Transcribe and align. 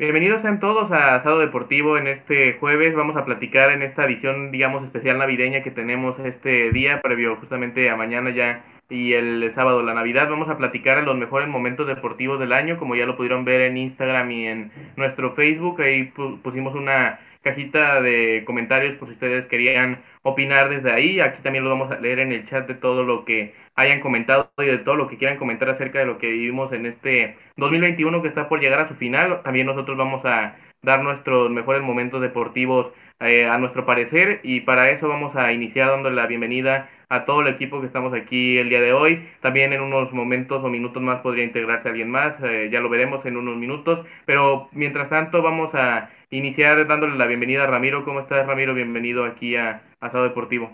Bienvenidos 0.00 0.42
sean 0.42 0.60
todos 0.60 0.92
a 0.92 1.16
Asado 1.16 1.40
Deportivo 1.40 1.98
en 1.98 2.06
este 2.06 2.52
jueves. 2.60 2.94
Vamos 2.94 3.16
a 3.16 3.24
platicar 3.24 3.72
en 3.72 3.82
esta 3.82 4.04
edición, 4.04 4.52
digamos, 4.52 4.84
especial 4.84 5.18
navideña 5.18 5.64
que 5.64 5.72
tenemos 5.72 6.16
este 6.20 6.70
día, 6.70 7.00
previo 7.02 7.34
justamente 7.34 7.90
a 7.90 7.96
mañana 7.96 8.30
ya 8.30 8.64
y 8.90 9.12
el 9.12 9.52
sábado, 9.54 9.82
la 9.82 9.94
Navidad. 9.94 10.28
Vamos 10.30 10.48
a 10.48 10.56
platicar 10.56 10.98
en 10.98 11.04
los 11.04 11.16
mejores 11.16 11.48
momentos 11.48 11.86
deportivos 11.86 12.38
del 12.38 12.52
año, 12.52 12.78
como 12.78 12.96
ya 12.96 13.06
lo 13.06 13.16
pudieron 13.16 13.44
ver 13.44 13.62
en 13.62 13.76
Instagram 13.76 14.30
y 14.30 14.46
en 14.46 14.72
nuestro 14.96 15.34
Facebook. 15.34 15.80
Ahí 15.80 16.12
pusimos 16.42 16.74
una 16.74 17.20
cajita 17.42 18.00
de 18.00 18.42
comentarios 18.46 18.96
por 18.96 19.08
si 19.08 19.14
ustedes 19.14 19.46
querían 19.46 20.02
opinar 20.22 20.68
desde 20.70 20.90
ahí. 20.90 21.20
Aquí 21.20 21.42
también 21.42 21.64
lo 21.64 21.70
vamos 21.70 21.90
a 21.90 22.00
leer 22.00 22.20
en 22.20 22.32
el 22.32 22.48
chat 22.48 22.66
de 22.66 22.74
todo 22.74 23.04
lo 23.04 23.24
que 23.24 23.54
hayan 23.76 24.00
comentado 24.00 24.50
y 24.58 24.64
de 24.64 24.78
todo 24.78 24.96
lo 24.96 25.08
que 25.08 25.18
quieran 25.18 25.38
comentar 25.38 25.68
acerca 25.70 25.98
de 25.98 26.06
lo 26.06 26.18
que 26.18 26.28
vivimos 26.28 26.72
en 26.72 26.86
este 26.86 27.36
2021 27.56 28.22
que 28.22 28.28
está 28.28 28.48
por 28.48 28.60
llegar 28.60 28.80
a 28.80 28.88
su 28.88 28.94
final. 28.94 29.42
También 29.42 29.66
nosotros 29.66 29.96
vamos 29.96 30.24
a 30.24 30.56
dar 30.82 31.02
nuestros 31.02 31.50
mejores 31.50 31.82
momentos 31.82 32.20
deportivos 32.20 32.92
eh, 33.20 33.46
a 33.46 33.58
nuestro 33.58 33.84
parecer 33.84 34.40
y 34.44 34.60
para 34.60 34.90
eso 34.90 35.08
vamos 35.08 35.34
a 35.36 35.52
iniciar 35.52 35.88
dándole 35.88 36.16
la 36.16 36.26
bienvenida 36.26 36.88
a 37.08 37.24
todo 37.24 37.40
el 37.40 37.48
equipo 37.48 37.80
que 37.80 37.86
estamos 37.86 38.12
aquí 38.14 38.58
el 38.58 38.68
día 38.68 38.80
de 38.80 38.92
hoy. 38.92 39.26
También 39.40 39.72
en 39.72 39.80
unos 39.80 40.12
momentos 40.12 40.62
o 40.62 40.68
minutos 40.68 41.02
más 41.02 41.20
podría 41.22 41.44
integrarse 41.44 41.88
alguien 41.88 42.10
más, 42.10 42.34
eh, 42.42 42.68
ya 42.72 42.80
lo 42.80 42.88
veremos 42.88 43.24
en 43.24 43.36
unos 43.36 43.56
minutos, 43.56 44.06
pero 44.26 44.68
mientras 44.72 45.08
tanto 45.08 45.42
vamos 45.42 45.74
a 45.74 46.10
iniciar 46.30 46.86
dándole 46.86 47.16
la 47.16 47.26
bienvenida 47.26 47.64
a 47.64 47.66
Ramiro. 47.66 48.04
¿Cómo 48.04 48.20
estás, 48.20 48.46
Ramiro? 48.46 48.74
Bienvenido 48.74 49.24
aquí 49.24 49.56
a 49.56 49.82
Asado 50.00 50.24
Deportivo. 50.24 50.70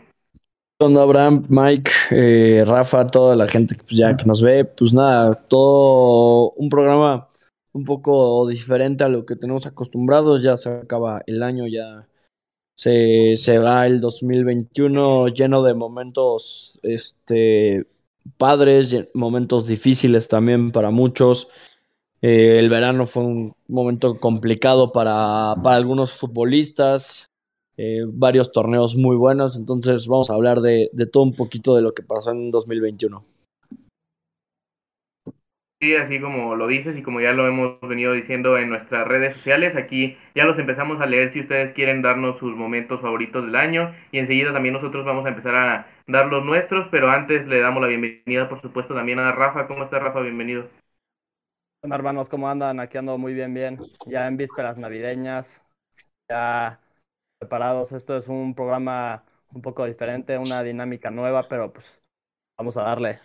Hola, 0.81 1.03
Abraham, 1.03 1.47
Mike, 1.49 1.91
eh, 2.11 2.65
Rafa, 2.67 3.07
toda 3.07 3.37
la 3.37 3.47
gente 3.47 3.77
pues, 3.77 3.97
ya 3.97 4.17
que 4.17 4.25
nos 4.25 4.43
ve. 4.43 4.65
Pues 4.65 4.93
nada, 4.93 5.35
todo 5.35 6.51
un 6.57 6.69
programa 6.69 7.29
un 7.73 7.85
poco 7.85 8.47
diferente 8.49 9.05
a 9.05 9.09
lo 9.09 9.25
que 9.25 9.37
tenemos 9.37 9.67
acostumbrados. 9.67 10.43
Ya 10.43 10.57
se 10.57 10.71
acaba 10.71 11.23
el 11.27 11.45
año, 11.45 11.69
ya 11.69 12.09
se, 12.75 13.37
se 13.37 13.59
va 13.59 13.87
el 13.87 14.01
2021 14.01 15.29
lleno 15.29 15.63
de 15.63 15.75
momentos 15.75 16.79
este, 16.83 17.87
padres, 18.37 19.09
momentos 19.15 19.67
difíciles 19.67 20.29
también 20.29 20.73
para 20.73 20.91
muchos. 20.91 21.49
Eh, 22.23 22.59
el 22.59 22.71
verano 22.71 23.07
fue 23.07 23.25
un 23.25 23.55
momento 23.69 24.19
complicado 24.19 24.93
para, 24.93 25.55
para 25.63 25.77
algunos 25.77 26.13
futbolistas, 26.13 27.31
eh, 27.77 28.01
varios 28.07 28.51
torneos 28.53 28.97
muy 28.97 29.17
buenos, 29.17 29.57
entonces 29.57 30.07
vamos 30.07 30.31
a 30.31 30.35
hablar 30.35 30.61
de, 30.61 30.91
de 30.93 31.07
todo 31.07 31.25
un 31.25 31.35
poquito 31.35 31.77
de 31.77 31.83
lo 31.83 31.93
que 31.93 32.03
pasó 32.03 32.31
en 32.31 32.51
2021. 32.51 33.34
Sí, 35.85 35.95
así 35.97 36.19
como 36.19 36.57
lo 36.57 36.67
dices 36.67 36.97
y 36.97 37.03
como 37.03 37.21
ya 37.21 37.33
lo 37.33 37.47
hemos 37.47 37.79
venido 37.83 38.15
diciendo 38.15 38.57
en 38.57 38.71
nuestras 38.71 39.07
redes 39.07 39.35
sociales, 39.37 39.77
aquí 39.77 40.17
ya 40.35 40.45
los 40.47 40.59
empezamos 40.59 40.99
a 40.99 41.05
leer 41.05 41.31
si 41.35 41.41
ustedes 41.41 41.75
quieren 41.75 42.01
darnos 42.01 42.39
sus 42.39 42.57
momentos 42.57 43.03
favoritos 43.03 43.45
del 43.45 43.55
año 43.55 43.95
y 44.11 44.19
enseguida 44.19 44.55
también 44.55 44.73
nosotros 44.73 45.05
vamos 45.05 45.27
a 45.27 45.29
empezar 45.29 45.55
a 45.55 45.87
dar 46.07 46.27
los 46.29 46.43
nuestros, 46.43 46.89
pero 46.91 47.11
antes 47.11 47.47
le 47.47 47.61
damos 47.61 47.83
la 47.83 47.89
bienvenida 47.89 48.49
por 48.49 48.63
supuesto 48.63 48.95
también 48.95 49.19
a 49.19 49.33
Rafa. 49.33 49.67
¿Cómo 49.67 49.85
está 49.85 49.99
Rafa? 49.99 50.21
Bienvenido. 50.23 50.71
Hola 51.83 51.97
hermanos, 51.97 52.31
¿cómo 52.31 52.49
andan? 52.49 52.81
Aquí 52.81 52.97
ando 52.97 53.19
muy 53.19 53.35
bien, 53.35 53.53
bien. 53.53 53.79
Ya 54.07 54.27
en 54.27 54.39
vísperas 54.39 54.79
navideñas, 54.79 55.63
ya 56.29 56.81
preparados. 57.39 57.93
Esto 57.93 58.17
es 58.17 58.29
un 58.29 58.55
programa 58.55 59.25
un 59.55 59.63
poco 59.63 59.87
diferente, 59.87 60.39
una 60.39 60.63
dinámica 60.63 61.11
nueva, 61.11 61.49
pero 61.49 61.73
pues 61.73 62.03
vamos 62.59 62.77
a 62.79 62.83
darle. 62.85 63.21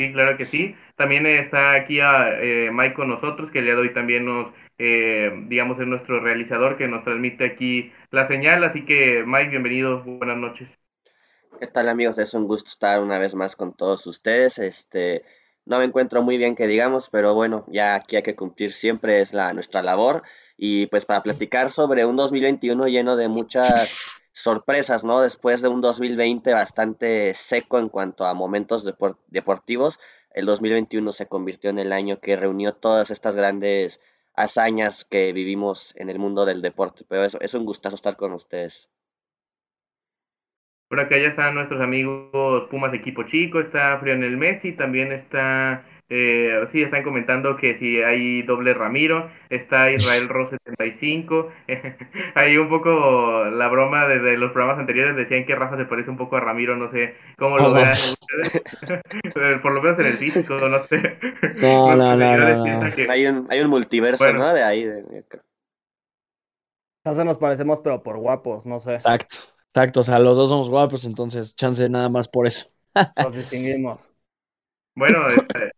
Sí, 0.00 0.14
claro 0.14 0.38
que 0.38 0.46
sí. 0.46 0.74
También 0.96 1.26
está 1.26 1.74
aquí 1.74 2.00
a 2.00 2.30
eh, 2.40 2.70
Mike 2.72 2.94
con 2.94 3.10
nosotros, 3.10 3.50
que 3.50 3.58
el 3.58 3.66
día 3.66 3.74
de 3.74 3.82
hoy 3.82 3.92
también 3.92 4.24
nos, 4.24 4.46
eh, 4.78 5.30
digamos, 5.46 5.78
es 5.78 5.86
nuestro 5.86 6.20
realizador 6.20 6.78
que 6.78 6.88
nos 6.88 7.04
transmite 7.04 7.44
aquí 7.44 7.92
la 8.10 8.26
señal. 8.26 8.64
Así 8.64 8.86
que, 8.86 9.22
Mike, 9.26 9.50
bienvenido, 9.50 10.02
buenas 10.02 10.38
noches. 10.38 10.70
¿Qué 11.60 11.66
tal, 11.66 11.90
amigos? 11.90 12.18
Es 12.18 12.32
un 12.32 12.48
gusto 12.48 12.68
estar 12.68 13.02
una 13.02 13.18
vez 13.18 13.34
más 13.34 13.56
con 13.56 13.76
todos 13.76 14.06
ustedes. 14.06 14.58
Este, 14.58 15.22
no 15.66 15.80
me 15.80 15.84
encuentro 15.84 16.22
muy 16.22 16.38
bien 16.38 16.56
que 16.56 16.66
digamos, 16.66 17.10
pero 17.10 17.34
bueno, 17.34 17.66
ya 17.68 17.96
aquí 17.96 18.16
hay 18.16 18.22
que 18.22 18.36
cumplir 18.36 18.72
siempre, 18.72 19.20
es 19.20 19.34
la, 19.34 19.52
nuestra 19.52 19.82
labor. 19.82 20.22
Y 20.56 20.86
pues 20.86 21.04
para 21.04 21.22
platicar 21.22 21.68
sobre 21.68 22.06
un 22.06 22.16
2021 22.16 22.88
lleno 22.88 23.16
de 23.16 23.28
muchas 23.28 24.19
sorpresas, 24.32 25.04
¿no? 25.04 25.20
Después 25.20 25.62
de 25.62 25.68
un 25.68 25.80
2020 25.80 26.52
bastante 26.52 27.34
seco 27.34 27.78
en 27.78 27.88
cuanto 27.88 28.26
a 28.26 28.34
momentos 28.34 28.84
deportivos, 29.28 29.98
el 30.32 30.46
2021 30.46 31.12
se 31.12 31.26
convirtió 31.26 31.70
en 31.70 31.78
el 31.78 31.92
año 31.92 32.20
que 32.20 32.36
reunió 32.36 32.74
todas 32.74 33.10
estas 33.10 33.34
grandes 33.34 34.00
hazañas 34.34 35.04
que 35.04 35.32
vivimos 35.32 35.94
en 35.96 36.08
el 36.10 36.18
mundo 36.18 36.44
del 36.44 36.62
deporte. 36.62 37.04
Pero 37.08 37.24
eso, 37.24 37.40
es 37.40 37.54
un 37.54 37.64
gustazo 37.64 37.96
estar 37.96 38.16
con 38.16 38.32
ustedes. 38.32 38.90
Por 40.88 40.98
acá 40.98 41.16
ya 41.18 41.28
están 41.28 41.54
nuestros 41.54 41.80
amigos 41.80 42.68
Pumas 42.68 42.92
Equipo 42.94 43.22
Chico, 43.24 43.60
está 43.60 43.98
Frionel 44.00 44.36
Messi, 44.36 44.72
también 44.72 45.12
está, 45.12 45.84
eh, 46.10 46.68
sí, 46.72 46.82
están 46.82 47.04
comentando 47.04 47.56
que 47.56 47.78
si 47.78 48.02
hay 48.02 48.42
doble 48.42 48.74
Ramiro, 48.74 49.30
está 49.48 49.90
Israel 49.90 50.28
Ross 50.28 50.50
75, 50.50 51.48
hay 52.34 52.56
un 52.56 52.68
poco 52.68 53.44
la 53.44 53.68
broma 53.68 54.06
desde 54.08 54.36
los 54.36 54.52
programas 54.52 54.80
anteriores, 54.80 55.16
decían 55.16 55.46
que 55.46 55.54
Rafa 55.54 55.76
se 55.76 55.84
parece 55.84 56.10
un 56.10 56.16
poco 56.16 56.36
a 56.36 56.40
Ramiro, 56.40 56.76
no 56.76 56.90
sé 56.90 57.14
cómo 57.38 57.56
lo 57.58 57.72
vean 57.72 57.92
ustedes, 57.92 58.62
por 59.62 59.72
lo 59.72 59.82
menos 59.82 59.98
en 60.00 60.06
el 60.06 60.16
físico, 60.18 60.58
no 60.58 60.84
sé. 60.86 61.18
No, 61.56 61.96
no, 61.96 62.16
no, 62.16 62.90
Hay, 63.08 63.26
un, 63.26 63.46
hay 63.48 63.60
un 63.60 63.70
multiverso, 63.70 64.32
¿no? 64.32 64.52
De 64.52 64.62
ahí. 64.62 64.86
No 67.04 67.14
se 67.14 67.24
nos 67.24 67.38
parecemos, 67.38 67.80
pero 67.80 68.02
por 68.02 68.18
guapos, 68.18 68.66
no 68.66 68.78
sé. 68.78 68.92
Exacto. 68.92 69.36
Exacto, 69.72 70.00
o 70.00 70.02
sea, 70.02 70.18
los 70.18 70.36
dos 70.36 70.48
somos 70.48 70.68
guapos, 70.68 71.04
entonces 71.04 71.54
chance 71.54 71.88
nada 71.88 72.08
más 72.08 72.26
por 72.26 72.48
eso. 72.48 72.70
Nos 73.22 73.34
distinguimos. 73.34 74.12
Bueno, 74.96 75.28
este, 75.28 75.70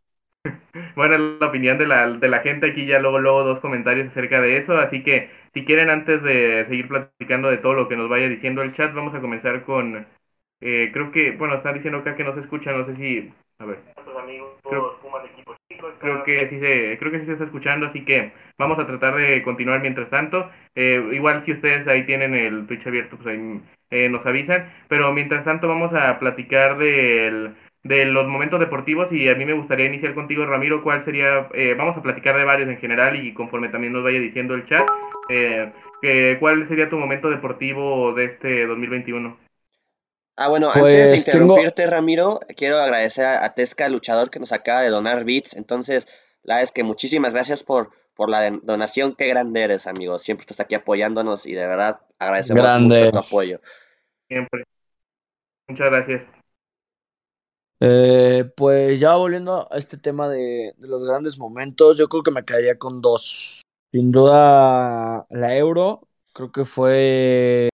bueno, 0.96 1.18
la 1.40 1.46
opinión 1.46 1.78
de 1.78 1.86
la, 1.86 2.08
de 2.10 2.28
la 2.28 2.40
gente 2.40 2.70
aquí, 2.70 2.86
ya 2.86 2.98
luego, 2.98 3.18
luego 3.18 3.44
dos 3.44 3.60
comentarios 3.60 4.08
acerca 4.08 4.40
de 4.40 4.58
eso, 4.58 4.76
así 4.78 5.02
que 5.02 5.30
si 5.54 5.64
quieren 5.64 5.90
antes 5.90 6.22
de 6.22 6.66
seguir 6.68 6.88
platicando 6.88 7.50
de 7.50 7.58
todo 7.58 7.74
lo 7.74 7.88
que 7.88 7.96
nos 7.96 8.08
vaya 8.08 8.28
diciendo 8.28 8.62
el 8.62 8.74
chat, 8.74 8.94
vamos 8.94 9.14
a 9.14 9.20
comenzar 9.20 9.62
con, 9.64 10.06
eh, 10.60 10.90
creo 10.92 11.10
que, 11.12 11.32
bueno, 11.32 11.56
están 11.56 11.74
diciendo 11.74 11.98
acá 11.98 12.16
que 12.16 12.24
no 12.24 12.34
se 12.34 12.40
escucha, 12.40 12.72
no 12.72 12.86
sé 12.86 12.96
si, 12.96 13.32
a 13.58 13.64
ver. 13.64 13.78
Amigos, 14.18 14.52
creo, 14.62 14.98
creo 15.98 16.24
que 16.24 16.48
sí 16.48 16.60
se, 16.60 16.98
creo 16.98 17.10
que 17.12 17.20
sí 17.20 17.26
se 17.26 17.32
está 17.32 17.44
escuchando, 17.44 17.86
así 17.86 18.04
que 18.04 18.32
vamos 18.58 18.78
a 18.78 18.86
tratar 18.86 19.16
de 19.16 19.42
continuar 19.42 19.80
mientras 19.80 20.08
tanto. 20.10 20.48
Eh, 20.74 21.10
igual 21.12 21.44
si 21.44 21.52
ustedes 21.52 21.86
ahí 21.88 22.04
tienen 22.06 22.34
el 22.34 22.66
Twitch 22.66 22.86
abierto, 22.86 23.16
pues 23.16 23.28
ahí 23.28 23.60
eh, 23.90 24.08
nos 24.08 24.24
avisan. 24.24 24.72
Pero 24.88 25.12
mientras 25.12 25.44
tanto 25.44 25.68
vamos 25.68 25.92
a 25.94 26.18
platicar 26.18 26.78
del, 26.78 27.54
de 27.84 28.04
los 28.04 28.26
momentos 28.28 28.60
deportivos 28.60 29.12
y 29.12 29.28
a 29.28 29.34
mí 29.34 29.44
me 29.44 29.54
gustaría 29.54 29.86
iniciar 29.86 30.14
contigo, 30.14 30.46
Ramiro, 30.46 30.82
cuál 30.82 31.04
sería, 31.04 31.48
eh, 31.52 31.74
vamos 31.76 31.96
a 31.96 32.02
platicar 32.02 32.36
de 32.36 32.44
varios 32.44 32.68
en 32.68 32.78
general 32.78 33.16
y 33.16 33.34
conforme 33.34 33.70
también 33.70 33.92
nos 33.92 34.04
vaya 34.04 34.20
diciendo 34.20 34.54
el 34.54 34.66
chat, 34.68 34.88
eh, 35.28 36.36
¿cuál 36.38 36.68
sería 36.68 36.88
tu 36.88 36.96
momento 36.96 37.28
deportivo 37.28 38.14
de 38.14 38.26
este 38.26 38.66
2021? 38.66 39.36
Ah, 40.36 40.48
bueno, 40.48 40.68
antes 40.68 40.82
de 40.82 41.10
pues 41.10 41.26
interrumpirte, 41.26 41.86
Ramiro, 41.86 42.40
quiero 42.56 42.78
agradecer 42.78 43.26
a, 43.26 43.54
Tesca, 43.54 43.88
luchador, 43.88 44.30
que 44.30 44.40
nos 44.40 44.52
acaba 44.52 44.80
de 44.80 44.88
donar 44.88 45.24
bits. 45.24 45.54
Entonces, 45.54 46.06
la 46.42 46.54
verdad 46.54 46.64
es 46.64 46.72
que 46.72 46.84
muchísimas 46.84 47.34
gracias 47.34 47.62
por, 47.62 47.90
por 48.14 48.30
la 48.30 48.50
donación. 48.50 49.14
Qué 49.14 49.28
grande 49.28 49.62
eres, 49.62 49.86
amigo. 49.86 50.18
Siempre 50.18 50.42
estás 50.42 50.60
aquí 50.60 50.74
apoyándonos 50.74 51.44
y 51.44 51.52
de 51.52 51.66
verdad 51.66 52.00
agradecemos 52.18 52.80
mucho 52.80 53.10
tu 53.10 53.18
apoyo. 53.18 53.60
Siempre. 54.26 54.64
Muchas 55.68 55.90
gracias. 55.90 56.41
Eh, 57.84 58.44
pues 58.56 59.00
ya 59.00 59.16
volviendo 59.16 59.66
a 59.68 59.76
este 59.76 59.96
tema 59.96 60.28
de, 60.28 60.72
los 60.86 61.04
grandes 61.04 61.36
momentos, 61.36 61.98
yo 61.98 62.08
creo 62.08 62.22
que 62.22 62.30
me 62.30 62.44
quedaría 62.44 62.78
con 62.78 63.00
dos. 63.00 63.60
Sin 63.90 64.12
duda, 64.12 65.26
la 65.30 65.56
Euro, 65.56 66.06
creo 66.32 66.52
que 66.52 66.64
fue 66.64 67.70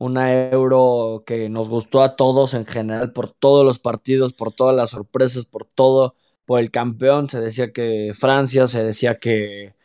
una 0.00 0.50
Euro 0.50 1.22
que 1.24 1.48
nos 1.48 1.68
gustó 1.68 2.02
a 2.02 2.16
todos 2.16 2.52
en 2.54 2.66
general 2.66 3.12
por 3.12 3.30
todos 3.30 3.64
los 3.64 3.78
partidos, 3.78 4.32
por 4.32 4.52
todas 4.52 4.74
las 4.74 4.90
sorpresas, 4.90 5.44
por 5.44 5.66
todo, 5.66 6.16
por 6.44 6.58
el 6.58 6.72
campeón. 6.72 7.28
Se 7.30 7.38
decía 7.40 7.72
que 7.72 8.10
Francia, 8.12 8.66
se 8.66 8.82
decía 8.82 9.20
que, 9.20 9.76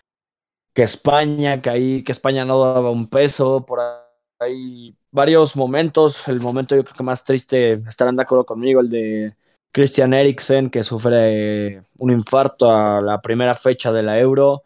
que 0.73 0.81
España, 0.81 1.61
que 1.61 1.69
ahí 1.69 2.03
que 2.03 2.11
España 2.11 2.43
no 2.43 2.59
daba 2.59 2.89
un 2.89 3.07
peso, 3.07 3.67
por 3.67 3.81
ahí 4.39 4.97
varios 5.15 5.55
momentos. 5.55 6.27
El 6.27 6.41
momento 6.41 6.75
yo 6.75 6.83
creo 6.83 6.95
que 6.95 7.03
más 7.03 7.23
triste, 7.23 7.81
estarán 7.87 8.17
de 8.17 8.21
acuerdo 8.21 8.45
conmigo, 8.45 8.81
el 8.81 8.89
de 8.89 9.35
Christian 9.71 10.13
Eriksen, 10.13 10.69
que 10.69 10.83
sufre 10.83 11.83
un 11.97 12.11
infarto 12.11 12.69
a 12.69 13.01
la 13.01 13.21
primera 13.21 13.53
fecha 13.55 13.91
de 13.91 14.03
la 14.03 14.19
Euro, 14.19 14.63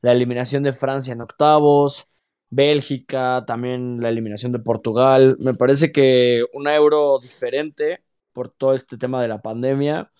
la 0.00 0.12
eliminación 0.12 0.62
de 0.62 0.72
Francia 0.72 1.12
en 1.12 1.20
octavos, 1.20 2.08
Bélgica, 2.50 3.44
también 3.46 4.00
la 4.00 4.08
eliminación 4.08 4.52
de 4.52 4.60
Portugal. 4.60 5.36
Me 5.40 5.54
parece 5.54 5.92
que 5.92 6.44
un 6.52 6.66
euro 6.68 7.18
diferente 7.20 8.02
por 8.32 8.48
todo 8.48 8.74
este 8.74 8.96
tema 8.96 9.20
de 9.22 9.28
la 9.28 9.42
pandemia. 9.42 10.10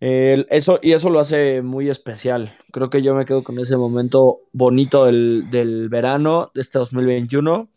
eso, 0.00 0.78
y 0.82 0.92
eso 0.92 1.10
lo 1.10 1.18
hace 1.20 1.62
muy 1.62 1.88
especial. 1.90 2.54
Creo 2.72 2.90
que 2.90 3.02
yo 3.02 3.14
me 3.14 3.24
quedo 3.24 3.42
con 3.42 3.58
ese 3.58 3.76
momento 3.76 4.40
bonito 4.52 5.06
del, 5.06 5.50
del 5.50 5.88
verano 5.88 6.50
de 6.54 6.60
este 6.60 6.78
2021. 6.78 7.68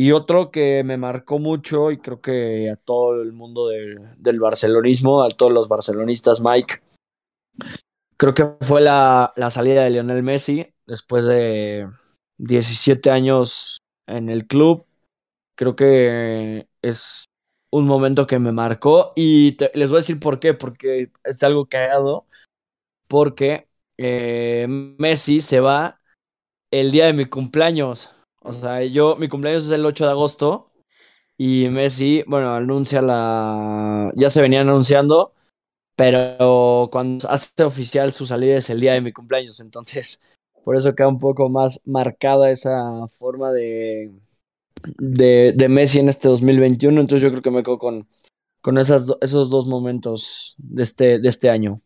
Y 0.00 0.12
otro 0.12 0.52
que 0.52 0.84
me 0.84 0.96
marcó 0.96 1.40
mucho, 1.40 1.90
y 1.90 1.98
creo 1.98 2.20
que 2.20 2.70
a 2.70 2.76
todo 2.76 3.20
el 3.20 3.32
mundo 3.32 3.66
del 3.66 4.38
barcelonismo, 4.38 5.24
a 5.24 5.28
todos 5.30 5.50
los 5.50 5.66
barcelonistas, 5.66 6.40
Mike, 6.40 6.80
creo 8.16 8.32
que 8.32 8.48
fue 8.60 8.80
la, 8.80 9.32
la 9.34 9.50
salida 9.50 9.82
de 9.82 9.90
Lionel 9.90 10.22
Messi 10.22 10.72
después 10.86 11.24
de 11.24 11.88
17 12.36 13.10
años 13.10 13.78
en 14.06 14.28
el 14.28 14.46
club. 14.46 14.86
Creo 15.56 15.74
que 15.74 16.68
es 16.80 17.24
un 17.72 17.88
momento 17.88 18.28
que 18.28 18.38
me 18.38 18.52
marcó 18.52 19.12
y 19.16 19.56
les 19.74 19.90
voy 19.90 19.96
a 19.96 20.02
decir 20.02 20.20
por 20.20 20.38
qué, 20.38 20.54
porque 20.54 21.10
es 21.24 21.42
algo 21.42 21.66
dado, 21.68 22.28
porque 23.08 23.66
eh, 23.98 24.64
Messi 24.68 25.40
se 25.40 25.58
va 25.58 26.00
el 26.70 26.92
día 26.92 27.06
de 27.06 27.14
mi 27.14 27.24
cumpleaños. 27.24 28.14
O 28.40 28.52
sea, 28.52 28.84
yo, 28.84 29.16
mi 29.16 29.28
cumpleaños 29.28 29.66
es 29.66 29.72
el 29.72 29.84
8 29.84 30.04
de 30.04 30.10
agosto 30.10 30.70
y 31.36 31.68
Messi, 31.68 32.24
bueno, 32.26 32.54
anuncia 32.54 33.02
la... 33.02 34.12
ya 34.16 34.30
se 34.30 34.42
venían 34.42 34.68
anunciando, 34.68 35.34
pero 35.96 36.88
cuando 36.92 37.28
hace 37.30 37.64
oficial 37.64 38.12
su 38.12 38.26
salida 38.26 38.58
es 38.58 38.70
el 38.70 38.80
día 38.80 38.94
de 38.94 39.00
mi 39.00 39.12
cumpleaños, 39.12 39.60
entonces 39.60 40.22
por 40.64 40.76
eso 40.76 40.94
queda 40.94 41.08
un 41.08 41.18
poco 41.18 41.48
más 41.48 41.80
marcada 41.86 42.50
esa 42.50 43.06
forma 43.08 43.52
de, 43.52 44.12
de, 44.98 45.52
de 45.56 45.68
Messi 45.68 46.00
en 46.00 46.08
este 46.08 46.28
2021, 46.28 47.00
entonces 47.00 47.22
yo 47.22 47.30
creo 47.30 47.42
que 47.42 47.50
me 47.50 47.62
quedo 47.62 47.78
con, 47.78 48.08
con 48.60 48.78
esas, 48.78 49.12
esos 49.20 49.50
dos 49.50 49.66
momentos 49.66 50.54
de 50.58 50.82
este, 50.82 51.18
de 51.20 51.28
este 51.28 51.50
año. 51.50 51.80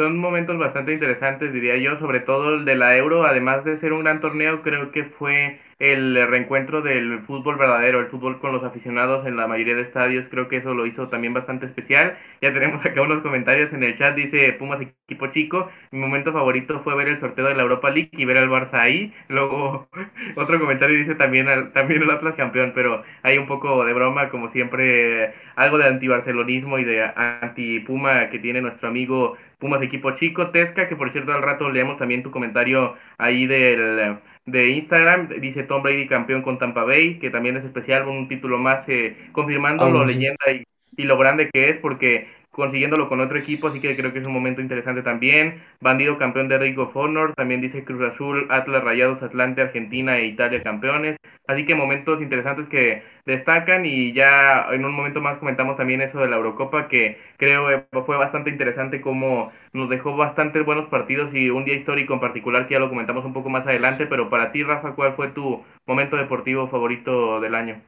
Son 0.00 0.16
momentos 0.16 0.56
bastante 0.56 0.94
interesantes, 0.94 1.52
diría 1.52 1.76
yo, 1.76 1.98
sobre 1.98 2.20
todo 2.20 2.54
el 2.54 2.64
de 2.64 2.74
la 2.74 2.96
Euro, 2.96 3.26
además 3.26 3.66
de 3.66 3.78
ser 3.80 3.92
un 3.92 4.00
gran 4.02 4.22
torneo, 4.22 4.62
creo 4.62 4.92
que 4.92 5.04
fue 5.04 5.60
el 5.78 6.26
reencuentro 6.26 6.80
del 6.80 7.20
fútbol 7.26 7.56
verdadero, 7.56 8.00
el 8.00 8.06
fútbol 8.06 8.38
con 8.38 8.52
los 8.52 8.64
aficionados 8.64 9.26
en 9.26 9.36
la 9.36 9.46
mayoría 9.46 9.74
de 9.74 9.82
estadios, 9.82 10.26
creo 10.30 10.48
que 10.48 10.58
eso 10.58 10.72
lo 10.72 10.86
hizo 10.86 11.08
también 11.08 11.34
bastante 11.34 11.66
especial. 11.66 12.16
Ya 12.40 12.52
tenemos 12.52 12.84
acá 12.84 13.02
unos 13.02 13.22
comentarios 13.22 13.72
en 13.74 13.82
el 13.82 13.98
chat, 13.98 14.14
dice 14.14 14.52
Pumas 14.54 14.80
equipo 14.80 15.26
chico, 15.28 15.70
mi 15.90 15.98
momento 15.98 16.32
favorito 16.32 16.80
fue 16.84 16.94
ver 16.94 17.08
el 17.08 17.20
sorteo 17.20 17.46
de 17.46 17.54
la 17.54 17.62
Europa 17.62 17.90
League 17.90 18.10
y 18.12 18.24
ver 18.24 18.38
al 18.38 18.48
Barça 18.48 18.74
ahí. 18.74 19.12
Luego 19.28 19.88
otro 20.36 20.60
comentario 20.60 20.96
dice 20.96 21.14
también 21.14 21.46
también 21.72 22.02
el 22.02 22.10
Atlas 22.10 22.34
campeón, 22.36 22.72
pero 22.74 23.02
hay 23.22 23.38
un 23.38 23.46
poco 23.46 23.84
de 23.84 23.92
broma, 23.92 24.28
como 24.28 24.52
siempre, 24.52 25.34
algo 25.56 25.78
de 25.78 25.86
antibarcelonismo 25.88 26.78
y 26.78 26.84
de 26.84 27.02
anti-Puma 27.02 28.28
que 28.30 28.38
tiene 28.38 28.60
nuestro 28.60 28.88
amigo 28.88 29.36
Pumas 29.60 29.82
equipo 29.82 30.10
chico, 30.16 30.48
Tesca, 30.50 30.88
que 30.88 30.96
por 30.96 31.12
cierto 31.12 31.32
al 31.32 31.42
rato 31.42 31.70
leemos 31.70 31.98
también 31.98 32.22
tu 32.22 32.30
comentario 32.30 32.96
ahí 33.18 33.46
del 33.46 34.18
de 34.46 34.70
Instagram, 34.70 35.28
dice 35.40 35.64
Tom 35.64 35.82
Brady 35.82 36.08
campeón 36.08 36.42
con 36.42 36.58
Tampa 36.58 36.82
Bay, 36.82 37.18
que 37.18 37.30
también 37.30 37.58
es 37.58 37.64
especial, 37.64 38.08
un 38.08 38.26
título 38.26 38.58
más 38.58 38.88
eh, 38.88 39.28
confirmando 39.32 39.88
lo 39.90 40.04
leyenda 40.04 40.50
y, 40.50 40.64
y, 40.96 41.04
lo 41.04 41.18
grande 41.18 41.50
que 41.52 41.68
es, 41.68 41.76
porque 41.76 42.26
consiguiéndolo 42.50 43.08
con 43.08 43.20
otro 43.20 43.38
equipo, 43.38 43.68
así 43.68 43.80
que 43.80 43.96
creo 43.96 44.12
que 44.12 44.20
es 44.20 44.26
un 44.26 44.32
momento 44.32 44.60
interesante 44.60 45.02
también. 45.02 45.62
Bandido 45.80 46.18
campeón 46.18 46.48
de 46.48 46.58
Ring 46.58 46.78
of 46.78 46.96
Honor, 46.96 47.34
también 47.34 47.60
dice 47.60 47.84
Cruz 47.84 48.02
Azul, 48.12 48.46
Atlas 48.50 48.84
Rayados, 48.84 49.22
Atlante, 49.22 49.62
Argentina 49.62 50.18
e 50.18 50.26
Italia 50.26 50.62
campeones. 50.62 51.16
Así 51.46 51.66
que 51.66 51.74
momentos 51.74 52.20
interesantes 52.22 52.68
que 52.68 53.02
destacan 53.26 53.84
y 53.86 54.12
ya 54.12 54.66
en 54.72 54.84
un 54.84 54.92
momento 54.92 55.20
más 55.20 55.38
comentamos 55.38 55.76
también 55.76 56.00
eso 56.00 56.18
de 56.20 56.28
la 56.28 56.36
Eurocopa 56.36 56.88
que 56.88 57.18
creo 57.38 57.70
eh, 57.70 57.84
fue 58.06 58.16
bastante 58.16 58.50
interesante 58.50 59.00
como 59.00 59.52
nos 59.72 59.88
dejó 59.90 60.16
bastantes 60.16 60.64
buenos 60.64 60.88
partidos 60.88 61.34
y 61.34 61.50
un 61.50 61.64
día 61.64 61.74
histórico 61.74 62.14
en 62.14 62.20
particular 62.20 62.66
que 62.68 62.74
ya 62.74 62.80
lo 62.80 62.88
comentamos 62.88 63.24
un 63.24 63.32
poco 63.32 63.48
más 63.50 63.66
adelante, 63.66 64.06
pero 64.06 64.30
para 64.30 64.52
ti 64.52 64.62
Rafa, 64.62 64.94
¿cuál 64.94 65.14
fue 65.14 65.28
tu 65.28 65.64
momento 65.86 66.16
deportivo 66.16 66.68
favorito 66.68 67.40
del 67.40 67.54
año? 67.54 67.80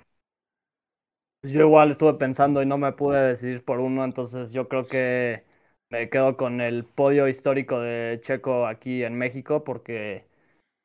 Yo 1.44 1.60
igual 1.60 1.90
estuve 1.90 2.14
pensando 2.14 2.62
y 2.62 2.66
no 2.66 2.78
me 2.78 2.92
pude 2.92 3.20
decidir 3.20 3.64
por 3.64 3.80
uno, 3.80 4.04
entonces 4.04 4.52
yo 4.52 4.68
creo 4.68 4.86
que 4.86 5.44
me 5.90 6.08
quedo 6.08 6.36
con 6.36 6.60
el 6.60 6.84
podio 6.84 7.26
histórico 7.26 7.80
de 7.80 8.20
Checo 8.22 8.66
aquí 8.66 9.02
en 9.02 9.16
México 9.18 9.64
porque 9.64 10.24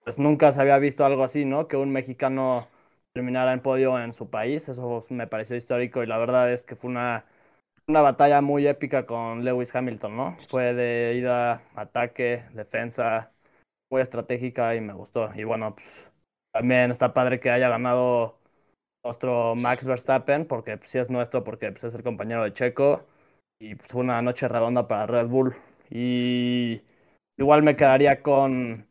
pues 0.04 0.20
nunca 0.20 0.52
se 0.54 0.62
había 0.62 0.80
visto 0.80 1.06
algo 1.06 1.24
así, 1.24 1.46
¿no? 1.46 1.68
Que 1.68 1.78
un 1.78 1.92
mexicano 1.92 2.68
terminara 3.14 3.54
en 3.54 3.62
podio 3.62 4.00
en 4.02 4.14
su 4.14 4.30
país, 4.30 4.70
eso 4.70 5.06
me 5.10 5.28
pareció 5.28 5.56
histórico 5.58 6.04
y 6.04 6.08
la 6.08 6.18
verdad 6.20 6.52
es 6.54 6.64
que 6.66 6.76
fue 6.76 6.90
una, 6.92 7.26
una 7.88 8.02
batalla 8.02 8.42
muy 8.42 8.68
épica 8.68 9.06
con 9.06 9.46
Lewis 9.46 9.74
Hamilton, 9.76 10.18
¿no? 10.18 10.38
Fue 10.50 10.74
de 10.74 11.16
ida, 11.18 11.64
ataque, 11.76 12.46
defensa, 12.54 13.32
muy 13.90 14.02
estratégica 14.02 14.76
y 14.76 14.82
me 14.82 14.94
gustó. 14.94 15.32
Y 15.36 15.44
bueno, 15.46 15.76
pues, 15.76 15.88
también 16.52 16.92
está 16.92 17.14
padre 17.14 17.40
que 17.40 17.52
haya 17.52 17.70
ganado 17.70 18.37
nuestro 19.04 19.56
Max 19.56 19.86
Verstappen, 19.86 20.46
porque 20.48 20.78
pues, 20.78 20.90
sí 20.92 21.00
es 21.00 21.10
nuestro, 21.10 21.44
porque 21.44 21.72
pues, 21.72 21.84
es 21.86 21.94
el 21.94 22.04
compañero 22.04 22.44
de 22.44 22.54
Checo. 22.54 23.04
Y 23.60 23.76
pues 23.76 23.90
fue 23.90 24.02
una 24.02 24.22
noche 24.22 24.48
redonda 24.48 24.88
para 24.88 25.08
Red 25.08 25.28
Bull. 25.28 25.56
Y 25.90 26.82
igual 27.38 27.64
me 27.64 27.76
quedaría 27.76 28.22
con 28.22 28.88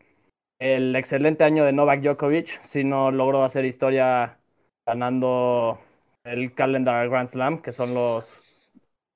el 0.59 0.97
excelente 0.97 1.45
año 1.45 1.65
de 1.65 1.73
Novak 1.73 2.01
Djokovic, 2.03 2.63
si 2.65 2.85
no 2.85 3.11
logró 3.11 3.45
hacer 3.45 3.65
historia 3.65 4.39
ganando 4.87 5.81
el 6.25 6.55
Calendar 6.55 7.09
Grand 7.09 7.29
Slam, 7.29 7.63
que 7.63 7.73
son 7.73 7.95
los 7.95 8.33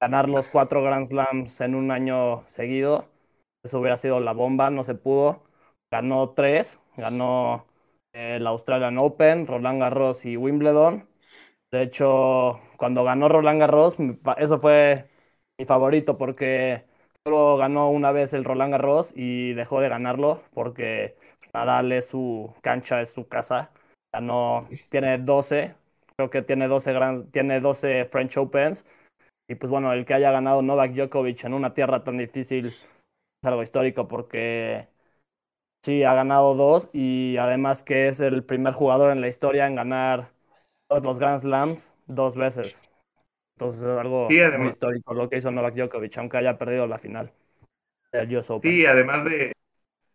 ganar 0.01 0.29
los 0.29 0.49
cuatro 0.49 0.83
Grand 0.83 1.07
Slams 1.07 1.61
en 1.61 1.75
un 1.75 1.91
año 1.91 2.45
seguido. 2.49 3.09
Eso 3.63 3.81
hubiera 3.81 3.97
sido 3.99 4.21
la 4.21 4.33
bomba, 4.33 4.71
no 4.71 4.83
se 4.85 4.95
pudo. 4.95 5.43
Ganó 5.91 6.31
tres, 6.31 6.79
ganó 6.97 7.67
el 8.13 8.47
Australian 8.47 8.99
Open, 8.99 9.47
Roland 9.47 9.81
Garros 9.81 10.25
y 10.27 10.37
Wimbledon. 10.37 11.09
De 11.71 11.83
hecho, 11.83 12.61
cuando 12.77 13.05
ganó 13.05 13.29
Roland 13.29 13.61
Garros, 13.61 13.97
eso 14.39 14.59
fue 14.59 15.09
mi 15.59 15.65
favorito 15.67 16.19
porque 16.19 16.85
solo 17.25 17.57
ganó 17.57 17.91
una 17.91 18.13
vez 18.13 18.35
el 18.35 18.45
Roland 18.45 18.73
Garros 18.73 19.13
y 19.15 19.53
dejó 19.55 19.81
de 19.81 19.89
ganarlo 19.89 20.43
porque 20.55 21.17
Nadal 21.55 21.93
es 21.93 22.07
su 22.09 22.55
cancha, 22.63 23.01
es 23.03 23.11
su 23.11 23.29
casa. 23.29 23.71
Ganó, 24.13 24.69
tiene 24.91 25.19
12, 25.19 25.75
creo 26.17 26.31
que 26.31 26.43
tiene 26.43 26.67
12, 26.69 26.93
gran, 26.93 27.31
tiene 27.31 27.61
12 27.61 28.07
French 28.07 28.37
Opens. 28.39 28.85
Y 29.49 29.57
pues 29.57 29.71
bueno, 29.71 29.93
el 29.93 30.07
que 30.07 30.15
haya 30.15 30.31
ganado 30.33 30.63
Novak 30.63 30.93
Djokovic 30.93 31.45
en 31.45 31.55
una 31.55 31.75
tierra 31.75 32.05
tan 32.05 32.19
difícil 32.19 32.67
es 32.67 32.89
algo 33.45 33.63
histórico 33.63 34.09
porque 34.09 34.89
Sí, 35.83 36.03
ha 36.05 36.13
ganado 36.15 36.55
dos 36.55 36.91
y 36.93 37.39
además 37.39 37.83
que 37.83 38.09
es 38.09 38.21
el 38.21 38.45
primer 38.45 38.75
jugador 38.75 39.13
en 39.13 39.23
la 39.23 39.29
historia 39.29 39.67
en 39.67 39.77
ganar 39.77 40.31
todos 40.89 41.03
los 41.03 41.19
Grand 41.19 41.41
Slams 41.41 41.91
dos 42.07 42.37
veces. 42.37 42.83
Entonces 43.57 43.83
es 43.85 43.89
algo 43.99 44.41
muy 44.53 44.71
histórico 44.71 45.15
lo 45.15 45.31
que 45.31 45.39
hizo 45.39 45.51
Novak 45.51 45.75
Djokovic, 45.77 46.19
aunque 46.19 46.39
haya 46.39 46.59
perdido 46.59 46.87
la 46.87 46.99
final 46.99 47.33
del 48.13 48.37
US 48.37 48.53
Open. 48.53 48.73
Sí, 48.73 48.85
además 48.87 49.25
de, 49.25 49.53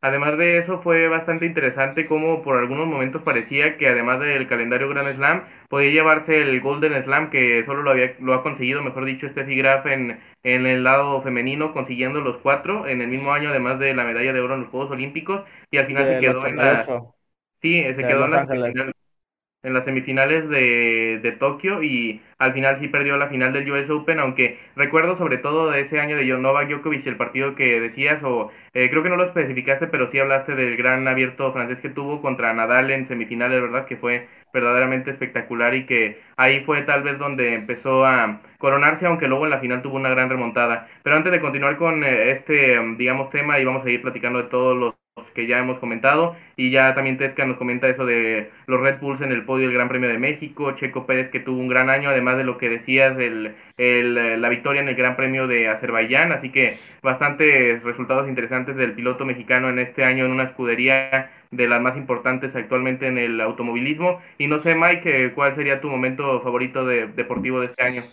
Además 0.05 0.37
de 0.37 0.59
eso, 0.59 0.81
fue 0.83 1.07
bastante 1.07 1.47
interesante 1.47 2.05
como 2.05 2.43
por 2.43 2.57
algunos 2.59 2.85
momentos 2.85 3.23
parecía 3.23 3.75
que 3.77 3.87
además 3.87 4.19
del 4.19 4.47
calendario 4.47 4.87
Grand 4.89 5.15
Slam, 5.15 5.45
podía 5.67 5.89
llevarse 5.89 6.41
el 6.41 6.61
Golden 6.61 7.03
Slam, 7.03 7.31
que 7.31 7.65
solo 7.65 7.81
lo, 7.81 7.89
había, 7.89 8.15
lo 8.19 8.35
ha 8.35 8.43
conseguido, 8.43 8.83
mejor 8.83 9.05
dicho, 9.05 9.27
Steffi 9.29 9.55
Graf 9.57 9.87
en, 9.87 10.19
en 10.43 10.65
el 10.67 10.83
lado 10.83 11.23
femenino, 11.23 11.73
consiguiendo 11.73 12.21
los 12.21 12.37
cuatro 12.37 12.87
en 12.87 13.01
el 13.01 13.07
mismo 13.07 13.31
año, 13.33 13.49
además 13.49 13.79
de 13.79 13.95
la 13.95 14.03
medalla 14.03 14.31
de 14.31 14.41
oro 14.41 14.53
en 14.53 14.61
los 14.61 14.69
Juegos 14.69 14.91
Olímpicos, 14.91 15.43
y 15.71 15.77
al 15.77 15.87
final 15.87 16.07
se 16.07 16.19
quedó 16.19 16.45
en 16.45 16.57
la... 16.57 16.83
Sí, 17.61 17.83
se 17.83 18.05
quedó 18.05 18.25
en 18.25 18.31
la 18.31 18.93
en 19.65 19.73
las 19.73 19.83
semifinales 19.83 20.47
de, 20.49 21.19
de, 21.21 21.31
Tokio 21.33 21.81
y 21.83 22.21
al 22.37 22.53
final 22.53 22.79
sí 22.79 22.87
perdió 22.87 23.17
la 23.17 23.27
final 23.27 23.51
del 23.51 23.69
US 23.71 23.89
Open, 23.89 24.19
aunque 24.19 24.59
recuerdo 24.75 25.17
sobre 25.17 25.39
todo 25.39 25.71
de 25.71 25.81
ese 25.81 25.99
año 25.99 26.17
de 26.17 26.25
Novak 26.25 26.69
Djokovic 26.69 27.05
el 27.07 27.17
partido 27.17 27.55
que 27.55 27.81
decías, 27.81 28.23
o 28.23 28.51
eh, 28.73 28.89
creo 28.89 29.03
que 29.03 29.09
no 29.09 29.17
lo 29.17 29.25
especificaste, 29.25 29.87
pero 29.87 30.11
sí 30.11 30.19
hablaste 30.19 30.55
del 30.55 30.77
gran 30.77 31.07
abierto 31.07 31.51
francés 31.51 31.79
que 31.81 31.89
tuvo 31.89 32.21
contra 32.21 32.53
Nadal 32.53 32.91
en 32.91 33.07
semifinales, 33.07 33.61
¿verdad? 33.61 33.85
Que 33.85 33.97
fue 33.97 34.27
verdaderamente 34.53 35.11
espectacular 35.11 35.73
y 35.75 35.85
que 35.85 36.21
ahí 36.37 36.63
fue 36.65 36.83
tal 36.83 37.03
vez 37.03 37.17
donde 37.19 37.55
empezó 37.55 38.05
a 38.05 38.41
coronarse, 38.57 39.05
aunque 39.05 39.27
luego 39.27 39.45
en 39.45 39.51
la 39.51 39.59
final 39.59 39.81
tuvo 39.81 39.97
una 39.97 40.09
gran 40.09 40.29
remontada. 40.29 40.87
Pero 41.03 41.15
antes 41.15 41.31
de 41.31 41.41
continuar 41.41 41.77
con 41.77 42.03
eh, 42.03 42.31
este, 42.31 42.79
digamos, 42.97 43.29
tema 43.31 43.59
y 43.59 43.65
vamos 43.65 43.85
a 43.85 43.89
ir 43.89 44.01
platicando 44.01 44.43
de 44.43 44.49
todos 44.49 44.77
los 44.77 44.95
que 45.33 45.47
ya 45.47 45.59
hemos 45.59 45.79
comentado. 45.79 46.35
Y 46.57 46.71
ya 46.71 46.93
también 46.95 47.17
Tesca 47.17 47.45
nos 47.45 47.57
comenta 47.57 47.89
eso 47.89 48.05
de 48.05 48.49
los 48.67 48.79
Red 48.79 48.99
Bulls 48.99 49.21
en 49.21 49.31
el 49.31 49.43
podio 49.43 49.67
del 49.67 49.75
Gran 49.75 49.89
Premio 49.89 50.09
de 50.09 50.17
México, 50.17 50.71
Checo 50.73 51.05
Pérez 51.05 51.29
que 51.31 51.39
tuvo 51.39 51.59
un 51.59 51.67
gran 51.67 51.89
año, 51.89 52.09
además 52.09 52.37
de 52.37 52.43
lo 52.43 52.57
que 52.57 52.69
decías 52.69 53.17
del 53.17 53.55
el, 53.77 54.41
la 54.41 54.49
victoria 54.49 54.81
en 54.81 54.87
el 54.87 54.95
Gran 54.95 55.15
Premio 55.15 55.47
de 55.47 55.67
Azerbaiyán, 55.67 56.31
así 56.31 56.51
que 56.51 56.75
bastantes 57.01 57.83
resultados 57.83 58.29
interesantes 58.29 58.75
del 58.75 58.93
piloto 58.93 59.25
mexicano 59.25 59.69
en 59.69 59.79
este 59.79 60.03
año 60.03 60.25
en 60.25 60.31
una 60.31 60.45
escudería 60.45 61.31
de 61.51 61.67
las 61.67 61.81
más 61.81 61.97
importantes 61.97 62.55
actualmente 62.55 63.07
en 63.07 63.17
el 63.17 63.39
automovilismo. 63.41 64.21
Y 64.37 64.47
no 64.47 64.59
sé 64.59 64.75
Mike, 64.75 65.33
¿cuál 65.35 65.55
sería 65.55 65.81
tu 65.81 65.89
momento 65.89 66.41
favorito 66.41 66.85
de, 66.85 67.07
deportivo 67.07 67.59
de 67.59 67.67
este 67.67 67.83
año? 67.83 68.03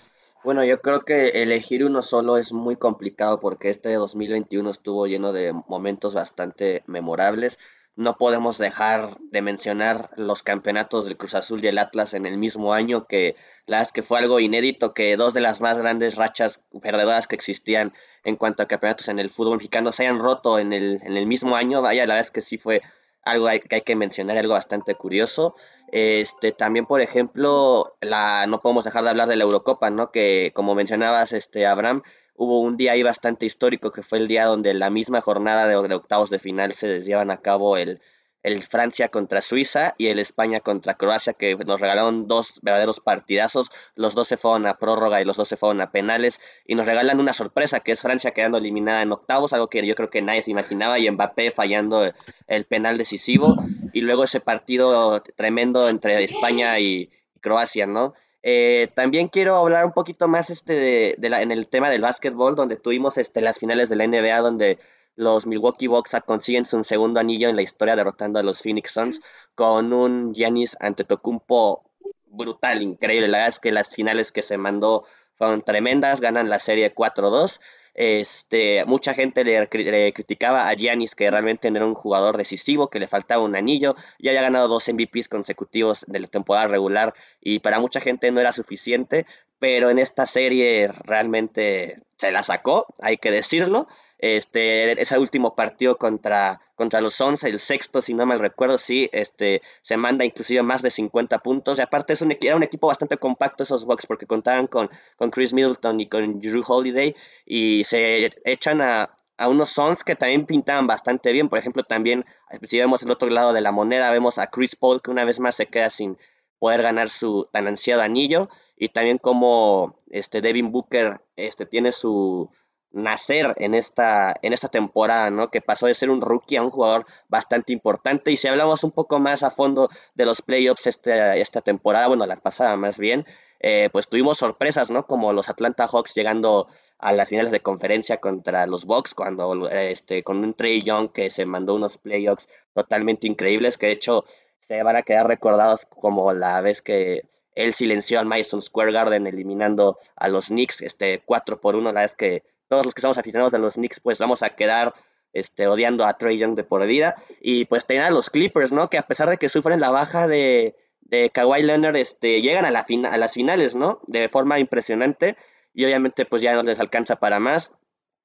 Bueno, 0.45 0.65
yo 0.65 0.81
creo 0.81 1.03
que 1.03 1.29
elegir 1.43 1.85
uno 1.85 2.03
solo 2.03 2.37
es 2.37 2.53
muy 2.53 2.75
complicado 2.75 3.39
porque 3.39 3.71
este 3.71 3.95
2021 3.95 4.71
estuvo 4.71 5.07
lleno 5.07 5.33
de 5.33 5.53
momentos 5.53 6.15
bastante 6.15 6.83
memorables. 6.87 7.61
No 7.95 8.17
podemos 8.17 8.59
dejar 8.59 9.19
de 9.21 9.41
mencionar 9.41 10.11
los 10.17 10.43
campeonatos 10.43 11.05
del 11.05 11.17
Cruz 11.17 11.37
Azul 11.37 11.63
y 11.63 11.69
el 11.69 11.79
Atlas 11.79 12.15
en 12.15 12.27
el 12.27 12.39
mismo 12.39 12.75
año, 12.75 13.07
que 13.07 13.37
la 13.67 13.85
que 13.85 14.03
fue 14.03 14.19
algo 14.19 14.41
inédito, 14.41 14.95
que 14.95 15.17
dos 15.17 15.33
de 15.33 15.43
las 15.43 15.61
más 15.61 15.79
grandes 15.79 16.17
rachas 16.17 16.61
perdedoras 16.83 17.29
que 17.29 17.37
existían 17.37 17.93
en 18.25 18.35
cuanto 18.35 18.65
a 18.65 18.67
campeonatos 18.67 19.07
en 19.09 19.21
el 19.21 19.31
fútbol 19.31 19.59
mexicano 19.59 19.93
se 19.93 20.07
hayan 20.07 20.19
roto 20.19 20.59
en 20.59 20.73
el, 20.73 21.01
en 21.05 21.17
el 21.17 21.27
mismo 21.27 21.55
año. 21.55 21.83
Vaya, 21.83 22.05
la 22.07 22.15
verdad 22.15 22.27
es 22.27 22.33
que 22.33 22.41
sí 22.41 22.59
fue 22.59 22.83
algo 23.25 23.47
que 23.69 23.77
hay 23.77 23.81
que 23.83 23.97
mencionar, 23.97 24.37
algo 24.37 24.55
bastante 24.55 24.95
curioso. 24.95 25.55
Este, 25.93 26.53
también, 26.53 26.87
por 26.87 27.01
ejemplo, 27.01 27.97
la, 28.01 28.47
no 28.47 28.61
podemos 28.63 28.85
dejar 28.85 29.05
de 29.05 29.11
hablar 29.11 29.29
de 29.29 29.37
la 29.37 29.45
Eurocopa, 29.45 29.91
¿no? 29.91 30.11
Que 30.11 30.53
como 30.55 30.75
mencionabas, 30.75 31.33
este, 31.33 31.67
Abraham, 31.67 32.03
hubo 32.35 32.61
un 32.61 32.77
día 32.77 32.93
ahí 32.93 33.03
bastante 33.03 33.47
histórico 33.47 33.93
que 33.93 34.03
fue 34.03 34.19
el 34.19 34.29
día 34.29 34.47
donde 34.47 34.75
la 34.75 34.91
misma 34.91 35.21
jornada 35.21 35.67
de, 35.67 35.95
octavos 35.95 36.31
de 36.31 36.39
final 36.39 36.73
se 36.73 37.01
llevan 37.03 37.31
a 37.31 37.41
cabo 37.41 37.77
el, 37.77 38.01
el 38.43 38.63
Francia 38.63 39.09
contra 39.09 39.41
Suiza 39.41 39.95
y 39.99 40.09
el 40.09 40.19
España 40.19 40.61
contra 40.61 40.95
Croacia, 40.95 41.33
que 41.33 41.57
nos 41.57 41.81
regalaron 41.81 42.27
dos 42.27 42.61
verdaderos 42.63 43.01
partidazos. 43.01 43.71
Los 43.95 44.15
dos 44.15 44.29
se 44.29 44.37
fueron 44.37 44.67
a 44.67 44.79
prórroga 44.79 45.21
y 45.21 45.25
los 45.25 45.37
dos 45.37 45.49
se 45.49 45.57
fueron 45.57 45.81
a 45.81 45.91
penales. 45.91 46.41
Y 46.67 46.75
nos 46.75 46.87
regalan 46.87 47.21
una 47.21 47.33
sorpresa, 47.33 47.81
que 47.81 47.93
es 47.93 48.01
Francia 48.01 48.33
quedando 48.33 48.59
eliminada 48.59 49.03
en 49.03 49.13
octavos, 49.13 49.53
algo 49.53 49.69
que 49.69 49.87
yo 49.87 49.95
creo 49.95 50.09
que 50.09 50.23
nadie 50.23 50.43
se 50.43 50.51
imaginaba, 50.51 50.99
y 50.99 51.11
Mbappé 51.11 51.51
fallando 51.53 52.11
el 52.49 52.65
penal 52.65 52.99
decisivo. 52.99 53.55
Y 53.93 54.01
luego 54.01 54.25
ese 54.25 54.41
partido 54.41 55.23
tremendo 55.37 55.89
entre 55.89 56.25
España 56.25 56.79
y 56.81 57.11
Croacia, 57.41 57.87
¿no? 57.87 58.15
Eh, 58.43 58.89
también 58.95 59.29
quiero 59.29 59.57
hablar 59.57 59.85
un 59.85 59.93
poquito 59.93 60.27
más 60.27 60.51
este 60.51 61.15
de, 61.17 61.29
la, 61.31 61.43
en 61.43 61.53
el 61.53 61.69
tema 61.69 61.91
del 61.91 62.03
básquetbol, 62.03 62.57
donde 62.57 62.77
tuvimos 62.77 63.17
este, 63.17 63.41
las 63.41 63.59
finales 63.59 63.89
de 63.89 63.97
la 63.97 64.07
NBA, 64.07 64.39
donde 64.39 64.79
los 65.17 65.47
Milwaukee 65.47 65.87
Bucks 65.87 66.17
consiguen 66.25 66.65
su 66.65 66.83
segundo 66.85 67.21
anillo 67.21 67.49
en 67.49 67.57
la 67.57 67.63
historia 67.63 67.97
derrotando 67.97 68.39
a 68.39 68.43
los 68.43 68.63
Phoenix 68.63 68.93
Suns 68.93 69.21
con 69.55 69.93
un 69.93 70.35
Giannis 70.35 70.77
Antetokounmpo 70.81 71.85
brutal, 72.27 72.83
increíble. 72.83 73.29
La 73.29 73.39
verdad 73.39 73.49
es 73.51 73.61
que 73.61 73.73
las 73.73 73.95
finales 73.95 74.33
que 74.33 74.43
se 74.43 74.59
mandó 74.59 75.05
fueron 75.35 75.63
tremendas, 75.63 76.21
ganan 76.21 76.49
la 76.49 76.59
serie 76.59 76.95
4-2. 76.95 77.61
Este, 77.95 78.85
mucha 78.87 79.13
gente 79.13 79.45
le, 79.45 79.69
criticaba 79.69 80.69
a 80.69 80.75
Giannis 80.75 81.15
que 81.15 81.31
realmente 81.31 81.69
era 81.69 81.85
un 81.85 81.95
jugador 81.95 82.39
decisivo, 82.39 82.89
que 82.89 82.99
le 82.99 83.07
faltaba 83.07 83.43
un 83.43 83.55
anillo, 83.55 83.97
ya 84.19 84.31
había 84.31 84.43
ganado 84.43 84.69
dos 84.69 84.89
MVPs 84.89 85.29
consecutivos 85.29 86.05
de 86.09 86.21
la 86.21 86.27
temporada 86.27 86.69
regular 86.69 87.13
y 87.41 87.59
para 87.59 87.81
mucha 87.81 88.01
gente 88.01 88.31
no 88.31 88.41
era 88.41 88.53
suficiente, 88.53 89.27
pero 89.59 89.91
en 89.91 89.99
esta 89.99 90.25
serie 90.25 90.89
realmente 91.05 92.01
se 92.17 92.33
la 92.33 92.43
sacó, 92.43 92.87
hay 93.01 93.19
que 93.19 93.31
decirlo. 93.31 93.89
Este, 94.23 95.03
ese 95.03 95.19
último 95.19 95.57
partido 95.57 95.99
contra, 95.99 96.61
contra 96.77 97.01
los 97.01 97.21
11, 97.21 97.49
el 97.49 97.59
sexto, 97.59 98.01
si 98.01 98.15
no 98.15 98.25
mal 98.25 98.39
recuerdo, 98.39 98.79
sí, 98.79 99.11
este, 99.13 99.63
se 99.83 99.97
manda 99.97 100.25
inclusive 100.25 100.63
más 100.63 100.81
de 100.81 100.93
50 100.93 101.41
puntos. 101.41 101.79
Y 101.79 101.83
aparte 101.83 102.13
es 102.13 102.23
un, 102.23 102.31
era 102.41 102.55
un 102.55 102.63
equipo 102.63 102.87
bastante 102.87 103.17
compacto 103.17 103.65
esos 103.65 103.85
Bucks 103.85 104.07
porque 104.07 104.29
contaban 104.29 104.69
con, 104.69 104.89
con 105.17 105.33
Chris 105.33 105.53
Middleton 105.53 105.99
y 105.99 106.09
con 106.09 106.39
Drew 106.39 106.63
Holiday 106.65 107.17
y 107.45 107.83
se 107.83 108.31
echan 108.45 108.81
a, 108.81 109.17
a 109.39 109.49
unos 109.49 109.71
Sons 109.71 110.05
que 110.05 110.15
también 110.15 110.47
pintaban 110.47 110.87
bastante 110.87 111.33
bien. 111.33 111.49
Por 111.49 111.59
ejemplo, 111.59 111.83
también, 111.83 112.25
si 112.69 112.79
vemos 112.79 113.03
el 113.03 113.11
otro 113.11 113.29
lado 113.29 113.53
de 113.53 113.61
la 113.61 113.73
moneda, 113.73 114.13
vemos 114.13 114.39
a 114.39 114.47
Chris 114.47 114.77
Paul 114.77 115.03
que 115.03 115.11
una 115.11 115.25
vez 115.25 115.41
más 115.41 115.57
se 115.57 115.67
queda 115.67 115.91
sin 115.91 116.17
poder 116.61 116.83
ganar 116.83 117.11
su 117.11 117.49
tan 117.51 117.67
ansiado 117.67 118.03
anillo. 118.03 118.49
Y 118.77 118.91
también 118.91 119.19
como 119.19 119.99
este 120.11 120.41
Devin 120.41 120.71
Booker 120.71 121.21
este, 121.35 121.67
tiene 121.67 121.91
su, 121.91 122.51
nacer 122.93 123.55
en 123.57 123.75
esta, 123.75 124.35
en 124.43 124.53
esta 124.53 124.69
temporada, 124.69 125.31
¿no? 125.31 125.51
Que 125.51 125.61
pasó 125.61 125.87
de 125.87 125.95
ser 125.95 126.11
un 126.11 126.21
rookie 126.21 126.57
a 126.57 126.63
un 126.63 126.71
jugador 126.71 127.07
bastante 127.29 127.73
importante. 127.73 128.31
Y 128.31 128.37
si 128.37 128.49
hablamos 128.49 128.85
un 128.85 128.91
poco 128.91 129.19
más 129.19 129.43
a 129.43 129.51
fondo 129.51 129.89
de 130.15 130.27
los 130.27 130.43
playoffs 130.43 130.87
este, 130.87 131.41
esta 131.41 131.61
temporada, 131.61 132.09
bueno, 132.09 132.27
la 132.27 132.37
pasada 132.37 132.77
más 132.77 132.99
bien, 132.99 133.27
eh, 133.61 133.89
pues 133.93 134.09
tuvimos 134.09 134.39
sorpresas, 134.39 134.91
¿no? 134.91 135.07
Como 135.07 135.33
los 135.33 135.49
Atlanta 135.49 135.87
Hawks 135.87 136.15
llegando 136.15 136.69
a 136.99 137.13
las 137.13 137.29
finales 137.29 137.51
de 137.51 137.61
conferencia 137.61 138.19
contra 138.19 138.67
los 138.67 138.85
Bucks, 138.85 139.15
cuando 139.15 139.69
este, 139.69 140.23
con 140.23 140.39
un 140.39 140.55
Trey 140.55 140.83
Young 140.83 141.11
que 141.13 141.31
se 141.31 141.47
mandó 141.47 141.75
unos 141.75 141.99
playoffs 141.99 142.49
totalmente 142.75 143.27
increíbles, 143.27 143.79
que 143.79 143.87
de 143.87 143.93
hecho 143.93 144.25
se 144.61 144.83
van 144.83 144.97
a 144.97 145.03
quedar 145.03 145.27
recordados 145.27 145.85
como 145.87 146.33
la 146.33 146.61
vez 146.61 146.81
que 146.83 147.23
él 147.55 147.75
silenció 147.75 148.19
al 148.19 148.27
Madison 148.27 148.63
Square 148.63 148.93
Garden 148.93 149.27
eliminando 149.27 149.99
a 150.17 150.29
los 150.29 150.47
Knicks, 150.47 150.81
este 150.81 151.23
4 151.25 151.61
por 151.61 151.77
1, 151.77 151.93
la 151.93 152.03
vez 152.03 152.15
que 152.15 152.43
todos 152.73 152.87
los 152.87 152.95
que 152.95 153.03
somos 153.03 153.19
aficionados 153.19 153.53
de 153.53 153.59
los 153.59 153.75
Knicks, 153.75 154.01
pues 154.01 154.19
vamos 154.19 154.43
a 154.43 154.57
quedar 154.57 154.95
este, 155.35 155.67
odiando 155.67 156.07
a 156.07 156.17
Trey 156.17 156.39
Young 156.39 156.55
de 156.55 156.65
por 156.65 156.87
vida. 156.87 157.17
Y 157.39 157.67
pues 157.67 157.85
tener 157.85 158.05
a 158.05 158.11
los 158.11 158.31
Clippers, 158.31 158.73
¿no? 158.73 158.89
Que 158.89 158.97
a 158.97 159.07
pesar 159.07 159.29
de 159.29 159.37
que 159.37 159.51
sufren 159.51 159.79
la 159.79 159.91
baja 159.91 160.27
de, 160.27 160.75
de 161.03 161.29
Kawhi 161.29 161.65
Leonard, 161.65 161.97
este, 161.97 162.41
llegan 162.41 162.65
a, 162.65 162.71
la 162.71 162.87
a 163.11 163.17
las 163.19 163.35
finales, 163.35 163.75
¿no? 163.75 164.01
De 164.07 164.31
forma 164.31 164.59
impresionante. 164.59 165.37
Y 165.75 165.85
obviamente 165.85 166.25
pues 166.25 166.41
ya 166.41 166.55
no 166.55 166.63
les 166.63 166.81
alcanza 166.81 167.17
para 167.17 167.41
más. 167.41 167.73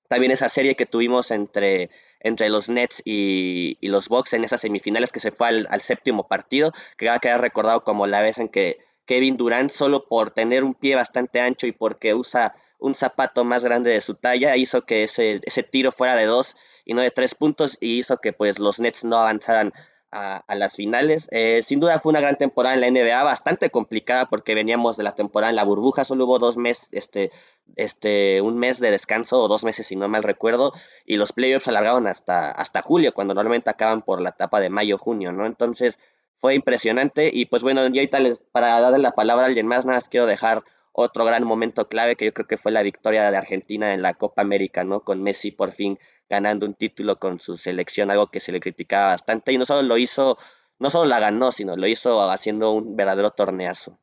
También 0.07 0.31
esa 0.31 0.47
serie 0.47 0.75
que 0.75 0.85
tuvimos 0.85 1.29
entre, 1.31 1.89
entre 2.21 2.47
los 2.47 2.69
Nets 2.69 3.01
y, 3.03 3.77
los 3.81 4.07
Bucks 4.07 4.31
en 4.31 4.45
esas 4.45 4.61
semifinales 4.61 5.11
que 5.11 5.19
se 5.19 5.31
fue 5.31 5.49
al, 5.49 5.81
séptimo 5.81 6.29
partido, 6.29 6.71
que 6.97 7.07
va 7.07 7.15
a 7.15 7.19
quedar 7.19 7.41
recordado 7.41 7.83
como 7.83 8.07
la 8.07 8.21
vez 8.21 8.37
en 8.37 8.47
que 8.47 8.77
Kevin 9.05 9.35
Durant, 9.35 9.71
solo 9.71 10.07
por 10.07 10.31
tener 10.31 10.63
un 10.63 10.73
pie 10.73 10.95
bastante 10.95 11.41
ancho 11.41 11.67
y 11.67 11.73
porque 11.73 12.13
usa 12.13 12.53
un 12.79 12.95
zapato 12.95 13.43
más 13.43 13.63
grande 13.63 13.91
de 13.91 14.01
su 14.01 14.15
talla, 14.15 14.55
hizo 14.55 14.85
que 14.85 15.03
ese, 15.03 15.41
ese 15.43 15.63
tiro 15.63 15.91
fuera 15.91 16.15
de 16.15 16.25
dos 16.25 16.55
y 16.85 16.93
no 16.93 17.01
de 17.01 17.11
tres 17.11 17.35
puntos 17.35 17.77
y 17.81 17.99
hizo 17.99 18.17
que 18.17 18.33
pues 18.33 18.59
los 18.59 18.79
Nets 18.79 19.03
no 19.03 19.17
avanzaran 19.17 19.73
a, 20.11 20.55
las 20.55 20.75
finales. 20.75 21.27
Eh, 21.31 21.61
sin 21.63 21.79
duda 21.79 21.99
fue 21.99 22.11
una 22.11 22.21
gran 22.21 22.37
temporada 22.37 22.75
en 22.75 22.81
la 22.81 22.89
NBA, 22.89 23.23
bastante 23.23 23.69
complicada 23.69 24.27
porque 24.27 24.55
veníamos 24.55 24.97
de 24.97 25.03
la 25.03 25.15
temporada 25.15 25.49
en 25.49 25.55
la 25.55 25.63
burbuja, 25.63 26.05
solo 26.05 26.25
hubo 26.25 26.39
dos 26.39 26.57
meses, 26.57 26.89
este, 26.91 27.31
este, 27.75 28.41
un 28.41 28.57
mes 28.57 28.79
de 28.79 28.91
descanso 28.91 29.41
o 29.41 29.47
dos 29.47 29.63
meses 29.63 29.87
si 29.87 29.95
no 29.95 30.07
mal 30.07 30.23
recuerdo, 30.23 30.73
y 31.05 31.17
los 31.17 31.33
playoffs 31.33 31.65
se 31.65 31.71
alargaron 31.71 32.07
hasta, 32.07 32.51
hasta 32.51 32.81
julio, 32.81 33.13
cuando 33.13 33.33
normalmente 33.33 33.69
acaban 33.69 34.01
por 34.01 34.21
la 34.21 34.29
etapa 34.29 34.59
de 34.59 34.69
mayo-junio, 34.69 35.31
¿no? 35.31 35.45
Entonces 35.45 35.99
fue 36.39 36.55
impresionante 36.55 37.29
y 37.33 37.45
pues 37.45 37.63
bueno, 37.63 37.81
yo 37.87 37.99
ahorita 37.99 38.19
les, 38.19 38.41
para 38.51 38.79
darle 38.79 38.99
la 38.99 39.11
palabra 39.11 39.45
a 39.45 39.47
alguien 39.47 39.67
más, 39.67 39.85
nada 39.85 39.97
más 39.97 40.07
quiero 40.07 40.25
dejar 40.25 40.63
otro 40.99 41.25
gran 41.25 41.43
momento 41.43 41.87
clave 41.89 42.15
que 42.15 42.25
yo 42.25 42.33
creo 42.33 42.47
que 42.47 42.57
fue 42.57 42.71
la 42.71 42.81
victoria 42.81 43.29
de 43.29 43.37
Argentina 43.37 43.93
en 43.93 44.01
la 44.01 44.15
Copa 44.15 44.41
América, 44.41 44.83
¿no? 44.83 45.01
Con 45.01 45.21
Messi 45.21 45.51
por 45.51 45.71
fin 45.71 45.99
ganando 46.27 46.65
un 46.65 46.73
título 46.73 47.19
con 47.19 47.39
su 47.39 47.55
selección, 47.55 48.09
algo 48.09 48.31
que 48.31 48.39
se 48.39 48.51
le 48.51 48.59
criticaba 48.59 49.11
bastante 49.11 49.53
y 49.53 49.59
no 49.59 49.65
solo 49.65 49.83
lo 49.83 49.97
hizo, 49.99 50.39
no 50.79 50.89
solo 50.89 51.05
la 51.05 51.19
ganó, 51.19 51.51
sino 51.51 51.75
lo 51.75 51.85
hizo 51.85 52.29
haciendo 52.31 52.71
un 52.71 52.95
verdadero 52.95 53.29
torneazo. 53.29 53.99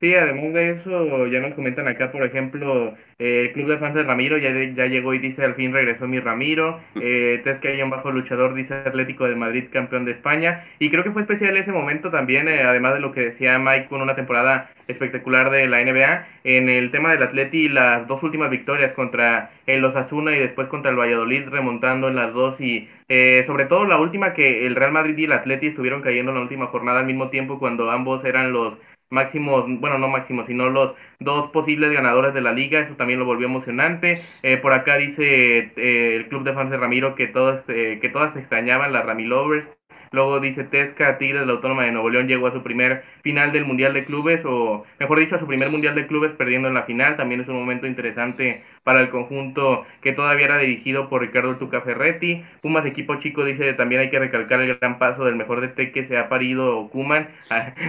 Sí, 0.00 0.14
además 0.14 0.54
de 0.54 0.70
eso, 0.70 1.26
ya 1.26 1.40
nos 1.40 1.52
comentan 1.52 1.86
acá, 1.86 2.10
por 2.10 2.22
ejemplo, 2.22 2.94
eh, 3.18 3.42
el 3.44 3.52
club 3.52 3.68
de 3.68 3.76
fans 3.76 3.94
de 3.94 4.02
Ramiro 4.02 4.38
ya, 4.38 4.50
ya 4.74 4.86
llegó 4.86 5.12
y 5.12 5.18
dice 5.18 5.44
al 5.44 5.56
fin 5.56 5.74
regresó 5.74 6.08
mi 6.08 6.18
Ramiro. 6.20 6.80
Eh, 6.98 7.42
hay 7.64 7.82
un 7.82 7.90
bajo 7.90 8.10
luchador 8.10 8.54
dice 8.54 8.72
Atlético 8.72 9.28
de 9.28 9.34
Madrid 9.34 9.64
campeón 9.70 10.06
de 10.06 10.12
España. 10.12 10.64
Y 10.78 10.88
creo 10.88 11.04
que 11.04 11.10
fue 11.10 11.20
especial 11.20 11.54
ese 11.58 11.70
momento 11.70 12.10
también, 12.10 12.48
eh, 12.48 12.62
además 12.62 12.94
de 12.94 13.00
lo 13.00 13.12
que 13.12 13.20
decía 13.20 13.58
Mike 13.58 13.88
con 13.90 14.00
una 14.00 14.16
temporada 14.16 14.70
espectacular 14.88 15.50
de 15.50 15.66
la 15.68 15.82
NBA. 15.82 16.26
En 16.44 16.70
el 16.70 16.90
tema 16.90 17.12
del 17.12 17.22
Atleti, 17.22 17.68
las 17.68 18.06
dos 18.08 18.22
últimas 18.22 18.48
victorias 18.48 18.92
contra 18.92 19.50
el 19.66 19.84
Osasuna 19.84 20.34
y 20.34 20.40
después 20.40 20.68
contra 20.68 20.90
el 20.90 20.98
Valladolid, 20.98 21.48
remontando 21.48 22.08
en 22.08 22.16
las 22.16 22.32
dos. 22.32 22.58
Y 22.58 22.88
eh, 23.10 23.44
sobre 23.46 23.66
todo 23.66 23.84
la 23.84 23.98
última 23.98 24.32
que 24.32 24.66
el 24.66 24.76
Real 24.76 24.92
Madrid 24.92 25.18
y 25.18 25.24
el 25.24 25.32
Atleti 25.32 25.66
estuvieron 25.66 26.00
cayendo 26.00 26.30
en 26.30 26.36
la 26.38 26.42
última 26.42 26.68
jornada 26.68 27.00
al 27.00 27.06
mismo 27.06 27.28
tiempo 27.28 27.58
cuando 27.58 27.90
ambos 27.90 28.24
eran 28.24 28.52
los 28.52 28.78
máximos, 29.10 29.64
bueno, 29.80 29.98
no 29.98 30.08
máximos, 30.08 30.46
sino 30.46 30.70
los 30.70 30.94
dos 31.18 31.50
posibles 31.50 31.92
ganadores 31.92 32.32
de 32.32 32.40
la 32.40 32.52
liga, 32.52 32.80
eso 32.80 32.94
también 32.94 33.18
lo 33.18 33.26
volvió 33.26 33.46
emocionante. 33.46 34.22
Eh, 34.42 34.56
por 34.56 34.72
acá 34.72 34.96
dice 34.96 35.72
eh, 35.76 36.16
el 36.16 36.28
club 36.28 36.44
de 36.44 36.54
fans 36.54 36.70
de 36.70 36.78
Ramiro 36.78 37.14
que 37.14 37.26
todas, 37.26 37.62
eh, 37.68 37.98
que 38.00 38.08
todas 38.08 38.34
extrañaban 38.36 38.92
las 38.92 39.04
Ramilovers. 39.04 39.66
Luego 40.12 40.40
dice 40.40 40.64
Tesca, 40.64 41.18
Tigres, 41.18 41.46
la 41.46 41.52
Autónoma 41.52 41.84
de 41.84 41.92
Nuevo 41.92 42.10
León 42.10 42.26
llegó 42.26 42.48
a 42.48 42.52
su 42.52 42.64
primer 42.64 43.04
final 43.22 43.52
del 43.52 43.64
Mundial 43.64 43.94
de 43.94 44.04
Clubes, 44.04 44.40
o 44.44 44.84
mejor 44.98 45.20
dicho, 45.20 45.36
a 45.36 45.38
su 45.38 45.46
primer 45.46 45.70
Mundial 45.70 45.94
de 45.94 46.08
Clubes 46.08 46.32
perdiendo 46.32 46.66
en 46.66 46.74
la 46.74 46.82
final. 46.82 47.16
También 47.16 47.40
es 47.40 47.48
un 47.48 47.54
momento 47.54 47.86
interesante 47.86 48.64
para 48.90 49.02
el 49.02 49.10
conjunto 49.10 49.86
que 50.02 50.12
todavía 50.12 50.46
era 50.46 50.58
dirigido 50.58 51.08
por 51.08 51.20
Ricardo 51.20 51.54
Tuca 51.58 51.80
Ferretti. 51.82 52.42
Pumas 52.60 52.84
equipo 52.84 53.14
chico 53.20 53.44
dice 53.44 53.72
también 53.74 54.00
hay 54.00 54.10
que 54.10 54.18
recalcar 54.18 54.60
el 54.60 54.76
gran 54.78 54.98
paso 54.98 55.24
del 55.24 55.36
mejor 55.36 55.60
DT 55.60 55.92
que 55.92 56.08
se 56.08 56.18
ha 56.18 56.28
parido 56.28 56.88
Kuman. 56.88 57.28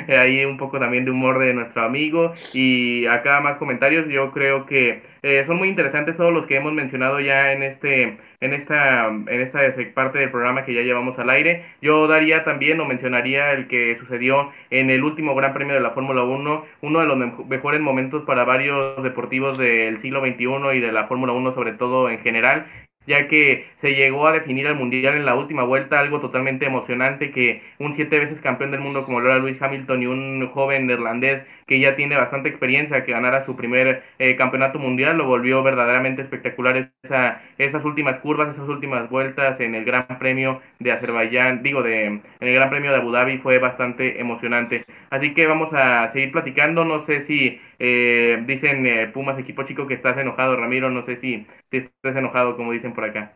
Ahí 0.08 0.46
un 0.46 0.58
poco 0.58 0.78
también 0.78 1.06
de 1.06 1.10
humor 1.10 1.40
de 1.40 1.56
nuestro 1.56 1.82
amigo. 1.82 2.36
Y 2.54 3.08
acá 3.08 3.42
más 3.42 3.58
comentarios. 3.58 4.08
Yo 4.10 4.32
creo 4.32 4.68
que 4.68 5.02
eh, 5.24 5.44
son 5.46 5.58
muy 5.58 5.70
interesantes 5.70 6.18
todos 6.18 6.34
los 6.34 6.46
que 6.48 6.58
hemos 6.58 6.74
mencionado 6.74 7.20
ya 7.20 7.54
en 7.54 7.62
este 7.62 8.18
en 8.42 8.54
esta 8.54 9.08
en 9.08 9.42
esta 9.42 9.60
parte 9.94 10.18
del 10.18 10.32
programa 10.32 10.66
que 10.66 10.74
ya 10.74 10.82
llevamos 10.82 11.18
al 11.20 11.30
aire. 11.30 11.64
Yo 11.80 12.08
daría 12.08 12.44
también 12.44 12.80
o 12.80 12.86
mencionaría 12.86 13.52
el 13.52 13.68
que 13.68 13.98
sucedió 14.00 14.52
en 14.72 14.90
el 14.90 15.04
último 15.04 15.36
Gran 15.36 15.54
Premio 15.54 15.76
de 15.76 15.80
la 15.80 15.92
Fórmula 15.92 16.24
1, 16.24 16.66
uno 16.82 17.00
de 17.00 17.06
los 17.06 17.48
mejores 17.48 17.82
momentos 17.82 18.24
para 18.24 18.46
varios 18.46 19.02
deportivos 19.04 19.60
del 19.60 20.02
siglo 20.02 20.22
XXI 20.22 20.78
y 20.78 20.80
de 20.80 20.91
la 20.92 21.08
Fórmula 21.08 21.34
1 21.34 21.54
sobre 21.56 21.74
todo 21.74 22.10
en 22.10 22.20
general, 22.20 22.66
ya 23.08 23.28
que 23.28 23.66
se 23.82 23.96
llegó 23.96 24.28
a 24.28 24.34
definir 24.34 24.68
al 24.68 24.76
Mundial 24.76 25.16
en 25.16 25.26
la 25.26 25.36
última 25.36 25.64
vuelta, 25.64 26.00
algo 26.00 26.20
totalmente 26.20 26.66
emocionante 26.66 27.32
que 27.32 27.62
un 27.80 27.96
siete 27.96 28.20
veces 28.20 28.40
campeón 28.42 28.72
del 28.72 28.82
mundo 28.82 29.06
como 29.06 29.20
lo 29.20 29.30
era 29.30 29.40
Luis 29.40 29.62
Hamilton 29.62 30.02
y 30.02 30.06
un 30.06 30.48
joven 30.54 30.88
neerlandés 30.88 31.44
que 31.72 31.80
ya 31.80 31.96
tiene 31.96 32.18
bastante 32.18 32.50
experiencia, 32.50 33.06
que 33.06 33.14
ganara 33.14 33.46
su 33.46 33.56
primer 33.56 34.04
eh, 34.20 34.36
campeonato 34.36 34.78
mundial, 34.78 35.18
lo 35.18 35.26
volvió 35.26 35.64
verdaderamente 35.64 36.22
espectacular 36.22 36.92
esa, 37.02 37.42
esas 37.58 37.86
últimas 37.86 38.20
curvas, 38.20 38.54
esas 38.54 38.68
últimas 38.68 39.10
vueltas 39.10 39.58
en 39.62 39.74
el 39.74 39.86
Gran 39.86 40.20
Premio 40.20 40.62
de 40.80 40.92
Azerbaiyán, 40.92 41.64
digo, 41.64 41.82
de, 41.82 42.08
en 42.08 42.24
el 42.42 42.54
Gran 42.56 42.70
Premio 42.70 42.92
de 42.92 42.98
Abu 42.98 43.14
Dhabi 43.14 43.38
fue 43.38 43.58
bastante 43.60 44.20
emocionante. 44.20 44.84
Así 45.12 45.34
que 45.34 45.48
vamos 45.48 45.70
a 45.72 46.12
seguir 46.12 46.34
platicando, 46.34 46.84
no 46.84 47.06
sé 47.06 47.26
si 47.26 47.58
eh, 47.80 48.44
dicen 48.46 48.86
eh, 48.86 49.08
Pumas 49.08 49.40
equipo 49.40 49.64
chico 49.64 49.88
que 49.88 49.94
estás 49.94 50.18
enojado, 50.18 50.58
Ramiro, 50.58 50.90
no 50.90 51.06
sé 51.06 51.22
si, 51.22 51.48
si 51.72 51.78
estás 51.78 52.18
enojado 52.18 52.58
como 52.58 52.74
dicen 52.74 52.94
por 52.94 53.06
acá. 53.06 53.32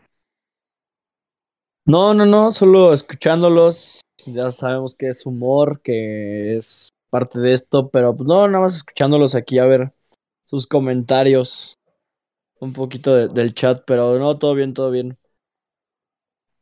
No, 1.86 2.13
no, 2.13 2.25
no, 2.25 2.51
solo 2.51 2.92
escuchándolos, 2.92 4.01
ya 4.27 4.51
sabemos 4.51 4.94
que 4.98 5.08
es 5.08 5.25
humor, 5.25 5.80
que 5.82 6.58
es 6.58 6.89
parte 7.15 7.39
de 7.39 7.53
esto, 7.53 7.89
pero 7.91 8.13
pues 8.13 8.27
no, 8.27 8.45
nada 8.50 8.60
más 8.63 8.75
escuchándolos 8.75 9.36
aquí 9.36 9.57
a 9.57 9.65
ver 9.65 9.93
sus 10.48 10.67
comentarios, 10.67 11.79
un 12.60 12.74
poquito 12.74 13.29
del 13.29 13.53
chat, 13.53 13.84
pero 13.88 14.19
no, 14.19 14.38
todo 14.38 14.53
bien, 14.53 14.74
todo 14.74 14.91
bien. 14.91 15.17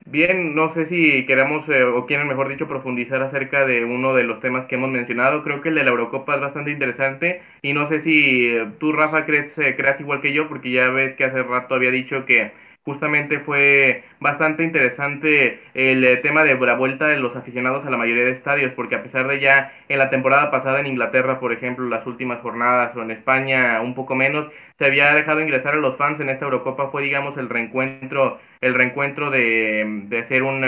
Bien, 0.06 0.54
no 0.54 0.74
sé 0.76 0.88
si 0.90 1.26
queremos 1.26 1.68
eh, 1.70 1.84
o 1.84 2.06
quieren, 2.06 2.28
mejor 2.28 2.50
dicho, 2.50 2.68
profundizar 2.68 3.24
acerca 3.24 3.66
de 3.66 3.84
uno 3.84 4.14
de 4.14 4.24
los 4.24 4.42
temas 4.42 4.68
que 4.68 4.76
hemos 4.76 4.90
mencionado. 4.92 5.44
Creo 5.44 5.62
que 5.62 5.70
el 5.70 5.76
de 5.76 5.84
la 5.84 5.90
Eurocopa 5.92 6.36
es 6.36 6.42
bastante 6.42 6.72
interesante 6.72 7.42
y 7.64 7.74
no 7.74 7.90
sé 7.90 8.04
si 8.04 8.48
eh, 8.48 8.68
tú, 8.80 8.92
Rafa, 8.92 9.26
crees, 9.26 9.58
eh, 9.58 9.76
creas 9.76 10.00
igual 10.00 10.22
que 10.22 10.34
yo, 10.34 10.48
porque 10.50 10.72
ya 10.72 10.90
ves 10.90 11.16
que 11.16 11.24
hace 11.26 11.42
rato 11.42 11.76
había 11.76 11.90
dicho 11.92 12.26
que 12.26 12.52
justamente 12.86 13.40
fue 13.40 14.04
bastante 14.20 14.64
interesante 14.64 15.62
el 15.74 16.04
eh, 16.04 16.18
tema 16.18 16.44
de 16.44 16.56
la 16.56 16.76
vuelta 16.76 17.08
de 17.08 17.18
los 17.18 17.36
aficionados 17.36 17.86
a 17.86 17.90
la 17.90 17.98
mayoría 17.98 18.26
de 18.26 18.32
estadios, 18.32 18.74
porque 18.76 18.96
a 18.96 19.04
pesar 19.04 19.28
de 19.28 19.40
ya 19.40 19.72
en 19.90 20.00
la 20.00 20.10
temporada 20.10 20.52
pasada 20.52 20.80
en 20.80 20.88
Inglaterra, 20.88 21.40
por 21.40 21.54
ejemplo, 21.54 21.88
las 21.88 22.06
últimas 22.06 22.42
jornadas 22.42 22.96
o 22.96 23.02
en 23.02 23.12
España 23.12 23.82
un 23.82 23.96
poco 23.96 24.16
menos, 24.16 24.48
se 24.78 24.86
había 24.86 25.14
dejado 25.14 25.42
ingresar 25.42 25.76
a 25.76 25.78
los 25.78 25.98
fans 25.98 26.20
en 26.20 26.30
esta 26.30 26.46
Eurocopa 26.46 26.90
fue 26.90 27.04
digamos 27.04 27.38
el 27.38 27.48
reencuentro 27.50 28.40
el 28.62 28.74
reencuentro 28.74 29.30
de, 29.30 30.04
de 30.08 30.20
hacer 30.20 30.44
un 30.44 30.62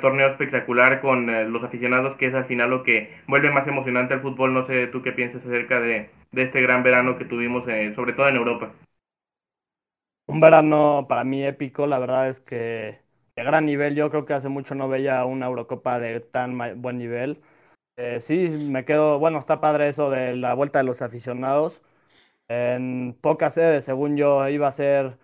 torneo 0.00 0.28
espectacular 0.28 1.00
con 1.00 1.30
eh, 1.30 1.44
los 1.48 1.62
aficionados 1.62 2.16
que 2.16 2.26
es 2.26 2.34
al 2.34 2.46
final 2.46 2.70
lo 2.70 2.82
que 2.82 3.10
vuelve 3.26 3.50
más 3.50 3.66
emocionante 3.68 4.14
al 4.14 4.20
fútbol. 4.20 4.54
No 4.54 4.66
sé 4.66 4.86
tú 4.88 5.02
qué 5.02 5.12
piensas 5.12 5.44
acerca 5.44 5.80
de, 5.80 6.08
de 6.32 6.42
este 6.42 6.60
gran 6.62 6.82
verano 6.82 7.18
que 7.18 7.24
tuvimos 7.24 7.66
eh, 7.68 7.92
sobre 7.94 8.14
todo 8.14 8.28
en 8.28 8.36
Europa 8.36 8.72
un 10.34 10.40
verano 10.40 11.06
para 11.08 11.24
mí 11.24 11.44
épico, 11.44 11.86
la 11.86 11.98
verdad 12.00 12.28
es 12.28 12.40
que 12.40 13.00
de 13.36 13.44
gran 13.44 13.66
nivel, 13.66 13.94
yo 13.94 14.10
creo 14.10 14.24
que 14.26 14.34
hace 14.34 14.48
mucho 14.48 14.74
no 14.74 14.88
veía 14.88 15.24
una 15.24 15.46
Eurocopa 15.46 15.98
de 16.00 16.20
tan 16.20 16.58
buen 16.82 16.98
nivel. 16.98 17.40
Eh, 17.96 18.20
sí, 18.20 18.48
me 18.70 18.84
quedo, 18.84 19.18
bueno, 19.20 19.38
está 19.38 19.60
padre 19.60 19.88
eso 19.88 20.10
de 20.10 20.36
la 20.36 20.54
vuelta 20.54 20.80
de 20.80 20.84
los 20.86 21.02
aficionados. 21.02 21.82
En 22.48 23.16
pocas 23.20 23.54
sedes, 23.54 23.84
según 23.86 24.16
yo, 24.16 24.48
iba 24.48 24.68
a 24.68 24.72
ser 24.72 25.18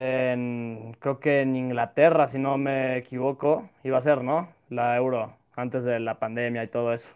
en, 0.00 0.96
creo 1.00 1.20
que 1.20 1.42
en 1.42 1.56
Inglaterra, 1.56 2.28
si 2.28 2.38
no 2.38 2.58
me 2.58 2.98
equivoco, 2.98 3.70
iba 3.84 3.98
a 3.98 4.02
ser, 4.02 4.24
¿no? 4.24 4.50
La 4.70 4.96
Euro, 4.96 5.36
antes 5.56 5.84
de 5.84 6.00
la 6.00 6.18
pandemia 6.20 6.64
y 6.64 6.68
todo 6.68 6.92
eso. 6.94 7.08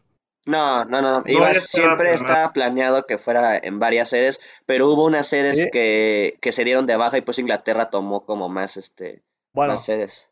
No, 0.46 0.84
no, 0.84 1.02
no. 1.02 1.24
Iba, 1.26 1.52
siempre 1.54 2.14
estaba 2.14 2.52
planeado 2.52 3.04
que 3.04 3.18
fuera 3.18 3.58
en 3.58 3.80
varias 3.80 4.10
sedes, 4.10 4.40
pero 4.64 4.88
hubo 4.88 5.04
unas 5.04 5.26
sedes 5.26 5.68
que, 5.72 6.38
que, 6.40 6.52
se 6.52 6.64
dieron 6.64 6.86
de 6.86 6.96
baja 6.96 7.18
y 7.18 7.22
pues 7.22 7.40
Inglaterra 7.40 7.90
tomó 7.90 8.24
como 8.24 8.48
más, 8.48 8.76
este, 8.76 9.22
más 9.54 9.84
sedes. 9.84 10.30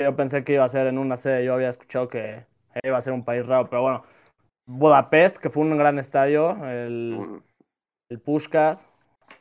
Yo 0.00 0.16
pensé 0.16 0.42
que 0.42 0.54
iba 0.54 0.64
a 0.64 0.68
ser 0.68 0.88
en 0.88 0.98
una 0.98 1.16
sede, 1.16 1.44
yo 1.44 1.54
había 1.54 1.68
escuchado 1.68 2.08
que 2.08 2.44
iba 2.82 2.98
a 2.98 3.02
ser 3.02 3.12
un 3.12 3.24
país 3.24 3.46
raro, 3.46 3.70
pero 3.70 3.82
bueno. 3.82 4.04
Budapest, 4.66 5.36
que 5.38 5.50
fue 5.50 5.62
un 5.62 5.76
gran 5.76 5.98
estadio, 5.98 6.50
el, 6.66 7.16
mm. 7.18 7.42
el 8.10 8.20
Pushkas, 8.20 8.84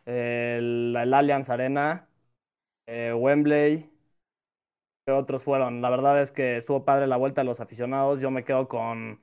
el, 0.06 0.96
el 0.98 1.13
Allianz 1.13 1.50
Arena, 1.50 2.08
eh, 2.88 3.13
Wembley, 3.13 3.89
¿qué 5.06 5.13
otros 5.13 5.44
fueron? 5.44 5.82
La 5.82 5.89
verdad 5.89 6.22
es 6.22 6.32
que 6.32 6.58
estuvo 6.58 6.86
padre 6.86 7.08
la 7.08 7.17
vuelta 7.17 7.41
de 7.41 7.46
los 7.46 7.62
aficionados, 7.62 8.20
yo 8.20 8.32
me 8.32 8.44
quedo 8.44 8.67
con 8.67 9.22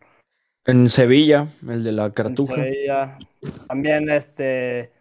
en 0.69 0.89
Sevilla, 0.91 1.47
el 1.67 1.83
de 1.83 1.93
la 1.93 2.13
Cartuja. 2.13 2.55
También 3.69 4.11
este 4.11 4.93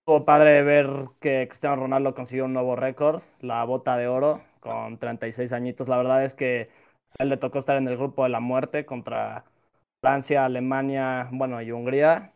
estuvo 0.00 0.24
padre 0.24 0.62
ver 0.64 0.88
que 1.20 1.46
Cristiano 1.48 1.76
Ronaldo 1.76 2.12
consiguió 2.12 2.46
un 2.46 2.52
nuevo 2.52 2.74
récord, 2.74 3.22
la 3.40 3.62
bota 3.62 3.96
de 3.96 4.08
oro, 4.08 4.42
con 4.58 4.98
36 4.98 5.52
añitos. 5.52 5.86
La 5.86 5.96
verdad 5.96 6.24
es 6.24 6.34
que 6.34 6.70
a 7.16 7.22
él 7.22 7.28
le 7.28 7.36
tocó 7.36 7.60
estar 7.60 7.76
en 7.76 7.86
el 7.86 7.96
grupo 7.96 8.24
de 8.24 8.30
la 8.30 8.40
muerte 8.40 8.84
contra 8.84 9.44
Francia, 10.00 10.44
Alemania, 10.44 11.28
bueno, 11.30 11.62
y 11.62 11.70
Hungría. 11.70 12.32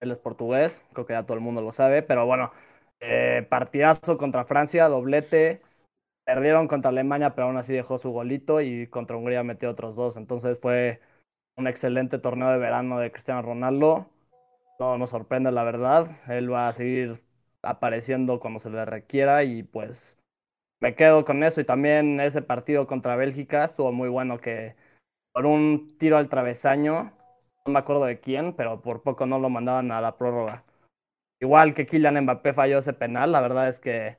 Él 0.00 0.10
es 0.10 0.18
portugués, 0.18 0.84
creo 0.92 1.06
que 1.06 1.14
ya 1.14 1.24
todo 1.24 1.38
el 1.38 1.42
mundo 1.42 1.62
lo 1.62 1.72
sabe, 1.72 2.02
pero 2.02 2.26
bueno, 2.26 2.52
eh, 3.00 3.46
partidazo 3.48 4.18
contra 4.18 4.44
Francia, 4.44 4.86
doblete. 4.88 5.62
Perdieron 6.24 6.68
contra 6.68 6.90
Alemania, 6.90 7.34
pero 7.34 7.46
aún 7.46 7.56
así 7.56 7.72
dejó 7.72 7.96
su 7.96 8.10
golito 8.10 8.60
y 8.60 8.86
contra 8.88 9.16
Hungría 9.16 9.42
metió 9.44 9.70
otros 9.70 9.96
dos. 9.96 10.16
Entonces 10.18 10.58
fue 10.60 11.00
un 11.56 11.66
excelente 11.66 12.18
torneo 12.18 12.50
de 12.50 12.58
verano 12.58 12.98
de 12.98 13.12
Cristiano 13.12 13.42
Ronaldo. 13.42 14.06
No 14.78 14.98
nos 14.98 15.10
sorprende 15.10 15.52
la 15.52 15.64
verdad. 15.64 16.10
Él 16.28 16.52
va 16.52 16.68
a 16.68 16.72
seguir 16.72 17.22
apareciendo 17.62 18.40
cuando 18.40 18.58
se 18.58 18.70
le 18.70 18.84
requiera 18.84 19.44
y 19.44 19.62
pues 19.62 20.18
me 20.80 20.94
quedo 20.94 21.24
con 21.24 21.42
eso. 21.44 21.60
Y 21.60 21.64
también 21.64 22.20
ese 22.20 22.42
partido 22.42 22.86
contra 22.86 23.16
Bélgica 23.16 23.64
estuvo 23.64 23.92
muy 23.92 24.08
bueno 24.08 24.38
que 24.40 24.74
por 25.32 25.46
un 25.46 25.96
tiro 25.98 26.18
al 26.18 26.28
travesaño, 26.28 27.12
no 27.66 27.72
me 27.72 27.78
acuerdo 27.78 28.04
de 28.04 28.20
quién, 28.20 28.54
pero 28.54 28.82
por 28.82 29.02
poco 29.02 29.26
no 29.26 29.38
lo 29.38 29.50
mandaban 29.50 29.92
a 29.92 30.00
la 30.00 30.16
prórroga. 30.16 30.64
Igual 31.40 31.74
que 31.74 31.86
Kylian 31.86 32.22
Mbappé 32.22 32.52
falló 32.52 32.78
ese 32.78 32.92
penal, 32.92 33.32
la 33.32 33.40
verdad 33.40 33.68
es 33.68 33.78
que 33.78 34.18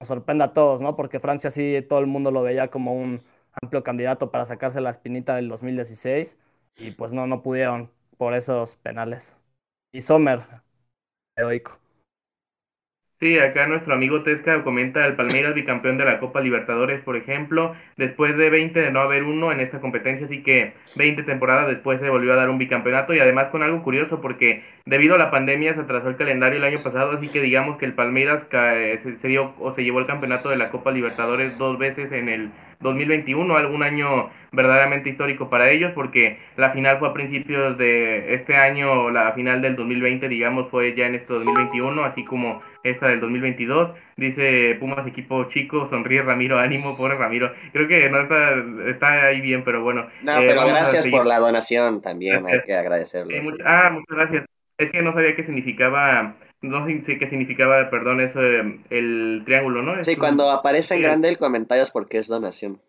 nos 0.00 0.08
sorprende 0.08 0.44
a 0.44 0.54
todos, 0.54 0.80
¿no? 0.80 0.96
Porque 0.96 1.20
Francia 1.20 1.50
sí 1.50 1.84
todo 1.88 2.00
el 2.00 2.06
mundo 2.06 2.30
lo 2.30 2.42
veía 2.42 2.70
como 2.70 2.94
un 2.94 3.22
amplio 3.62 3.82
candidato 3.82 4.30
para 4.30 4.44
sacarse 4.46 4.80
la 4.80 4.90
espinita 4.90 5.34
del 5.36 5.48
2016 5.48 6.38
y 6.78 6.92
pues 6.92 7.12
no, 7.12 7.26
no 7.26 7.42
pudieron 7.42 7.90
por 8.16 8.34
esos 8.34 8.76
penales. 8.76 9.36
Y 9.92 10.00
Sommer, 10.00 10.40
heroico. 11.36 11.80
Sí, 13.20 13.38
acá 13.38 13.66
nuestro 13.66 13.92
amigo 13.92 14.22
Tesca 14.22 14.64
comenta 14.64 15.06
el 15.06 15.14
Palmeiras 15.14 15.54
bicampeón 15.54 15.98
de 15.98 16.06
la 16.06 16.20
Copa 16.20 16.40
Libertadores, 16.40 17.02
por 17.02 17.16
ejemplo, 17.16 17.76
después 17.98 18.34
de 18.38 18.48
20 18.48 18.80
de 18.80 18.90
no 18.90 19.00
haber 19.00 19.24
uno 19.24 19.52
en 19.52 19.60
esta 19.60 19.78
competencia, 19.78 20.24
así 20.24 20.42
que 20.42 20.72
20 20.96 21.24
temporadas 21.24 21.68
después 21.68 22.00
se 22.00 22.08
volvió 22.08 22.32
a 22.32 22.36
dar 22.36 22.48
un 22.48 22.56
bicampeonato 22.56 23.12
y 23.12 23.20
además 23.20 23.48
con 23.48 23.62
algo 23.62 23.82
curioso 23.82 24.22
porque 24.22 24.64
debido 24.86 25.16
a 25.16 25.18
la 25.18 25.30
pandemia 25.30 25.74
se 25.74 25.80
atrasó 25.80 26.08
el 26.08 26.16
calendario 26.16 26.56
el 26.56 26.64
año 26.64 26.82
pasado, 26.82 27.12
así 27.12 27.28
que 27.28 27.42
digamos 27.42 27.76
que 27.76 27.84
el 27.84 27.92
Palmeiras 27.92 28.44
se 28.50 29.28
dio 29.28 29.54
o 29.58 29.74
se 29.74 29.84
llevó 29.84 29.98
el 29.98 30.06
campeonato 30.06 30.48
de 30.48 30.56
la 30.56 30.70
Copa 30.70 30.90
Libertadores 30.90 31.58
dos 31.58 31.78
veces 31.78 32.10
en 32.12 32.30
el 32.30 32.50
2021, 32.80 33.56
algún 33.56 33.82
año 33.82 34.30
verdaderamente 34.52 35.10
histórico 35.10 35.48
para 35.48 35.70
ellos, 35.70 35.92
porque 35.94 36.38
la 36.56 36.72
final 36.72 36.98
fue 36.98 37.08
a 37.08 37.12
principios 37.12 37.78
de 37.78 38.34
este 38.34 38.56
año, 38.56 39.10
la 39.10 39.32
final 39.32 39.62
del 39.62 39.76
2020, 39.76 40.28
digamos, 40.28 40.68
fue 40.70 40.94
ya 40.96 41.06
en 41.06 41.14
este 41.14 41.32
2021, 41.32 42.04
así 42.04 42.24
como 42.24 42.62
esta 42.82 43.08
del 43.08 43.20
2022. 43.20 43.90
Dice 44.16 44.76
Pumas 44.80 45.06
equipo 45.06 45.44
chico, 45.50 45.88
sonríe 45.90 46.22
Ramiro, 46.22 46.58
ánimo, 46.58 46.96
pobre 46.96 47.16
Ramiro. 47.16 47.52
Creo 47.72 47.86
que 47.86 48.08
no 48.08 48.20
está, 48.22 48.54
está 48.88 49.26
ahí 49.26 49.40
bien, 49.40 49.62
pero 49.64 49.82
bueno. 49.82 50.06
No, 50.22 50.38
eh, 50.38 50.44
pero 50.48 50.66
gracias 50.66 51.06
por 51.08 51.26
la 51.26 51.38
donación 51.38 52.00
también, 52.00 52.46
hay 52.46 52.62
que 52.62 52.74
agradecerlo. 52.74 53.36
ah, 53.64 53.90
muchas 53.92 54.16
gracias. 54.16 54.44
Es 54.78 54.90
que 54.90 55.02
no 55.02 55.12
sabía 55.12 55.36
qué 55.36 55.44
significaba 55.44 56.34
no 56.62 56.86
sé 56.86 57.18
qué 57.18 57.28
significaba, 57.28 57.88
perdón, 57.90 58.20
eso, 58.20 58.40
el 58.40 59.42
triángulo, 59.44 59.82
¿no? 59.82 60.02
Sí, 60.04 60.16
cuando 60.16 60.50
aparece 60.50 60.94
en 60.94 61.02
grande 61.02 61.28
el 61.28 61.38
comentario 61.38 61.82
es 61.82 61.90
porque 61.90 62.18
es 62.18 62.28
donación. 62.28 62.80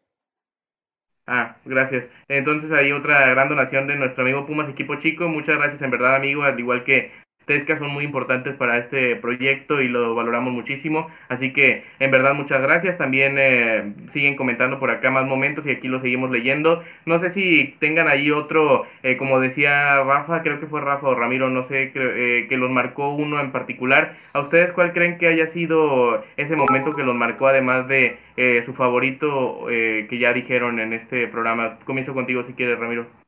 Ah, 1.27 1.55
gracias. 1.63 2.05
Entonces 2.27 2.71
hay 2.71 2.91
otra 2.91 3.29
gran 3.29 3.47
donación 3.47 3.88
de 3.88 3.95
nuestro 3.95 4.23
amigo 4.23 4.45
Pumas 4.45 4.69
Equipo 4.69 4.95
Chico. 5.01 5.29
Muchas 5.29 5.57
gracias 5.57 5.81
en 5.81 5.91
verdad, 5.91 6.15
amigo. 6.15 6.43
Al 6.43 6.60
igual 6.60 6.84
que 6.84 7.12
Tesca 7.45 7.77
son 7.80 7.89
muy 7.89 8.06
importantes 8.06 8.56
para 8.56 8.77
este 8.77 9.15
proyecto 9.15 9.82
y 9.82 9.88
lo 9.88 10.15
valoramos 10.15 10.54
muchísimo. 10.54 11.10
Así 11.30 11.54
que 11.54 11.84
en 11.99 12.12
verdad 12.12 12.34
muchas 12.34 12.62
gracias. 12.62 12.97
También 12.97 13.36
eh, 13.38 13.93
siguen 14.13 14.36
comentando 14.36 14.80
por 14.80 14.91
acá 14.91 15.10
más 15.10 15.25
momentos 15.25 15.65
y 15.65 15.71
aquí 15.71 15.88
lo 15.88 16.01
seguimos 16.01 16.32
leyendo. 16.32 16.84
No 17.06 17.19
sé 17.19 17.34
si 17.34 17.75
tengan 17.80 18.08
ahí 18.08 18.32
otro, 18.32 18.86
eh, 19.04 19.17
como 19.17 19.39
decía 19.39 20.04
Rafa, 20.04 20.41
creo 20.43 20.60
que 20.60 20.67
fue 20.67 20.82
Rafa 20.82 21.08
o 21.08 21.15
Ramiro, 21.15 21.49
no 21.49 21.67
sé, 21.67 21.91
eh, 21.93 22.45
que 22.47 22.58
los 22.58 22.71
marcó 22.71 23.13
uno 23.13 23.39
en 23.39 23.51
particular. 23.51 24.15
¿A 24.34 24.39
ustedes 24.41 24.71
cuál 24.73 24.93
creen 24.93 25.17
que 25.17 25.27
haya 25.27 25.51
sido 25.54 26.23
ese 26.38 26.56
momento 26.56 26.93
que 26.93 27.04
los 27.04 27.15
marcó 27.15 27.47
además 27.47 27.88
de 27.88 28.17
su 28.65 28.73
favorito 28.73 29.65
que 29.67 30.17
ya 30.19 30.34
dijeron 30.34 30.80
en 30.80 30.93
este 30.93 31.27
programa? 31.27 31.77
Comienzo 31.86 32.13
contigo 32.13 32.43
si 32.47 32.54
quieres, 32.54 32.80
Ramiro. 32.80 33.20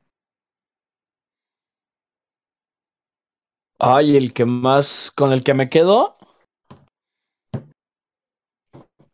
Ay, 3.85 4.15
el 4.15 4.33
que 4.33 4.45
más, 4.45 5.11
con 5.13 5.33
el 5.33 5.43
que 5.43 5.53
me 5.53 5.67
quedo. 5.67 6.15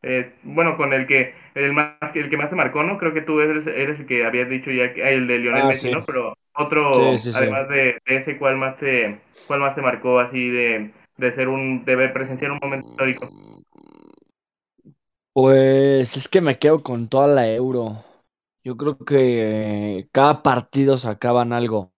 Eh, 0.03 0.31
bueno, 0.43 0.77
con 0.77 0.93
el 0.93 1.07
que 1.07 1.33
el 1.55 1.73
más 1.73 1.95
el 2.13 2.29
que 2.29 2.37
más 2.37 2.51
te 2.51 2.55
marcó, 2.55 2.83
¿no? 2.83 2.99
Creo 2.99 3.11
que 3.11 3.21
tú 3.21 3.39
eres, 3.39 3.65
eres 3.65 3.99
el 3.99 4.05
que 4.05 4.23
habías 4.23 4.47
dicho 4.47 4.69
ya 4.69 4.93
que 4.93 5.01
el 5.11 5.25
de 5.25 5.39
Lionel 5.39 5.63
ah, 5.63 5.67
Messi, 5.67 5.91
¿no? 5.91 6.01
Pero 6.05 6.35
otro, 6.53 6.91
además 7.33 7.67
de, 7.69 7.97
ese, 8.05 8.37
¿cuál 8.37 8.57
más 8.57 8.77
te 8.77 9.19
cuál 9.47 9.59
más 9.61 9.73
te 9.73 9.81
marcó 9.81 10.19
así 10.19 10.49
de, 10.49 10.91
de 11.17 11.35
ser 11.35 11.47
un 11.47 11.83
de 11.83 12.09
presenciar 12.09 12.51
un 12.51 12.59
momento 12.61 12.89
histórico? 12.89 13.27
Pues 15.33 16.15
es 16.15 16.27
que 16.27 16.41
me 16.41 16.59
quedo 16.59 16.83
con 16.83 17.09
toda 17.09 17.27
la 17.27 17.51
Euro. 17.51 18.03
Yo 18.63 18.77
creo 18.77 18.99
que 18.99 19.97
cada 20.11 20.43
partido 20.43 20.95
sacaban 20.97 21.53
algo. 21.53 21.91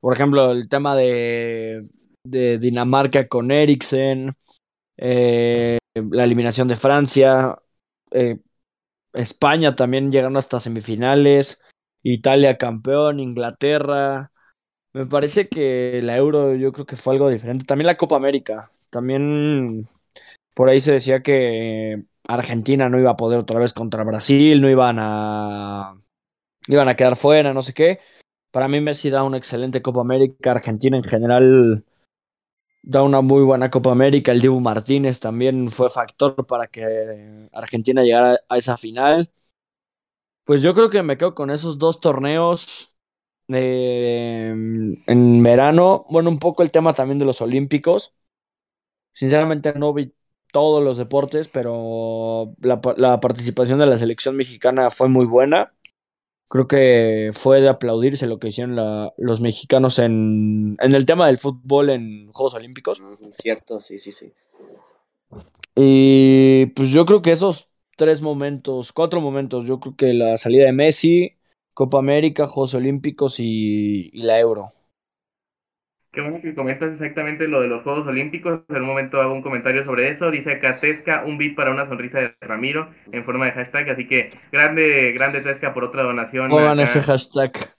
Por 0.00 0.14
ejemplo, 0.14 0.52
el 0.52 0.68
tema 0.68 0.94
de, 0.94 1.88
Dinamarca 2.24 3.26
con 3.26 3.50
Eriksen, 3.50 4.36
eh, 4.96 5.78
la 5.94 6.24
eliminación 6.24 6.68
de 6.68 6.76
Francia, 6.76 7.56
eh, 8.10 8.38
España 9.12 9.74
también 9.74 10.12
llegando 10.12 10.38
hasta 10.38 10.60
semifinales, 10.60 11.62
Italia 12.02 12.58
campeón, 12.58 13.20
Inglaterra. 13.20 14.30
Me 14.92 15.06
parece 15.06 15.48
que 15.48 16.00
la 16.02 16.16
Euro 16.16 16.54
yo 16.54 16.72
creo 16.72 16.86
que 16.86 16.96
fue 16.96 17.14
algo 17.14 17.28
diferente. 17.28 17.64
También 17.64 17.86
la 17.86 17.96
Copa 17.96 18.16
América. 18.16 18.70
También 18.90 19.88
por 20.54 20.68
ahí 20.68 20.80
se 20.80 20.92
decía 20.92 21.22
que 21.22 22.04
Argentina 22.26 22.88
no 22.88 22.98
iba 22.98 23.12
a 23.12 23.16
poder 23.16 23.38
otra 23.38 23.60
vez 23.60 23.72
contra 23.72 24.04
Brasil, 24.04 24.60
no 24.60 24.68
iban 24.68 24.96
a 24.98 25.94
iban 26.68 26.88
a 26.88 26.96
quedar 26.96 27.16
fuera, 27.16 27.54
no 27.54 27.62
sé 27.62 27.72
qué. 27.74 28.00
Para 28.58 28.66
mí 28.66 28.80
Messi 28.80 29.08
da 29.08 29.22
una 29.22 29.36
excelente 29.36 29.80
Copa 29.80 30.00
América, 30.00 30.50
Argentina 30.50 30.96
en 30.96 31.04
general 31.04 31.84
da 32.82 33.04
una 33.04 33.20
muy 33.20 33.44
buena 33.44 33.70
Copa 33.70 33.92
América, 33.92 34.32
el 34.32 34.40
Dibu 34.40 34.58
Martínez 34.58 35.20
también 35.20 35.70
fue 35.70 35.88
factor 35.88 36.44
para 36.44 36.66
que 36.66 37.48
Argentina 37.52 38.02
llegara 38.02 38.40
a 38.48 38.56
esa 38.56 38.76
final. 38.76 39.30
Pues 40.44 40.60
yo 40.60 40.74
creo 40.74 40.90
que 40.90 41.04
me 41.04 41.16
quedo 41.16 41.36
con 41.36 41.52
esos 41.52 41.78
dos 41.78 42.00
torneos 42.00 42.96
eh, 43.46 44.48
en 45.06 45.42
verano. 45.44 46.04
Bueno, 46.10 46.28
un 46.28 46.40
poco 46.40 46.64
el 46.64 46.72
tema 46.72 46.94
también 46.94 47.20
de 47.20 47.26
los 47.26 47.40
Olímpicos. 47.40 48.16
Sinceramente 49.14 49.72
no 49.74 49.94
vi 49.94 50.12
todos 50.50 50.82
los 50.82 50.96
deportes, 50.96 51.46
pero 51.46 52.56
la, 52.60 52.80
la 52.96 53.20
participación 53.20 53.78
de 53.78 53.86
la 53.86 53.98
selección 53.98 54.34
mexicana 54.36 54.90
fue 54.90 55.08
muy 55.08 55.26
buena 55.26 55.77
creo 56.48 56.66
que 56.66 57.30
fue 57.34 57.60
de 57.60 57.68
aplaudirse 57.68 58.26
lo 58.26 58.38
que 58.38 58.48
hicieron 58.48 58.76
los 59.16 59.40
mexicanos 59.40 59.98
en, 59.98 60.76
en, 60.80 60.94
el 60.94 61.06
tema 61.06 61.26
del 61.26 61.38
fútbol 61.38 61.90
en 61.90 62.32
Juegos 62.32 62.54
Olímpicos. 62.54 63.00
Cierto, 63.40 63.80
sí, 63.80 63.98
sí, 63.98 64.12
sí. 64.12 64.32
Y 65.76 66.66
pues 66.74 66.88
yo 66.88 67.06
creo 67.06 67.22
que 67.22 67.32
esos 67.32 67.70
tres 67.96 68.22
momentos, 68.22 68.92
cuatro 68.92 69.20
momentos, 69.20 69.66
yo 69.66 69.78
creo 69.78 69.96
que 69.96 70.14
la 70.14 70.38
salida 70.38 70.64
de 70.64 70.72
Messi, 70.72 71.36
Copa 71.74 71.98
América, 71.98 72.46
Juegos 72.46 72.74
Olímpicos 72.74 73.38
y, 73.38 74.10
y 74.12 74.22
la 74.22 74.40
Euro. 74.40 74.66
Qué 76.12 76.22
bueno 76.22 76.40
que 76.40 76.54
comentas 76.54 76.92
exactamente 76.92 77.46
lo 77.46 77.60
de 77.60 77.68
los 77.68 77.82
Juegos 77.82 78.06
Olímpicos. 78.06 78.60
En 78.68 78.82
un 78.82 78.88
momento 78.88 79.20
hago 79.20 79.34
un 79.34 79.42
comentario 79.42 79.84
sobre 79.84 80.10
eso. 80.10 80.30
Dice 80.30 80.52
acá 80.52 80.80
Tesca, 80.80 81.24
un 81.24 81.36
beat 81.36 81.54
para 81.54 81.70
una 81.70 81.86
sonrisa 81.86 82.18
de 82.18 82.34
Ramiro 82.40 82.88
en 83.12 83.24
forma 83.24 83.46
de 83.46 83.52
hashtag. 83.52 83.90
Así 83.90 84.06
que 84.06 84.30
grande, 84.50 85.12
grande 85.12 85.42
Tesca 85.42 85.74
por 85.74 85.84
otra 85.84 86.02
donación. 86.02 86.48
Pongan 86.48 86.80
ese 86.80 87.00
hashtag. 87.00 87.52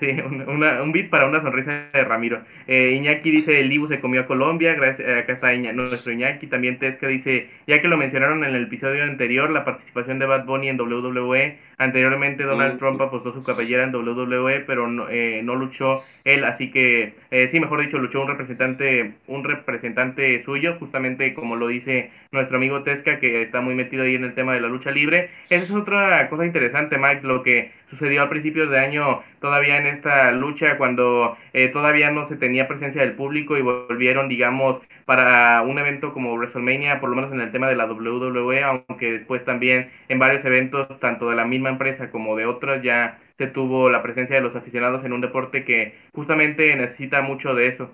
Sí, 0.00 0.10
una, 0.48 0.82
un 0.82 0.90
beat 0.90 1.08
para 1.08 1.28
una 1.28 1.40
sonrisa 1.40 1.88
de 1.92 2.04
Ramiro. 2.04 2.42
Eh, 2.66 2.94
Iñaki 2.96 3.30
dice, 3.30 3.60
el 3.60 3.68
Dibu 3.68 3.86
se 3.86 4.00
comió 4.00 4.22
a 4.22 4.26
Colombia, 4.26 4.74
gracias, 4.74 5.08
acá 5.08 5.34
está 5.34 5.52
nuestro 5.72 6.12
Iñaki. 6.12 6.48
También 6.48 6.80
Tesca 6.80 7.06
dice, 7.06 7.48
ya 7.68 7.80
que 7.80 7.86
lo 7.86 7.96
mencionaron 7.96 8.42
en 8.42 8.56
el 8.56 8.64
episodio 8.64 9.04
anterior, 9.04 9.50
la 9.50 9.64
participación 9.64 10.18
de 10.18 10.26
Bad 10.26 10.46
Bunny 10.46 10.68
en 10.68 10.80
WWE. 10.80 11.58
Anteriormente 11.78 12.42
Donald 12.42 12.78
Trump 12.78 13.00
apostó 13.00 13.32
su 13.32 13.44
cabellera 13.44 13.84
en 13.84 13.94
WWE, 13.94 14.60
pero 14.66 14.88
no, 14.88 15.08
eh, 15.08 15.42
no 15.44 15.54
luchó 15.54 16.02
él, 16.24 16.44
así 16.44 16.72
que, 16.72 17.14
eh, 17.30 17.48
sí, 17.52 17.60
mejor 17.60 17.80
dicho, 17.80 17.98
luchó 17.98 18.20
un 18.20 18.28
representante, 18.28 19.14
un 19.28 19.44
representante 19.44 20.42
suyo, 20.44 20.74
justamente 20.80 21.34
como 21.34 21.54
lo 21.54 21.68
dice 21.68 22.10
nuestro 22.32 22.56
amigo 22.56 22.82
Tesca, 22.82 23.20
que 23.20 23.42
está 23.42 23.60
muy 23.60 23.76
metido 23.76 24.02
ahí 24.02 24.16
en 24.16 24.24
el 24.24 24.34
tema 24.34 24.54
de 24.54 24.60
la 24.60 24.68
lucha 24.68 24.90
libre. 24.90 25.30
Esa 25.48 25.64
es 25.64 25.70
otra 25.70 26.28
cosa 26.28 26.44
interesante, 26.44 26.98
Mike, 26.98 27.20
lo 27.22 27.44
que 27.44 27.70
sucedió 27.90 28.22
a 28.22 28.28
principios 28.28 28.70
de 28.70 28.78
año 28.80 29.22
todavía 29.40 29.78
en 29.78 29.86
esta 29.86 30.32
lucha, 30.32 30.76
cuando 30.78 31.36
eh, 31.52 31.68
todavía 31.68 32.10
no 32.10 32.28
se 32.28 32.36
tenía 32.36 32.68
presencia 32.68 33.02
del 33.02 33.12
público 33.12 33.56
y 33.56 33.62
volvieron, 33.62 34.28
digamos, 34.28 34.82
para 35.08 35.62
un 35.62 35.78
evento 35.78 36.12
como 36.12 36.34
WrestleMania, 36.34 37.00
por 37.00 37.08
lo 37.08 37.16
menos 37.16 37.32
en 37.32 37.40
el 37.40 37.50
tema 37.50 37.66
de 37.66 37.76
la 37.76 37.86
WWE, 37.86 38.62
aunque 38.62 39.10
después 39.10 39.42
también 39.42 39.90
en 40.10 40.18
varios 40.18 40.44
eventos, 40.44 40.86
tanto 41.00 41.30
de 41.30 41.34
la 41.34 41.46
misma 41.46 41.70
empresa 41.70 42.10
como 42.10 42.36
de 42.36 42.44
otras, 42.44 42.82
ya 42.82 43.18
se 43.38 43.46
tuvo 43.46 43.88
la 43.88 44.02
presencia 44.02 44.36
de 44.36 44.42
los 44.42 44.54
aficionados 44.54 45.02
en 45.06 45.14
un 45.14 45.22
deporte 45.22 45.64
que 45.64 45.94
justamente 46.12 46.76
necesita 46.76 47.22
mucho 47.22 47.54
de 47.54 47.68
eso. 47.68 47.90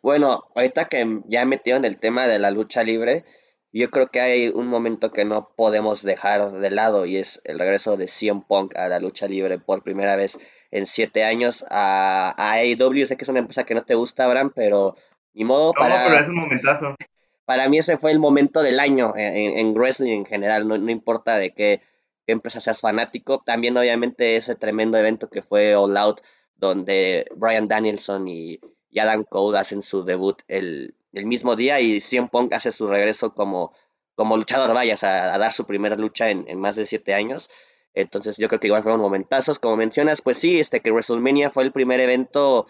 Bueno, 0.00 0.44
ahorita 0.56 0.86
que 0.86 1.20
ya 1.26 1.44
metido 1.44 1.76
en 1.76 1.84
el 1.84 1.98
tema 1.98 2.26
de 2.26 2.38
la 2.38 2.50
lucha 2.50 2.82
libre, 2.82 3.26
yo 3.70 3.90
creo 3.90 4.06
que 4.06 4.20
hay 4.20 4.48
un 4.48 4.68
momento 4.68 5.12
que 5.12 5.26
no 5.26 5.50
podemos 5.54 6.02
dejar 6.02 6.50
de 6.50 6.70
lado 6.70 7.04
y 7.04 7.18
es 7.18 7.42
el 7.44 7.58
regreso 7.58 7.98
de 7.98 8.08
CM 8.08 8.42
Punk 8.48 8.74
a 8.76 8.88
la 8.88 9.00
lucha 9.00 9.28
libre 9.28 9.58
por 9.58 9.82
primera 9.82 10.16
vez 10.16 10.38
en 10.70 10.86
siete 10.86 11.24
años 11.24 11.66
a, 11.68 12.34
a 12.38 12.52
AEW. 12.52 13.04
Sé 13.04 13.18
que 13.18 13.24
es 13.24 13.28
una 13.28 13.40
empresa 13.40 13.64
que 13.64 13.74
no 13.74 13.84
te 13.84 13.94
gusta, 13.94 14.24
Abraham, 14.24 14.50
pero 14.54 14.94
ni 15.34 15.44
modo 15.44 15.72
para... 15.72 16.04
pero 16.06 16.20
es 16.20 16.28
un 16.28 16.36
momentazo. 16.36 16.96
Para 17.44 17.68
mí 17.68 17.78
ese 17.78 17.98
fue 17.98 18.12
el 18.12 18.18
momento 18.18 18.62
del 18.62 18.78
año 18.78 19.12
en, 19.16 19.58
en 19.58 19.74
wrestling 19.74 20.12
en 20.12 20.24
general, 20.24 20.66
no, 20.68 20.78
no 20.78 20.90
importa 20.90 21.36
de 21.36 21.52
qué, 21.52 21.82
empresa 22.26 22.60
seas 22.60 22.80
fanático. 22.80 23.42
También 23.44 23.76
obviamente 23.76 24.36
ese 24.36 24.54
tremendo 24.54 24.98
evento 24.98 25.28
que 25.28 25.42
fue 25.42 25.74
All 25.74 25.96
Out, 25.96 26.20
donde 26.56 27.26
Brian 27.36 27.68
Danielson 27.68 28.28
y, 28.28 28.60
Adam 28.98 29.24
Cole 29.24 29.58
hacen 29.58 29.80
su 29.80 30.04
debut 30.04 30.42
el, 30.48 30.94
el, 31.14 31.24
mismo 31.24 31.56
día 31.56 31.80
y 31.80 32.02
CM 32.02 32.28
Punk 32.28 32.52
hace 32.52 32.70
su 32.72 32.86
regreso 32.86 33.32
como, 33.32 33.72
como 34.14 34.36
luchador, 34.36 34.74
vayas 34.74 35.02
a, 35.02 35.38
dar 35.38 35.52
su 35.52 35.64
primera 35.64 35.96
lucha 35.96 36.28
en, 36.28 36.44
en, 36.46 36.60
más 36.60 36.76
de 36.76 36.84
siete 36.84 37.14
años. 37.14 37.48
Entonces 37.94 38.36
yo 38.36 38.48
creo 38.48 38.60
que 38.60 38.66
igual 38.66 38.82
fueron 38.82 39.00
momentazos. 39.00 39.58
Como 39.58 39.76
mencionas, 39.76 40.20
pues 40.20 40.38
sí, 40.38 40.60
este 40.60 40.80
que 40.80 40.90
WrestleMania 40.90 41.50
fue 41.50 41.64
el 41.64 41.72
primer 41.72 42.00
evento 42.00 42.66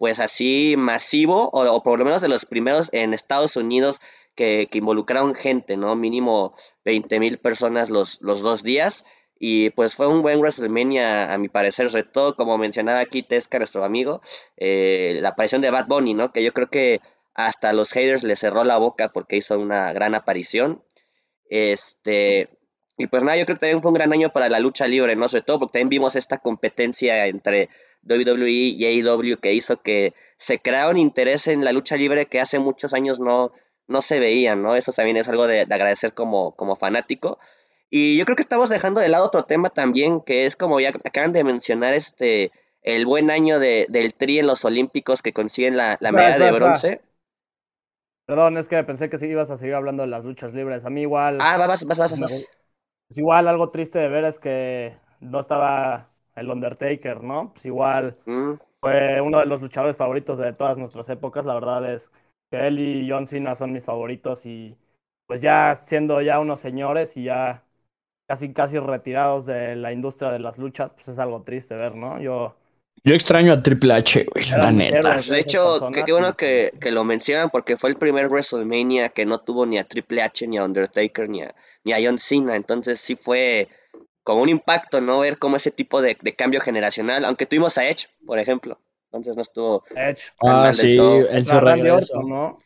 pues 0.00 0.18
así 0.18 0.76
masivo, 0.78 1.50
o, 1.52 1.82
por 1.82 1.98
lo 1.98 2.06
menos 2.06 2.22
de 2.22 2.28
los 2.30 2.46
primeros 2.46 2.88
en 2.94 3.12
Estados 3.12 3.56
Unidos 3.56 4.00
que, 4.34 4.66
involucraron 4.72 5.34
gente, 5.34 5.76
¿no? 5.76 5.94
Mínimo 5.94 6.54
20 6.86 7.20
mil 7.20 7.36
personas 7.38 7.90
los, 7.90 8.18
los 8.22 8.40
dos 8.40 8.62
días. 8.62 9.04
Y 9.38 9.68
pues 9.70 9.96
fue 9.96 10.06
un 10.06 10.22
buen 10.22 10.38
WrestleMania, 10.40 11.34
a 11.34 11.36
mi 11.36 11.50
parecer, 11.50 11.90
sobre 11.90 12.04
todo, 12.04 12.34
como 12.34 12.56
mencionaba 12.56 13.00
aquí 13.00 13.22
Tesca, 13.22 13.58
nuestro 13.58 13.84
amigo, 13.84 14.22
eh, 14.56 15.18
la 15.20 15.30
aparición 15.30 15.60
de 15.60 15.68
Bad 15.68 15.86
Bunny, 15.86 16.14
¿no? 16.14 16.32
Que 16.32 16.42
yo 16.42 16.54
creo 16.54 16.70
que 16.70 17.02
hasta 17.34 17.74
los 17.74 17.92
haters 17.92 18.22
le 18.22 18.36
cerró 18.36 18.64
la 18.64 18.78
boca 18.78 19.10
porque 19.10 19.36
hizo 19.36 19.58
una 19.58 19.92
gran 19.92 20.14
aparición. 20.14 20.82
Este, 21.50 22.48
y 23.00 23.06
pues 23.06 23.22
nada, 23.22 23.38
yo 23.38 23.46
creo 23.46 23.56
que 23.56 23.60
también 23.60 23.80
fue 23.80 23.88
un 23.88 23.94
gran 23.94 24.12
año 24.12 24.28
para 24.28 24.50
la 24.50 24.60
lucha 24.60 24.86
libre, 24.86 25.16
¿no? 25.16 25.26
Sobre 25.26 25.42
todo 25.42 25.58
porque 25.60 25.78
también 25.78 25.88
vimos 25.88 26.16
esta 26.16 26.36
competencia 26.36 27.26
entre 27.28 27.70
WWE 28.02 28.50
y 28.50 28.84
AEW 28.84 29.38
que 29.40 29.54
hizo 29.54 29.80
que 29.80 30.12
se 30.36 30.58
creara 30.58 30.90
un 30.90 30.98
interés 30.98 31.46
en 31.46 31.64
la 31.64 31.72
lucha 31.72 31.96
libre 31.96 32.26
que 32.26 32.40
hace 32.40 32.58
muchos 32.58 32.92
años 32.92 33.18
no, 33.18 33.52
no 33.88 34.02
se 34.02 34.20
veía, 34.20 34.54
¿no? 34.54 34.76
Eso 34.76 34.92
también 34.92 35.16
es 35.16 35.30
algo 35.30 35.46
de, 35.46 35.62
agradecer 35.62 36.12
como, 36.12 36.54
como 36.56 36.76
fanático. 36.76 37.38
Y 37.88 38.18
yo 38.18 38.26
creo 38.26 38.36
que 38.36 38.42
estamos 38.42 38.68
dejando 38.68 39.00
de 39.00 39.08
lado 39.08 39.24
otro 39.24 39.46
tema 39.46 39.70
también, 39.70 40.20
que 40.20 40.44
es 40.44 40.54
como 40.54 40.78
ya 40.78 40.90
acaban 40.90 41.32
de 41.32 41.42
mencionar, 41.42 41.94
este, 41.94 42.52
el 42.82 43.06
buen 43.06 43.30
año 43.30 43.58
de, 43.58 43.86
del 43.88 44.12
Tri 44.12 44.40
en 44.40 44.46
los 44.46 44.62
Olímpicos 44.66 45.22
que 45.22 45.32
consiguen 45.32 45.78
la, 45.78 45.96
la 46.00 46.12
medalla 46.12 46.44
de 46.44 46.52
bronce. 46.52 47.00
Perdón, 48.26 48.58
es 48.58 48.68
que 48.68 48.84
pensé 48.84 49.08
que 49.08 49.16
sí 49.16 49.26
ibas 49.26 49.48
a 49.48 49.56
seguir 49.56 49.74
hablando 49.74 50.02
de 50.02 50.08
las 50.10 50.22
luchas 50.22 50.52
libres. 50.52 50.84
A 50.84 50.90
mí 50.90 51.00
igual. 51.00 51.38
Ah, 51.40 51.56
vas, 51.56 51.82
vas, 51.86 51.98
vas. 51.98 52.20
vas. 52.20 52.59
Pues 53.10 53.18
igual 53.18 53.48
algo 53.48 53.70
triste 53.70 53.98
de 53.98 54.08
ver 54.08 54.24
es 54.24 54.38
que 54.38 54.96
no 55.20 55.40
estaba 55.40 56.10
el 56.36 56.48
Undertaker, 56.50 57.22
¿no? 57.24 57.52
Pues 57.54 57.66
igual, 57.66 58.16
mm. 58.26 58.60
fue 58.80 59.20
uno 59.20 59.40
de 59.40 59.46
los 59.46 59.62
luchadores 59.62 59.96
favoritos 59.96 60.38
de 60.38 60.52
todas 60.54 60.78
nuestras 60.78 61.08
épocas. 61.10 61.44
La 61.46 61.54
verdad 61.54 61.92
es 61.94 62.10
que 62.50 62.66
él 62.68 62.78
y 62.80 63.10
John 63.10 63.26
Cena 63.26 63.54
son 63.56 63.72
mis 63.72 63.84
favoritos 63.86 64.46
y 64.46 64.76
pues 65.26 65.42
ya 65.42 65.76
siendo 65.76 66.22
ya 66.22 66.40
unos 66.40 66.60
señores 66.60 67.16
y 67.16 67.24
ya 67.24 67.64
casi 68.28 68.52
casi 68.54 68.78
retirados 68.78 69.46
de 69.46 69.76
la 69.76 69.92
industria 69.92 70.30
de 70.32 70.40
las 70.40 70.58
luchas, 70.58 70.92
pues 70.92 71.08
es 71.08 71.18
algo 71.18 71.42
triste 71.44 71.76
ver, 71.76 71.96
¿no? 71.96 72.20
Yo 72.20 72.56
yo 73.02 73.14
extraño 73.14 73.52
a 73.52 73.62
Triple 73.62 73.94
H, 73.94 74.26
güey, 74.30 74.44
la 74.50 74.70
neta. 74.70 75.16
De 75.16 75.40
hecho, 75.40 75.90
qué 75.92 76.12
bueno 76.12 76.36
que, 76.36 76.70
que, 76.80 76.90
lo 76.90 77.02
mencionan 77.04 77.48
porque 77.48 77.78
fue 77.78 77.90
el 77.90 77.96
primer 77.96 78.28
WrestleMania 78.28 79.08
que 79.08 79.24
no 79.24 79.40
tuvo 79.40 79.64
ni 79.64 79.78
a 79.78 79.84
Triple 79.84 80.22
H, 80.22 80.46
ni 80.46 80.58
a 80.58 80.64
Undertaker, 80.64 81.28
ni 81.28 81.42
a, 81.42 81.54
ni 81.84 81.92
a 81.94 81.98
John 82.02 82.18
Cena. 82.18 82.56
Entonces 82.56 83.00
sí 83.00 83.16
fue 83.16 83.68
como 84.22 84.42
un 84.42 84.50
impacto, 84.50 85.00
¿no? 85.00 85.20
Ver 85.20 85.38
cómo 85.38 85.56
ese 85.56 85.70
tipo 85.70 86.02
de, 86.02 86.16
de 86.20 86.36
cambio 86.36 86.60
generacional, 86.60 87.24
aunque 87.24 87.46
tuvimos 87.46 87.78
a 87.78 87.88
Edge, 87.88 88.08
por 88.26 88.38
ejemplo. 88.38 88.78
Entonces 89.06 89.34
no 89.34 89.42
estuvo... 89.42 89.84
Edge. 89.96 90.24
Ah, 90.42 90.70
sí, 90.72 90.96
en 90.98 91.46
su 91.46 91.58
regreso. 91.58 92.22
¿no? 92.22 92.60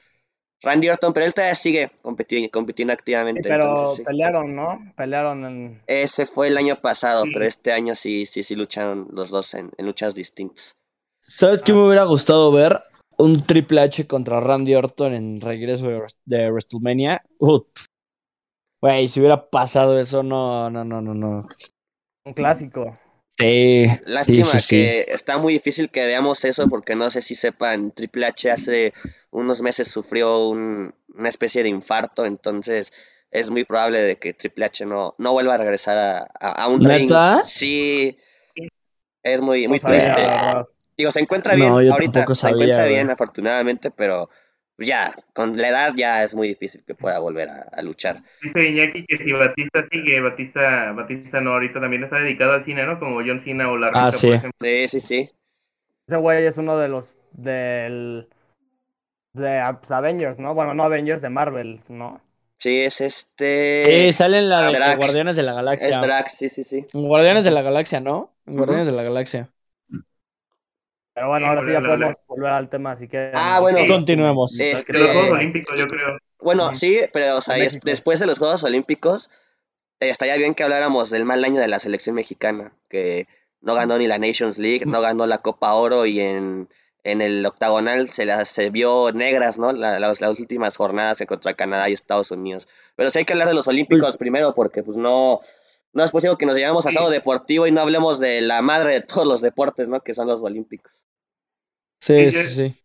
Randy 0.64 0.88
Orton, 0.88 1.12
pero 1.12 1.27
él 1.27 1.35
todavía 1.35 1.55
sigue 1.55 1.90
compitiendo, 2.03 2.50
compitiendo 2.50 2.92
activamente. 2.92 3.48
pero 3.48 3.94
pelearon, 4.05 4.57
¿no? 4.57 4.92
Pelearon 4.96 5.44
en... 5.44 5.83
Ese 5.87 6.27
fue 6.27 6.48
el 6.48 6.57
año 6.57 6.81
pasado, 6.81 7.24
pero 7.33 7.44
este 7.44 7.72
año 7.72 7.94
sí, 7.94 8.27
sí, 8.27 8.42
sí 8.42 8.57
lucharon 8.57 9.09
los 9.12 9.31
dos 9.31 9.55
en, 9.55 9.70
luchas 9.79 10.14
distintas. 10.14 10.77
¿Sabes 11.22 11.62
qué 11.62 11.72
me 11.72 11.87
hubiera 11.87 12.05
gustado 12.05 12.50
ver? 12.50 12.83
Un 13.16 13.42
Triple 13.42 13.81
H 13.81 14.07
contra 14.07 14.40
Randy 14.40 14.74
Orton 14.74 15.14
en 15.14 15.40
regreso 15.40 15.88
de, 16.24 16.50
WrestleMania. 16.50 17.22
Güey, 18.81 19.09
si 19.09 19.20
hubiera 19.20 19.48
pasado 19.48 19.98
eso, 19.98 20.22
no, 20.22 20.68
no, 20.68 20.85
no, 20.85 21.00
no, 21.00 21.14
no. 21.14 21.48
Un 22.27 22.35
clásico. 22.35 22.98
Sí, 23.38 23.86
Lástima 24.06 24.46
que 24.68 25.06
está 25.08 25.38
muy 25.38 25.54
difícil 25.54 25.90
que 25.90 26.06
veamos 26.06 26.44
eso 26.44 26.68
porque 26.68 26.94
no 26.94 27.10
sé 27.10 27.20
si 27.20 27.34
sepan, 27.34 27.90
Triple 27.90 28.26
H 28.26 28.50
hace 28.50 28.92
unos 29.30 29.60
meses 29.60 29.88
sufrió 29.88 30.48
una 30.48 31.28
especie 31.28 31.64
de 31.64 31.68
infarto, 31.68 32.26
entonces 32.26 32.92
es 33.32 33.50
muy 33.50 33.64
probable 33.64 34.00
de 34.00 34.16
que 34.16 34.34
Triple 34.34 34.66
H 34.66 34.86
no, 34.86 35.16
no 35.18 35.32
vuelva 35.32 35.54
a 35.54 35.56
regresar 35.56 35.98
a, 35.98 36.50
a, 36.50 36.68
un 36.68 36.80
¿Neta? 36.80 37.36
ring. 37.36 37.44
Sí, 37.44 38.16
es 39.24 39.40
muy, 39.40 39.66
muy 39.66 39.80
triste. 39.80 40.12
Digo, 40.96 41.10
se 41.10 41.18
encuentra 41.18 41.56
bien 41.56 41.70
ahorita, 41.70 42.34
se 42.36 42.48
encuentra 42.48 42.86
bien 42.86 43.10
afortunadamente, 43.10 43.90
pero 43.90 44.30
ya, 44.78 45.14
con 45.32 45.56
la 45.56 45.68
edad 45.68 45.92
ya 45.96 46.24
es 46.24 46.34
muy 46.34 46.48
difícil 46.48 46.82
que 46.84 46.94
pueda 46.94 47.18
volver 47.18 47.48
a, 47.48 47.82
luchar. 47.82 48.22
Dice 48.42 48.68
Iñaki 48.68 49.04
que 49.06 49.18
si 49.18 49.32
Batista 49.32 49.87
sigue, 49.90 50.20
Batista, 50.20 50.92
Batista 50.92 51.40
no, 51.40 51.52
ahorita 51.52 51.80
también 51.80 52.04
está 52.04 52.18
dedicado 52.18 52.52
al 52.52 52.64
cine, 52.64 52.84
¿no? 52.84 52.98
Como 52.98 53.20
John 53.24 53.42
Cena 53.44 53.70
o 53.70 53.76
la 53.76 53.90
ah, 53.94 54.10
sí. 54.10 54.28
por 54.28 54.37
ejemplo. 54.37 54.68
Sí, 54.68 54.88
sí, 54.88 55.00
sí. 55.00 55.30
Ese 56.06 56.16
güey 56.16 56.44
es 56.44 56.58
uno 56.58 56.76
de 56.76 56.88
los 56.88 57.14
del 57.32 58.28
de 59.32 59.58
Avengers, 59.58 60.38
¿no? 60.38 60.54
Bueno, 60.54 60.74
no 60.74 60.84
Avengers, 60.84 61.22
de 61.22 61.30
Marvel, 61.30 61.80
¿no? 61.88 62.20
Sí, 62.58 62.80
es 62.80 63.00
este. 63.00 63.84
Sí, 63.87 64.12
sale 64.12 64.38
en 64.38 64.48
la 64.48 64.70
de 64.70 64.96
Guardianes 64.96 65.37
de 65.37 65.42
la 65.42 65.54
Galaxia. 65.54 65.96
Es 65.96 66.00
Drax, 66.00 66.32
sí, 66.32 66.48
sí, 66.48 66.64
sí. 66.64 66.87
Guardianes 66.92 67.44
de 67.44 67.50
la 67.50 67.62
Galaxia, 67.62 68.00
¿no? 68.00 68.32
Guardianes 68.46 68.87
de 68.87 68.92
la 68.92 69.02
Galaxia. 69.02 69.50
Pero 71.14 71.29
bueno, 71.29 71.46
ahora 71.46 71.62
sí 71.62 71.72
ya 71.72 71.81
podemos 71.81 72.16
volver 72.27 72.50
al 72.50 72.68
tema, 72.68 72.92
así 72.92 73.07
que. 73.07 73.31
Ah, 73.35 73.61
bueno. 73.61 73.79
Continuemos. 73.87 74.59
Este... 74.59 74.92
Los 74.92 75.11
Juegos 75.11 75.33
Olímpicos, 75.33 75.79
yo 75.79 75.87
creo. 75.87 76.18
Bueno, 76.40 76.74
sí, 76.74 76.98
pero 77.12 77.38
o 77.38 77.40
sea, 77.40 77.57
después 77.85 78.20
de 78.20 78.27
los 78.27 78.38
Juegos 78.38 78.64
Olímpicos, 78.64 79.31
eh, 80.00 80.11
estaría 80.11 80.37
bien 80.37 80.55
que 80.55 80.64
habláramos 80.64 81.11
del 81.11 81.24
mal 81.24 81.42
año 81.44 81.61
de 81.61 81.68
la 81.68 81.79
selección 81.79 82.16
mexicana, 82.16 82.72
que 82.88 83.29
no 83.61 83.74
ganó 83.74 83.96
ni 83.96 84.07
la 84.07 84.18
Nations 84.18 84.59
League, 84.59 84.85
no 84.87 85.00
ganó 85.00 85.27
la 85.27 85.38
Copa 85.38 85.72
Oro 85.72 86.05
y 86.05 86.20
en, 86.20 86.68
en 87.03 87.22
el 87.22 87.46
octagonal 87.46 88.11
se 88.11 88.27
las 88.27 88.48
se 88.48 88.70
vio 88.70 89.11
negras, 89.12 89.59
¿no? 89.59 89.72
las, 89.72 90.20
las, 90.20 90.38
últimas 90.38 90.77
jornadas 90.77 91.22
contra 91.27 91.55
Canadá 91.55 91.88
y 91.88 91.94
Estados 91.94 92.31
Unidos. 92.31 92.68
Pero 92.96 93.09
sí 93.11 93.20
hay 93.20 93.24
que 93.24 93.33
hablar 93.33 93.48
de 93.48 93.55
los 93.55 93.68
Olímpicos 93.68 94.05
pues 94.05 94.16
primero, 94.16 94.55
porque 94.55 94.83
pues 94.83 94.96
no, 94.96 95.40
no 95.94 96.04
es 96.04 96.11
posible 96.11 96.37
que 96.38 96.46
nos 96.46 96.57
llevemos 96.57 96.87
a 96.87 96.88
asado 96.90 97.11
deportivo 97.11 97.66
y 97.66 97.72
no 97.72 97.80
hablemos 97.80 98.20
de 98.20 98.40
la 98.40 98.62
madre 98.62 98.94
de 98.94 99.00
todos 99.00 99.26
los 99.26 99.40
deportes, 99.40 99.88
¿no? 99.88 100.00
Que 100.00 100.14
son 100.14 100.26
los 100.26 100.42
Olímpicos. 100.42 101.02
Sí, 102.00 102.30
sí, 102.30 102.46
sí. 102.46 102.80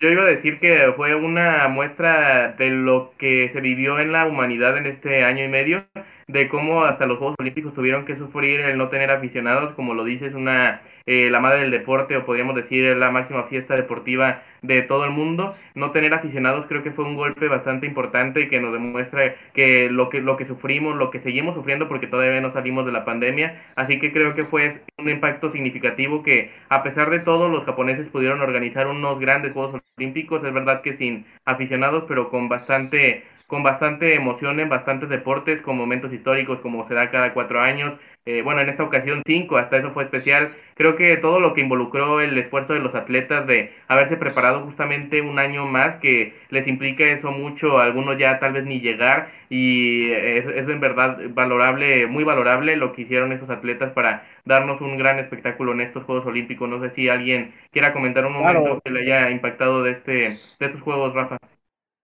Yo 0.00 0.10
iba 0.10 0.22
a 0.22 0.26
decir 0.26 0.58
que 0.58 0.92
fue 0.96 1.14
una 1.14 1.68
muestra 1.68 2.56
de 2.58 2.70
lo 2.70 3.12
que 3.18 3.50
se 3.52 3.60
vivió 3.60 4.00
en 4.00 4.10
la 4.10 4.26
humanidad 4.26 4.76
en 4.76 4.86
este 4.86 5.22
año 5.22 5.44
y 5.44 5.48
medio, 5.48 5.86
de 6.26 6.48
cómo 6.48 6.84
hasta 6.84 7.06
los 7.06 7.18
Juegos 7.18 7.36
Olímpicos 7.38 7.74
tuvieron 7.74 8.04
que 8.04 8.16
sufrir 8.16 8.60
el 8.60 8.78
no 8.78 8.88
tener 8.88 9.10
aficionados, 9.10 9.74
como 9.74 9.94
lo 9.94 10.04
dices, 10.04 10.34
una 10.34 10.82
eh, 11.06 11.28
la 11.30 11.40
madre 11.40 11.60
del 11.60 11.70
deporte 11.70 12.16
o 12.16 12.24
podríamos 12.24 12.54
decir 12.54 12.96
la 12.96 13.10
máxima 13.10 13.44
fiesta 13.44 13.74
deportiva 13.74 14.42
de 14.62 14.82
todo 14.82 15.04
el 15.04 15.10
mundo. 15.10 15.54
No 15.74 15.90
tener 15.90 16.14
aficionados 16.14 16.66
creo 16.68 16.82
que 16.82 16.92
fue 16.92 17.04
un 17.04 17.16
golpe 17.16 17.48
bastante 17.48 17.86
importante 17.86 18.48
que 18.48 18.60
nos 18.60 18.72
demuestra 18.72 19.34
que 19.54 19.88
lo 19.90 20.08
que 20.08 20.20
lo 20.20 20.36
que 20.36 20.46
sufrimos, 20.46 20.96
lo 20.96 21.10
que 21.10 21.20
seguimos 21.20 21.54
sufriendo 21.54 21.88
porque 21.88 22.06
todavía 22.06 22.40
no 22.40 22.52
salimos 22.52 22.86
de 22.86 22.92
la 22.92 23.04
pandemia, 23.04 23.62
así 23.76 23.98
que 23.98 24.12
creo 24.12 24.34
que 24.34 24.42
fue 24.42 24.80
un 24.98 25.08
impacto 25.08 25.50
significativo 25.52 26.22
que 26.22 26.50
a 26.68 26.82
pesar 26.82 27.10
de 27.10 27.20
todo 27.20 27.48
los 27.48 27.64
japoneses 27.64 28.08
pudieron 28.08 28.40
organizar 28.40 28.86
unos 28.86 29.18
grandes 29.18 29.52
Juegos 29.52 29.82
Olímpicos, 29.98 30.44
es 30.44 30.52
verdad 30.52 30.82
que 30.82 30.96
sin 30.96 31.26
aficionados, 31.44 32.04
pero 32.08 32.30
con 32.30 32.48
bastante 32.48 33.24
con 33.46 33.62
bastante 33.62 34.14
emoción 34.14 34.60
en 34.60 34.70
bastantes 34.70 35.10
deportes, 35.10 35.60
con 35.60 35.76
momentos 35.76 36.10
históricos 36.10 36.60
como 36.60 36.88
se 36.88 36.94
da 36.94 37.10
cada 37.10 37.34
cuatro 37.34 37.60
años, 37.60 37.92
eh, 38.24 38.42
bueno, 38.42 38.60
en 38.60 38.68
esta 38.68 38.84
ocasión 38.84 39.22
cinco, 39.26 39.56
hasta 39.56 39.78
eso 39.78 39.90
fue 39.92 40.04
especial. 40.04 40.54
Creo 40.76 40.96
que 40.96 41.16
todo 41.16 41.40
lo 41.40 41.54
que 41.54 41.60
involucró 41.60 42.20
el 42.20 42.38
esfuerzo 42.38 42.72
de 42.72 42.78
los 42.80 42.94
atletas 42.94 43.46
de 43.46 43.72
haberse 43.88 44.16
preparado 44.16 44.64
justamente 44.64 45.20
un 45.20 45.38
año 45.38 45.66
más, 45.66 45.96
que 46.00 46.34
les 46.50 46.66
implica 46.68 47.04
eso 47.04 47.32
mucho, 47.32 47.78
algunos 47.78 48.18
ya 48.18 48.38
tal 48.38 48.52
vez 48.52 48.64
ni 48.64 48.80
llegar, 48.80 49.30
y 49.50 50.10
es, 50.12 50.46
es 50.46 50.68
en 50.68 50.80
verdad 50.80 51.18
valorable, 51.30 52.06
muy 52.06 52.24
valorable 52.24 52.76
lo 52.76 52.92
que 52.92 53.02
hicieron 53.02 53.32
esos 53.32 53.50
atletas 53.50 53.92
para 53.92 54.24
darnos 54.44 54.80
un 54.80 54.96
gran 54.98 55.18
espectáculo 55.18 55.72
en 55.72 55.80
estos 55.80 56.04
Juegos 56.04 56.26
Olímpicos. 56.26 56.68
No 56.68 56.80
sé 56.80 56.90
si 56.94 57.08
alguien 57.08 57.52
quiera 57.72 57.92
comentar 57.92 58.24
un 58.24 58.34
momento 58.34 58.80
que 58.84 58.90
le 58.90 59.00
haya 59.02 59.30
impactado 59.30 59.82
de, 59.82 59.92
este, 59.92 60.12
de 60.12 60.66
estos 60.66 60.80
Juegos, 60.82 61.12
Rafa. 61.12 61.38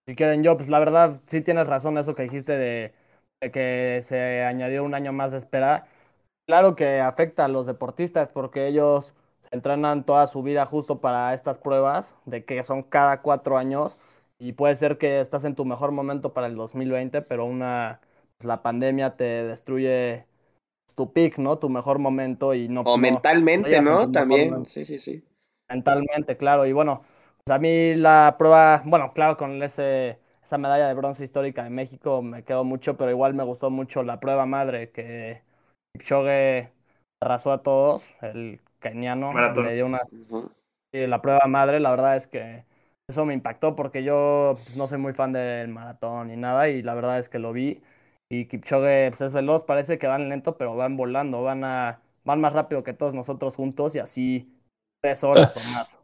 Si 0.05 0.15
quieren 0.15 0.43
yo, 0.43 0.57
pues 0.57 0.69
la 0.69 0.79
verdad 0.79 1.21
sí 1.27 1.41
tienes 1.41 1.67
razón 1.67 1.97
eso 1.97 2.15
que 2.15 2.23
dijiste 2.23 2.57
de 2.57 2.93
que 3.53 4.01
se 4.03 4.43
añadió 4.43 4.83
un 4.83 4.93
año 4.95 5.13
más 5.13 5.31
de 5.31 5.37
espera 5.37 5.87
Claro 6.49 6.75
que 6.75 6.99
afecta 6.99 7.45
a 7.45 7.47
los 7.47 7.67
deportistas 7.67 8.31
porque 8.31 8.65
ellos 8.65 9.13
entrenan 9.51 10.03
toda 10.03 10.25
su 10.25 10.41
vida 10.41 10.65
justo 10.65 10.99
para 10.99 11.35
estas 11.35 11.59
pruebas, 11.59 12.15
de 12.25 12.43
que 12.43 12.63
son 12.63 12.81
cada 12.81 13.21
cuatro 13.21 13.59
años, 13.59 13.97
y 14.39 14.53
puede 14.53 14.75
ser 14.75 14.97
que 14.97 15.19
estás 15.19 15.45
en 15.45 15.53
tu 15.53 15.63
mejor 15.63 15.91
momento 15.91 16.33
para 16.33 16.47
el 16.47 16.55
2020, 16.55 17.21
pero 17.21 17.45
una 17.45 17.99
pues, 18.39 18.47
la 18.47 18.63
pandemia 18.63 19.15
te 19.15 19.43
destruye 19.43 20.25
tu 20.95 21.13
pick, 21.13 21.37
¿no? 21.37 21.59
Tu 21.59 21.69
mejor 21.69 21.99
momento 21.99 22.55
y 22.55 22.67
no. 22.67 22.81
O 22.81 22.97
mentalmente, 22.97 23.79
¿no? 23.83 24.11
También, 24.11 24.65
sí, 24.65 24.85
sí, 24.85 24.97
sí. 24.97 25.23
Mentalmente, 25.69 26.35
claro. 26.35 26.65
Y 26.65 26.73
bueno, 26.73 27.03
pues 27.43 27.55
a 27.55 27.59
mí 27.59 27.93
la 27.93 28.37
prueba, 28.39 28.81
bueno, 28.85 29.13
claro, 29.13 29.37
con 29.37 29.61
ese, 29.61 30.17
esa 30.43 30.57
medalla 30.57 30.87
de 30.87 30.95
bronce 30.95 31.23
histórica 31.23 31.63
de 31.63 31.69
México 31.69 32.23
me 32.23 32.43
quedó 32.43 32.63
mucho, 32.63 32.97
pero 32.97 33.11
igual 33.11 33.35
me 33.35 33.43
gustó 33.43 33.69
mucho 33.69 34.01
la 34.01 34.19
prueba 34.19 34.47
madre 34.47 34.89
que 34.89 35.47
Kipchoge 35.93 36.71
arrasó 37.21 37.51
a 37.51 37.63
todos, 37.63 38.07
el 38.21 38.59
keniano 38.79 39.33
le 39.33 39.73
dio 39.73 39.85
unas 39.85 40.13
la 40.93 41.21
prueba 41.21 41.45
madre, 41.47 41.79
la 41.79 41.91
verdad 41.91 42.15
es 42.15 42.27
que 42.27 42.65
eso 43.09 43.25
me 43.25 43.33
impactó 43.33 43.75
porque 43.75 44.03
yo 44.03 44.57
pues, 44.63 44.75
no 44.75 44.87
soy 44.87 44.97
muy 44.97 45.13
fan 45.13 45.33
del 45.33 45.67
maratón 45.67 46.27
ni 46.27 46.35
nada 46.35 46.69
y 46.69 46.81
la 46.81 46.93
verdad 46.93 47.19
es 47.19 47.29
que 47.29 47.39
lo 47.39 47.53
vi. 47.53 47.81
Y 48.31 48.45
Kipchoge 48.45 49.09
pues, 49.09 49.21
es 49.21 49.33
veloz, 49.33 49.63
parece 49.63 49.97
que 49.97 50.07
van 50.07 50.29
lento, 50.29 50.57
pero 50.57 50.75
van 50.75 50.97
volando, 50.97 51.41
van 51.41 51.63
a 51.63 52.01
van 52.23 52.41
más 52.41 52.53
rápido 52.53 52.83
que 52.83 52.93
todos 52.93 53.13
nosotros 53.13 53.55
juntos 53.55 53.95
y 53.95 53.99
así 53.99 54.53
tres 55.01 55.23
horas 55.23 55.55
o 55.57 55.73
más. 55.73 55.97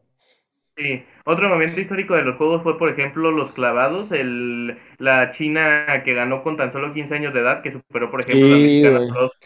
Sí, 0.77 1.05
otro 1.23 1.47
momento 1.47 1.79
histórico 1.79 2.15
de 2.15 2.23
los 2.23 2.35
juegos 2.35 2.61
fue, 2.61 2.77
por 2.77 2.89
ejemplo, 2.89 3.31
los 3.31 3.53
clavados, 3.53 4.11
el, 4.11 4.77
la 4.97 5.31
China 5.31 6.01
que 6.03 6.13
ganó 6.13 6.43
con 6.43 6.57
tan 6.57 6.73
solo 6.73 6.93
15 6.93 7.15
años 7.15 7.33
de 7.33 7.39
edad, 7.39 7.61
que 7.61 7.71
superó, 7.71 8.11
por 8.11 8.19
ejemplo, 8.21 8.49
la 8.49 8.59
mexicana 8.59 8.99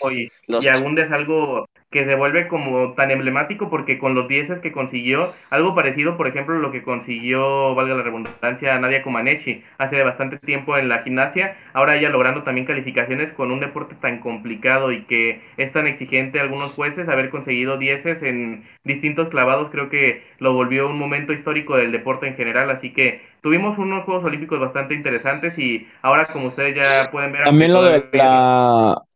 y, 0.10 0.32
y 0.58 0.68
aún 0.68 0.98
es 0.98 1.12
algo 1.12 1.68
que 1.92 2.06
se 2.06 2.16
vuelve 2.16 2.48
como 2.48 2.94
tan 2.94 3.10
emblemático 3.10 3.70
porque 3.70 3.98
con 3.98 4.14
los 4.14 4.28
dieces 4.28 4.60
que 4.60 4.72
consiguió, 4.72 5.34
algo 5.50 5.74
parecido, 5.74 6.18
por 6.18 6.28
ejemplo, 6.28 6.56
lo 6.60 6.72
que 6.72 6.84
consiguió, 6.84 7.74
valga 7.74 7.96
la 7.96 8.04
redundancia, 8.04 8.78
Nadia 8.78 9.02
Comaneci 9.02 9.64
hace 9.80 10.04
bastante 10.04 10.38
tiempo 10.38 10.78
en 10.78 10.88
la 10.88 11.00
gimnasia, 11.00 11.58
ahora 11.74 11.96
ella 11.96 12.10
logrando 12.10 12.44
también 12.44 12.68
calificaciones 12.68 13.34
con 13.34 13.52
un 13.52 13.60
deporte 13.60 13.96
tan 13.96 14.20
complicado 14.20 14.92
y 14.92 15.02
que 15.06 15.42
es 15.58 15.74
tan 15.74 15.88
exigente 15.88 16.40
algunos 16.40 16.74
jueces, 16.74 17.10
haber 17.10 17.32
conseguido 17.32 17.78
dieces 17.78 18.22
en 18.22 18.64
distintos 18.84 19.30
clavados 19.30 19.72
creo 19.72 19.90
que 19.90 20.24
lo 20.38 20.54
volvió 20.54 20.88
un 20.88 21.00
momento 21.00 21.34
histórico 21.34 21.76
del 21.76 21.92
deporte 21.92 22.28
en 22.28 22.36
general, 22.36 22.70
así 22.70 22.94
que 22.94 23.22
tuvimos 23.42 23.80
unos 23.80 24.06
Juegos 24.06 24.26
Olímpicos 24.26 24.60
bastante 24.60 24.94
interesantes 24.94 25.58
y 25.58 25.88
ahora 26.04 26.28
como 26.28 26.48
ustedes 26.48 26.76
ya 26.76 27.10
pueden 27.12 27.32
ver... 27.32 27.46
También 27.46 27.74
lo 27.74 27.84
de 27.84 28.10
la 28.14 29.09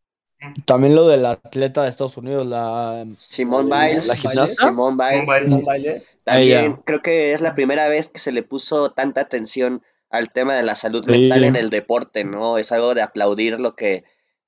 También 0.66 0.96
lo 0.96 1.08
del 1.08 1.26
atleta 1.26 1.84
de 1.84 1.90
Estados 1.90 2.18
Unidos, 2.18 2.46
la 2.46 3.06
Simón 3.18 3.70
la- 3.70 3.86
Biles, 3.88 4.08
la 4.08 4.16
gimnasta. 4.16 4.68
Simón 4.68 4.98
Biles, 4.98 5.54
Simone. 5.54 6.04
También 6.24 6.66
Ella. 6.66 6.80
creo 6.86 7.02
que 7.02 7.34
es 7.34 7.42
la 7.42 7.56
primera 7.56 7.88
vez 7.88 8.10
que 8.10 8.20
se 8.20 8.32
le 8.32 8.44
puso 8.44 8.92
tanta 8.92 9.22
atención 9.22 9.82
al 10.10 10.32
tema 10.32 10.56
de 10.56 10.64
la 10.64 10.76
salud 10.76 11.04
Sí. 11.06 11.12
mental 11.12 11.44
en 11.44 11.56
el 11.56 11.70
deporte, 11.70 12.24
¿no? 12.24 12.58
Es 12.58 12.72
algo 12.72 12.94
de 12.94 13.02
aplaudir 13.02 13.60
lo 13.60 13.76
que, 13.76 14.04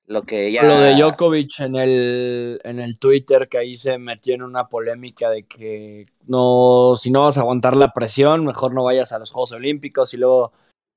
lo 0.06 0.22
que 0.22 0.46
ella... 0.46 0.62
Lo 0.62 0.78
de 0.80 0.94
Djokovic 0.94 1.58
en 1.60 1.74
el, 1.76 2.60
en 2.62 2.78
el 2.78 2.98
Twitter, 2.98 3.48
que 3.48 3.58
ahí 3.58 3.74
se 3.76 3.98
metió 3.98 4.34
en 4.34 4.42
una 4.42 4.68
polémica 4.68 5.28
de 5.28 5.42
que 5.42 6.04
no, 6.26 6.94
si 6.96 7.10
no 7.10 7.22
vas 7.24 7.36
a 7.36 7.40
aguantar 7.40 7.76
la 7.76 7.92
presión, 7.92 8.44
mejor 8.44 8.72
no 8.74 8.84
vayas 8.84 9.12
a 9.12 9.18
los 9.18 9.32
Juegos 9.32 9.52
Olímpicos 9.52 10.14
y 10.14 10.18
luego 10.18 10.52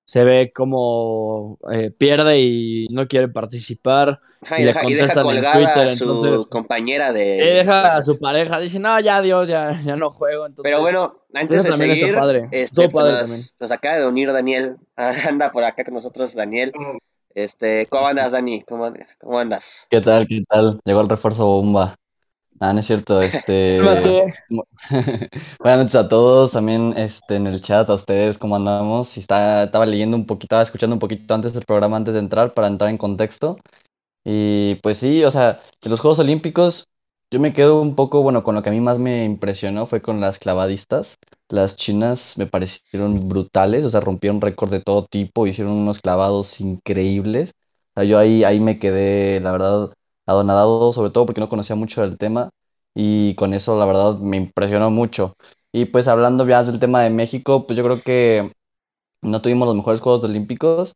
se 0.09 0.23
ve 0.23 0.51
como 0.55 1.59
eh, 1.71 1.91
pierde 1.91 2.39
y 2.39 2.87
no 2.89 3.07
quiere 3.07 3.27
participar. 3.27 4.19
Ajá, 4.41 4.57
y 4.57 4.61
y, 4.61 4.65
le 4.65 4.73
deja, 4.73 4.89
y 4.89 4.93
deja 4.95 5.13
en 5.21 5.21
Twitter, 5.27 5.67
a 5.67 5.87
su 5.89 6.03
entonces- 6.05 6.47
compañera 6.47 7.13
de... 7.13 7.35
Y 7.35 7.39
deja 7.57 7.95
a 7.95 8.01
su 8.01 8.17
pareja, 8.17 8.59
dice, 8.59 8.79
no, 8.79 8.99
ya 8.99 9.21
Dios, 9.21 9.47
ya, 9.47 9.69
ya 9.85 9.95
no 9.95 10.09
juego. 10.09 10.47
Entonces, 10.47 10.63
Pero 10.71 10.81
bueno, 10.81 11.13
antes 11.35 11.61
de 11.63 11.71
seguir, 11.73 12.15
padre. 12.15 12.45
este, 12.45 12.61
Estuvo 12.63 12.89
padre 12.89 13.11
nos, 13.11 13.19
también. 13.21 13.41
nos 13.59 13.71
acaba 13.71 13.97
de 13.99 14.07
unir 14.07 14.33
Daniel. 14.33 14.77
Anda 14.95 15.51
por 15.51 15.63
acá 15.63 15.83
con 15.83 15.93
nosotros, 15.93 16.33
Daniel. 16.33 16.71
Como- 16.71 16.97
Este, 17.35 17.85
¿cómo 17.91 18.07
andas, 18.07 18.31
Dani? 18.31 18.63
¿Cómo, 18.63 18.91
cómo 19.19 19.37
andas? 19.37 19.85
¿Qué 19.91 20.01
tal? 20.01 20.25
¿Qué 20.27 20.41
tal? 20.49 20.79
Llegó 20.85 21.01
el 21.01 21.09
refuerzo 21.09 21.45
bomba. 21.45 21.93
Ah, 22.59 22.73
no 22.73 22.79
es 22.79 22.87
cierto, 22.87 23.21
este... 23.21 23.79
Buenas 25.59 25.79
noches 25.79 25.95
a 25.95 26.07
todos, 26.07 26.51
también 26.51 26.93
este, 26.97 27.35
en 27.35 27.47
el 27.47 27.61
chat, 27.61 27.89
a 27.89 27.93
ustedes, 27.93 28.37
¿cómo 28.37 28.55
andamos? 28.55 29.17
Está, 29.17 29.63
estaba 29.63 29.85
leyendo 29.85 30.17
un 30.17 30.25
poquito, 30.25 30.45
estaba 30.47 30.63
escuchando 30.63 30.95
un 30.95 30.99
poquito 30.99 31.33
antes 31.33 31.53
del 31.53 31.65
programa, 31.65 31.97
antes 31.97 32.13
de 32.13 32.19
entrar, 32.19 32.53
para 32.53 32.67
entrar 32.67 32.89
en 32.89 32.97
contexto. 32.97 33.57
Y 34.25 34.75
pues 34.83 34.99
sí, 34.99 35.23
o 35.23 35.31
sea, 35.31 35.61
de 35.81 35.89
los 35.89 36.01
Juegos 36.01 36.19
Olímpicos, 36.19 36.85
yo 37.31 37.39
me 37.39 37.53
quedo 37.53 37.81
un 37.81 37.95
poco, 37.95 38.23
bueno, 38.23 38.43
con 38.43 38.55
lo 38.55 38.63
que 38.63 38.69
a 38.69 38.73
mí 38.73 38.81
más 38.81 38.99
me 38.99 39.25
impresionó 39.25 39.85
fue 39.85 40.01
con 40.01 40.21
las 40.21 40.39
clavadistas. 40.39 41.17
Las 41.49 41.77
chinas 41.77 42.37
me 42.37 42.47
parecieron 42.47 43.29
brutales, 43.29 43.85
o 43.85 43.89
sea, 43.89 44.01
rompieron 44.01 44.41
récord 44.41 44.71
de 44.71 44.81
todo 44.81 45.05
tipo, 45.05 45.47
hicieron 45.47 45.73
unos 45.73 45.99
clavados 45.99 46.59
increíbles. 46.61 47.53
O 47.95 48.01
sea, 48.01 48.03
yo 48.05 48.19
ahí, 48.19 48.43
ahí 48.43 48.59
me 48.59 48.79
quedé, 48.79 49.39
la 49.41 49.51
verdad, 49.51 49.91
adonadado, 50.29 50.93
sobre 50.93 51.11
todo 51.11 51.25
porque 51.25 51.41
no 51.41 51.49
conocía 51.49 51.75
mucho 51.75 52.01
del 52.01 52.17
tema 52.17 52.49
y 52.95 53.35
con 53.35 53.53
eso 53.53 53.77
la 53.77 53.85
verdad 53.85 54.19
me 54.19 54.37
impresionó 54.37 54.91
mucho. 54.91 55.35
Y 55.71 55.85
pues 55.85 56.07
hablando 56.07 56.47
ya 56.47 56.63
del 56.63 56.79
tema 56.79 57.01
de 57.03 57.09
México, 57.11 57.67
pues 57.67 57.77
yo 57.77 57.83
creo 57.83 58.01
que 58.01 58.51
no 59.21 59.41
tuvimos 59.41 59.67
los 59.67 59.75
mejores 59.75 60.01
Juegos 60.01 60.23
Olímpicos, 60.23 60.95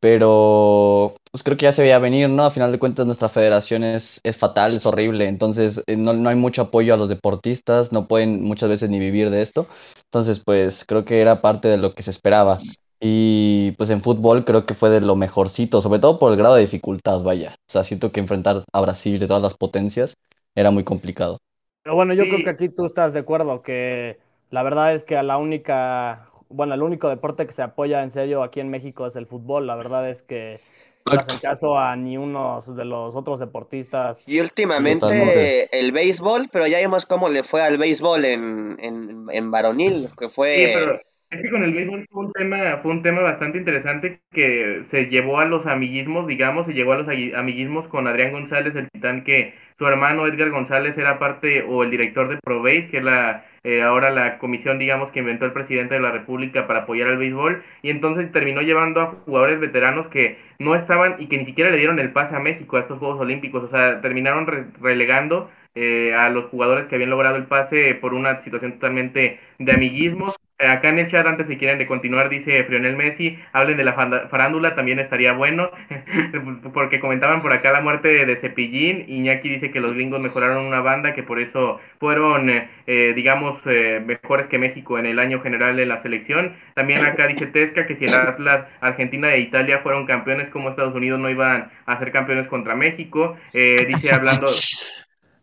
pero 0.00 1.16
pues 1.32 1.42
creo 1.44 1.56
que 1.56 1.64
ya 1.64 1.72
se 1.72 1.82
veía 1.82 1.98
venir, 1.98 2.28
¿no? 2.30 2.44
A 2.44 2.50
final 2.52 2.72
de 2.72 2.78
cuentas 2.78 3.06
nuestra 3.06 3.28
federación 3.28 3.84
es, 3.84 4.20
es 4.24 4.36
fatal, 4.36 4.76
es 4.76 4.86
horrible, 4.86 5.28
entonces 5.28 5.82
eh, 5.86 5.96
no, 5.96 6.12
no 6.14 6.28
hay 6.28 6.36
mucho 6.36 6.62
apoyo 6.62 6.94
a 6.94 6.96
los 6.98 7.08
deportistas, 7.08 7.92
no 7.92 8.08
pueden 8.08 8.42
muchas 8.44 8.70
veces 8.70 8.90
ni 8.90 8.98
vivir 9.00 9.30
de 9.30 9.42
esto, 9.42 9.68
entonces 10.04 10.40
pues 10.40 10.84
creo 10.86 11.04
que 11.04 11.20
era 11.20 11.42
parte 11.42 11.68
de 11.68 11.78
lo 11.78 11.94
que 11.94 12.02
se 12.04 12.10
esperaba. 12.10 12.64
Y 13.00 13.72
pues 13.72 13.90
en 13.90 14.02
fútbol 14.02 14.44
creo 14.44 14.66
que 14.66 14.74
fue 14.74 14.90
de 14.90 15.00
lo 15.00 15.14
mejorcito, 15.16 15.80
sobre 15.80 16.00
todo 16.00 16.18
por 16.18 16.32
el 16.32 16.38
grado 16.38 16.56
de 16.56 16.62
dificultad, 16.62 17.20
vaya. 17.22 17.54
O 17.68 17.72
sea, 17.72 17.84
siento 17.84 18.10
que 18.12 18.20
enfrentar 18.20 18.64
a 18.72 18.80
Brasil 18.80 19.18
de 19.20 19.26
todas 19.28 19.42
las 19.42 19.54
potencias 19.54 20.14
era 20.54 20.70
muy 20.70 20.84
complicado. 20.84 21.38
Pero 21.82 21.94
bueno, 21.96 22.14
yo 22.14 22.24
Sí. 22.24 22.28
creo 22.28 22.42
que 22.42 22.50
aquí 22.50 22.68
tú 22.68 22.86
estás 22.86 23.12
de 23.12 23.20
acuerdo 23.20 23.62
que 23.62 24.18
la 24.50 24.62
verdad 24.62 24.94
es 24.94 25.04
que 25.04 25.16
a 25.16 25.22
la 25.22 25.38
única, 25.38 26.30
bueno, 26.48 26.74
el 26.74 26.82
único 26.82 27.08
deporte 27.08 27.46
que 27.46 27.52
se 27.52 27.62
apoya 27.62 28.02
en 28.02 28.10
serio 28.10 28.42
aquí 28.42 28.60
en 28.60 28.68
México 28.70 29.06
es 29.06 29.16
el 29.16 29.26
fútbol. 29.26 29.66
La 29.66 29.76
verdad 29.76 30.08
es 30.10 30.22
que 30.22 30.60
no 31.06 31.16
hacen 31.16 31.38
caso 31.38 31.78
a 31.78 31.96
ni 31.96 32.18
uno 32.18 32.60
de 32.66 32.84
los 32.84 33.14
otros 33.16 33.38
deportistas. 33.40 34.18
Y 34.26 34.40
últimamente 34.40 35.06
Totalmente. 35.06 35.78
el 35.80 35.92
béisbol, 35.92 36.48
pero 36.52 36.66
ya 36.66 36.78
vimos 36.80 37.06
cómo 37.06 37.28
le 37.30 37.42
fue 37.42 37.62
al 37.62 37.78
béisbol 37.78 38.24
en, 38.26 38.76
en, 38.80 39.26
en 39.30 39.50
varonil, 39.50 40.10
que 40.18 40.28
fue... 40.28 40.54
Sí, 40.54 40.68
pero 40.72 41.00
es 41.30 41.42
que 41.42 41.50
con 41.50 41.62
el 41.62 41.74
béisbol 41.74 42.06
fue 42.10 42.24
un 42.26 42.32
tema, 42.32 42.78
fue 42.82 42.90
un 42.90 43.02
tema 43.02 43.20
bastante 43.20 43.58
interesante 43.58 44.20
que 44.32 44.84
se 44.90 45.06
llevó 45.06 45.38
a 45.40 45.44
los 45.44 45.66
amiguismos, 45.66 46.26
digamos, 46.26 46.64
se 46.66 46.72
llegó 46.72 46.92
a 46.94 46.98
los 46.98 47.08
amiguismos 47.36 47.86
con 47.88 48.06
Adrián 48.06 48.32
González, 48.32 48.74
el 48.74 48.88
titán 48.90 49.24
que 49.24 49.52
su 49.76 49.86
hermano 49.86 50.26
Edgar 50.26 50.48
González 50.50 50.96
era 50.96 51.18
parte 51.18 51.62
o 51.62 51.82
el 51.82 51.90
director 51.90 52.28
de 52.28 52.38
ProBase, 52.42 52.88
que 52.90 52.98
es 52.98 53.04
la 53.04 53.44
eh, 53.62 53.82
ahora 53.82 54.10
la 54.10 54.38
comisión, 54.38 54.78
digamos, 54.78 55.10
que 55.12 55.18
inventó 55.18 55.44
el 55.44 55.52
presidente 55.52 55.94
de 55.94 56.00
la 56.00 56.12
República 56.12 56.66
para 56.66 56.80
apoyar 56.80 57.08
al 57.08 57.18
béisbol, 57.18 57.62
y 57.82 57.90
entonces 57.90 58.32
terminó 58.32 58.62
llevando 58.62 59.00
a 59.02 59.06
jugadores 59.26 59.60
veteranos 59.60 60.06
que 60.08 60.38
no 60.58 60.74
estaban 60.76 61.16
y 61.18 61.26
que 61.28 61.36
ni 61.36 61.44
siquiera 61.44 61.70
le 61.70 61.76
dieron 61.76 61.98
el 61.98 62.12
pase 62.12 62.34
a 62.36 62.40
México 62.40 62.76
a 62.76 62.80
estos 62.80 62.98
Juegos 62.98 63.20
Olímpicos, 63.20 63.64
o 63.64 63.70
sea, 63.70 64.00
terminaron 64.00 64.46
re- 64.46 64.66
relegando 64.80 65.50
eh, 65.74 66.14
a 66.14 66.30
los 66.30 66.46
jugadores 66.46 66.86
que 66.86 66.94
habían 66.94 67.10
logrado 67.10 67.36
el 67.36 67.44
pase 67.46 67.94
por 67.96 68.14
una 68.14 68.42
situación 68.44 68.72
totalmente 68.74 69.38
de 69.58 69.72
amiguismo. 69.72 70.32
Eh, 70.60 70.66
acá 70.66 70.88
en 70.88 70.98
el 70.98 71.08
chat, 71.08 71.24
antes 71.24 71.46
si 71.46 71.56
quieren 71.56 71.78
de 71.78 71.86
continuar, 71.86 72.28
dice 72.28 72.64
Frionel 72.64 72.96
Messi, 72.96 73.38
hablen 73.52 73.76
de 73.76 73.84
la 73.84 73.92
farándula, 74.28 74.74
también 74.74 74.98
estaría 74.98 75.32
bueno, 75.32 75.70
porque 76.74 76.98
comentaban 76.98 77.40
por 77.42 77.52
acá 77.52 77.70
la 77.70 77.80
muerte 77.80 78.08
de, 78.08 78.26
de 78.26 78.36
Cepillín, 78.40 79.04
Iñaki 79.08 79.48
dice 79.48 79.70
que 79.70 79.78
los 79.78 79.94
gringos 79.94 80.20
mejoraron 80.20 80.66
una 80.66 80.80
banda, 80.80 81.14
que 81.14 81.22
por 81.22 81.38
eso 81.38 81.80
fueron, 82.00 82.50
eh, 82.50 82.68
eh, 82.88 83.12
digamos, 83.14 83.60
eh, 83.66 84.02
mejores 84.04 84.46
que 84.48 84.58
México 84.58 84.98
en 84.98 85.06
el 85.06 85.20
año 85.20 85.40
general 85.40 85.76
de 85.76 85.86
la 85.86 86.02
selección. 86.02 86.56
También 86.74 87.04
acá 87.04 87.28
dice 87.28 87.46
Tesca 87.46 87.86
que 87.86 87.96
si 87.96 88.06
el 88.06 88.14
Atlas, 88.14 88.66
Argentina 88.80 89.32
e 89.34 89.40
Italia 89.40 89.78
fueron 89.84 90.06
campeones, 90.06 90.48
como 90.50 90.70
Estados 90.70 90.94
Unidos 90.94 91.20
no 91.20 91.30
iban 91.30 91.70
a 91.86 91.98
ser 92.00 92.10
campeones 92.10 92.48
contra 92.48 92.74
México. 92.74 93.36
Eh, 93.52 93.86
dice 93.86 94.14
hablando... 94.14 94.48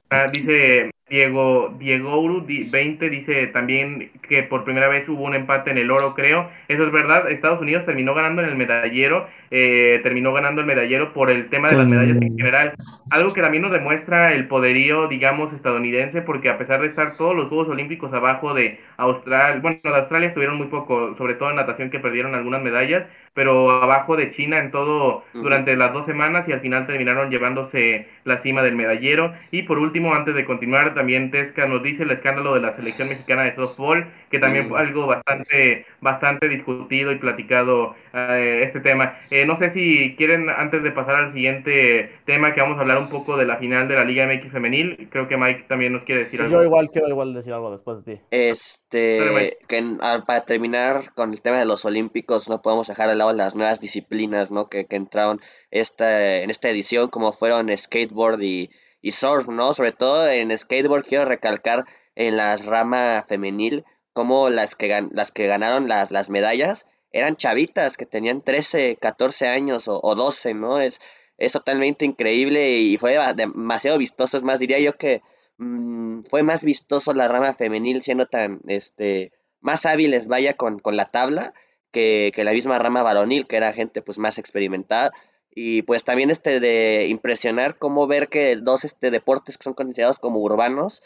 Ah, 0.07 0.27
dice 0.31 0.91
Diego 1.07 1.75
Diego 1.77 2.19
Uru 2.19 2.41
di- 2.47 2.63
20 2.63 3.09
dice 3.09 3.47
también 3.47 4.11
que 4.27 4.41
por 4.43 4.63
primera 4.63 4.87
vez 4.87 5.07
hubo 5.07 5.23
un 5.25 5.35
empate 5.35 5.69
en 5.69 5.77
el 5.77 5.91
oro, 5.91 6.15
creo. 6.15 6.49
Eso 6.67 6.83
es 6.83 6.91
verdad. 6.91 7.29
Estados 7.31 7.61
Unidos 7.61 7.85
terminó 7.85 8.13
ganando 8.15 8.41
en 8.41 8.49
el 8.49 8.55
medallero, 8.55 9.27
eh, 9.51 9.99
terminó 10.01 10.33
ganando 10.33 10.61
el 10.61 10.67
medallero 10.67 11.13
por 11.13 11.29
el 11.29 11.49
tema 11.49 11.69
de 11.69 11.75
las 11.75 11.87
medallas 11.87 12.17
en 12.21 12.33
general. 12.35 12.73
Algo 13.11 13.33
que 13.33 13.41
también 13.41 13.61
nos 13.61 13.71
demuestra 13.71 14.33
el 14.33 14.47
poderío, 14.47 15.07
digamos, 15.07 15.53
estadounidense, 15.53 16.21
porque 16.23 16.49
a 16.49 16.57
pesar 16.57 16.81
de 16.81 16.87
estar 16.87 17.15
todos 17.17 17.35
los 17.35 17.49
Juegos 17.49 17.69
Olímpicos 17.69 18.11
abajo 18.11 18.53
de 18.55 18.79
Australia, 18.97 19.59
bueno, 19.61 19.77
de 19.83 19.89
Australia 19.95 20.27
estuvieron 20.29 20.57
muy 20.57 20.67
poco, 20.67 21.15
sobre 21.17 21.35
todo 21.35 21.51
en 21.51 21.57
natación 21.57 21.91
que 21.91 21.99
perdieron 21.99 22.33
algunas 22.33 22.61
medallas, 22.63 23.03
pero 23.33 23.69
abajo 23.71 24.15
de 24.15 24.31
China 24.31 24.59
en 24.59 24.71
todo 24.71 25.23
durante 25.33 25.75
las 25.75 25.93
dos 25.93 26.05
semanas 26.05 26.47
y 26.47 26.51
al 26.53 26.61
final 26.61 26.87
terminaron 26.87 27.29
llevándose 27.29 28.07
la 28.23 28.41
cima 28.41 28.63
del 28.63 28.75
medallero. 28.75 29.33
Y 29.51 29.63
por 29.63 29.77
último, 29.77 30.15
antes 30.15 30.33
de 30.35 30.45
continuar, 30.45 30.93
también 30.93 31.04
Tesca 31.31 31.65
nos 31.67 31.83
dice 31.83 32.03
el 32.03 32.11
escándalo 32.11 32.53
de 32.55 32.61
la 32.61 32.75
selección 32.75 33.09
mexicana 33.09 33.43
de 33.43 33.55
softball, 33.55 34.05
que 34.31 34.39
también 34.39 34.65
Mm. 34.65 34.69
fue 34.69 34.79
algo 34.79 35.07
bastante, 35.07 35.85
bastante 36.01 36.49
discutido 36.49 37.11
y 37.11 37.17
platicado 37.19 37.95
eh, 38.13 38.63
este 38.65 38.79
tema. 38.79 39.17
Eh, 39.29 39.45
no 39.45 39.57
sé 39.59 39.71
si 39.73 40.15
quieren, 40.17 40.49
antes 40.49 40.81
de 40.83 40.91
pasar 40.91 41.15
al 41.15 41.33
siguiente 41.33 42.11
tema, 42.25 42.53
que 42.53 42.61
vamos 42.61 42.77
a 42.77 42.81
hablar 42.81 42.97
un 42.97 43.09
poco 43.09 43.35
de 43.37 43.45
la 43.45 43.57
final 43.57 43.87
de 43.87 43.95
la 43.95 44.05
Liga 44.05 44.25
MX 44.25 44.51
femenil, 44.51 45.09
creo 45.11 45.27
que 45.27 45.35
Mike 45.37 45.65
también 45.67 45.93
nos 45.93 46.03
quiere 46.03 46.23
decir 46.25 46.39
Pues 46.39 46.49
algo. 46.51 46.61
yo 46.61 46.65
igual 46.67 46.89
quiero 46.91 47.09
igual 47.09 47.33
decir 47.33 47.51
algo 47.53 47.71
después 47.71 48.03
de 48.05 48.15
ti. 48.15 48.21
Este, 48.31 49.51
que 49.67 49.77
en- 49.77 49.97
ah, 50.01 50.23
para 50.25 50.45
terminar 50.45 51.13
con 51.15 51.31
el 51.31 51.41
tema 51.41 51.59
de 51.59 51.65
los 51.65 51.83
olímpicos, 51.85 52.49
no 52.49 52.61
podemos 52.61 52.87
dejar 52.87 53.09
de 53.09 53.15
lado 53.15 53.33
las 53.33 53.55
nuevas 53.55 53.79
disciplinas, 53.79 54.51
¿no? 54.51 54.69
Que, 54.69 54.85
que 54.85 54.95
entraron 54.95 55.39
esta, 55.71 56.37
en 56.41 56.49
esta 56.49 56.69
edición, 56.69 57.09
como 57.09 57.33
fueron 57.33 57.75
skateboard 57.75 58.41
y, 58.41 58.69
y 59.07 59.11
surf, 59.11 59.47
¿no? 59.47 59.73
Sobre 59.73 59.91
todo 59.91 60.27
en 60.29 60.55
skateboard 60.57 61.05
quiero 61.05 61.25
recalcar 61.25 61.85
en 62.15 62.37
la 62.37 62.57
rama 62.57 63.23
femenil, 63.27 63.85
como 64.13 64.49
las 64.49 64.75
que, 64.75 64.87
gan- 64.89 65.09
las 65.11 65.31
que 65.31 65.47
ganaron 65.47 65.87
las, 65.87 66.11
las 66.11 66.29
medallas 66.29 66.85
eran 67.11 67.35
chavitas 67.37 67.97
que 67.97 68.05
tenían 68.05 68.41
13, 68.41 68.97
14 68.97 69.47
años 69.47 69.87
o, 69.87 69.99
o 70.03 70.15
12, 70.15 70.53
¿no? 70.53 70.79
Es, 70.79 70.99
es 71.37 71.51
totalmente 71.51 72.05
increíble 72.05 72.77
y 72.79 72.97
fue 72.97 73.17
demasiado 73.35 73.97
vistoso. 73.97 74.37
Es 74.37 74.43
más, 74.43 74.59
diría 74.59 74.79
yo 74.79 74.93
que 74.97 75.21
mm, 75.57 76.23
fue 76.29 76.43
más 76.43 76.63
vistoso 76.63 77.13
la 77.13 77.27
rama 77.27 77.53
femenil 77.53 78.01
siendo 78.01 78.25
tan, 78.27 78.61
este, 78.67 79.31
más 79.61 79.85
hábiles, 79.85 80.27
vaya, 80.27 80.53
con, 80.55 80.79
con 80.79 80.97
la 80.97 81.05
tabla 81.05 81.53
que, 81.91 82.31
que 82.35 82.43
la 82.43 82.51
misma 82.53 82.79
rama 82.79 83.03
varonil, 83.03 83.47
que 83.47 83.57
era 83.57 83.73
gente 83.73 84.01
pues 84.01 84.17
más 84.17 84.37
experimentada. 84.37 85.11
Y 85.57 85.83
pues 85.83 86.03
también 86.03 86.29
este 86.29 86.59
de 86.59 87.07
impresionar 87.07 87.77
cómo 87.77 88.07
ver 88.07 88.27
que 88.27 88.57
dos 88.57 88.83
este, 88.83 89.09
deportes 89.09 89.57
que 89.57 89.63
son 89.63 89.73
considerados 89.73 90.19
como 90.19 90.41
urbanos 90.41 91.01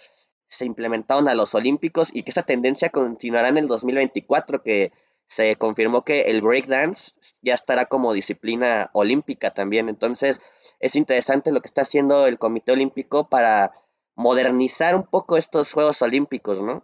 se 0.50 0.66
implementaron 0.66 1.28
a 1.30 1.36
los 1.36 1.54
olímpicos 1.54 2.10
y 2.12 2.24
que 2.24 2.32
esa 2.32 2.42
tendencia 2.42 2.90
continuará 2.90 3.50
en 3.50 3.60
el 3.60 3.68
2024, 3.68 4.64
que 4.64 4.92
se 5.28 5.56
confirmó 5.58 6.04
que 6.04 6.22
el 6.22 6.42
breakdance 6.42 7.12
ya 7.44 7.54
estará 7.54 7.86
como 7.86 8.14
disciplina 8.14 8.90
olímpica 8.94 9.52
también. 9.54 9.88
Entonces 9.88 10.42
es 10.80 10.96
interesante 10.96 11.52
lo 11.52 11.62
que 11.62 11.68
está 11.68 11.84
haciendo 11.84 12.26
el 12.26 12.40
Comité 12.40 12.72
Olímpico 12.72 13.30
para 13.30 13.72
modernizar 14.16 14.96
un 14.96 15.04
poco 15.06 15.38
estos 15.38 15.72
Juegos 15.72 16.02
Olímpicos, 16.02 16.60
¿no? 16.64 16.84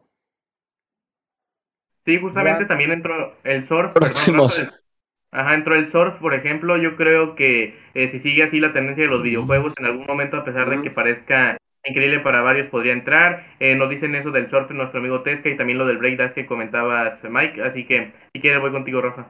Sí, 2.05 2.19
justamente 2.21 2.63
Ya. 2.63 2.67
también 2.67 2.91
entró 2.91 3.35
el 3.43 3.67
surf, 3.67 3.93
Próximos. 3.93 4.84
Ajá, 5.35 5.53
entró 5.55 5.75
el 5.75 5.91
surf, 5.91 6.15
por 6.19 6.33
ejemplo. 6.33 6.77
Yo 6.77 6.95
creo 6.95 7.35
que 7.35 7.75
eh, 7.93 8.09
si 8.11 8.19
sigue 8.21 8.43
así 8.43 8.59
la 8.59 8.71
tendencia 8.73 9.03
de 9.03 9.09
los 9.09 9.21
videojuegos, 9.21 9.73
en 9.77 9.85
algún 9.85 10.05
momento, 10.05 10.37
a 10.37 10.45
pesar 10.45 10.69
de 10.69 10.81
que 10.81 10.91
parezca 10.91 11.57
increíble 11.83 12.21
para 12.21 12.41
varios, 12.41 12.69
podría 12.69 12.93
entrar. 12.93 13.45
Eh, 13.59 13.75
nos 13.75 13.89
dicen 13.89 14.15
eso 14.15 14.31
del 14.31 14.49
surf 14.49 14.71
nuestro 14.71 14.99
amigo 14.99 15.21
Tesca 15.23 15.49
y 15.49 15.57
también 15.57 15.77
lo 15.77 15.85
del 15.85 15.97
breakdance 15.97 16.33
que 16.35 16.45
comentabas, 16.45 17.19
Mike. 17.23 17.61
Así 17.63 17.85
que, 17.85 18.13
si 18.33 18.39
quieres, 18.41 18.61
voy 18.61 18.71
contigo, 18.71 19.01
Rafa. 19.01 19.27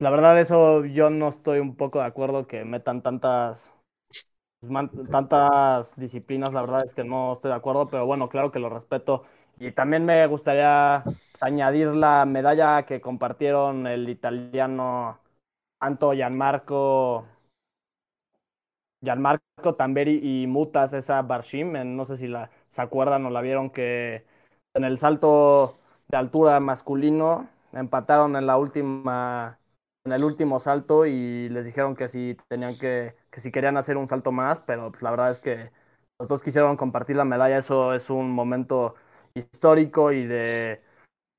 La 0.00 0.10
verdad, 0.10 0.40
eso 0.40 0.84
yo 0.84 1.10
no 1.10 1.28
estoy 1.28 1.58
un 1.60 1.76
poco 1.76 2.00
de 2.00 2.06
acuerdo 2.06 2.46
que 2.48 2.64
metan 2.64 3.02
tantas 3.02 3.72
tantas 5.10 5.94
disciplinas, 5.96 6.52
la 6.52 6.60
verdad 6.62 6.80
es 6.84 6.94
que 6.94 7.04
no 7.04 7.32
estoy 7.32 7.50
de 7.50 7.56
acuerdo, 7.56 7.88
pero 7.88 8.06
bueno, 8.06 8.28
claro 8.28 8.50
que 8.50 8.58
lo 8.58 8.68
respeto. 8.68 9.24
Y 9.60 9.72
también 9.72 10.04
me 10.04 10.26
gustaría 10.26 11.02
pues, 11.04 11.42
añadir 11.42 11.88
la 11.88 12.24
medalla 12.26 12.84
que 12.86 13.00
compartieron 13.00 13.86
el 13.86 14.08
italiano 14.08 15.18
Anto 15.80 16.12
Gianmarco, 16.14 17.26
Gianmarco 19.00 19.74
Tamberi 19.76 20.20
y 20.22 20.46
Mutas, 20.46 20.92
esa 20.92 21.22
Barshim, 21.22 21.72
no 21.96 22.04
sé 22.04 22.16
si 22.16 22.26
la, 22.26 22.50
se 22.68 22.82
acuerdan 22.82 23.24
o 23.26 23.30
la 23.30 23.40
vieron 23.40 23.70
que 23.70 24.24
en 24.74 24.84
el 24.84 24.98
salto 24.98 25.78
de 26.08 26.16
altura 26.16 26.58
masculino 26.60 27.48
empataron 27.72 28.34
en 28.36 28.46
la 28.46 28.56
última 28.58 29.58
en 30.04 30.12
el 30.12 30.24
último 30.24 30.58
salto 30.60 31.04
y 31.06 31.48
les 31.50 31.64
dijeron 31.66 31.94
que 31.94 32.08
si 32.08 32.36
tenían 32.48 32.78
que, 32.78 33.14
que 33.30 33.40
si 33.40 33.50
querían 33.52 33.76
hacer 33.76 33.96
un 33.98 34.08
salto 34.08 34.32
más, 34.32 34.58
pero 34.60 34.90
pues, 34.90 35.02
la 35.02 35.10
verdad 35.10 35.30
es 35.32 35.38
que 35.40 35.70
los 36.18 36.28
dos 36.28 36.42
quisieron 36.42 36.76
compartir 36.76 37.16
la 37.16 37.24
medalla, 37.24 37.58
eso 37.58 37.92
es 37.94 38.08
un 38.10 38.30
momento 38.30 38.94
histórico 39.34 40.12
y 40.12 40.26
de 40.26 40.80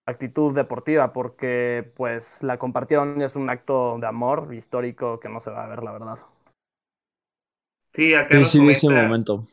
actitud 0.07 0.55
deportiva, 0.55 1.13
porque 1.13 1.91
pues 1.95 2.41
la 2.43 2.57
compartieron 2.57 3.19
y 3.21 3.23
es 3.23 3.35
un 3.35 3.49
acto 3.49 3.97
de 3.99 4.07
amor 4.07 4.53
histórico 4.53 5.19
que 5.19 5.29
no 5.29 5.39
se 5.39 5.51
va 5.51 5.65
a 5.65 5.67
ver, 5.67 5.83
la 5.83 5.91
verdad. 5.91 6.17
Sí, 7.93 8.13
acá 8.13 8.35
nos 8.35 8.51
Sí, 8.51 8.59
comenta, 8.59 8.87
momento. 8.89 9.43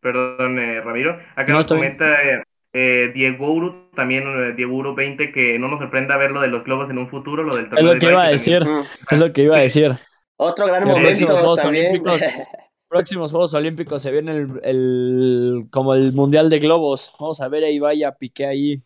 perdón, 0.00 0.58
eh, 0.58 0.80
Ramiro, 0.80 1.18
acá 1.36 1.52
No, 1.52 1.58
nos 1.58 1.68
comenta 1.68 2.22
eh, 2.24 2.42
eh, 2.72 3.10
Diego 3.14 3.52
Uru, 3.52 3.90
también 3.94 4.24
eh, 4.26 4.52
Diego 4.56 4.74
Uru 4.76 4.94
20, 4.94 5.32
que 5.32 5.58
no 5.58 5.68
nos 5.68 5.78
sorprenda 5.80 6.16
ver 6.16 6.30
lo 6.32 6.40
de 6.40 6.48
los 6.48 6.64
globos 6.64 6.90
en 6.90 6.98
un 6.98 7.08
futuro, 7.08 7.42
lo 7.42 7.54
del 7.54 7.66
Es 7.66 7.82
lo 7.82 7.92
de 7.94 7.98
que 7.98 8.06
iba 8.06 8.24
a 8.24 8.30
también- 8.30 8.32
decir, 8.32 8.62
es 9.10 9.20
lo 9.20 9.32
que 9.32 9.42
iba 9.42 9.56
a 9.56 9.60
decir. 9.60 9.92
Otro 10.36 10.66
gran 10.66 10.82
Que 10.82 10.88
momento 10.88 11.26
Juegos 11.36 11.60
también. 11.60 11.86
Olímpicos, 11.90 12.20
próximos 12.92 13.30
Juegos 13.30 13.54
Olímpicos 13.54 14.02
se 14.02 14.10
viene 14.12 14.32
el, 14.32 14.60
el- 14.64 15.68
como 15.70 15.94
el 15.94 16.12
Mundial 16.12 16.50
de 16.50 16.58
Globos. 16.58 17.12
Vamos 17.18 17.40
a 17.40 17.48
ver 17.48 17.64
ahí 17.64 17.78
vaya 17.78 18.12
Piqué 18.18 18.46
ahí. 18.46 18.82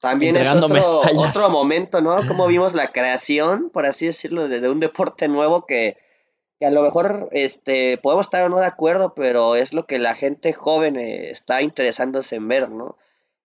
También 0.00 0.36
es 0.36 0.54
otro, 0.54 1.50
momento, 1.50 2.00
¿no? 2.00 2.24
Como 2.26 2.46
vimos 2.46 2.74
la 2.74 2.92
creación, 2.92 3.70
por 3.70 3.86
así 3.86 4.06
decirlo, 4.06 4.48
de, 4.48 4.60
de 4.60 4.68
un 4.68 4.78
deporte 4.80 5.26
nuevo 5.28 5.66
que, 5.66 5.96
que 6.60 6.66
a 6.66 6.70
lo 6.70 6.82
mejor 6.82 7.28
este, 7.32 7.98
podemos 7.98 8.26
estar 8.26 8.44
o 8.44 8.48
no 8.50 8.58
de 8.60 8.66
acuerdo, 8.66 9.14
pero 9.14 9.56
es 9.56 9.74
lo 9.74 9.86
que 9.86 9.98
la 9.98 10.14
gente 10.14 10.52
joven 10.52 10.96
eh, 10.96 11.30
está 11.30 11.62
interesándose 11.62 12.36
en 12.36 12.48
ver, 12.48 12.70
¿no? 12.70 12.96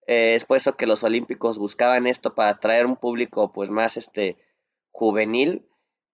Eh, 0.08 0.36
es 0.36 0.46
por 0.46 0.58
eso 0.58 0.76
que 0.78 0.88
los 0.88 1.04
olímpicos 1.04 1.60
buscaban 1.60 2.08
esto 2.08 2.36
para 2.36 2.52
atraer 2.52 2.86
un 2.86 2.98
público 2.98 3.54
pues 3.54 3.70
más 3.70 3.98
este 3.98 4.38
juvenil. 4.92 5.66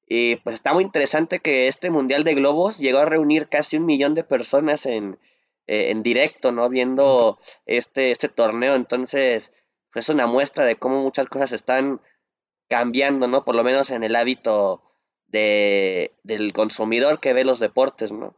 Y 0.07 0.37
pues 0.37 0.55
está 0.55 0.73
muy 0.73 0.83
interesante 0.83 1.39
que 1.39 1.67
este 1.67 1.89
Mundial 1.89 2.23
de 2.23 2.33
Globos 2.33 2.77
llegó 2.77 2.99
a 2.99 3.05
reunir 3.05 3.49
casi 3.49 3.77
un 3.77 3.85
millón 3.85 4.15
de 4.15 4.23
personas 4.23 4.85
en, 4.85 5.19
eh, 5.67 5.91
en 5.91 6.01
directo, 6.01 6.51
¿no? 6.51 6.69
Viendo 6.69 7.39
este, 7.65 8.11
este 8.11 8.29
torneo. 8.29 8.75
Entonces, 8.75 9.53
pues 9.91 10.05
es 10.05 10.15
una 10.15 10.25
muestra 10.25 10.63
de 10.63 10.77
cómo 10.77 11.01
muchas 11.01 11.27
cosas 11.27 11.51
están 11.51 11.99
cambiando, 12.69 13.27
¿no? 13.27 13.43
Por 13.43 13.55
lo 13.55 13.63
menos 13.65 13.89
en 13.89 14.03
el 14.03 14.15
hábito 14.15 14.81
de, 15.27 16.13
del 16.23 16.53
consumidor 16.53 17.19
que 17.19 17.33
ve 17.33 17.43
los 17.43 17.59
deportes, 17.59 18.13
¿no? 18.13 18.37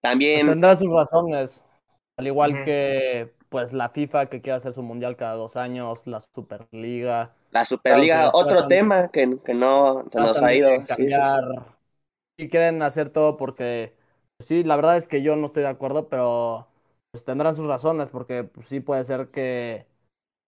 También, 0.00 0.46
Tendrá 0.46 0.76
sus 0.76 0.92
razones, 0.92 1.62
al 2.16 2.26
igual 2.26 2.64
que 2.64 3.32
pues 3.52 3.72
la 3.74 3.90
FIFA 3.90 4.28
que 4.30 4.42
quiere 4.42 4.58
hacer 4.58 4.74
su 4.74 4.82
mundial 4.82 5.16
cada 5.16 5.34
dos 5.36 5.56
años, 5.56 6.02
la 6.06 6.20
Superliga. 6.20 7.36
la 7.50 7.64
Superliga, 7.64 8.30
Claro 8.32 8.32
que 8.38 8.44
otro 8.44 8.66
tema 8.66 9.08
que, 9.08 9.38
que 9.44 9.54
no 9.54 10.04
se 10.10 10.20
nos 10.20 10.42
ha 10.42 10.54
ido. 10.54 10.84
sí, 10.86 11.06
y 12.36 12.48
quieren 12.48 12.82
hacer 12.82 13.10
todo 13.10 13.36
porque 13.36 13.94
pues, 14.36 14.48
sí, 14.48 14.64
la 14.64 14.76
verdad 14.76 14.96
es 14.96 15.06
que 15.06 15.22
yo 15.22 15.36
no 15.36 15.46
estoy 15.46 15.62
de 15.62 15.68
acuerdo, 15.68 16.08
pero 16.08 16.68
pues 17.10 17.24
tendrán 17.24 17.54
sus 17.54 17.66
razones 17.66 18.08
porque 18.10 18.44
pues, 18.44 18.68
sí 18.68 18.80
puede 18.80 19.04
ser 19.04 19.30
que 19.30 19.86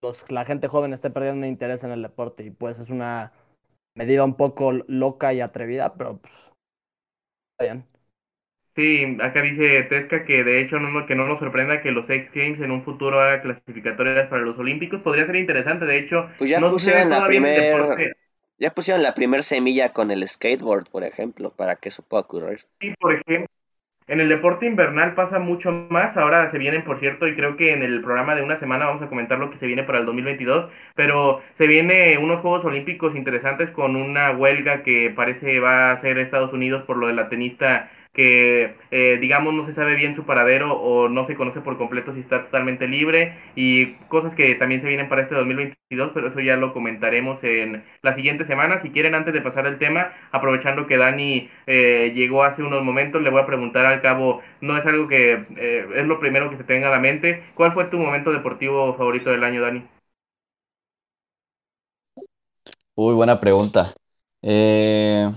los, 0.03 0.29
la 0.31 0.45
gente 0.45 0.67
joven 0.67 0.93
esté 0.93 1.09
perdiendo 1.11 1.47
interés 1.47 1.83
en 1.83 1.91
el 1.91 2.01
deporte 2.03 2.43
y 2.45 2.51
pues 2.51 2.79
es 2.79 2.89
una 2.89 3.33
medida 3.95 4.23
un 4.25 4.35
poco 4.37 4.73
loca 4.73 5.33
y 5.33 5.41
atrevida, 5.41 5.95
pero 5.95 6.19
pues 6.19 6.33
está 7.53 7.63
bien. 7.73 7.85
Sí, 8.75 9.17
acá 9.21 9.41
dice 9.41 9.83
Tesca 9.83 10.25
que 10.25 10.43
de 10.43 10.61
hecho 10.61 10.79
no, 10.79 11.05
que 11.05 11.15
no 11.15 11.25
nos 11.25 11.39
sorprenda 11.39 11.81
que 11.81 11.91
los 11.91 12.09
X 12.09 12.29
Games 12.33 12.59
en 12.59 12.71
un 12.71 12.83
futuro 12.83 13.21
haga 13.21 13.41
clasificatorias 13.41 14.27
para 14.27 14.41
los 14.41 14.57
Olímpicos. 14.59 15.01
Podría 15.01 15.25
ser 15.25 15.37
interesante, 15.37 15.85
de 15.85 15.99
hecho, 15.99 16.29
Pues 16.37 16.49
ya 16.49 16.59
no 16.59 16.71
pusieron 16.71 17.09
la 17.09 17.25
primer, 17.25 18.15
ya 18.57 18.71
pusieron 18.71 19.01
la 19.01 19.13
primer 19.13 19.43
semilla 19.43 19.93
con 19.93 20.11
el 20.11 20.27
skateboard, 20.27 20.89
por 20.89 21.03
ejemplo, 21.03 21.51
para 21.55 21.77
que 21.77 21.87
eso 21.87 22.03
pueda 22.03 22.23
ocurrir. 22.23 22.59
Sí, 22.81 22.93
por 22.99 23.13
ejemplo, 23.13 23.47
en 24.07 24.19
el 24.19 24.29
deporte 24.29 24.65
invernal 24.67 25.15
pasa 25.15 25.39
mucho 25.39 25.71
más. 25.71 26.15
Ahora 26.17 26.51
se 26.51 26.57
vienen, 26.57 26.83
por 26.83 26.99
cierto, 26.99 27.27
y 27.27 27.35
creo 27.35 27.57
que 27.57 27.71
en 27.71 27.81
el 27.81 28.01
programa 28.01 28.35
de 28.35 28.43
una 28.43 28.59
semana 28.59 28.85
vamos 28.85 29.01
a 29.01 29.07
comentar 29.07 29.39
lo 29.39 29.51
que 29.51 29.57
se 29.57 29.65
viene 29.65 29.83
para 29.83 29.99
el 29.99 30.05
2022. 30.05 30.69
Pero 30.95 31.41
se 31.57 31.65
viene 31.65 32.17
unos 32.17 32.41
Juegos 32.41 32.65
Olímpicos 32.65 33.15
interesantes 33.15 33.69
con 33.71 33.95
una 33.95 34.31
huelga 34.31 34.83
que 34.83 35.11
parece 35.15 35.59
va 35.59 35.89
a 35.89 35.93
hacer 35.93 36.17
Estados 36.19 36.53
Unidos 36.53 36.83
por 36.83 36.97
lo 36.97 37.07
de 37.07 37.13
la 37.13 37.29
tenista 37.29 37.89
que 38.15 38.75
eh, 38.91 39.17
digamos 39.21 39.53
no 39.53 39.65
se 39.67 39.75
sabe 39.75 39.95
bien 39.95 40.15
su 40.15 40.25
paradero 40.25 40.73
o 40.73 41.09
no 41.09 41.27
se 41.27 41.35
conoce 41.35 41.61
por 41.61 41.77
completo 41.77 42.13
si 42.13 42.21
está 42.21 42.45
totalmente 42.45 42.87
libre 42.87 43.37
y 43.55 43.93
cosas 44.07 44.33
que 44.35 44.55
también 44.55 44.81
se 44.81 44.87
vienen 44.87 45.09
para 45.09 45.23
este 45.23 45.35
2022, 45.35 46.11
pero 46.13 46.27
eso 46.29 46.39
ya 46.39 46.55
lo 46.55 46.73
comentaremos 46.73 47.43
en 47.43 47.83
la 48.01 48.15
siguiente 48.15 48.45
semana. 48.47 48.81
Si 48.81 48.91
quieren, 48.91 49.15
antes 49.15 49.33
de 49.33 49.41
pasar 49.41 49.67
el 49.67 49.77
tema, 49.77 50.13
aprovechando 50.31 50.87
que 50.87 50.97
Dani 50.97 51.49
eh, 51.67 52.11
llegó 52.15 52.43
hace 52.43 52.63
unos 52.63 52.83
momentos, 52.83 53.21
le 53.21 53.29
voy 53.29 53.41
a 53.41 53.45
preguntar 53.45 53.85
al 53.85 54.01
cabo, 54.01 54.41
no 54.61 54.77
es 54.77 54.85
algo 54.85 55.07
que 55.07 55.33
eh, 55.57 55.87
es 55.95 56.05
lo 56.07 56.19
primero 56.19 56.49
que 56.49 56.57
se 56.57 56.63
tenga 56.63 56.87
a 56.87 56.91
la 56.91 56.99
mente, 56.99 57.43
¿cuál 57.55 57.73
fue 57.73 57.85
tu 57.85 57.97
momento 57.97 58.31
deportivo 58.31 58.95
favorito 58.95 59.29
del 59.31 59.43
año, 59.43 59.61
Dani? 59.61 59.83
Uy, 62.95 63.13
buena 63.13 63.39
pregunta. 63.39 63.93
Eh, 64.41 65.29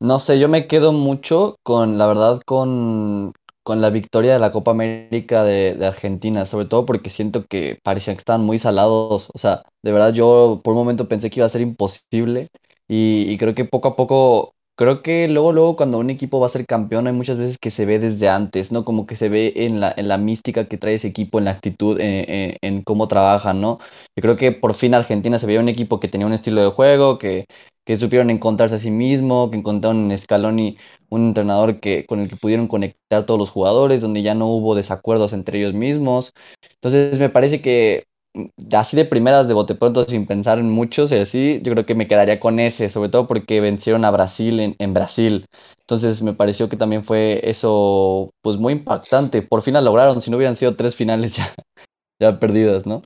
no 0.00 0.18
sé, 0.18 0.38
yo 0.38 0.48
me 0.48 0.66
quedo 0.66 0.92
mucho 0.92 1.56
con, 1.62 1.98
la 1.98 2.06
verdad, 2.06 2.40
con, 2.44 3.32
con 3.62 3.80
la 3.80 3.90
victoria 3.90 4.34
de 4.34 4.38
la 4.38 4.52
Copa 4.52 4.72
América 4.72 5.42
de, 5.44 5.78
Argentina, 5.86 6.44
sobre 6.46 6.66
todo 6.66 6.84
porque 6.86 7.10
siento 7.10 7.46
que 7.46 7.78
parecían 7.82 8.16
que 8.16 8.20
estaban 8.20 8.44
muy 8.44 8.58
salados. 8.58 9.30
O 9.34 9.38
sea, 9.38 9.62
de 9.82 9.92
verdad 9.92 10.12
yo 10.12 10.60
por 10.62 10.74
un 10.74 10.80
momento 10.80 11.08
pensé 11.08 11.30
que 11.30 11.40
iba 11.40 11.46
a 11.46 11.48
ser 11.48 11.62
imposible 11.62 12.48
y, 12.88 13.24
y 13.30 13.38
creo 13.38 13.54
que 13.54 13.64
poco 13.64 13.88
a 13.88 13.96
poco, 13.96 14.52
creo 14.76 15.02
que 15.02 15.28
luego, 15.28 15.52
luego 15.52 15.76
cuando 15.76 15.98
un 15.98 16.10
equipo 16.10 16.40
va 16.40 16.46
a 16.46 16.50
ser 16.50 16.66
campeón 16.66 17.06
hay 17.06 17.12
muchas 17.14 17.38
veces 17.38 17.56
que 17.58 17.70
se 17.70 17.86
ve 17.86 17.98
desde 17.98 18.28
antes, 18.28 18.72
¿no? 18.72 18.84
Como 18.84 19.06
que 19.06 19.16
se 19.16 19.28
ve 19.30 19.52
en 19.56 19.80
la, 19.80 19.94
en 19.96 20.08
la 20.08 20.18
mística 20.18 20.68
que 20.68 20.76
trae 20.78 20.94
ese 20.94 21.08
equipo, 21.08 21.38
en 21.38 21.46
la 21.46 21.52
actitud, 21.52 21.98
en, 22.00 22.30
en- 22.30 22.56
en 22.60 22.82
cómo 22.82 23.08
trabajan, 23.08 23.60
¿no? 23.62 23.78
Yo 24.14 24.22
creo 24.22 24.36
que 24.36 24.52
por 24.52 24.74
fin 24.74 24.94
Argentina 24.94 25.38
se 25.38 25.46
veía 25.46 25.60
un 25.60 25.68
equipo 25.70 26.00
que 26.00 26.08
tenía 26.08 26.26
un 26.26 26.32
estilo 26.34 26.62
de 26.62 26.70
juego, 26.70 27.18
que, 27.18 27.46
que 27.86 27.96
supieron 27.96 28.30
encontrarse 28.30 28.74
a 28.74 28.78
sí 28.80 28.90
mismo, 28.90 29.50
que 29.50 29.58
encontraron 29.58 30.10
en 30.10 30.18
Scaloni 30.18 30.76
un 31.08 31.28
entrenador 31.28 31.78
que, 31.80 32.04
con 32.06 32.20
el 32.20 32.28
que 32.28 32.36
pudieron 32.36 32.66
conectar 32.66 33.24
todos 33.24 33.38
los 33.38 33.50
jugadores, 33.50 34.00
donde 34.02 34.22
ya 34.22 34.34
no 34.34 34.48
hubo 34.48 34.74
desacuerdos 34.74 35.32
entre 35.32 35.60
ellos 35.60 35.72
mismos. 35.72 36.34
Entonces 36.74 37.18
me 37.20 37.30
parece 37.30 37.62
que 37.62 38.06
mm, 38.34 38.46
así 38.74 38.96
de 38.96 39.04
primeras, 39.04 39.46
de 39.46 39.54
bote 39.54 39.76
pronto, 39.76 40.04
sin 40.04 40.26
pensar 40.26 40.58
en 40.58 40.68
muchos 40.68 41.12
y 41.12 41.16
así, 41.16 41.60
yo 41.62 41.72
creo 41.72 41.86
que 41.86 41.94
me 41.94 42.08
quedaría 42.08 42.40
con 42.40 42.58
ese, 42.58 42.88
sobre 42.88 43.08
todo 43.08 43.28
porque 43.28 43.60
vencieron 43.60 44.04
a 44.04 44.10
Brasil 44.10 44.74
en, 44.78 44.94
Brasil. 44.94 45.46
Entonces 45.80 46.22
me 46.22 46.34
pareció 46.34 46.68
que 46.68 46.76
también 46.76 47.04
fue 47.04 47.40
eso, 47.44 48.32
pues 48.42 48.56
muy 48.58 48.72
impactante. 48.72 49.42
Por 49.42 49.62
fin 49.62 49.74
la 49.74 49.80
lograron, 49.80 50.20
si 50.20 50.30
no 50.30 50.38
hubieran 50.38 50.56
sido 50.56 50.74
tres 50.76 50.96
finales 50.96 51.36
ya 52.20 52.40
perdidas, 52.40 52.84
¿no? 52.86 53.02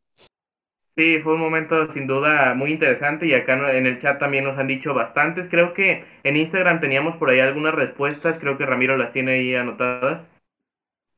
Sí, 0.97 1.19
fue 1.23 1.35
un 1.35 1.41
momento 1.41 1.93
sin 1.95 2.07
duda 2.07 2.55
muy 2.55 2.73
interesante 2.73 3.27
y 3.27 3.35
acá 3.35 3.55
en 3.77 3.87
el 3.87 4.01
chat 4.03 4.19
también 4.21 4.45
nos 4.45 4.59
han 4.59 4.67
dicho 4.69 4.93
bastantes. 4.95 5.49
Creo 5.51 5.73
que 5.75 6.05
en 6.23 6.37
Instagram 6.37 6.81
teníamos 6.81 7.17
por 7.17 7.31
ahí 7.31 7.41
algunas 7.41 7.75
respuestas, 7.75 8.39
creo 8.41 8.59
que 8.59 8.67
Ramiro 8.67 8.97
las 8.97 9.13
tiene 9.13 9.33
ahí 9.33 9.55
anotadas. 9.55 10.23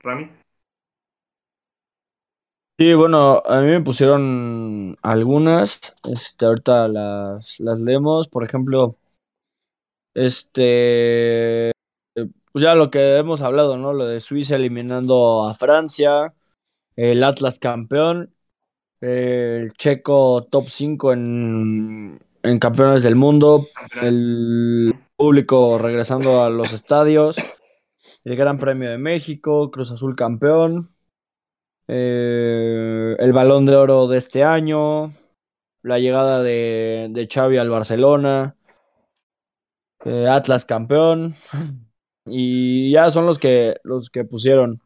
Rami. 0.05 0.29
Sí, 2.79 2.95
bueno, 2.95 3.43
a 3.47 3.61
mí 3.61 3.69
me 3.69 3.81
pusieron 3.83 4.97
algunas, 5.03 5.95
este, 6.11 6.47
ahorita 6.47 6.89
las, 6.89 7.61
las 7.61 7.81
leemos, 7.81 8.29
por 8.29 8.43
ejemplo, 8.45 8.99
este, 10.15 11.73
pues 12.53 12.63
ya 12.65 12.75
lo 12.75 12.91
que 12.91 13.19
hemos 13.19 13.43
hablado, 13.43 13.77
¿no? 13.77 13.93
Lo 13.93 14.07
de 14.07 14.21
Suiza 14.21 14.57
eliminando 14.57 15.47
a 15.49 15.55
Francia, 15.55 16.35
el 16.97 17.25
Atlas 17.25 17.59
campeón, 17.59 18.35
el 19.03 19.73
Checo 19.73 20.47
top 20.49 20.69
5 20.69 21.13
en, 21.13 22.21
en 22.43 22.59
campeones 22.61 23.03
del 23.03 23.17
mundo, 23.17 23.67
el 24.01 24.95
público 25.17 25.77
regresando 25.79 26.43
a 26.43 26.51
los 26.51 26.73
estadios, 26.73 27.37
el 28.25 28.37
Gran 28.37 28.59
Premio 28.59 28.91
de 28.91 28.99
México, 28.99 29.73
Cruz 29.73 29.91
Azul 29.91 30.15
campeón, 30.15 30.87
eh, 31.89 33.17
el 33.19 33.33
Balón 33.33 33.67
de 33.67 33.75
Oro 33.75 34.07
de 34.07 34.19
este 34.19 34.45
año, 34.45 35.11
la 35.83 35.99
llegada 35.99 36.41
de, 36.41 37.09
de 37.11 37.29
Xavi 37.29 37.57
al 37.57 37.71
Barcelona, 37.71 38.57
eh, 40.05 40.29
Atlas 40.29 40.65
campeón, 40.65 41.35
y 42.25 42.93
ya 42.93 43.11
son 43.11 43.27
los 43.27 43.41
que, 43.41 43.81
los 43.83 44.11
que 44.11 44.25
pusieron. 44.25 44.81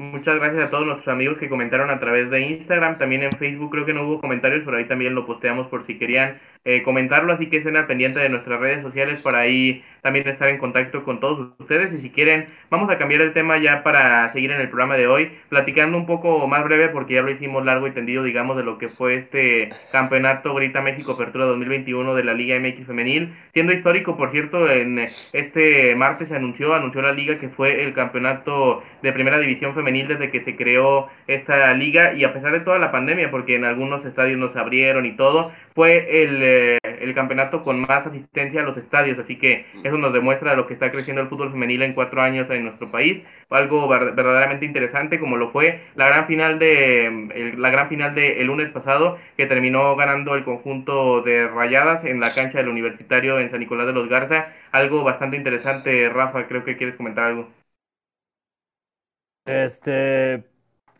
Muchas 0.00 0.36
gracias 0.36 0.68
a 0.68 0.70
todos 0.70 0.86
nuestros 0.86 1.08
amigos 1.08 1.36
que 1.36 1.50
comentaron 1.50 1.90
a 1.90 2.00
través 2.00 2.30
de 2.30 2.40
Instagram, 2.40 2.96
también 2.96 3.22
en 3.22 3.32
Facebook 3.32 3.70
creo 3.70 3.84
que 3.84 3.92
no 3.92 4.06
hubo 4.06 4.18
comentarios, 4.18 4.62
pero 4.64 4.78
ahí 4.78 4.86
también 4.86 5.14
lo 5.14 5.26
posteamos 5.26 5.66
por 5.66 5.86
si 5.86 5.98
querían 5.98 6.40
eh, 6.64 6.82
comentarlo, 6.82 7.32
así 7.32 7.48
que 7.48 7.58
estén 7.58 7.76
al 7.76 7.86
pendiente 7.86 8.20
de 8.20 8.28
nuestras 8.28 8.60
redes 8.60 8.82
sociales 8.82 9.20
para 9.22 9.40
ahí 9.40 9.82
también 10.02 10.28
estar 10.28 10.48
en 10.48 10.58
contacto 10.58 11.04
con 11.04 11.20
todos 11.20 11.52
ustedes. 11.58 11.92
Y 11.92 12.02
si 12.02 12.10
quieren 12.10 12.46
vamos 12.70 12.90
a 12.90 12.98
cambiar 12.98 13.22
el 13.22 13.32
tema 13.32 13.58
ya 13.58 13.82
para 13.82 14.32
seguir 14.32 14.50
en 14.50 14.60
el 14.60 14.68
programa 14.68 14.96
de 14.96 15.06
hoy, 15.06 15.30
platicando 15.48 15.96
un 15.96 16.06
poco 16.06 16.46
más 16.46 16.64
breve 16.64 16.88
porque 16.88 17.14
ya 17.14 17.22
lo 17.22 17.30
hicimos 17.30 17.64
largo 17.64 17.86
y 17.86 17.92
tendido 17.92 18.22
digamos 18.22 18.56
de 18.56 18.62
lo 18.62 18.78
que 18.78 18.88
fue 18.88 19.16
este 19.16 19.70
campeonato 19.92 20.54
Grita 20.54 20.80
México 20.80 21.12
Apertura 21.12 21.44
2021 21.46 22.14
de 22.14 22.24
la 22.24 22.34
Liga 22.34 22.58
MX 22.58 22.86
Femenil, 22.86 23.34
siendo 23.52 23.72
histórico 23.72 24.16
por 24.16 24.30
cierto, 24.30 24.70
en 24.70 25.08
este 25.32 25.94
martes 25.94 26.28
se 26.28 26.36
anunció, 26.36 26.74
anunció 26.74 27.02
la 27.02 27.12
liga 27.12 27.38
que 27.38 27.48
fue 27.48 27.84
el 27.84 27.94
campeonato 27.94 28.82
de 29.02 29.12
primera 29.12 29.38
división 29.38 29.74
femenil 29.74 30.08
desde 30.08 30.30
que 30.30 30.44
se 30.44 30.56
creó 30.56 31.08
esta 31.26 31.72
liga 31.74 32.14
y 32.14 32.24
a 32.24 32.32
pesar 32.32 32.52
de 32.52 32.60
toda 32.60 32.78
la 32.78 32.92
pandemia, 32.92 33.30
porque 33.30 33.56
en 33.56 33.64
algunos 33.64 34.04
estadios 34.04 34.38
no 34.38 34.52
se 34.52 34.58
abrieron 34.58 35.06
y 35.06 35.16
todo, 35.16 35.52
fue 35.74 36.22
el, 36.24 36.40
eh, 36.42 36.78
el 37.00 37.14
campeonato 37.14 37.62
con 37.64 37.80
más 37.80 38.06
asistencia 38.06 38.60
a 38.60 38.64
los 38.64 38.76
estadios, 38.76 39.18
así 39.18 39.36
que 39.38 39.66
eso 39.82 39.96
nos 39.98 40.12
demuestra 40.12 40.54
lo 40.54 40.66
que 40.66 40.74
está 40.74 40.90
creciendo 40.90 41.22
el 41.22 41.28
fútbol 41.28 41.50
femenil 41.52 41.82
en 41.82 41.94
cuatro 41.94 42.22
años 42.22 42.48
en 42.50 42.64
nuestro 42.64 42.90
país, 42.90 43.22
algo 43.50 43.88
verdaderamente 43.88 44.66
interesante 44.66 45.18
como 45.18 45.36
lo 45.36 45.50
fue 45.50 45.80
la 45.94 46.08
gran 46.08 46.26
final 46.26 46.58
de 46.58 47.54
la 47.56 47.70
gran 47.70 47.88
final 47.88 48.14
de 48.14 48.40
el 48.40 48.46
lunes 48.46 48.70
pasado 48.72 49.18
que 49.36 49.46
terminó 49.46 49.96
ganando 49.96 50.34
el 50.34 50.44
conjunto 50.44 51.22
de 51.22 51.48
Rayadas 51.48 52.04
en 52.04 52.20
la 52.20 52.34
cancha 52.34 52.58
del 52.58 52.68
Universitario 52.68 53.38
en 53.40 53.50
San 53.50 53.60
Nicolás 53.60 53.86
de 53.86 53.92
los 53.92 54.08
Garza, 54.08 54.48
algo 54.72 55.02
bastante 55.04 55.36
interesante, 55.36 56.08
Rafa, 56.08 56.46
creo 56.48 56.64
que 56.64 56.76
quieres 56.76 56.96
comentar 56.96 57.24
algo. 57.24 57.48
Este, 59.44 60.49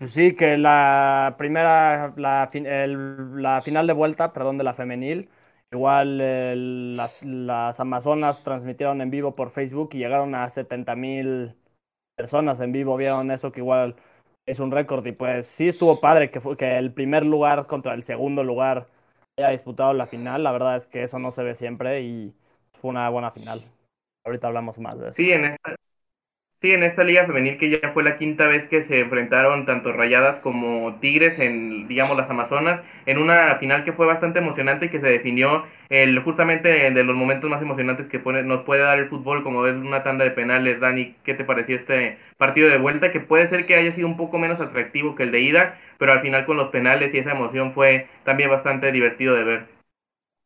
sí, 0.06 0.34
que 0.34 0.56
la 0.56 1.34
primera, 1.38 2.12
la, 2.16 2.50
la 2.52 3.62
final 3.62 3.86
de 3.86 3.92
vuelta, 3.92 4.32
perdón, 4.32 4.58
de 4.58 4.64
la 4.64 4.74
femenil, 4.74 5.28
igual 5.72 6.96
las, 6.96 7.22
las, 7.22 7.80
Amazonas 7.80 8.42
transmitieron 8.42 9.00
en 9.00 9.10
vivo 9.10 9.34
por 9.34 9.50
Facebook 9.50 9.90
y 9.92 9.98
llegaron 9.98 10.34
a 10.34 10.48
70 10.48 10.96
mil 10.96 11.54
personas 12.16 12.60
en 12.60 12.72
vivo, 12.72 12.96
vieron 12.96 13.30
eso 13.30 13.52
que 13.52 13.60
igual 13.60 13.96
es 14.46 14.58
un 14.60 14.70
récord 14.70 15.06
y 15.06 15.12
pues 15.12 15.46
sí 15.46 15.68
estuvo 15.68 16.00
padre 16.00 16.30
que, 16.30 16.40
fue, 16.40 16.56
que 16.56 16.76
el 16.76 16.92
primer 16.92 17.24
lugar 17.24 17.66
contra 17.66 17.94
el 17.94 18.02
segundo 18.02 18.44
lugar 18.44 18.88
haya 19.38 19.50
disputado 19.50 19.92
la 19.92 20.06
final, 20.06 20.42
la 20.42 20.52
verdad 20.52 20.76
es 20.76 20.86
que 20.86 21.02
eso 21.02 21.18
no 21.18 21.30
se 21.30 21.42
ve 21.42 21.54
siempre 21.54 22.02
y 22.02 22.34
fue 22.80 22.90
una 22.90 23.08
buena 23.08 23.30
final. 23.30 23.64
Ahorita 24.24 24.48
hablamos 24.48 24.78
más 24.78 24.98
de 24.98 25.08
eso. 25.08 25.16
Sí, 25.16 25.30
en 25.30 25.46
esta, 25.46 25.74
Sí, 26.62 26.72
en 26.72 26.82
esta 26.82 27.04
liga 27.04 27.24
femenil 27.26 27.56
que 27.56 27.70
ya 27.70 27.90
fue 27.94 28.02
la 28.02 28.18
quinta 28.18 28.46
vez 28.46 28.68
que 28.68 28.84
se 28.84 29.00
enfrentaron 29.00 29.64
tanto 29.64 29.92
Rayadas 29.92 30.40
como 30.40 30.98
Tigres 31.00 31.38
en, 31.38 31.88
digamos, 31.88 32.18
las 32.18 32.28
Amazonas, 32.28 32.82
en 33.06 33.16
una 33.16 33.56
final 33.56 33.82
que 33.84 33.94
fue 33.94 34.06
bastante 34.06 34.40
emocionante 34.40 34.86
y 34.86 34.88
que 34.90 35.00
se 35.00 35.06
definió 35.06 35.64
el, 35.88 36.18
justamente 36.20 36.68
de 36.68 37.04
los 37.04 37.16
momentos 37.16 37.48
más 37.48 37.62
emocionantes 37.62 38.08
que 38.08 38.18
nos 38.18 38.64
puede 38.64 38.82
dar 38.82 38.98
el 38.98 39.08
fútbol, 39.08 39.42
como 39.42 39.66
es 39.66 39.74
una 39.74 40.02
tanda 40.02 40.24
de 40.24 40.32
penales. 40.32 40.80
Dani, 40.80 41.14
¿qué 41.24 41.32
te 41.32 41.44
pareció 41.44 41.76
este 41.76 42.18
partido 42.36 42.68
de 42.68 42.76
vuelta? 42.76 43.10
Que 43.10 43.20
puede 43.20 43.48
ser 43.48 43.64
que 43.64 43.76
haya 43.76 43.94
sido 43.94 44.06
un 44.06 44.18
poco 44.18 44.36
menos 44.38 44.60
atractivo 44.60 45.14
que 45.14 45.22
el 45.22 45.30
de 45.30 45.40
ida, 45.40 45.78
pero 45.96 46.12
al 46.12 46.20
final 46.20 46.44
con 46.44 46.58
los 46.58 46.68
penales 46.68 47.14
y 47.14 47.18
esa 47.18 47.32
emoción 47.32 47.72
fue 47.72 48.06
también 48.24 48.50
bastante 48.50 48.92
divertido 48.92 49.34
de 49.34 49.44
ver. 49.44 49.79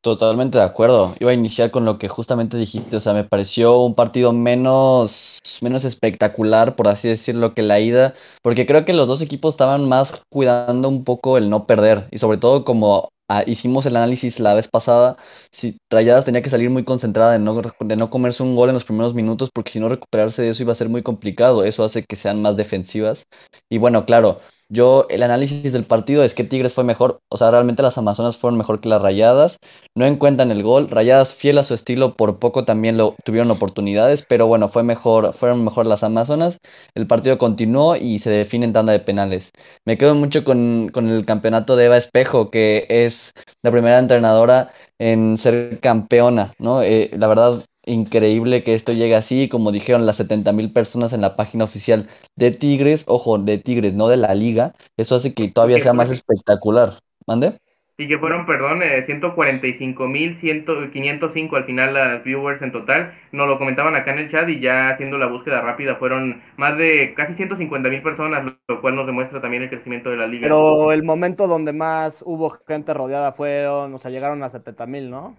Totalmente 0.04 0.58
de 0.58 0.64
acuerdo. 0.64 1.14
Iba 1.18 1.30
a 1.30 1.34
iniciar 1.34 1.70
con 1.70 1.86
lo 1.86 1.98
que 1.98 2.08
justamente 2.10 2.58
dijiste. 2.58 2.96
O 2.96 3.00
sea, 3.00 3.14
me 3.14 3.24
pareció 3.24 3.80
un 3.80 3.94
partido 3.94 4.34
menos, 4.34 5.38
menos 5.62 5.86
espectacular, 5.86 6.76
por 6.76 6.88
así 6.88 7.08
decirlo, 7.08 7.54
que 7.54 7.62
la 7.62 7.80
ida. 7.80 8.12
Porque 8.42 8.66
creo 8.66 8.84
que 8.84 8.92
los 8.92 9.08
dos 9.08 9.22
equipos 9.22 9.54
estaban 9.54 9.88
más 9.88 10.12
cuidando 10.28 10.90
un 10.90 11.04
poco 11.04 11.38
el 11.38 11.48
no 11.48 11.66
perder. 11.66 12.06
Y 12.10 12.18
sobre 12.18 12.36
todo 12.36 12.66
como 12.66 13.08
ah, 13.30 13.44
hicimos 13.46 13.86
el 13.86 13.96
análisis 13.96 14.40
la 14.40 14.52
vez 14.52 14.68
pasada, 14.68 15.16
si 15.50 15.78
Rayadas 15.90 16.26
tenía 16.26 16.42
que 16.42 16.50
salir 16.50 16.68
muy 16.68 16.84
concentrada 16.84 17.32
de 17.32 17.38
no, 17.38 17.62
de 17.80 17.96
no 17.96 18.10
comerse 18.10 18.42
un 18.42 18.56
gol 18.56 18.68
en 18.68 18.74
los 18.74 18.84
primeros 18.84 19.14
minutos, 19.14 19.48
porque 19.54 19.70
si 19.72 19.80
no 19.80 19.88
recuperarse 19.88 20.42
de 20.42 20.50
eso 20.50 20.62
iba 20.62 20.72
a 20.72 20.74
ser 20.74 20.90
muy 20.90 21.00
complicado. 21.02 21.64
Eso 21.64 21.82
hace 21.82 22.04
que 22.04 22.16
sean 22.16 22.42
más 22.42 22.58
defensivas. 22.58 23.26
Y 23.70 23.78
bueno, 23.78 24.04
claro, 24.04 24.40
yo, 24.74 25.06
el 25.08 25.22
análisis 25.22 25.72
del 25.72 25.84
partido 25.84 26.22
es 26.24 26.34
que 26.34 26.44
Tigres 26.44 26.74
fue 26.74 26.84
mejor, 26.84 27.20
o 27.30 27.38
sea, 27.38 27.50
realmente 27.50 27.82
las 27.82 27.96
Amazonas 27.96 28.36
fueron 28.36 28.58
mejor 28.58 28.80
que 28.80 28.90
las 28.90 29.00
Rayadas, 29.00 29.58
no 29.94 30.04
encuentran 30.04 30.50
el 30.50 30.62
gol, 30.62 30.90
Rayadas 30.90 31.34
fiel 31.34 31.56
a 31.58 31.62
su 31.62 31.72
estilo, 31.72 32.14
por 32.14 32.38
poco 32.38 32.64
también 32.66 32.98
tuvieron 33.24 33.50
oportunidades, 33.50 34.26
pero 34.28 34.46
bueno, 34.46 34.68
fue 34.68 34.82
mejor, 34.82 35.32
fueron 35.32 35.64
mejor 35.64 35.86
las 35.86 36.02
Amazonas, 36.02 36.58
el 36.94 37.06
partido 37.06 37.38
continuó 37.38 37.96
y 37.96 38.18
se 38.18 38.30
define 38.30 38.66
en 38.66 38.72
tanda 38.74 38.92
de 38.92 39.00
penales. 39.00 39.52
Me 39.86 39.96
quedo 39.96 40.14
mucho 40.14 40.44
con, 40.44 40.90
con 40.92 41.08
el 41.08 41.24
campeonato 41.24 41.76
de 41.76 41.86
Eva 41.86 41.96
Espejo, 41.96 42.50
que 42.50 42.86
es 42.90 43.32
la 43.62 43.70
primera 43.70 43.98
entrenadora 43.98 44.72
en 44.98 45.38
ser 45.38 45.80
campeona, 45.80 46.52
¿no? 46.58 46.82
Eh, 46.82 47.10
la 47.16 47.26
verdad, 47.26 47.64
increíble 47.86 48.62
que 48.62 48.74
esto 48.74 48.92
llegue 48.92 49.14
así, 49.14 49.48
como 49.48 49.72
dijeron 49.72 50.06
las 50.06 50.16
70 50.16 50.52
mil 50.52 50.72
personas 50.72 51.12
en 51.12 51.20
la 51.20 51.36
página 51.36 51.64
oficial 51.64 52.08
de 52.36 52.50
Tigres, 52.50 53.04
ojo, 53.08 53.38
de 53.38 53.58
Tigres, 53.58 53.94
no 53.94 54.08
de 54.08 54.16
la 54.16 54.34
liga, 54.34 54.74
eso 54.96 55.14
hace 55.14 55.34
que 55.34 55.48
todavía 55.48 55.80
sea 55.80 55.92
más 55.92 56.10
espectacular. 56.10 56.94
¿Mande? 57.26 57.58
Y 57.96 58.08
que 58.08 58.18
fueron, 58.18 58.44
perdón, 58.44 58.82
eh, 58.82 59.04
145 59.06 60.08
mil 60.08 60.40
505 60.40 61.56
al 61.56 61.64
final 61.64 61.94
las 61.94 62.24
viewers 62.24 62.60
en 62.60 62.72
total. 62.72 63.14
Nos 63.30 63.46
lo 63.46 63.56
comentaban 63.56 63.94
acá 63.94 64.12
en 64.12 64.18
el 64.18 64.30
chat 64.32 64.48
y 64.48 64.58
ya 64.58 64.90
haciendo 64.90 65.16
la 65.16 65.26
búsqueda 65.26 65.60
rápida 65.60 65.94
fueron 65.94 66.42
más 66.56 66.76
de 66.76 67.14
casi 67.14 67.34
150 67.34 67.88
mil 67.88 68.02
personas, 68.02 68.52
lo 68.66 68.80
cual 68.80 68.96
nos 68.96 69.06
demuestra 69.06 69.40
también 69.40 69.62
el 69.62 69.70
crecimiento 69.70 70.10
de 70.10 70.16
la 70.16 70.26
liga. 70.26 70.42
Pero 70.42 70.90
el 70.90 71.04
momento 71.04 71.46
donde 71.46 71.72
más 71.72 72.24
hubo 72.26 72.50
gente 72.66 72.92
rodeada 72.92 73.30
fueron, 73.30 73.94
o 73.94 73.98
sea, 73.98 74.10
llegaron 74.10 74.42
a 74.42 74.48
70 74.48 74.86
mil, 74.86 75.08
¿no? 75.08 75.36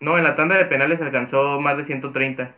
No, 0.00 0.16
en 0.16 0.24
la 0.24 0.36
tanda 0.36 0.56
de 0.56 0.66
penales 0.66 1.00
alcanzó 1.00 1.60
más 1.60 1.76
de 1.76 1.86
130. 1.86 2.54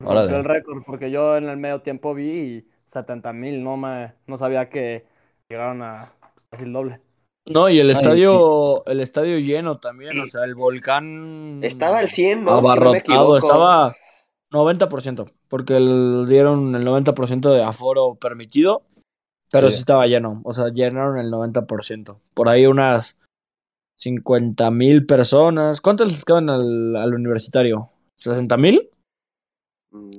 el 0.00 0.44
récord, 0.44 0.82
porque 0.84 1.10
yo 1.10 1.36
en 1.36 1.48
el 1.48 1.56
medio 1.56 1.80
tiempo 1.80 2.14
vi 2.14 2.66
70 2.86 3.32
mil, 3.32 3.62
no, 3.62 3.76
me, 3.76 4.14
no 4.26 4.36
sabía 4.36 4.68
que 4.68 5.06
llegaron 5.48 5.82
a 5.82 6.12
casi 6.50 6.64
el 6.64 6.72
doble. 6.72 7.00
No, 7.48 7.68
y 7.68 7.78
el 7.78 7.90
estadio, 7.90 8.84
el 8.86 9.00
estadio 9.00 9.38
lleno 9.38 9.78
también, 9.78 10.18
o 10.18 10.26
sea, 10.26 10.42
el 10.42 10.56
volcán... 10.56 11.60
Estaba 11.62 11.98
al 11.98 12.08
100, 12.08 12.44
¿no? 12.44 12.50
Abarrotado, 12.50 13.36
estaba 13.36 13.94
90%, 14.50 15.30
porque 15.46 15.76
el, 15.76 16.26
dieron 16.28 16.74
el 16.74 16.84
90% 16.84 17.54
de 17.54 17.62
aforo 17.62 18.16
permitido, 18.16 18.82
pero 19.52 19.70
sí. 19.70 19.76
sí 19.76 19.80
estaba 19.80 20.08
lleno, 20.08 20.40
o 20.42 20.52
sea, 20.52 20.70
llenaron 20.70 21.18
el 21.18 21.30
90%. 21.30 22.18
Por 22.34 22.48
ahí 22.48 22.66
unas 22.66 23.16
50 23.96 24.70
mil 24.70 25.06
personas. 25.06 25.80
¿Cuántos 25.80 26.12
les 26.12 26.24
quedan 26.24 26.50
al, 26.50 26.96
al 26.96 27.14
universitario? 27.14 27.90
¿60 28.18 28.56
mil? 28.58 28.88
Mm, 29.90 30.10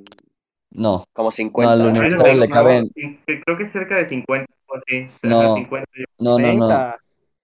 No, 0.71 1.03
Como 1.13 1.27
no, 1.29 1.31
50. 1.31 1.73
al 1.73 1.81
universitario 1.81 2.33
le 2.39 2.49
caben. 2.49 2.89
Creo 3.25 3.57
que 3.57 3.63
es 3.63 3.71
cerca 3.71 3.95
de 3.95 4.09
50, 4.09 4.45
o 4.67 4.75
sí, 4.87 5.07
No. 5.23 5.55
50, 5.55 5.87
yo- 5.97 6.05
No, 6.19 6.31
no, 6.31 6.53
no. 6.53 6.67
30. 6.67 6.97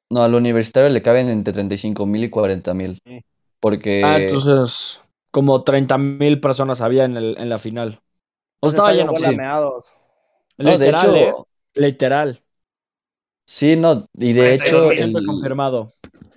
No, 0.10 0.24
al 0.24 0.36
universitario 0.36 0.90
le 0.90 1.02
caben 1.02 1.30
entre 1.30 1.54
35 1.54 2.06
mil 2.06 2.24
y 2.24 2.30
40 2.30 2.74
mil. 2.74 3.00
Sí. 3.06 3.22
Porque. 3.60 4.02
Ah, 4.04 4.20
entonces, 4.20 5.02
como 5.32 5.64
30 5.64 5.98
mil 5.98 6.40
personas 6.40 6.82
había 6.82 7.06
en, 7.06 7.18
el, 7.18 7.36
en 7.38 7.50
la 7.50 7.58
final. 7.58 8.00
O 8.60 8.68
Ese 8.68 8.76
estaba 8.76 8.94
lleno. 8.94 9.10
sí. 9.16 9.36
No, 9.36 10.78
de 10.78 10.78
Literal, 10.78 11.16
hecho. 11.16 11.16
¿eh? 11.18 11.34
Literal. 11.82 12.42
Sí, 13.48 13.76
no. 13.76 14.06
Y 14.18 14.34
de 14.34 14.54
hecho. 14.54 14.84
42,000 14.86 15.18
el- 15.18 15.26
confirmado. 15.26 15.90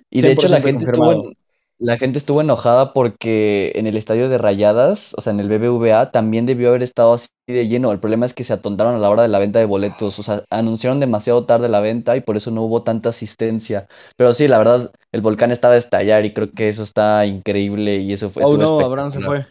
Y 0.09 0.21
de 0.21 0.31
hecho 0.31 0.47
la 0.47 0.61
100% 0.61 0.61
gente 0.61 0.85
estuvo, 0.85 1.13
confirmado. 1.13 1.33
la 1.79 1.97
gente 1.97 2.17
estuvo 2.17 2.41
enojada 2.41 2.93
porque 2.93 3.71
en 3.75 3.87
el 3.87 3.97
estadio 3.97 4.29
de 4.29 4.37
Rayadas, 4.37 5.13
o 5.15 5.21
sea, 5.21 5.33
en 5.33 5.39
el 5.39 5.49
BBVA, 5.49 6.11
también 6.11 6.45
debió 6.45 6.69
haber 6.69 6.83
estado 6.83 7.13
así 7.13 7.27
de 7.47 7.67
lleno. 7.67 7.91
El 7.91 7.99
problema 7.99 8.25
es 8.25 8.33
que 8.33 8.43
se 8.43 8.53
atontaron 8.53 8.95
a 8.95 8.99
la 8.99 9.09
hora 9.09 9.23
de 9.23 9.27
la 9.29 9.39
venta 9.39 9.59
de 9.59 9.65
boletos, 9.65 10.17
o 10.19 10.23
sea, 10.23 10.43
anunciaron 10.49 10.99
demasiado 10.99 11.45
tarde 11.45 11.69
la 11.69 11.81
venta 11.81 12.15
y 12.17 12.21
por 12.21 12.37
eso 12.37 12.51
no 12.51 12.63
hubo 12.63 12.83
tanta 12.83 13.09
asistencia. 13.09 13.87
Pero 14.17 14.33
sí, 14.33 14.47
la 14.47 14.57
verdad, 14.59 14.91
el 15.11 15.21
volcán 15.21 15.51
estaba 15.51 15.75
a 15.75 15.77
estallar 15.77 16.25
y 16.25 16.33
creo 16.33 16.51
que 16.53 16.67
eso 16.69 16.83
está 16.83 17.25
increíble 17.25 17.97
y 17.97 18.13
eso 18.13 18.29
fue, 18.29 18.41
Oh, 18.41 18.43
estuvo 18.43 18.61
no, 18.61 18.83
Abraham 18.83 19.11
se 19.11 19.21
espectacular. 19.21 19.21
fue. 19.21 19.47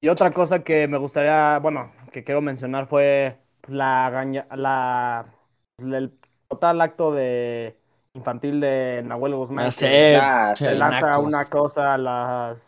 Y 0.00 0.08
otra 0.08 0.32
cosa 0.32 0.62
que 0.62 0.86
me 0.88 0.98
gustaría, 0.98 1.58
bueno, 1.60 1.92
que 2.12 2.22
quiero 2.24 2.40
mencionar 2.42 2.86
fue 2.86 3.38
la, 3.66 4.10
la 4.56 5.34
el 5.78 6.12
total 6.48 6.80
acto 6.82 7.12
de 7.12 7.76
infantil 8.16 8.60
de 8.60 9.02
Nahuel 9.04 9.34
Guzmán. 9.36 9.64
Ya 9.64 9.68
que 9.68 9.70
sé, 9.72 10.16
Ah, 10.16 10.54
se 10.56 10.68
sí. 10.70 10.74
lanza 10.74 11.06
naco. 11.08 11.20
una 11.20 11.44
cosa 11.44 11.94
a 11.94 11.98
las, 11.98 12.58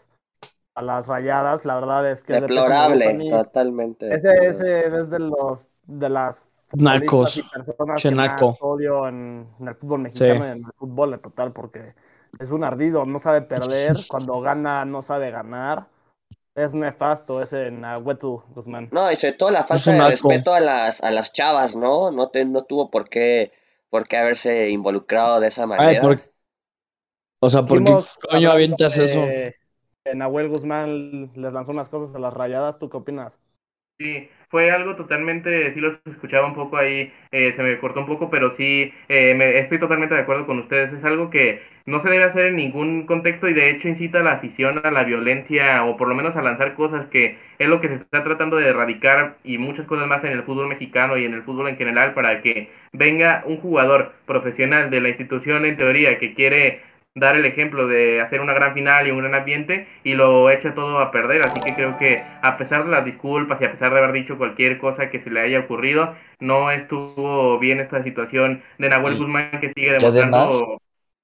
a 0.74 0.82
las 0.82 1.06
rayadas, 1.06 1.64
la 1.64 1.74
verdad 1.74 2.10
es 2.10 2.22
que 2.22 2.34
es 2.34 2.40
de 2.40 2.46
Deplorable. 2.46 3.10
A 3.10 3.14
mí 3.14 3.30
totalmente. 3.30 4.14
Ese, 4.14 4.28
deplorable. 4.28 4.48
ese 4.86 5.00
es 5.00 5.10
de 5.10 5.18
los 5.18 5.66
de 5.86 6.08
las 6.08 6.44
Nacos. 6.74 7.40
personas 7.52 8.00
Che 8.00 8.10
que 8.10 8.14
más 8.14 8.28
naco. 8.30 8.56
odio 8.60 9.08
en, 9.08 9.46
en 9.58 9.68
el 9.68 9.74
fútbol 9.74 10.00
mexicano 10.00 10.46
y 10.46 10.50
en 10.50 10.58
el 10.58 10.72
fútbol 10.76 11.14
en 11.14 11.20
total, 11.20 11.52
porque 11.52 11.94
es 12.38 12.50
un 12.50 12.62
ardido, 12.62 13.06
no 13.06 13.18
sabe 13.18 13.40
perder, 13.42 13.96
cuando 14.08 14.40
gana 14.40 14.84
no 14.84 15.00
sabe 15.02 15.30
ganar. 15.30 15.86
Es 16.54 16.74
nefasto 16.74 17.40
ese 17.40 17.70
Nahuetu 17.70 18.42
Guzmán. 18.54 18.88
No, 18.90 19.10
y 19.12 19.16
sobre 19.16 19.34
todo 19.34 19.50
la 19.52 19.62
falta 19.64 19.92
de 19.92 20.08
respeto 20.08 20.52
a 20.52 20.60
las, 20.60 21.00
a 21.04 21.10
las 21.12 21.32
chavas, 21.32 21.76
¿no? 21.76 22.10
No, 22.10 22.28
te, 22.30 22.44
no 22.44 22.62
tuvo 22.62 22.90
por 22.90 23.08
qué, 23.08 23.52
por 23.90 24.06
qué 24.08 24.16
haberse 24.18 24.70
involucrado 24.70 25.40
de 25.40 25.48
esa 25.48 25.62
Ay, 25.62 25.68
manera. 25.68 26.02
por- 26.02 26.20
O 27.40 27.48
sea, 27.50 27.62
¿por 27.62 27.82
qué 27.84 27.92
coño 28.30 28.50
avientas 28.50 28.96
de- 28.96 29.04
eso? 29.04 29.22
Nahuel 30.14 30.48
Guzmán 30.48 31.30
les 31.34 31.52
lanzó 31.52 31.72
unas 31.72 31.88
cosas 31.88 32.14
a 32.14 32.18
las 32.18 32.32
rayadas, 32.32 32.78
¿tú 32.78 32.88
qué 32.88 32.96
opinas? 32.96 33.38
Sí, 33.98 34.28
fue 34.48 34.70
algo 34.70 34.94
totalmente, 34.94 35.74
sí 35.74 35.80
los 35.80 35.98
escuchaba 36.06 36.46
un 36.46 36.54
poco 36.54 36.76
ahí, 36.76 37.12
eh, 37.32 37.52
se 37.56 37.62
me 37.64 37.78
cortó 37.80 37.98
un 37.98 38.06
poco, 38.06 38.30
pero 38.30 38.54
sí, 38.56 38.92
eh, 39.08 39.34
me, 39.34 39.58
estoy 39.58 39.80
totalmente 39.80 40.14
de 40.14 40.20
acuerdo 40.20 40.46
con 40.46 40.60
ustedes. 40.60 40.92
Es 40.92 41.04
algo 41.04 41.30
que 41.30 41.60
no 41.84 42.00
se 42.02 42.08
debe 42.08 42.22
hacer 42.22 42.46
en 42.46 42.56
ningún 42.56 43.06
contexto 43.06 43.48
y 43.48 43.54
de 43.54 43.70
hecho 43.70 43.88
incita 43.88 44.20
a 44.20 44.22
la 44.22 44.32
afición 44.34 44.80
a 44.84 44.90
la 44.92 45.02
violencia 45.02 45.84
o 45.84 45.96
por 45.96 46.06
lo 46.06 46.14
menos 46.14 46.36
a 46.36 46.42
lanzar 46.42 46.74
cosas 46.74 47.08
que 47.08 47.38
es 47.58 47.68
lo 47.68 47.80
que 47.80 47.88
se 47.88 47.94
está 47.94 48.22
tratando 48.22 48.56
de 48.56 48.68
erradicar 48.68 49.38
y 49.42 49.58
muchas 49.58 49.86
cosas 49.86 50.06
más 50.06 50.22
en 50.22 50.30
el 50.32 50.44
fútbol 50.44 50.68
mexicano 50.68 51.16
y 51.18 51.24
en 51.24 51.34
el 51.34 51.42
fútbol 51.42 51.68
en 51.68 51.76
general 51.76 52.14
para 52.14 52.40
que 52.40 52.70
venga 52.92 53.42
un 53.46 53.56
jugador 53.56 54.12
profesional 54.26 54.90
de 54.90 55.00
la 55.00 55.08
institución 55.08 55.64
en 55.64 55.76
teoría 55.76 56.18
que 56.18 56.34
quiere 56.34 56.82
dar 57.18 57.36
el 57.36 57.44
ejemplo 57.46 57.86
de 57.86 58.20
hacer 58.20 58.40
una 58.40 58.52
gran 58.52 58.74
final 58.74 59.06
y 59.06 59.10
un 59.10 59.18
gran 59.18 59.34
ambiente 59.34 59.86
y 60.04 60.14
lo 60.14 60.50
echa 60.50 60.74
todo 60.74 60.98
a 61.00 61.10
perder. 61.10 61.42
Así 61.46 61.60
que 61.60 61.74
creo 61.74 61.98
que 61.98 62.22
a 62.42 62.56
pesar 62.56 62.84
de 62.84 62.90
las 62.90 63.04
disculpas 63.04 63.60
y 63.60 63.64
a 63.64 63.72
pesar 63.72 63.92
de 63.92 63.98
haber 63.98 64.12
dicho 64.12 64.38
cualquier 64.38 64.78
cosa 64.78 65.10
que 65.10 65.22
se 65.22 65.30
le 65.30 65.40
haya 65.40 65.60
ocurrido, 65.60 66.14
no 66.40 66.70
estuvo 66.70 67.58
bien 67.58 67.80
esta 67.80 68.02
situación 68.02 68.62
de 68.78 68.88
Nahuel 68.88 69.14
Y- 69.14 69.18
Guzmán 69.18 69.50
que 69.60 69.72
sigue 69.74 69.96
y 70.00 70.04
además- 70.04 70.14
demostrando... 70.14 70.78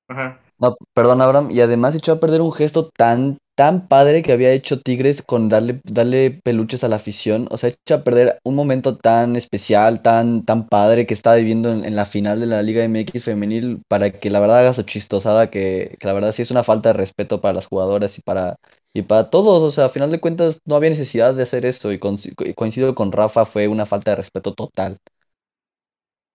Ajá. 0.09 0.39
No, 0.59 0.77
perdón, 0.95 1.21
Abraham, 1.21 1.49
y 1.51 1.61
además 1.61 1.97
echó 1.97 2.13
a 2.13 2.21
perder 2.21 2.41
un 2.41 2.53
gesto 2.53 2.89
tan, 2.97 3.39
tan 3.55 3.89
padre 3.89 4.23
que 4.23 4.33
había 4.33 4.53
hecho 4.53 4.81
Tigres 4.81 5.23
con 5.23 5.49
darle, 5.49 5.81
darle 5.85 6.41
peluches 6.45 6.85
a 6.85 6.89
la 6.89 6.97
afición. 6.97 7.47
O 7.51 7.57
sea, 7.59 7.71
echó 7.71 7.95
a 7.97 8.05
perder 8.05 8.39
un 8.45 8.55
momento 8.57 8.97
tan 8.99 9.37
especial, 9.37 10.03
tan, 10.03 10.45
tan 10.45 10.69
padre 10.69 11.07
que 11.07 11.15
estaba 11.15 11.37
viviendo 11.37 11.71
en, 11.73 11.85
en 11.85 11.97
la 11.97 12.07
final 12.07 12.41
de 12.41 12.47
la 12.47 12.63
Liga 12.63 12.85
MX 12.85 13.25
femenil 13.25 13.83
para 13.89 14.11
que 14.11 14.31
la 14.31 14.41
verdad 14.41 14.59
haga 14.61 14.73
su 14.73 14.83
chistosada, 14.83 15.51
que, 15.51 15.97
que 16.01 16.07
la 16.07 16.13
verdad 16.15 16.33
sí 16.33 16.43
es 16.43 16.51
una 16.51 16.65
falta 16.65 16.91
de 16.91 16.95
respeto 16.99 17.41
para 17.41 17.55
las 17.55 17.67
jugadoras 17.67 18.19
y 18.19 18.23
para, 18.23 18.57
y 18.93 19.03
para 19.03 19.31
todos. 19.31 19.63
O 19.63 19.71
sea, 19.71 19.87
a 19.87 19.89
final 19.91 20.11
de 20.11 20.21
cuentas 20.21 20.59
no 20.65 20.77
había 20.77 20.91
necesidad 20.91 21.35
de 21.35 21.43
hacer 21.45 21.67
eso 21.67 21.93
y 21.93 21.99
coinci- 21.99 22.35
y 22.47 22.55
coincido 22.55 22.95
con 22.95 23.13
Rafa, 23.13 23.45
fue 23.45 23.69
una 23.69 23.87
falta 23.87 24.13
de 24.13 24.17
respeto 24.17 24.55
total. 24.55 24.99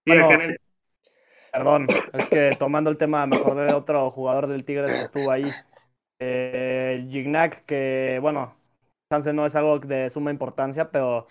Bueno, 0.05 0.45
Perdón, 1.51 1.95
es 2.13 2.27
que 2.27 2.55
tomando 2.59 2.89
el 2.91 2.97
tema, 2.97 3.25
me 3.25 3.35
acordé 3.35 3.65
de 3.65 3.73
otro 3.73 4.11
jugador 4.11 4.47
del 4.47 4.63
Tigres 4.65 4.95
que 4.95 5.03
estuvo 5.03 5.31
ahí. 5.31 5.59
Eh, 6.19 7.07
Gignac, 7.09 7.65
que 7.65 8.19
bueno, 8.21 8.55
chance 9.09 9.31
no 9.33 9.45
es 9.45 9.55
algo 9.55 9.79
de 9.79 10.09
suma 10.09 10.31
importancia, 10.31 10.91
pero 10.91 11.27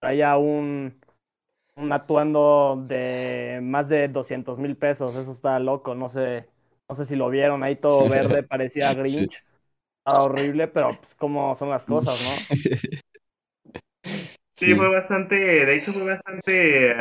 traía 0.00 0.36
un, 0.38 1.00
un 1.76 1.92
atuendo 1.92 2.82
de 2.86 3.60
más 3.62 3.88
de 3.88 4.08
200 4.08 4.58
mil 4.58 4.76
pesos. 4.76 5.16
Eso 5.16 5.32
está 5.32 5.58
loco, 5.60 5.94
no 5.94 6.08
sé, 6.08 6.48
no 6.88 6.94
sé 6.96 7.04
si 7.06 7.16
lo 7.16 7.30
vieron 7.30 7.62
ahí 7.64 7.76
todo 7.76 8.08
verde, 8.08 8.42
parecía 8.44 8.94
Grinch. 8.94 9.44
Estaba 10.00 10.22
horrible, 10.24 10.68
pero 10.68 11.00
pues 11.00 11.14
como 11.16 11.54
son 11.56 11.70
las 11.70 11.86
cosas, 11.86 12.20
¿no? 12.22 12.48
Sí, 14.56 14.74
fue 14.74 14.88
bastante, 14.88 15.34
de 15.36 15.76
hecho 15.76 15.92
fue 15.92 16.04
bastante, 16.04 16.94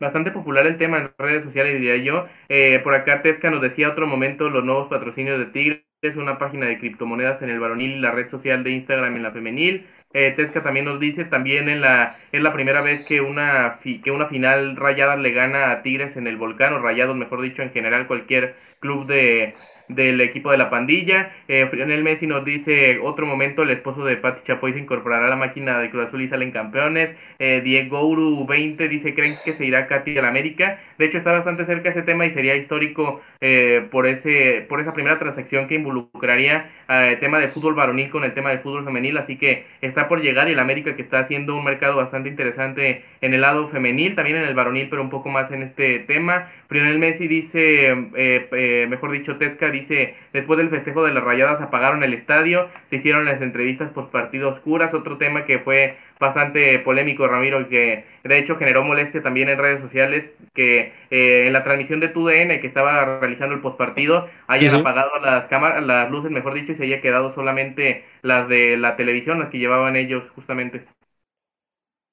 bastante 0.00 0.32
popular 0.32 0.66
el 0.66 0.78
tema 0.78 0.98
en 0.98 1.12
redes 1.16 1.44
sociales, 1.44 1.74
diría 1.80 1.96
yo. 2.02 2.26
Eh, 2.48 2.80
por 2.82 2.94
acá 2.94 3.22
Tesca 3.22 3.50
nos 3.50 3.62
decía 3.62 3.90
otro 3.90 4.06
momento 4.08 4.48
los 4.48 4.64
nuevos 4.64 4.88
patrocinios 4.88 5.38
de 5.38 5.46
Tigres, 5.46 5.84
una 6.16 6.38
página 6.38 6.66
de 6.66 6.78
criptomonedas 6.78 7.40
en 7.42 7.50
el 7.50 7.60
varonil 7.60 7.92
y 7.92 8.00
la 8.00 8.10
red 8.10 8.30
social 8.30 8.62
de 8.62 8.70
Instagram 8.70 9.16
en 9.16 9.22
la 9.22 9.32
femenil. 9.32 9.86
Eh, 10.12 10.32
Tesca 10.36 10.62
también 10.62 10.84
nos 10.84 11.00
dice, 11.00 11.24
también 11.24 11.68
en 11.68 11.80
la, 11.80 12.16
es 12.30 12.40
la 12.40 12.52
primera 12.52 12.82
vez 12.82 13.04
que 13.06 13.20
una, 13.20 13.80
que 13.82 14.10
una 14.10 14.28
final 14.28 14.76
rayada 14.76 15.16
le 15.16 15.32
gana 15.32 15.72
a 15.72 15.82
Tigres 15.82 16.16
en 16.16 16.28
el 16.28 16.36
Volcán, 16.36 16.72
o 16.72 16.78
rayados, 16.78 17.16
mejor 17.16 17.42
dicho, 17.42 17.62
en 17.62 17.72
general 17.72 18.06
cualquier 18.06 18.54
club 18.78 19.06
de, 19.06 19.54
del 19.88 20.20
equipo 20.20 20.50
de 20.50 20.58
la 20.58 20.70
pandilla. 20.70 21.32
Eh, 21.48 21.68
Lionel 21.72 22.02
Messi 22.02 22.26
nos 22.26 22.44
dice, 22.44 22.98
otro 23.00 23.26
momento, 23.26 23.62
el 23.62 23.70
esposo 23.70 24.04
de 24.04 24.16
Pati 24.16 24.42
Chapoy 24.46 24.72
se 24.72 24.78
incorporará 24.78 25.26
a 25.26 25.30
la 25.30 25.36
máquina 25.36 25.78
de 25.80 25.90
Cruz 25.90 26.08
Azul 26.08 26.22
y 26.22 26.28
salen 26.28 26.52
campeones. 26.52 27.10
Eh, 27.38 27.60
Diego 27.62 28.06
Uru 28.06 28.46
20 28.46 28.88
dice, 28.88 29.14
¿creen 29.14 29.34
que 29.44 29.52
se 29.52 29.64
irá 29.64 29.86
Katy 29.86 30.18
al 30.18 30.24
América? 30.24 30.78
De 30.98 31.06
hecho, 31.06 31.18
está 31.18 31.32
bastante 31.32 31.66
cerca 31.66 31.90
ese 31.90 32.02
tema 32.02 32.26
y 32.26 32.32
sería 32.32 32.56
histórico 32.56 33.20
eh, 33.40 33.86
por, 33.90 34.06
ese, 34.06 34.66
por 34.68 34.80
esa 34.80 34.94
primera 34.94 35.18
transacción 35.18 35.68
que 35.68 35.74
involucraría 35.74 36.70
el 36.88 37.18
tema 37.20 37.38
de 37.38 37.48
fútbol 37.48 37.74
varonil 37.74 38.10
con 38.10 38.24
el 38.24 38.34
tema 38.34 38.50
de 38.50 38.58
fútbol 38.58 38.84
femenil. 38.84 39.16
Así 39.18 39.36
que 39.36 39.64
está 39.80 40.08
por 40.08 40.20
llegar 40.20 40.48
y 40.48 40.52
el 40.52 40.58
América 40.58 40.96
que 40.96 41.02
está 41.02 41.20
haciendo 41.20 41.56
un 41.56 41.64
mercado 41.64 41.96
bastante 41.96 42.28
interesante 42.28 43.04
en 43.20 43.34
el 43.34 43.40
lado 43.40 43.68
femenil, 43.68 44.14
también 44.14 44.36
en 44.38 44.44
el 44.44 44.54
varonil, 44.54 44.88
pero 44.88 45.02
un 45.02 45.10
poco 45.10 45.28
más 45.28 45.50
en 45.50 45.62
este 45.62 46.00
tema. 46.00 46.48
Lionel 46.74 46.98
Messi 46.98 47.28
dice, 47.28 47.90
eh, 48.16 48.48
eh, 48.50 48.86
mejor 48.90 49.12
dicho, 49.12 49.36
Tesca 49.36 49.70
dice, 49.70 50.16
después 50.32 50.58
del 50.58 50.70
festejo 50.70 51.04
de 51.04 51.14
las 51.14 51.22
rayadas 51.22 51.62
apagaron 51.62 52.02
el 52.02 52.14
estadio, 52.14 52.68
se 52.90 52.96
hicieron 52.96 53.26
las 53.26 53.40
entrevistas 53.40 53.92
post 53.92 54.10
partido 54.10 54.48
oscuras, 54.48 54.92
otro 54.92 55.16
tema 55.16 55.44
que 55.44 55.60
fue 55.60 55.96
bastante 56.20 56.78
polémico, 56.80 57.26
Ramiro, 57.28 57.60
y 57.60 57.66
que 57.66 58.04
de 58.24 58.38
hecho 58.38 58.56
generó 58.56 58.82
molestia 58.84 59.22
también 59.22 59.48
en 59.48 59.58
redes 59.58 59.80
sociales, 59.82 60.24
que 60.54 60.92
eh, 61.10 61.46
en 61.46 61.52
la 61.52 61.64
transmisión 61.64 62.00
de 62.00 62.08
TUDN 62.08 62.60
que 62.60 62.66
estaba 62.66 63.18
realizando 63.20 63.54
el 63.54 63.60
postpartido 63.60 64.28
hayan 64.46 64.68
Sí, 64.70 64.78
sí. 64.78 64.84
apagado 64.84 65.10
las 65.22 65.46
cámaras, 65.48 65.84
las 65.84 66.10
luces, 66.10 66.30
mejor 66.30 66.54
dicho, 66.54 66.72
y 66.72 66.76
se 66.76 66.84
haya 66.84 67.00
quedado 67.00 67.34
solamente 67.34 68.04
las 68.22 68.48
de 68.48 68.76
la 68.76 68.96
televisión, 68.96 69.38
las 69.40 69.50
que 69.50 69.58
llevaban 69.58 69.96
ellos 69.96 70.22
justamente. 70.34 70.84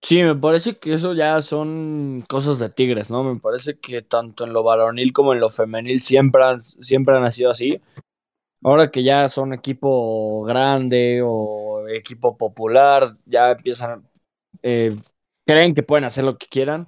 Sí, 0.04 0.24
me 0.24 0.36
parece 0.36 0.78
que 0.78 0.94
eso 0.94 1.14
ya 1.14 1.42
son 1.42 2.24
cosas 2.28 2.60
de 2.60 2.70
Tigres, 2.70 3.10
¿no? 3.12 3.24
Me 3.24 3.40
parece 3.40 3.80
que 3.80 4.02
tanto 4.02 4.44
en 4.46 4.52
lo 4.52 4.64
varonil 4.64 5.14
como 5.14 5.34
en 5.34 5.40
lo 5.40 5.48
femenil 5.50 6.02
siempre 6.02 6.44
han, 6.44 6.60
siempre 6.60 7.16
han 7.18 7.32
sido 7.32 7.52
así. 7.52 7.80
Ahora 8.64 8.92
que 8.92 9.04
ya 9.04 9.28
son 9.28 9.54
equipo 9.54 10.44
grande 10.44 11.22
o 11.24 11.88
equipo 11.88 12.38
popular, 12.38 13.16
ya 13.26 13.52
empiezan, 13.52 14.08
eh, 14.62 14.96
creen 15.46 15.74
que 15.74 15.84
pueden 15.84 16.06
hacer 16.06 16.24
lo 16.24 16.38
que 16.38 16.46
quieran. 16.48 16.88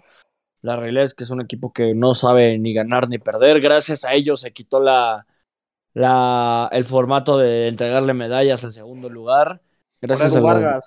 La 0.62 0.76
realidad 0.76 1.04
es 1.04 1.14
que 1.14 1.24
es 1.24 1.30
un 1.32 1.42
equipo 1.42 1.74
que 1.74 1.94
no 1.96 2.14
sabe 2.16 2.58
ni 2.60 2.74
ganar 2.74 3.10
ni 3.10 3.18
perder. 3.18 3.60
Gracias 3.60 4.06
a 4.06 4.14
ellos 4.14 4.40
se 4.42 4.54
quitó 4.54 4.80
la, 4.80 5.26
la, 5.94 6.70
el 6.72 6.84
formato 6.84 7.38
de 7.38 7.68
entregarle 7.68 8.14
medallas 8.14 8.64
al 8.64 8.72
segundo 8.72 9.10
lugar. 9.10 9.62
Por 10.00 10.10
Gracias 10.10 10.36
Edu 10.36 10.48
a 10.48 10.54
los- 10.54 10.64
Vargas. 10.64 10.86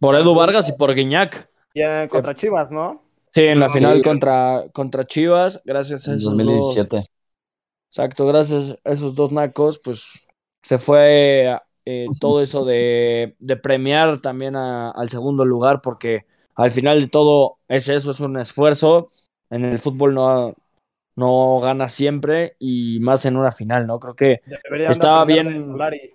por 0.00 0.14
Edu 0.16 0.34
Vargas 0.34 0.68
y 0.68 0.72
por 0.72 0.94
Guiñac. 0.94 1.48
Y 1.72 1.82
eh, 1.82 2.08
contra 2.10 2.34
Chivas, 2.34 2.70
¿no? 2.70 3.02
Sí, 3.30 3.42
en 3.44 3.60
la 3.60 3.68
Sí. 3.68 3.78
final 3.78 4.02
contra, 4.02 4.64
contra 4.72 5.04
Chivas, 5.04 5.62
gracias 5.64 6.08
a 6.08 6.14
esos 6.16 6.36
dos. 6.36 6.76
2017. 7.96 8.02
Exacto, 8.02 8.26
gracias 8.26 8.78
a 8.84 8.90
esos 8.90 9.14
dos 9.14 9.32
nacos, 9.32 9.78
pues 9.78 10.26
se 10.62 10.78
fue 10.78 11.58
eh, 11.84 12.06
todo 12.20 12.42
eso 12.42 12.64
de, 12.64 13.36
de 13.38 13.56
premiar 13.56 14.18
también 14.20 14.56
a- 14.56 14.90
al 14.90 15.08
segundo 15.08 15.44
lugar, 15.44 15.80
porque 15.82 16.26
al 16.54 16.70
final 16.70 17.00
de 17.00 17.08
todo 17.08 17.58
es 17.68 17.88
eso, 17.88 18.10
es 18.10 18.20
un 18.20 18.38
esfuerzo. 18.38 19.08
En 19.50 19.64
el 19.64 19.78
fútbol 19.78 20.14
no, 20.14 20.54
no 21.16 21.60
gana 21.60 21.88
siempre 21.88 22.56
y 22.58 22.98
más 23.00 23.24
en 23.26 23.36
una 23.36 23.52
final, 23.52 23.86
¿no? 23.86 24.00
Creo 24.00 24.14
que 24.14 24.40
Deberían 24.64 24.90
Estaba 24.90 25.24
bien- 25.24 25.60
Solari, 25.70 26.14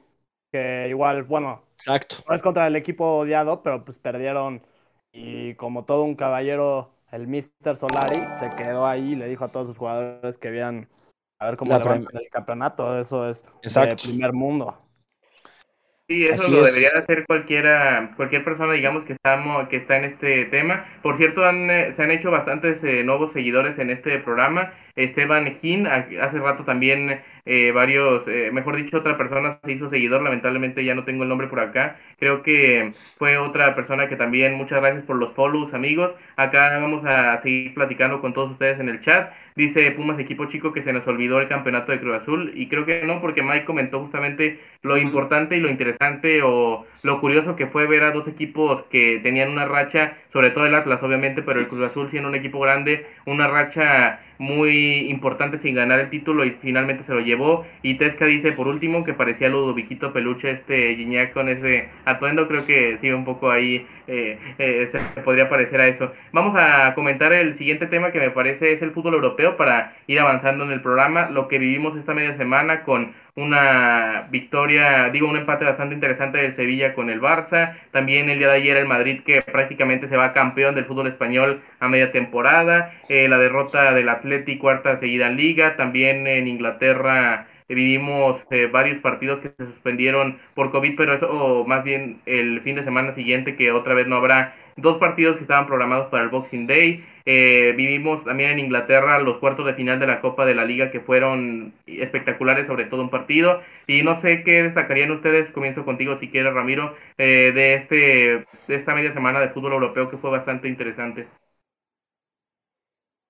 que 0.51 0.87
igual, 0.89 1.23
bueno, 1.23 1.61
exacto. 1.75 2.17
no 2.27 2.35
es 2.35 2.41
contra 2.41 2.67
el 2.67 2.75
equipo 2.75 3.05
odiado, 3.19 3.63
pero 3.63 3.85
pues 3.85 3.97
perdieron. 3.97 4.61
Y 5.13 5.55
como 5.55 5.85
todo 5.85 6.03
un 6.03 6.15
caballero, 6.15 6.91
el 7.11 7.27
Mr. 7.27 7.77
Solari 7.77 8.19
se 8.39 8.53
quedó 8.55 8.85
ahí 8.85 9.13
y 9.13 9.15
le 9.15 9.27
dijo 9.27 9.45
a 9.45 9.49
todos 9.51 9.67
sus 9.67 9.77
jugadores 9.77 10.37
que 10.37 10.51
vieran 10.51 10.87
a 11.41 11.47
ver 11.47 11.57
cómo 11.57 11.75
levantan 11.77 12.21
el 12.21 12.29
campeonato. 12.29 12.99
Eso 12.99 13.27
es 13.27 13.43
Exacto. 13.63 13.95
de 13.95 14.11
primer 14.11 14.31
mundo. 14.31 14.77
Sí, 16.07 16.25
eso 16.25 16.43
Así 16.43 16.51
lo 16.51 16.63
es. 16.63 16.69
debería 16.69 16.89
de 16.93 16.99
hacer 16.99 17.25
cualquiera, 17.25 18.13
cualquier 18.15 18.43
persona, 18.43 18.73
digamos, 18.73 19.05
que 19.05 19.13
está, 19.13 19.67
que 19.69 19.77
está 19.77 19.97
en 19.97 20.05
este 20.05 20.45
tema. 20.45 20.85
Por 21.01 21.17
cierto, 21.17 21.43
han, 21.43 21.69
eh, 21.71 21.93
se 21.95 22.03
han 22.03 22.11
hecho 22.11 22.29
bastantes 22.29 22.77
eh, 22.83 23.03
nuevos 23.03 23.33
seguidores 23.33 23.79
en 23.79 23.89
este 23.89 24.19
programa. 24.19 24.71
Esteban 24.95 25.57
Gin, 25.61 25.87
hace 25.87 26.39
rato 26.39 26.63
también 26.63 27.21
eh, 27.45 27.71
varios, 27.71 28.27
eh, 28.27 28.49
mejor 28.51 28.75
dicho, 28.75 28.97
otra 28.97 29.17
persona 29.17 29.59
se 29.63 29.71
hizo 29.71 29.89
seguidor, 29.89 30.21
lamentablemente 30.21 30.83
ya 30.83 30.95
no 30.95 31.03
tengo 31.03 31.23
el 31.23 31.29
nombre 31.29 31.47
por 31.47 31.59
acá, 31.59 31.97
creo 32.19 32.43
que 32.43 32.91
fue 33.17 33.37
otra 33.37 33.75
persona 33.75 34.07
que 34.07 34.15
también, 34.15 34.55
muchas 34.55 34.81
gracias 34.81 35.03
por 35.05 35.15
los 35.15 35.33
follows 35.33 35.73
amigos, 35.73 36.11
acá 36.35 36.77
vamos 36.79 37.03
a 37.05 37.41
seguir 37.41 37.73
platicando 37.73 38.21
con 38.21 38.33
todos 38.33 38.51
ustedes 38.51 38.79
en 38.79 38.89
el 38.89 39.01
chat, 39.01 39.31
dice 39.55 39.91
Pumas 39.91 40.19
equipo 40.19 40.45
chico 40.45 40.73
que 40.73 40.83
se 40.83 40.93
nos 40.93 41.05
olvidó 41.07 41.39
el 41.39 41.47
campeonato 41.47 41.91
de 41.91 41.99
Cruz 41.99 42.21
Azul. 42.21 42.51
Y 42.55 42.67
creo 42.67 42.85
que 42.85 43.03
no 43.03 43.21
porque 43.21 43.41
Mike 43.43 43.65
comentó 43.65 43.99
justamente 43.99 44.59
lo 44.81 44.97
importante 44.97 45.55
y 45.55 45.59
lo 45.59 45.69
interesante 45.69 46.41
o 46.43 46.85
lo 47.03 47.19
curioso 47.19 47.55
que 47.55 47.67
fue 47.67 47.87
ver 47.87 48.03
a 48.03 48.11
dos 48.11 48.27
equipos 48.27 48.83
que 48.91 49.19
tenían 49.23 49.49
una 49.49 49.65
racha, 49.65 50.17
sobre 50.31 50.51
todo 50.51 50.65
el 50.65 50.75
Atlas 50.75 51.01
obviamente, 51.03 51.41
pero 51.41 51.59
el 51.59 51.67
Cruz 51.67 51.83
Azul 51.83 52.09
siendo 52.09 52.29
un 52.29 52.35
equipo 52.35 52.59
grande, 52.59 53.05
una 53.25 53.47
racha 53.47 54.19
muy 54.41 55.09
importante 55.11 55.59
sin 55.59 55.75
ganar 55.75 55.99
el 55.99 56.09
título 56.09 56.43
y 56.45 56.51
finalmente 56.61 57.03
se 57.05 57.13
lo 57.13 57.19
llevó. 57.19 57.63
Y 57.83 57.95
Tesca 57.95 58.25
dice 58.25 58.53
por 58.53 58.67
último 58.67 59.03
que 59.03 59.13
parecía 59.13 59.49
Ludoviquito 59.49 60.11
Peluche, 60.13 60.49
este 60.51 60.95
Gignac 60.95 61.33
con 61.33 61.47
ese 61.47 61.89
atuendo, 62.05 62.47
creo 62.47 62.65
que 62.65 62.97
sí, 63.01 63.11
un 63.11 63.23
poco 63.23 63.51
ahí 63.51 63.85
eh, 64.07 64.39
eh, 64.57 64.91
se 65.13 65.21
podría 65.21 65.47
parecer 65.47 65.79
a 65.79 65.87
eso. 65.87 66.11
Vamos 66.31 66.55
a 66.57 66.93
comentar 66.95 67.31
el 67.33 67.57
siguiente 67.59 67.85
tema 67.85 68.11
que 68.11 68.19
me 68.19 68.31
parece 68.31 68.73
es 68.73 68.81
el 68.81 68.91
fútbol 68.91 69.13
europeo 69.13 69.57
para 69.57 69.93
ir 70.07 70.19
avanzando 70.19 70.63
en 70.63 70.71
el 70.71 70.81
programa, 70.81 71.29
lo 71.29 71.47
que 71.47 71.59
vivimos 71.59 71.95
esta 71.97 72.15
media 72.15 72.35
semana 72.37 72.81
con 72.81 73.13
una 73.35 74.27
victoria, 74.29 75.09
digo, 75.09 75.29
un 75.29 75.37
empate 75.37 75.63
bastante 75.63 75.95
interesante 75.95 76.39
del 76.39 76.55
Sevilla 76.55 76.93
con 76.93 77.09
el 77.09 77.21
Barça, 77.21 77.75
también 77.91 78.29
el 78.29 78.39
día 78.39 78.49
de 78.49 78.57
ayer 78.57 78.77
el 78.77 78.87
Madrid 78.87 79.21
que 79.25 79.41
prácticamente 79.41 80.09
se 80.09 80.17
va 80.17 80.20
campeón 80.33 80.75
del 80.75 80.85
fútbol 80.85 81.07
español 81.07 81.61
a 81.79 81.87
media 81.87 82.11
temporada, 82.11 82.93
eh, 83.09 83.27
la 83.27 83.37
derrota 83.37 83.93
del 83.93 84.09
Atleti 84.09 84.57
cuarta 84.57 84.99
seguida 84.99 85.29
liga, 85.29 85.75
también 85.75 86.27
en 86.27 86.47
Inglaterra 86.47 87.47
vivimos 87.75 88.41
eh, 88.51 88.67
varios 88.71 88.99
partidos 89.01 89.39
que 89.39 89.49
se 89.49 89.65
suspendieron 89.65 90.39
por 90.55 90.71
COVID, 90.71 90.95
pero 90.95 91.13
eso 91.13 91.29
o 91.29 91.65
más 91.65 91.83
bien 91.83 92.21
el 92.25 92.61
fin 92.61 92.75
de 92.75 92.83
semana 92.83 93.15
siguiente 93.15 93.55
que 93.55 93.71
otra 93.71 93.93
vez 93.93 94.07
no 94.07 94.17
habrá 94.17 94.55
dos 94.77 94.97
partidos 94.97 95.37
que 95.37 95.43
estaban 95.43 95.67
programados 95.67 96.07
para 96.09 96.23
el 96.23 96.29
Boxing 96.29 96.67
Day. 96.67 97.03
Eh, 97.25 97.73
vivimos 97.77 98.23
también 98.23 98.51
en 98.51 98.59
Inglaterra 98.59 99.19
los 99.19 99.37
cuartos 99.37 99.65
de 99.65 99.75
final 99.75 99.99
de 99.99 100.07
la 100.07 100.21
Copa 100.21 100.45
de 100.45 100.55
la 100.55 100.65
Liga 100.65 100.91
que 100.91 101.01
fueron 101.01 101.73
espectaculares, 101.85 102.67
sobre 102.67 102.85
todo 102.85 103.01
un 103.01 103.09
partido. 103.09 103.61
Y 103.87 104.01
no 104.01 104.21
sé 104.21 104.43
qué 104.43 104.63
destacarían 104.63 105.11
ustedes, 105.11 105.51
comienzo 105.51 105.85
contigo 105.85 106.17
si 106.19 106.29
quieres, 106.29 106.53
Ramiro, 106.53 106.95
de, 107.17 107.75
este, 107.75 107.95
de 108.67 108.75
esta 108.75 108.95
media 108.95 109.13
semana 109.13 109.39
de 109.39 109.49
fútbol 109.49 109.73
europeo 109.73 110.09
que 110.09 110.17
fue 110.17 110.31
bastante 110.31 110.67
interesante. 110.67 111.27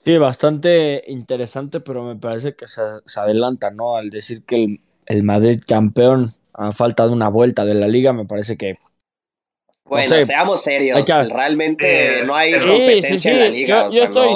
Sí, 0.04 0.18
bastante 0.18 1.04
interesante, 1.08 1.80
pero 1.80 2.04
me 2.04 2.16
parece 2.16 2.56
que 2.56 2.68
se, 2.68 2.82
adelanta, 3.20 3.70
¿no? 3.70 3.98
Al 3.98 4.10
decir 4.10 4.44
que 4.44 4.64
el, 4.64 4.82
el, 5.06 5.24
Madrid 5.24 5.62
campeón 5.66 6.30
a 6.54 6.72
falta 6.72 7.06
de 7.06 7.14
una 7.14 7.30
vuelta 7.30 7.66
de 7.66 7.76
la 7.76 7.88
liga, 7.88 8.12
me 8.12 8.26
parece 8.26 8.58
que 8.58 8.78
bueno, 9.92 10.22
seamos 10.26 10.64
serios. 10.64 11.06
Realmente 11.06 12.24
no 12.26 12.34
hay 12.34 12.54
competencia 12.54 13.32
en 13.32 13.40
la 13.40 13.50
liga. 13.50 13.90
Yo, 13.90 14.04
estoy, 14.04 14.30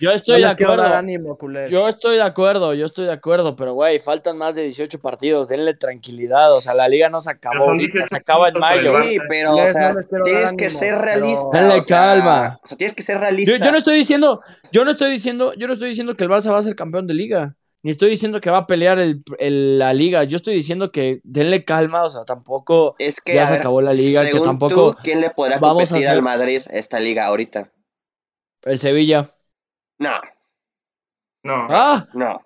yo 0.00 0.10
estoy 0.10 0.42
de 0.42 0.46
acuerdo. 0.46 1.66
yo 1.70 1.88
estoy 1.88 2.16
de 2.16 2.22
acuerdo, 2.22 2.74
yo 2.74 2.84
estoy 2.84 3.06
de 3.06 3.12
acuerdo, 3.12 3.56
pero 3.56 3.72
güey, 3.72 3.98
faltan 4.00 4.36
más 4.36 4.54
de 4.54 4.64
18 4.64 5.00
partidos. 5.00 5.48
Denle 5.48 5.72
tranquilidad. 5.72 6.54
O 6.54 6.60
sea, 6.60 6.74
la 6.74 6.88
liga 6.88 7.08
no 7.08 7.22
se 7.22 7.30
acabó 7.30 7.70
ahorita, 7.70 8.06
se 8.06 8.16
acaba 8.16 8.50
en 8.50 8.58
mayo. 8.58 9.02
Sí, 9.02 9.16
pero 9.30 9.56
o 9.56 9.66
sea, 9.66 9.94
tienes 10.24 10.52
que 10.52 10.68
ser 10.68 10.98
realista. 10.98 11.58
Denle 11.58 11.80
calma. 11.88 12.60
O 12.62 12.68
sea, 12.68 12.76
tienes 12.76 12.94
que 12.94 13.02
ser 13.02 13.18
realista. 13.18 13.56
Yo, 13.56 13.64
yo, 13.64 13.72
no 13.72 13.78
estoy 13.78 13.96
diciendo, 13.96 14.42
yo 14.72 14.84
no 14.84 14.90
estoy 14.90 15.10
diciendo, 15.10 15.54
yo 15.54 15.66
no 15.66 15.72
estoy 15.72 15.88
diciendo 15.88 16.16
que 16.16 16.24
el 16.24 16.30
Barça 16.30 16.52
va 16.52 16.58
a 16.58 16.62
ser 16.62 16.74
campeón 16.74 17.06
de 17.06 17.14
liga. 17.14 17.56
Ni 17.82 17.92
estoy 17.92 18.10
diciendo 18.10 18.40
que 18.40 18.50
va 18.50 18.58
a 18.58 18.66
pelear 18.66 18.98
el, 18.98 19.78
la 19.78 19.92
liga. 19.92 20.24
Yo 20.24 20.36
estoy 20.36 20.54
diciendo 20.54 20.90
que 20.90 21.20
denle 21.22 21.64
calma. 21.64 22.02
O 22.02 22.10
sea, 22.10 22.24
tampoco 22.24 22.96
es 22.98 23.20
que, 23.20 23.34
ya 23.34 23.46
se 23.46 23.54
acabó 23.54 23.80
la 23.80 23.92
liga. 23.92 24.28
Que 24.28 24.40
tampoco. 24.40 24.96
¿Quién 25.02 25.20
le 25.20 25.30
podrá 25.30 25.60
competir 25.60 26.08
al 26.08 26.22
Madrid 26.22 26.62
esta 26.70 26.98
liga 26.98 27.26
ahorita? 27.26 27.70
El 28.62 28.80
Sevilla. 28.80 29.30
No. 29.98 30.14
No. 31.44 31.66
Ah. 31.70 32.08
No. 32.14 32.44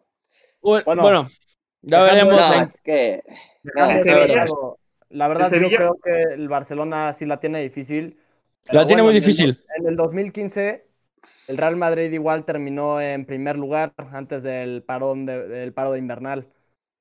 Bueno, 0.61 1.27
ya 1.81 2.03
veremos. 2.03 2.41
es 2.61 2.81
que. 2.83 3.23
la 5.09 5.29
verdad, 5.29 5.51
yo 5.53 5.69
creo 5.69 5.99
que 6.03 6.35
el 6.35 6.49
Barcelona 6.49 7.13
sí 7.15 7.25
la 7.25 7.41
tiene 7.41 7.63
difícil. 7.63 8.19
La 8.67 8.87
tiene 8.87 9.03
muy 9.03 9.15
difícil. 9.15 9.57
en 9.79 9.89
el 9.89 9.97
2015 9.97 10.92
el 11.49 11.57
Real 11.57 11.77
Madrid 11.77 12.13
igual 12.13 12.45
terminó 12.45 13.01
en 13.01 13.27
primer 13.27 13.57
lugar 13.57 13.93
antes 14.13 14.43
del 14.43 14.83
parón 14.83 15.27
de, 15.27 15.49
del 15.49 15.73
paro 15.73 15.93
de 15.93 15.99
invernal. 15.99 16.47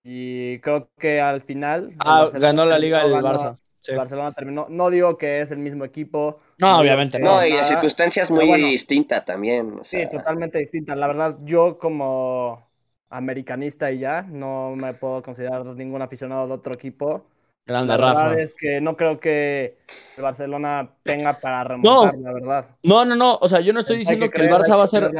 Y 0.04 0.60
creo 0.60 0.90
que 0.98 1.22
al 1.22 1.42
final. 1.42 1.94
Ah, 2.00 2.28
ganó 2.34 2.66
la 2.66 2.80
liga 2.80 3.04
el 3.04 3.14
Barça. 3.14 3.58
Barcelona 3.96 4.32
terminó. 4.32 4.68
No 4.70 4.90
digo 4.90 5.18
que 5.18 5.42
es 5.42 5.52
el 5.52 5.60
mismo 5.60 5.86
equipo. 5.86 6.40
No, 6.60 6.80
obviamente 6.80 7.20
no. 7.20 7.38
No, 7.38 7.46
y 7.46 7.52
la 7.54 7.64
circunstancias 7.64 8.30
muy 8.30 8.62
distinta 8.62 9.24
también. 9.26 9.80
Sí, 9.84 10.04
totalmente 10.12 10.60
distinta. 10.60 10.96
La 10.96 11.08
verdad, 11.08 11.38
yo 11.44 11.78
como 11.78 12.68
americanista 13.10 13.92
y 13.92 14.00
ya, 14.00 14.22
no 14.22 14.76
me 14.76 14.94
puedo 14.94 15.22
considerar 15.22 15.66
ningún 15.66 16.02
aficionado 16.02 16.48
de 16.48 16.54
otro 16.54 16.74
equipo. 16.74 17.26
Grande, 17.66 17.96
la 17.96 17.98
verdad 17.98 18.40
es 18.40 18.56
que 18.56 18.82
no 18.82 18.98
creo 18.98 19.20
que 19.20 19.78
el 20.18 20.24
Barcelona 20.24 20.90
tenga 21.04 21.40
para 21.40 21.64
remontar, 21.64 22.18
la 22.18 22.34
verdad. 22.34 22.66
No, 22.84 23.06
no, 23.06 23.16
no. 23.16 23.38
O 23.40 23.48
sea, 23.48 23.60
yo 23.62 23.72
no 23.72 23.80
estoy 23.80 23.98
diciendo 23.98 24.30
que, 24.30 24.42
el 24.42 24.50
Barça 24.50 24.76
va 24.76 24.84
a 24.84 24.88
ser. 24.88 25.12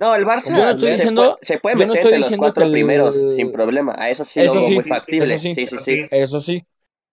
No, 0.00 0.14
el 0.14 0.26
Barça 0.26 0.48
yo 0.48 0.64
no 0.64 0.70
estoy 0.70 0.90
diciendo, 0.90 1.38
se 1.40 1.58
puede, 1.58 1.76
meter 1.76 2.04
entre 2.04 2.18
los 2.18 2.36
cuatro 2.36 2.70
primeros 2.70 3.14
sin 3.34 3.52
problema. 3.52 3.94
A 3.96 4.10
eso 4.10 4.24
sí 4.24 4.40
eso 4.40 4.56
lo 4.56 4.62
sí, 4.62 4.74
muy 4.74 4.84
factible. 4.84 5.32
Eso 5.32 5.42
sí, 5.42 5.54
sí, 5.54 5.66
sí, 5.66 5.78
sí. 5.78 6.06
Eso 6.10 6.40
sí. 6.40 6.66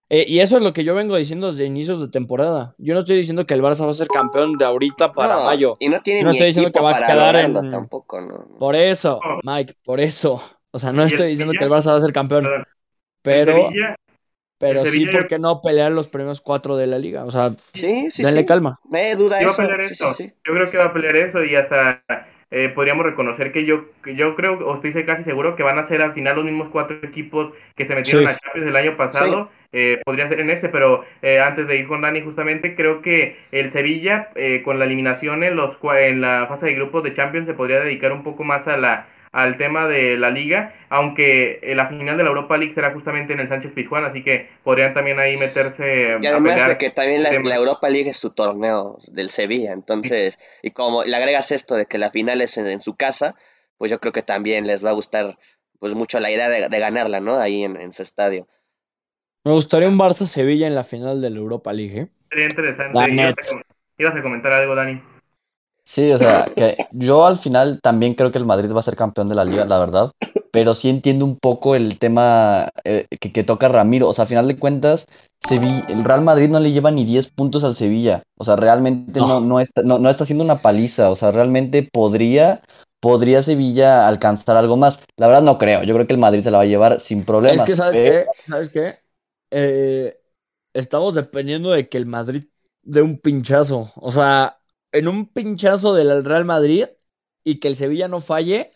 Eh, 0.10 0.26
y 0.28 0.40
eso 0.40 0.58
es 0.58 0.64
lo 0.64 0.74
que 0.74 0.84
yo 0.84 0.96
vengo 0.96 1.16
diciendo 1.16 1.52
desde 1.52 1.66
inicios 1.66 2.00
de 2.02 2.08
temporada. 2.08 2.76
Yo 2.78 2.94
no 2.94 3.00
estoy 3.00 3.18
diciendo 3.18 3.46
que 3.46 3.54
el 3.54 3.62
Barça 3.62 3.86
va 3.86 3.92
a 3.92 3.96
ser 3.96 4.08
campeón 4.08 4.58
de 4.58 4.66
ahorita 4.66 5.14
para 5.14 5.44
mayo. 5.46 5.76
Y 5.80 5.90
no 5.90 6.02
tiene 6.02 6.24
no 6.24 6.32
estoy 6.32 6.48
diciendo 6.48 6.72
que 6.72 6.82
va 6.82 6.98
a 6.98 7.08
quedar 7.08 7.36
en. 7.36 7.54
Tampoco, 7.70 8.22
no. 8.22 8.58
Por 8.58 8.76
eso, 8.76 9.20
Mike, 9.44 9.76
por 9.84 10.00
eso. 10.00 10.42
O 10.72 10.80
sea, 10.80 10.92
no 10.92 11.04
estoy 11.04 11.30
diciendo 11.30 11.54
que 11.58 11.64
el 11.64 11.70
Barça 11.70 11.92
va 11.92 11.98
a 11.98 12.02
ser 12.02 12.12
campeón. 12.12 12.48
Pero 13.22 13.70
pero 14.64 14.86
sí, 14.86 15.06
¿por 15.08 15.28
qué 15.28 15.40
no 15.40 15.62
pelear 15.62 15.92
los 15.92 16.08
primeros 16.08 16.42
cuatro 16.42 16.78
de 16.78 16.88
la 16.88 16.98
liga? 16.98 17.26
O 17.26 17.32
sea, 17.32 17.50
sí, 17.74 18.10
sí, 18.10 18.24
denle 18.24 18.46
calma. 18.46 18.80
Me 18.90 19.16
duda 19.16 19.40
eso. 19.40 19.50
Va 19.50 19.54
a 19.54 19.68
pelear 19.68 19.82
eso. 19.82 20.16
Yo 20.18 20.54
creo 20.54 20.72
que 20.72 20.78
va 20.78 20.86
a 20.86 20.94
pelear 20.94 21.16
eso 21.18 21.44
y 21.44 21.56
hasta 21.56 22.02
eh, 22.56 22.70
podríamos 22.70 23.06
reconocer 23.06 23.52
que 23.52 23.66
yo, 23.66 23.86
que 24.04 24.16
yo 24.16 24.36
creo, 24.36 24.60
o 24.60 24.76
estoy 24.76 25.04
casi 25.06 25.24
seguro 25.24 25.56
que 25.56 25.64
van 25.64 25.80
a 25.80 25.88
ser 25.88 26.02
al 26.02 26.14
final 26.14 26.36
los 26.36 26.46
mismos 26.46 26.70
cuatro 26.72 26.98
equipos 27.02 27.52
que 27.76 27.88
se 27.88 27.96
metieron 27.96 28.28
a 28.28 28.38
Champions 28.38 28.68
el 28.68 28.76
año 28.76 28.96
pasado. 28.96 29.50
Eh, 29.72 30.00
podría 30.06 30.30
ser 30.30 30.40
en 30.40 30.52
este, 30.52 30.70
pero 30.70 31.04
eh, 31.24 31.40
antes 31.40 31.68
de 31.68 31.78
ir 31.78 31.88
con 31.88 32.02
Dani, 32.02 32.22
justamente 32.22 32.76
creo 32.76 33.02
que 33.02 33.38
el 33.52 33.74
Sevilla, 33.74 34.30
con 34.64 34.78
la 34.78 34.86
eliminación 34.86 35.44
en, 35.44 35.56
los, 35.56 35.78
en 35.98 36.22
la 36.22 36.46
fase 36.48 36.68
de 36.68 36.76
grupos 36.76 37.04
de 37.04 37.16
Champions, 37.16 37.48
se 37.48 37.56
podría 37.56 37.80
dedicar 37.80 38.12
un 38.12 38.24
poco 38.24 38.44
más 38.44 38.68
a 38.68 38.78
la 38.78 39.08
al 39.34 39.58
tema 39.58 39.88
de 39.88 40.16
la 40.16 40.30
liga, 40.30 40.76
aunque 40.90 41.60
la 41.76 41.90
final 41.90 42.18
de 42.18 42.24
la 42.24 42.30
Europa 42.30 42.56
League 42.56 42.76
será 42.76 42.94
justamente 42.94 43.34
en 43.34 43.40
el 43.40 43.50
Sánchez 43.50 43.74
Pizjuán, 43.74 44.06
así 44.06 44.24
que 44.24 44.48
podrían 44.64 44.94
también 44.94 45.20
ahí 45.20 45.38
meterse. 45.38 46.20
Y 46.22 46.28
además 46.28 46.68
de 46.68 46.78
que 46.78 46.92
también 46.92 47.24
la, 47.24 47.32
Europa 47.56 47.90
League 47.90 48.10
es 48.12 48.18
su 48.18 48.30
torneo 48.30 49.00
del 49.12 49.30
Sevilla, 49.30 49.74
entonces, 49.74 50.40
y 50.62 50.70
como 50.70 51.04
le 51.04 51.16
agregas 51.16 51.52
esto 51.52 51.76
de 51.76 51.88
que 51.88 51.98
la 51.98 52.12
final 52.12 52.42
es 52.42 52.58
en, 52.58 52.80
su 52.82 52.96
casa, 52.96 53.36
pues 53.80 53.90
yo 53.90 54.00
creo 54.00 54.14
que 54.14 54.22
también 54.22 54.68
les 54.68 54.86
va 54.86 54.92
a 54.92 54.94
gustar 54.94 55.36
pues 55.80 55.96
mucho 55.96 56.20
la 56.20 56.30
idea 56.30 56.48
de, 56.48 56.80
ganarla, 56.80 57.20
¿no? 57.20 57.40
Ahí 57.40 57.64
en, 57.64 57.92
su 57.92 58.04
estadio. 58.04 58.48
Me 59.44 59.52
gustaría 59.52 59.90
un 59.90 59.98
Barça-Sevilla 59.98 60.68
en 60.68 60.76
la 60.76 60.84
final 60.84 61.22
de 61.22 61.32
la 61.32 61.38
Europa 61.38 61.74
League. 61.74 62.02
¿eh? 62.02 62.08
Sería 62.30 62.46
interesante. 62.46 63.36
Ibas 63.98 64.16
a 64.16 64.22
comentar 64.22 64.54
algo, 64.54 64.76
Dani. 64.76 65.02
Sí, 65.86 66.12
o 66.12 66.18
sea, 66.18 66.50
que 66.56 66.88
yo 66.92 67.26
al 67.26 67.38
final 67.38 67.82
también 67.82 68.16
creo 68.16 68.32
que 68.32 68.38
el 68.38 68.46
Madrid 68.46 68.72
va 68.72 68.80
a 68.80 68.84
ser 68.84 68.96
campeón 68.96 69.28
de 69.28 69.36
la 69.36 69.44
liga, 69.44 69.66
la 69.66 69.80
verdad, 69.80 70.12
pero 70.52 70.76
sí 70.76 70.90
entiendo 70.90 71.26
un 71.26 71.38
poco 71.38 71.76
el 71.76 72.00
tema 72.00 72.70
eh, 72.86 73.06
que, 73.20 73.44
toca 73.44 73.68
Ramiro, 73.68 74.08
o 74.08 74.14
sea, 74.14 74.24
a 74.24 74.28
final 74.28 74.48
de 74.48 74.58
cuentas, 74.58 75.08
el 75.50 76.04
Real 76.06 76.22
Madrid 76.22 76.48
no 76.48 76.62
le 76.62 76.72
lleva 76.72 76.90
ni 76.90 77.04
10 77.04 77.32
puntos 77.32 77.66
al 77.66 77.76
Sevilla, 77.76 78.24
o 78.38 78.46
sea, 78.46 78.56
realmente 78.56 79.20
no, 79.20 79.42
no, 79.42 79.60
está, 79.60 79.84
no, 79.84 80.10
está 80.10 80.24
haciendo 80.24 80.46
una 80.46 80.62
paliza, 80.62 81.10
o 81.12 81.18
sea, 81.18 81.34
realmente 81.34 81.84
podría, 81.92 82.62
podría 83.02 83.44
Sevilla 83.44 84.08
alcanzar 84.08 84.56
algo 84.56 84.78
más. 84.78 85.02
La 85.18 85.28
verdad 85.28 85.42
no 85.42 85.58
creo, 85.58 85.84
yo 85.84 85.94
creo 85.96 86.08
que 86.08 86.14
el 86.14 86.20
Madrid 86.20 86.44
se 86.44 86.52
la 86.52 86.60
va 86.60 86.64
a 86.64 86.68
llevar 86.68 87.02
sin 87.02 87.26
problemas. 87.26 87.60
Es 87.60 87.68
que, 87.68 87.76
¿sabes 87.76 88.00
qué? 88.00 88.26
¿Sabes 88.48 88.70
qué? 88.70 89.00
Eh, 89.52 90.18
estamos 90.72 91.14
dependiendo 91.14 91.72
de 91.72 91.90
que 91.90 91.98
el 91.98 92.06
Madrid 92.06 92.46
dé 92.84 93.02
un 93.02 93.20
pinchazo, 93.20 93.92
o 93.98 94.12
sea 94.12 94.60
en 94.94 95.08
un 95.08 95.28
pinchazo 95.28 95.94
del 95.94 96.24
Real 96.24 96.46
Madrid 96.46 96.86
y 97.44 97.60
que 97.60 97.68
el 97.68 97.76
Sevilla 97.76 98.08
no 98.08 98.22
falle. 98.22 98.72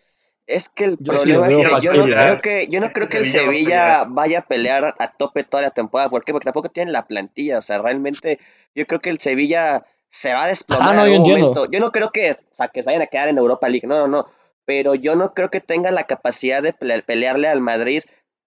Es 0.45 0.69
que 0.69 0.85
el 0.85 0.97
problema 0.97 1.47
es 1.47 1.57
que 1.57 1.81
yo 1.81 1.93
no 1.93 2.03
creo 2.05 2.41
que 2.41 2.67
yo 2.67 2.79
no 2.79 2.91
creo 2.91 3.09
que 3.09 3.17
el 3.17 3.25
Sevilla 3.25 4.05
vaya 4.07 4.39
a 4.39 4.47
pelear 4.47 4.95
a 4.97 5.11
tope 5.17 5.43
toda 5.43 5.63
la 5.63 5.71
temporada. 5.71 6.09
¿Por 6.09 6.23
qué? 6.23 6.31
Porque 6.31 6.45
tampoco 6.45 6.69
tienen 6.69 6.93
la 6.93 7.05
plantilla. 7.05 7.57
O 7.57 7.61
sea, 7.61 7.79
realmente 7.79 8.39
yo 8.73 8.85
creo 8.87 9.01
que 9.01 9.09
el 9.09 9.19
Sevilla 9.19 9.85
se 10.09 10.33
va 10.33 10.43
a 10.43 10.47
desplomar 10.47 10.89
ah, 10.89 10.93
en 10.93 10.99
algún 10.99 11.29
momento. 11.29 11.69
Yo 11.69 11.79
no 11.79 11.91
creo 11.91 12.11
que, 12.11 12.31
o 12.31 12.55
sea, 12.55 12.69
que 12.69 12.81
se 12.81 12.87
vayan 12.87 13.01
a 13.01 13.07
quedar 13.07 13.27
en 13.27 13.37
Europa 13.37 13.67
League. 13.67 13.87
No, 13.87 13.99
no, 13.99 14.07
no. 14.07 14.27
pero 14.65 14.95
yo 14.95 15.15
no 15.15 15.33
creo 15.33 15.49
que 15.49 15.59
tenga 15.59 15.91
la 15.91 16.05
capacidad 16.05 16.63
de 16.63 16.73
pelearle 16.73 17.47
al 17.47 17.61
Madrid 17.61 18.03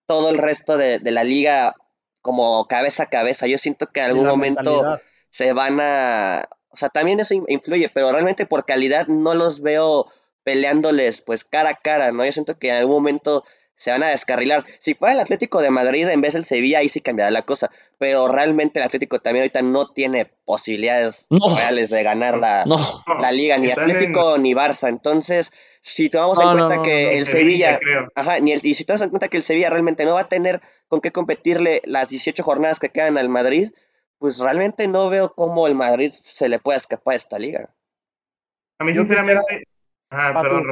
todo 0.07 0.31
el 0.31 0.39
resto 0.39 0.77
de, 0.77 1.01
la 1.05 1.23
liga 1.23 1.77
como 2.23 2.67
cabeza 2.67 3.05
a 3.05 3.11
cabeza. 3.11 3.47
Yo 3.47 3.59
siento 3.59 3.87
que 3.89 4.01
en 4.01 4.07
algún 4.07 4.27
momento 4.27 5.01
se 5.29 5.53
van 5.53 5.79
a... 5.81 6.49
O 6.71 6.77
sea, 6.77 6.89
también 6.89 7.21
eso 7.21 7.35
influye, 7.49 7.89
pero 7.89 8.13
realmente 8.13 8.47
por 8.47 8.65
calidad 8.65 9.07
no 9.09 9.35
los 9.35 9.61
veo 9.61 10.07
peleándoles 10.45 11.21
pues 11.21 11.45
cara 11.45 11.71
a 11.71 11.75
cara, 11.75 12.13
¿no? 12.13 12.25
Yo 12.25 12.33
siento 12.33 12.59
que 12.59 12.69
en 12.69 12.77
algún 12.77 12.97
momento 12.97 13.45
se 13.81 13.91
van 13.91 14.03
a 14.03 14.09
descarrilar. 14.09 14.67
Si 14.79 14.93
fuera 14.93 15.15
el 15.15 15.21
Atlético 15.21 15.63
de 15.63 15.71
Madrid 15.71 16.07
en 16.07 16.21
vez 16.21 16.35
del 16.35 16.45
Sevilla, 16.45 16.81
ahí 16.81 16.91
sí 16.91 17.01
cambiará 17.01 17.31
la 17.31 17.47
cosa. 17.47 17.71
Pero 17.97 18.29
realmente 18.29 18.79
el 18.79 18.85
Atlético 18.85 19.21
también 19.21 19.45
ahorita 19.45 19.63
no 19.63 19.89
tiene 19.89 20.27
posibilidades 20.45 21.27
reales 21.57 21.89
de 21.89 22.03
ganar 22.03 22.37
la, 22.37 22.67
la 23.19 23.33
liga, 23.33 23.57
ni 23.57 23.71
Atlético 23.71 24.37
ni 24.37 24.53
Barça. 24.53 24.91
Entonces, 24.91 25.51
si 25.81 26.11
tomamos 26.11 26.39
en 26.41 26.59
cuenta 26.59 26.83
que 26.83 27.17
el 27.17 27.25
Sevilla, 27.25 27.81
ajá, 28.15 28.39
ni 28.41 28.53
el, 28.53 28.61
y 28.63 28.75
si 28.75 28.85
tomamos 28.85 29.05
en 29.05 29.11
cuenta 29.11 29.29
que 29.29 29.39
el 29.39 29.43
Sevilla 29.43 29.71
realmente 29.71 30.05
no 30.05 30.13
va 30.13 30.21
a 30.21 30.29
tener 30.29 30.61
con 30.89 31.01
qué 31.01 31.11
competirle 31.11 31.81
las 31.87 32.11
18 32.11 32.43
jornadas 32.43 32.81
que 32.81 32.91
quedan 32.91 33.17
al 33.17 33.31
Madrid, 33.31 33.71
pues 34.21 34.39
realmente 34.39 34.87
no 34.87 35.11
veo 35.11 35.33
cómo 35.35 35.67
el 35.67 35.75
Madrid 35.75 36.11
se 36.13 36.49
le 36.49 36.61
pueda 36.61 36.77
escapar 36.77 37.15
a 37.15 37.17
esta 37.17 37.39
liga. 37.39 37.71
A 38.79 38.85
mí, 38.85 38.95
sinceramente, 38.95 39.65
Ah, 40.13 40.33
perdón, 40.43 40.65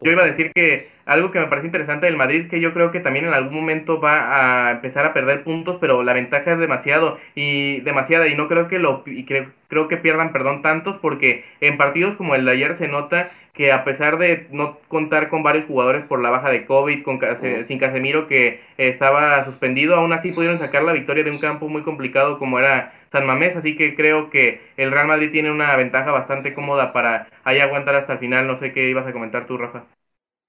Yo 0.00 0.12
iba 0.12 0.22
a 0.22 0.26
decir 0.26 0.52
que 0.54 0.88
algo 1.06 1.32
que 1.32 1.40
me 1.40 1.48
parece 1.48 1.66
interesante 1.66 2.06
del 2.06 2.16
Madrid 2.16 2.42
es 2.42 2.48
que 2.48 2.60
yo 2.60 2.72
creo 2.72 2.92
que 2.92 3.00
también 3.00 3.26
en 3.26 3.34
algún 3.34 3.52
momento 3.52 4.00
va 4.00 4.68
a 4.68 4.70
empezar 4.70 5.04
a 5.04 5.12
perder 5.12 5.42
puntos, 5.42 5.78
pero 5.80 6.04
la 6.04 6.12
ventaja 6.12 6.52
es 6.52 6.58
demasiado 6.60 7.18
y 7.34 7.80
demasiada 7.80 8.28
y 8.28 8.36
no 8.36 8.46
creo 8.46 8.68
que 8.68 8.78
lo 8.78 9.02
y 9.06 9.26
creo, 9.26 9.50
creo 9.66 9.88
que 9.88 9.96
pierdan, 9.96 10.32
perdón, 10.32 10.62
tantos 10.62 10.98
porque 11.02 11.44
en 11.60 11.76
partidos 11.76 12.14
como 12.14 12.36
el 12.36 12.44
de 12.44 12.52
ayer 12.52 12.78
se 12.78 12.86
nota 12.86 13.28
que 13.54 13.72
a 13.72 13.84
pesar 13.84 14.18
de 14.18 14.46
no 14.50 14.78
contar 14.88 15.28
con 15.28 15.42
varios 15.42 15.66
jugadores 15.66 16.04
por 16.06 16.20
la 16.20 16.30
baja 16.30 16.50
de 16.50 16.66
COVID, 16.66 17.02
con, 17.02 17.20
sin 17.66 17.78
Casemiro 17.78 18.28
que 18.28 18.60
estaba 18.76 19.44
suspendido, 19.44 19.94
aún 19.96 20.12
así 20.12 20.32
pudieron 20.32 20.58
sacar 20.58 20.82
la 20.82 20.92
victoria 20.92 21.24
de 21.24 21.30
un 21.30 21.38
campo 21.38 21.68
muy 21.68 21.82
complicado 21.82 22.38
como 22.38 22.58
era 22.58 22.92
San 23.12 23.26
Mamés, 23.26 23.56
así 23.56 23.76
que 23.76 23.94
creo 23.94 24.30
que 24.30 24.60
el 24.76 24.90
Real 24.92 25.06
Madrid 25.06 25.30
tiene 25.32 25.50
una 25.50 25.74
ventaja 25.76 26.10
bastante 26.12 26.54
cómoda 26.54 26.92
para 26.92 27.28
ahí 27.44 27.58
aguantar 27.60 27.94
hasta 27.96 28.14
el 28.14 28.18
final. 28.18 28.46
No 28.46 28.58
sé 28.58 28.72
qué 28.72 28.88
ibas 28.88 29.06
a 29.06 29.12
comentar 29.12 29.46
tú, 29.46 29.56
Rafa. 29.56 29.84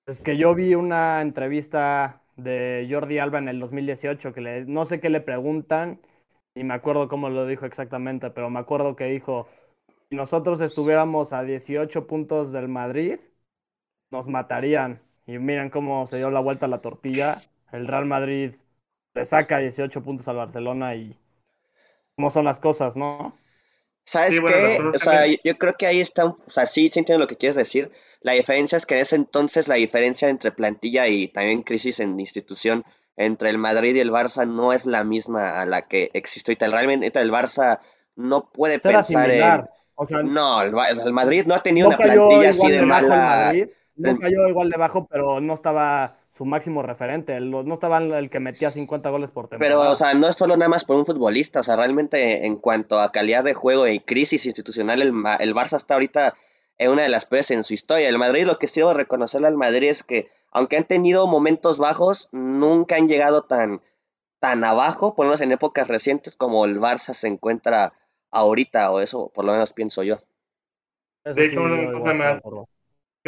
Es 0.06 0.22
que 0.22 0.38
yo 0.38 0.56
vi 0.56 0.76
una 0.76 1.22
entrevista 1.22 2.22
de 2.36 2.88
Jordi 2.90 3.20
Alba 3.20 3.38
en 3.40 3.48
el 3.48 3.60
2018 3.60 4.34
que 4.34 4.42
le, 4.42 4.66
no 4.66 4.86
sé 4.86 5.00
qué 5.00 5.10
le 5.10 5.22
preguntan 5.22 6.00
y 6.56 6.64
me 6.64 6.74
acuerdo 6.74 7.08
cómo 7.08 7.30
lo 7.30 7.46
dijo 7.46 7.66
exactamente, 7.66 8.32
pero 8.32 8.50
me 8.50 8.60
acuerdo 8.60 8.96
que 8.96 9.06
dijo, 9.06 9.48
si 10.10 10.16
nosotros 10.16 10.60
estuviéramos 10.62 11.34
a 11.34 11.44
18 11.44 12.08
puntos 12.08 12.52
del 12.52 12.68
Madrid, 12.68 13.20
nos 14.10 14.28
matarían. 14.28 15.02
Y 15.28 15.38
miren 15.38 15.70
cómo 15.70 16.08
se 16.08 16.18
dio 16.18 16.32
la 16.32 16.40
vuelta 16.40 16.66
a 16.66 16.70
la 16.70 16.82
tortilla. 16.82 17.38
El 17.72 17.88
Real 17.88 18.06
Madrid 18.06 18.56
le 19.14 19.26
saca 19.26 19.60
18 19.60 20.02
puntos 20.02 20.28
al 20.28 20.38
Barcelona 20.38 20.96
y 20.96 21.16
cómo 22.16 22.32
son 22.32 22.46
las 22.46 22.60
cosas, 22.60 22.98
¿no? 22.98 23.38
¿Sabes 24.04 24.42
qué? 24.42 24.80
O 24.82 24.98
sea, 24.98 25.28
yo 25.28 25.58
creo 25.60 25.74
que 25.78 25.86
ahí 25.86 26.02
está, 26.02 26.26
o 26.26 26.40
sea, 26.48 26.66
sí, 26.66 26.90
sí 26.90 26.98
entiendo 26.98 27.20
lo 27.24 27.28
que 27.28 27.38
quieres 27.38 27.56
decir. 27.56 27.92
La 28.22 28.32
diferencia 28.32 28.78
es 28.78 28.88
que 28.88 28.96
en 28.96 29.02
ese 29.02 29.16
entonces 29.16 29.68
la 29.68 29.76
diferencia 29.76 30.30
entre 30.30 30.52
plantilla 30.52 31.08
y 31.08 31.28
también 31.28 31.62
crisis 31.62 32.00
en 32.00 32.20
institución 32.20 32.84
entre 33.16 33.52
el 33.52 33.60
Madrid 33.60 33.96
y 33.96 34.00
el 34.00 34.12
Barça 34.12 34.48
no 34.48 34.74
es 34.74 34.88
la 34.88 35.04
misma 35.04 35.62
a 35.62 35.68
la 35.68 35.84
que 35.84 36.10
existe 36.14 36.52
ahorita. 36.52 36.70
Realmente 36.70 37.20
el 37.20 37.32
Barça 37.32 37.80
no 38.16 38.50
puede 38.50 38.80
pensar 38.80 39.30
en 39.30 39.70
no, 40.24 40.62
el, 40.62 41.14
Madrid 41.14 41.46
no 41.46 41.56
ha 41.56 41.64
tenido 41.64 41.88
una 41.88 41.98
plantilla 41.98 42.50
así 42.50 42.70
de, 42.70 42.82
mala. 42.82 43.54
no 43.96 44.18
cayó 44.18 44.48
igual 44.48 44.70
de 44.70 44.78
bajo, 44.78 45.08
pero 45.08 45.42
no 45.42 45.54
estaba 45.54 46.18
su 46.32 46.46
máximo 46.46 46.82
referente. 46.82 47.40
no 47.40 47.74
estaba 47.74 47.98
el 47.98 48.30
que 48.30 48.40
metía 48.40 48.70
50 48.70 49.10
goles 49.10 49.32
por 49.32 49.50
temporada. 49.50 49.82
Pero, 49.82 49.92
o 49.92 49.96
sea, 49.96 50.14
no 50.14 50.28
es 50.28 50.36
solo 50.36 50.56
nada 50.56 50.70
más 50.70 50.86
por 50.86 50.96
un 50.96 51.06
futbolista. 51.06 51.60
O 51.60 51.64
sea, 51.64 51.76
realmente 51.76 52.46
en 52.46 52.56
cuanto 52.56 53.00
a 53.00 53.12
calidad 53.12 53.44
de 53.44 53.54
juego 53.54 53.88
y 53.88 54.00
crisis 54.00 54.46
institucional, 54.46 55.02
el, 55.02 55.10
el 55.40 55.56
Barça 55.56 55.76
está 55.76 55.96
ahorita 55.96 56.36
en 56.78 56.92
una 56.92 57.04
de 57.04 57.10
las 57.10 57.26
peores 57.26 57.52
en 57.52 57.64
su 57.64 57.74
historia. 57.74 58.08
El 58.08 58.18
Madrid, 58.18 58.46
lo 58.46 58.58
que 58.58 58.68
sí 58.68 58.80
debo 58.80 58.94
reconocerle 58.94 59.48
al 59.48 59.58
Madrid 59.58 59.90
es 59.90 60.04
que, 60.04 60.30
aunque 60.52 60.78
han 60.78 60.86
tenido 60.86 61.28
momentos 61.28 61.78
bajos, 61.78 62.30
nunca 62.32 62.96
han 62.96 63.10
llegado 63.10 63.44
tan, 63.44 63.82
tan 64.40 64.64
abajo, 64.64 65.14
por 65.14 65.26
lo 65.26 65.32
menos 65.32 65.42
en 65.42 65.52
épocas 65.52 65.90
recientes, 65.90 66.36
como 66.38 66.64
el 66.64 66.80
Barça 66.80 67.14
se 67.14 67.28
encuentra 67.28 67.94
ahorita, 68.32 68.92
o 68.92 69.00
eso 69.00 69.32
por 69.34 69.46
lo 69.46 69.52
menos 69.52 69.74
pienso 69.74 70.04
yo. 70.04 70.20
de 71.24 71.46
hecho, 71.46 71.62
una 71.62 71.92
cosa, 71.92 72.14
más, 72.14 72.42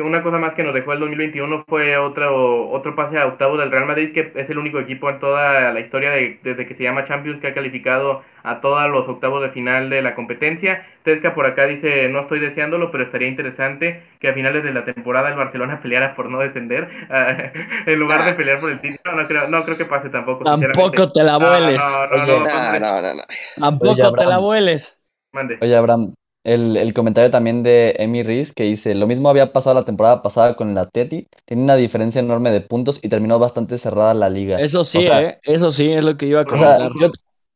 una 0.01 0.23
cosa 0.23 0.37
más 0.37 0.53
que 0.53 0.63
nos 0.63 0.73
dejó 0.73 0.93
el 0.93 0.99
2021 0.99 1.63
fue 1.67 1.97
otro, 1.97 2.69
otro 2.69 2.95
pase 2.95 3.17
a 3.17 3.27
octavo 3.27 3.57
del 3.57 3.71
Real 3.71 3.85
Madrid, 3.85 4.13
que 4.13 4.31
es 4.35 4.49
el 4.49 4.57
único 4.57 4.79
equipo 4.79 5.09
en 5.09 5.19
toda 5.19 5.71
la 5.71 5.79
historia 5.79 6.11
de, 6.11 6.39
desde 6.43 6.67
que 6.67 6.75
se 6.75 6.83
llama 6.83 7.07
Champions 7.07 7.39
que 7.41 7.47
ha 7.47 7.53
calificado 7.53 8.23
a 8.43 8.61
todos 8.61 8.89
los 8.89 9.07
octavos 9.07 9.41
de 9.41 9.49
final 9.51 9.89
de 9.89 10.01
la 10.01 10.15
competencia. 10.15 10.85
Tesca 11.03 11.33
por 11.33 11.45
acá 11.45 11.65
dice, 11.65 12.09
no 12.09 12.21
estoy 12.21 12.39
deseándolo, 12.39 12.91
pero 12.91 13.03
estaría 13.03 13.27
interesante 13.27 14.03
que 14.19 14.29
a 14.29 14.33
finales 14.33 14.63
de 14.63 14.73
la 14.73 14.85
temporada 14.85 15.29
el 15.29 15.35
Barcelona 15.35 15.79
peleara 15.83 16.15
por 16.15 16.29
no 16.29 16.39
descender, 16.39 16.87
en 17.85 17.99
lugar 17.99 18.25
de 18.25 18.33
pelear 18.33 18.59
por 18.59 18.71
el 18.71 18.79
título. 18.79 19.15
No 19.15 19.27
creo, 19.27 19.47
no 19.47 19.63
creo 19.63 19.77
que 19.77 19.85
pase 19.85 20.09
tampoco. 20.09 20.43
Tampoco 20.43 21.07
te 21.07 21.23
la 21.23 21.37
vueles. 21.37 21.79
No, 22.11 22.79
no, 22.79 23.13
no, 23.13 23.23
Tampoco 23.59 24.13
te 24.13 24.25
la 24.25 24.37
vueles. 24.39 24.97
Mande. 25.33 25.57
Oye, 25.61 25.75
Abraham, 25.75 26.13
el, 26.43 26.75
el, 26.77 26.93
comentario 26.93 27.29
también 27.29 27.63
de 27.63 27.95
Emi 27.99 28.23
Riz 28.23 28.53
que 28.53 28.63
dice, 28.63 28.95
lo 28.95 29.07
mismo 29.07 29.29
había 29.29 29.53
pasado 29.53 29.75
la 29.75 29.85
temporada 29.85 30.23
pasada 30.23 30.55
con 30.55 30.69
el 30.69 30.77
Atleti, 30.77 31.27
tiene 31.45 31.63
una 31.63 31.75
diferencia 31.75 32.19
enorme 32.19 32.51
de 32.51 32.61
puntos 32.61 32.99
y 33.01 33.09
terminó 33.09 33.37
bastante 33.37 33.77
cerrada 33.77 34.13
la 34.13 34.29
liga. 34.29 34.59
Eso 34.59 34.83
sí, 34.83 34.99
¿eh? 34.99 35.39
eso 35.43 35.71
sí 35.71 35.91
es 35.91 36.03
lo 36.03 36.17
que 36.17 36.25
iba 36.25 36.41
a 36.41 36.45
comentar. 36.45 36.91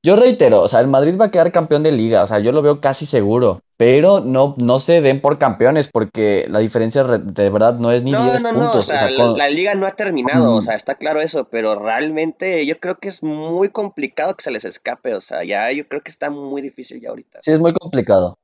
yo, 0.03 0.15
reitero, 0.15 0.61
o 0.61 0.67
sea, 0.67 0.81
el 0.81 0.87
Madrid 0.87 1.17
va 1.19 1.25
a 1.25 1.31
quedar 1.31 1.51
campeón 1.51 1.81
de 1.81 1.91
liga, 1.91 2.21
o 2.21 2.27
sea, 2.27 2.39
yo 2.39 2.51
lo 2.51 2.61
veo 2.61 2.79
casi 2.79 3.07
seguro, 3.07 3.61
pero 3.75 4.19
no, 4.19 4.53
no 4.59 4.77
se 4.77 5.01
den 5.01 5.19
por 5.19 5.39
campeones 5.39 5.89
porque 5.91 6.45
la 6.47 6.59
diferencia 6.59 7.03
de 7.03 7.49
verdad 7.49 7.79
no 7.79 7.91
es 7.91 8.03
ni 8.03 8.11
10 8.11 8.43
puntos. 8.43 8.75
o 8.75 8.81
sea, 8.83 9.09
la, 9.09 9.49
liga 9.49 9.73
no 9.73 9.87
ha 9.87 9.93
terminado, 9.93 10.53
o 10.53 10.61
sea, 10.61 10.75
está 10.75 10.93
claro 10.93 11.21
eso, 11.21 11.45
pero 11.49 11.73
realmente 11.73 12.63
yo 12.67 12.79
creo 12.79 12.99
que 12.99 13.07
es 13.07 13.23
muy 13.23 13.69
complicado 13.69 14.35
que 14.35 14.43
se 14.43 14.51
les 14.51 14.63
escape, 14.63 15.15
o 15.15 15.21
sea, 15.21 15.43
ya 15.43 15.71
yo 15.71 15.87
creo 15.87 16.03
que 16.03 16.11
está 16.11 16.29
muy 16.29 16.61
difícil 16.61 17.01
ya 17.01 17.09
ahorita. 17.09 17.39
Sí, 17.41 17.51
es 17.51 17.59
muy 17.59 17.73
complicado. 17.73 18.37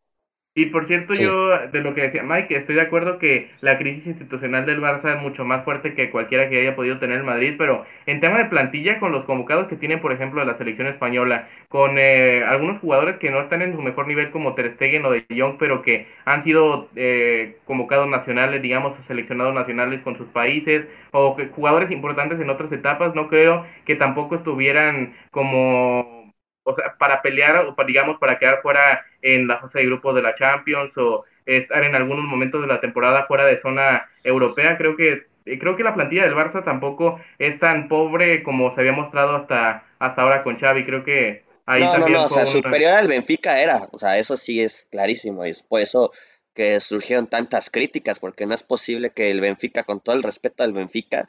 Y 0.54 0.66
por 0.66 0.86
cierto, 0.86 1.14
yo, 1.14 1.58
de 1.70 1.80
lo 1.80 1.94
que 1.96 2.02
decía 2.02 2.24
Mike, 2.24 2.54
estoy 2.58 2.76
de 2.76 2.82
acuerdo 2.82 3.20
que 3.20 3.50
la 3.62 3.78
crisis 3.78 4.06
institucional 4.06 4.66
del 4.66 4.82
Barça 4.82 5.16
es 5.16 5.22
mucho 5.22 5.46
más 5.46 5.64
fuerte 5.64 5.94
que 5.94 6.10
cualquiera 6.10 6.50
que 6.50 6.60
haya 6.60 6.76
podido 6.76 7.00
tener 7.00 7.20
el 7.20 7.24
Madrid, 7.24 7.56
pero 7.58 7.86
en 8.06 8.20
tema 8.20 8.40
de 8.40 8.50
plantilla, 8.50 9.00
con 9.00 9.14
los 9.14 9.24
convocados 9.24 9.70
que 9.70 9.78
tienen, 9.78 10.02
por 10.02 10.12
ejemplo, 10.12 10.44
la 10.44 10.58
selección 10.58 10.88
española, 10.88 11.48
con 11.70 11.98
eh, 11.98 12.44
algunos 12.44 12.82
jugadores 12.82 13.16
que 13.20 13.32
no 13.32 13.40
están 13.40 13.62
en 13.62 13.74
su 13.74 13.82
mejor 13.82 14.08
nivel 14.08 14.30
como 14.32 14.54
Ter 14.54 14.74
Stegen 14.76 15.06
o 15.06 15.12
De 15.12 15.26
Jong, 15.30 15.56
pero 15.58 15.82
que 15.84 16.08
han 16.26 16.44
sido 16.44 16.90
eh, 16.98 17.56
convocados 17.64 18.10
nacionales, 18.10 18.62
digamos, 18.62 18.94
seleccionados 19.08 19.54
nacionales 19.54 20.02
con 20.02 20.18
sus 20.18 20.28
países, 20.30 20.86
o 21.12 21.38
jugadores 21.56 21.92
importantes 21.92 22.42
en 22.42 22.50
otras 22.50 22.74
etapas, 22.74 23.16
no 23.16 23.30
creo 23.30 23.66
que 23.86 23.96
tampoco 23.96 24.36
estuvieran 24.36 25.14
como 25.32 26.22
o 26.64 26.76
sea, 26.76 26.96
para 27.00 27.22
pelear, 27.22 27.66
o 27.66 27.76
para, 27.76 27.88
digamos, 27.88 28.18
para 28.20 28.38
quedar 28.38 28.62
fuera 28.62 29.04
en 29.22 29.48
la 29.48 29.60
fase 29.60 29.80
de 29.80 29.86
grupos 29.86 30.16
de 30.16 30.22
la 30.22 30.36
Champions 30.36 30.92
o 30.98 31.26
estar 31.46 31.84
en 31.84 31.96
algunos 31.96 32.26
momentos 32.26 32.62
de 32.62 32.68
la 32.68 32.80
temporada 32.80 33.26
fuera 33.26 33.46
de 33.46 33.62
zona 33.62 34.10
europea, 34.24 34.78
creo 34.78 34.96
que 34.96 35.24
eh, 35.46 35.58
creo 35.58 35.76
que 35.76 35.84
la 35.84 35.96
plantilla 35.96 36.24
del 36.24 36.36
Barça 36.36 36.64
tampoco 36.64 37.20
es 37.40 37.60
tan 37.60 37.88
pobre 37.88 38.44
como 38.44 38.74
se 38.76 38.82
había 38.82 38.94
mostrado 38.94 39.36
hasta 39.36 39.84
hasta 40.00 40.22
ahora 40.22 40.44
con 40.44 40.60
Xavi, 40.60 40.86
creo 40.86 41.04
que 41.04 41.44
ahí 41.66 41.82
no, 41.82 41.92
también 41.92 42.14
no, 42.14 42.20
no, 42.20 42.26
o 42.26 42.30
sea, 42.30 42.46
superior 42.46 42.94
al 42.94 43.08
Benfica 43.08 43.62
era, 43.62 43.88
o 43.92 44.00
sea, 44.00 44.18
eso 44.18 44.38
sí 44.38 44.62
es 44.62 44.88
clarísimo, 44.92 45.46
y 45.46 45.52
es 45.52 45.64
por 45.64 45.82
eso 45.82 46.12
que 46.54 46.80
surgieron 46.80 47.28
tantas 47.28 47.70
críticas, 47.70 48.20
porque 48.20 48.46
no 48.46 48.54
es 48.54 48.64
posible 48.64 49.12
que 49.12 49.32
el 49.32 49.42
Benfica, 49.42 49.84
con 49.84 50.00
todo 50.00 50.16
el 50.16 50.24
respeto 50.24 50.64
al 50.64 50.74
Benfica, 50.74 51.28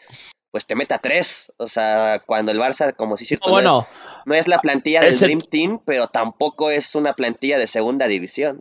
pues 0.53 0.67
te 0.67 0.77
meta 0.77 0.99
tres. 0.99 1.53
O 1.57 1.67
sea, 1.67 2.23
cuando 2.25 2.53
el 2.53 2.61
Barça, 2.61 2.95
como 2.95 3.17
si 3.17 3.25
cierto, 3.25 3.61
no, 3.61 3.87
es, 4.33 4.47
la 4.47 4.59
plantilla 4.59 5.01
del 5.01 5.19
Dream 5.19 5.41
Team, 5.41 5.81
pero 5.85 6.07
tampoco 6.07 6.71
es 6.71 6.95
una 6.95 7.15
plantilla 7.15 7.59
de 7.59 7.67
segunda 7.67 8.07
división. 8.07 8.61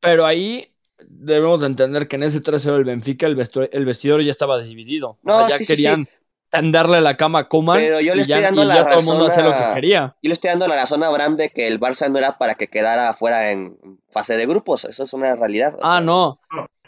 Pero 0.00 0.26
ahí 0.26 0.74
debemos 0.98 1.60
de 1.60 1.66
entender 1.66 2.08
que 2.08 2.16
en 2.16 2.24
ese 2.24 2.42
3-0 2.42 2.74
del 2.74 2.84
Benfica 2.84 3.26
el, 3.26 3.40
el 3.72 3.84
vestidor 3.84 4.22
ya 4.22 4.30
estaba 4.30 4.60
dividido. 4.60 5.18
o 5.24 5.46
sea, 5.46 5.58
ya 5.58 5.64
querían 5.64 6.08
tenderle 6.48 7.00
la 7.00 7.16
cama 7.16 7.40
a 7.40 7.48
Koeman 7.48 7.78
pero 7.78 8.00
yo 8.00 8.14
le 8.14 8.22
estoy 8.22 8.42
dando 8.42 8.64
la 8.64 8.84
razón 8.84 9.18
lo 9.18 9.28
que 9.28 9.74
quería. 9.74 10.16
Yo 10.22 10.28
le 10.28 10.32
estoy 10.34 10.50
dando 10.50 10.68
la 10.68 10.76
razón 10.76 11.02
a 11.02 11.08
Abraham 11.08 11.36
de 11.36 11.50
que 11.50 11.66
el 11.66 11.78
Barça 11.78 12.10
no 12.10 12.18
era 12.18 12.38
para 12.38 12.54
que 12.54 12.68
quedara 12.68 13.10
afuera 13.10 13.50
en 13.50 13.78
fase 14.10 14.36
de 14.36 14.46
grupos. 14.46 14.84
Eso 14.84 15.04
es 15.04 15.12
una 15.12 15.34
realidad. 15.36 15.78
Ah, 15.82 16.00
no. 16.00 16.40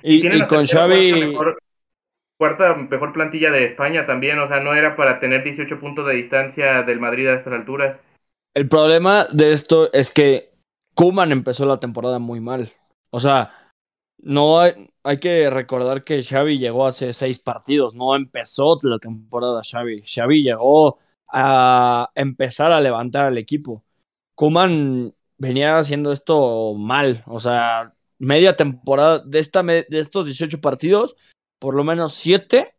Y, 0.03 0.47
con 0.47 0.67
Xavi 0.67 1.35
cuarta 2.45 2.75
mejor 2.75 3.15
plantilla 3.15 3.51
de 3.51 3.65
España 3.65 4.05
también, 4.05 4.39
o 4.39 4.47
sea, 4.49 4.61
no 4.61 4.75
era 4.75 4.97
para 4.97 5.19
tener 5.19 5.43
18 5.43 5.81
puntos 5.81 6.07
de 6.07 6.15
distancia 6.15 6.83
del 6.83 7.01
Madrid 7.01 7.27
a 7.27 7.37
estas 7.37 7.55
alturas. 7.55 7.99
El 8.53 8.69
problema 8.69 9.27
de 9.33 9.53
esto 9.53 9.91
es 9.95 10.11
que 10.11 10.51
Kuman 10.95 11.33
empezó 11.33 11.65
la 11.65 11.81
temporada 11.81 12.19
muy 12.19 12.41
mal. 12.41 12.71
O 13.09 13.19
sea, 13.19 13.51
no, 14.19 14.61
hay 14.61 15.19
que 15.21 15.49
recordar 15.49 16.05
que 16.05 16.23
Xavi 16.23 16.59
llegó 16.59 16.87
hace 16.87 17.15
seis 17.15 17.39
partidos, 17.39 17.95
no 17.95 18.15
empezó 18.15 18.79
la 18.83 18.99
temporada 18.99 19.63
Xavi. 19.63 20.03
Xavi 20.03 20.43
llegó 20.43 20.99
a 21.33 22.11
empezar 22.15 22.73
a 22.73 22.81
levantar 22.81 23.25
al 23.25 23.39
equipo. 23.39 23.85
Kuman 24.35 25.15
venía 25.39 25.79
haciendo 25.79 26.13
esto 26.13 26.75
mal, 26.75 27.25
o 27.27 27.41
sea, 27.41 27.95
media 28.19 28.55
temporada 28.55 29.21
de, 29.21 29.39
esta, 29.39 29.63
de 29.63 29.87
estos 29.91 30.27
18 30.27 30.61
partidos, 30.61 31.17
por 31.59 31.75
lo 31.75 31.85
menos 31.85 32.15
7 32.15 32.75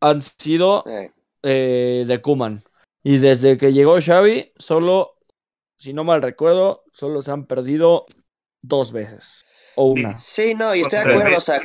han 0.00 0.20
sido 0.20 0.84
Eh, 0.86 1.10
eh, 1.42 2.04
de 2.06 2.20
Kuman. 2.20 2.62
Y 3.02 3.18
desde 3.18 3.58
que 3.58 3.72
llegó 3.72 4.00
Xavi, 4.00 4.52
solo, 4.56 5.16
si 5.76 5.92
no 5.92 6.04
mal 6.04 6.22
recuerdo, 6.22 6.84
solo 6.92 7.20
se 7.22 7.32
han 7.32 7.46
perdido 7.46 8.04
dos 8.60 8.92
veces. 8.92 9.44
O 9.74 9.86
una. 9.86 10.18
Sí, 10.20 10.54
no, 10.54 10.74
y 10.74 10.82
estoy 10.82 11.00
de 11.00 11.14
acuerdo, 11.14 11.36
o 11.36 11.40
sea. 11.40 11.60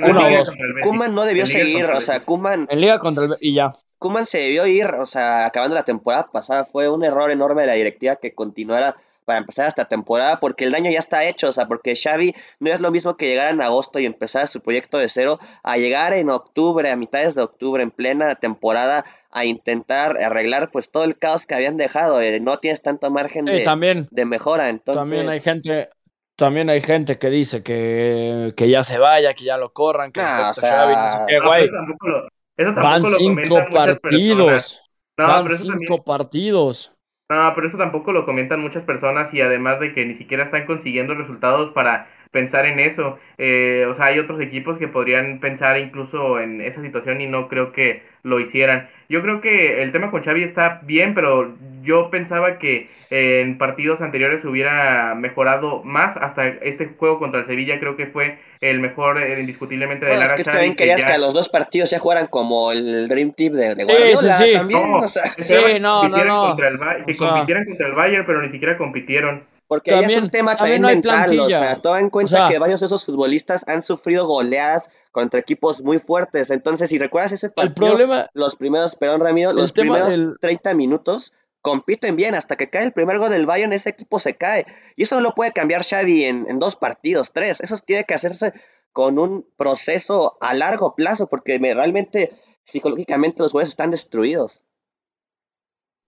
Kuman 0.82 1.14
no 1.14 1.26
debió 1.26 1.46
seguir, 1.46 1.86
o 1.86 2.02
sea. 2.02 2.24
Kuman, 2.24 2.68
En 2.70 2.82
Liga 2.82 2.98
contra 2.98 3.26
el... 3.26 3.36
Y 3.40 3.54
ya. 3.54 3.74
Kuman 4.00 4.26
se 4.26 4.40
debió 4.40 4.66
ir, 4.68 4.86
o 4.86 5.06
sea, 5.06 5.46
acabando 5.46 5.76
la 5.76 5.84
temporada 5.84 6.30
pasada, 6.32 6.66
fue 6.66 6.90
un 6.90 7.04
error 7.04 7.32
enorme 7.32 7.62
de 7.62 7.68
la 7.68 7.74
directiva 7.74 8.16
que 8.16 8.34
continuara 8.34 8.96
para 9.28 9.40
empezar 9.40 9.68
esta 9.68 9.86
temporada, 9.86 10.40
porque 10.40 10.64
el 10.64 10.72
daño 10.72 10.90
ya 10.90 11.00
está 11.00 11.26
hecho, 11.26 11.50
o 11.50 11.52
sea, 11.54 11.68
porque 11.68 11.98
Xavi 11.98 12.34
no 12.62 12.72
es 12.72 12.80
lo 12.80 12.92
mismo 12.92 13.18
que 13.18 13.28
llegar 13.28 13.54
en 13.54 13.62
agosto 13.62 14.00
y 14.00 14.06
empezar 14.06 14.48
su 14.48 14.62
proyecto 14.62 14.98
de 14.98 15.10
cero, 15.10 15.38
a 15.64 15.76
llegar 15.78 16.14
en 16.14 16.30
octubre, 16.30 16.90
a 16.90 16.96
mitades 16.96 17.36
de 17.36 17.42
octubre, 17.42 17.84
en 17.84 17.92
plena 17.92 18.36
temporada, 18.36 19.04
a 19.30 19.44
intentar 19.44 20.18
arreglar 20.24 20.72
pues 20.72 20.90
todo 20.92 21.04
el 21.04 21.18
caos 21.18 21.46
que 21.46 21.56
habían 21.56 21.76
dejado, 21.76 22.22
eh, 22.22 22.40
no 22.40 22.58
tienes 22.60 22.82
tanto 22.82 23.12
margen 23.12 23.46
Sí, 23.48 23.52
de, 23.54 23.60
también, 23.66 24.08
de 24.12 24.24
mejora, 24.24 24.70
entonces... 24.70 25.02
también 25.04 25.28
hay 25.30 25.42
gente... 25.42 25.90
También 26.38 26.70
hay 26.70 26.82
gente 26.82 27.18
que 27.18 27.32
dice 27.32 27.64
que, 27.64 28.54
que 28.56 28.70
ya 28.70 28.84
se 28.84 29.00
vaya, 29.00 29.34
que 29.34 29.44
ya 29.44 29.58
lo 29.58 29.74
corran, 29.74 30.12
que 30.12 30.22
Ah, 30.22 30.52
o 30.52 30.54
sea, 30.54 30.70
Xavi, 30.70 30.94
no 30.96 31.10
sé 31.10 31.18
qué, 31.28 31.34
No, 31.40 31.40
pero 31.40 31.48
güey. 31.50 31.64
eso 31.66 31.74
tampoco 31.74 32.08
lo, 32.08 32.18
eso 32.28 32.30
tampoco 32.58 32.82
Van 32.84 33.06
cinco 33.18 33.66
partidos. 33.72 34.82
No, 35.18 35.28
Van 35.28 35.50
cinco 35.58 35.72
también- 35.74 36.04
partidos. 36.06 36.94
No, 37.30 37.52
pero 37.56 37.68
eso 37.68 37.78
tampoco 37.78 38.14
lo 38.14 38.26
comentan 38.26 38.62
muchas 38.62 38.86
personas 38.86 39.34
y 39.34 39.42
además 39.42 39.82
de 39.82 39.94
que 39.94 40.06
ni 40.06 40.16
siquiera 40.16 40.46
están 40.46 40.66
consiguiendo 40.66 41.14
resultados 41.14 41.74
para 41.74 42.08
pensar 42.32 42.66
en 42.66 42.80
eso. 42.80 43.20
Eh, 43.38 43.86
o 43.90 43.96
sea, 43.98 44.06
hay 44.08 44.20
otros 44.20 44.40
equipos 44.40 44.78
que 44.78 44.88
podrían 44.88 45.40
pensar 45.42 45.78
incluso 45.78 46.40
en 46.40 46.62
esa 46.62 46.82
situación 46.82 47.20
y 47.20 47.28
no 47.28 47.50
creo 47.50 47.74
que 47.74 48.04
lo 48.24 48.40
hicieran. 48.40 48.88
Yo 49.10 49.22
creo 49.22 49.40
que 49.40 49.82
el 49.84 49.92
tema 49.94 50.12
con 50.12 50.22
Xavi 50.24 50.44
está 50.44 50.82
bien, 50.84 51.14
pero 51.16 51.54
yo 51.84 52.10
pensaba 52.10 52.60
que 52.60 52.90
eh, 53.10 53.40
en 53.42 53.58
partidos 53.58 54.02
anteriores 54.02 54.44
hubiera 54.44 55.16
mejorado 55.16 55.82
más. 55.84 56.18
Hasta 56.20 56.48
este 56.48 56.88
juego 57.00 57.18
contra 57.18 57.40
el 57.40 57.48
Sevilla 57.48 57.80
creo 57.80 57.96
que 57.96 58.08
fue 58.08 58.38
el 58.60 58.80
mejor 58.82 59.18
eh, 59.22 59.40
indiscutiblemente 59.40 60.06
de 60.06 60.12
Bueno, 60.12 60.24
es 60.24 60.28
Lara 60.28 60.36
que 60.36 60.44
Xavi, 60.44 60.56
también 60.58 60.76
querías 60.76 61.00
ya- 61.02 61.08
que 61.08 61.14
a 61.14 61.18
los 61.20 61.34
dos 61.34 61.48
partidos 61.48 61.90
ya 61.90 62.00
jugaran 62.00 62.28
como 62.28 62.72
el 62.74 63.08
Dream 63.08 63.32
Team 63.32 63.54
de, 63.54 63.76
de 63.76 63.86
Sí, 63.86 63.92
Guardiola 63.92 64.18
sí, 64.38 64.44
sí. 64.46 64.54
también, 64.54 64.92
No, 64.92 64.98
o 65.06 65.08
sea, 65.08 65.24
que 65.38 65.80
no, 65.80 65.96
no, 65.96 66.02
compitieran 66.02 66.28
no. 66.28 66.48
contra 66.48 66.68
el 66.68 67.06
que 67.06 67.12
O 67.12 67.16
sea- 67.16 67.30
compitieran 67.30 67.66
contra 67.66 67.88
el 67.88 67.94
Bayern, 67.94 68.26
pero 68.26 68.42
ni 68.42 68.52
siquiera 68.52 68.78
compitieron. 68.78 69.44
porque 69.70 69.92
ahí 69.92 69.98
es 69.98 70.02
También- 70.04 70.24
un 70.24 70.30
tema 70.32 70.56
también 70.58 70.82
también 70.82 71.02
no 71.04 71.10
mental, 71.12 71.40
o 71.40 71.50
sea, 71.50 71.76
toma 71.82 72.00
en 72.02 72.10
cuenta 72.10 72.36
O 72.36 72.38
sea- 72.40 72.50
que 72.50 72.60
varios 72.60 72.80
de 72.82 72.86
esos 72.88 73.06
futbolistas 73.06 73.66
han 73.70 73.82
sufrido 73.82 74.26
goleadas 74.28 74.90
contra 75.12 75.40
equipos 75.40 75.82
muy 75.82 76.00
fuertes, 76.00 76.50
entonces 76.52 76.90
si 76.90 76.98
recuerdas 77.00 77.32
ese 77.32 77.48
El 77.48 77.54
partido, 77.54 77.88
problema, 77.88 78.30
los 78.34 78.56
primeros, 78.56 78.96
perdón 78.96 79.22
Ramiro, 79.22 79.54
los 79.54 79.72
primeros 79.72 80.10
del- 80.10 80.38
30 80.40 80.74
minutos 80.74 81.34
compiten 81.62 82.16
bien, 82.16 82.36
hasta 82.36 82.56
que 82.56 82.70
cae 82.70 82.84
el 82.86 82.94
primer 82.94 83.18
gol 83.18 83.30
del 83.30 83.46
Bayern 83.46 83.74
ese 83.74 83.90
equipo 83.90 84.20
se 84.20 84.36
cae, 84.36 84.66
y 84.96 85.04
eso 85.04 85.16
no 85.16 85.22
lo 85.22 85.34
puede 85.36 85.52
cambiar 85.52 85.84
Xavi 85.84 86.26
en, 86.26 86.46
en 86.50 86.60
dos 86.60 86.76
partidos, 86.76 87.34
tres, 87.34 87.60
eso 87.62 87.78
tiene 87.86 88.04
que 88.06 88.14
hacerse 88.14 88.54
con 88.94 89.20
un 89.20 89.48
proceso 89.58 90.38
a 90.42 90.54
largo 90.54 90.96
plazo, 90.96 91.28
porque 91.28 91.60
me- 91.60 91.74
realmente 91.74 92.32
psicológicamente 92.66 93.42
los 93.42 93.52
jugadores 93.52 93.70
están 93.70 93.92
destruidos. 93.92 94.64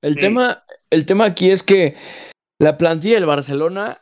el 0.01 0.13
Sí. 0.13 0.19
tema, 0.21 0.63
el 0.89 1.05
tema 1.05 1.25
aquí 1.25 1.51
es 1.51 1.61
que 1.61 1.95
la 2.57 2.77
plantilla 2.77 3.15
del 3.15 3.25
Barcelona, 3.25 4.01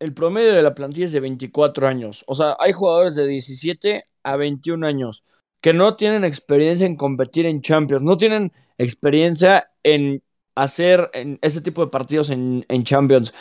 el 0.00 0.12
promedio 0.12 0.52
de 0.52 0.62
la 0.62 0.74
plantilla 0.74 1.06
es 1.06 1.12
de 1.12 1.20
24 1.20 1.86
años. 1.86 2.24
O 2.26 2.34
sea, 2.34 2.56
hay 2.58 2.72
jugadores 2.72 3.14
de 3.14 3.26
17 3.28 4.02
a 4.22 4.36
21 4.36 4.86
años 4.86 5.24
que 5.60 5.72
no 5.72 5.96
tienen 5.96 6.24
experiencia 6.24 6.86
en 6.86 6.96
competir 6.96 7.46
en 7.46 7.60
Champions, 7.60 8.02
no 8.02 8.16
tienen 8.16 8.52
experiencia 8.78 9.70
en 9.82 10.22
hacer 10.54 11.10
en 11.12 11.38
ese 11.42 11.60
tipo 11.60 11.84
de 11.84 11.90
partidos 11.90 12.30
en, 12.30 12.64
en 12.68 12.84
Champions. 12.84 13.34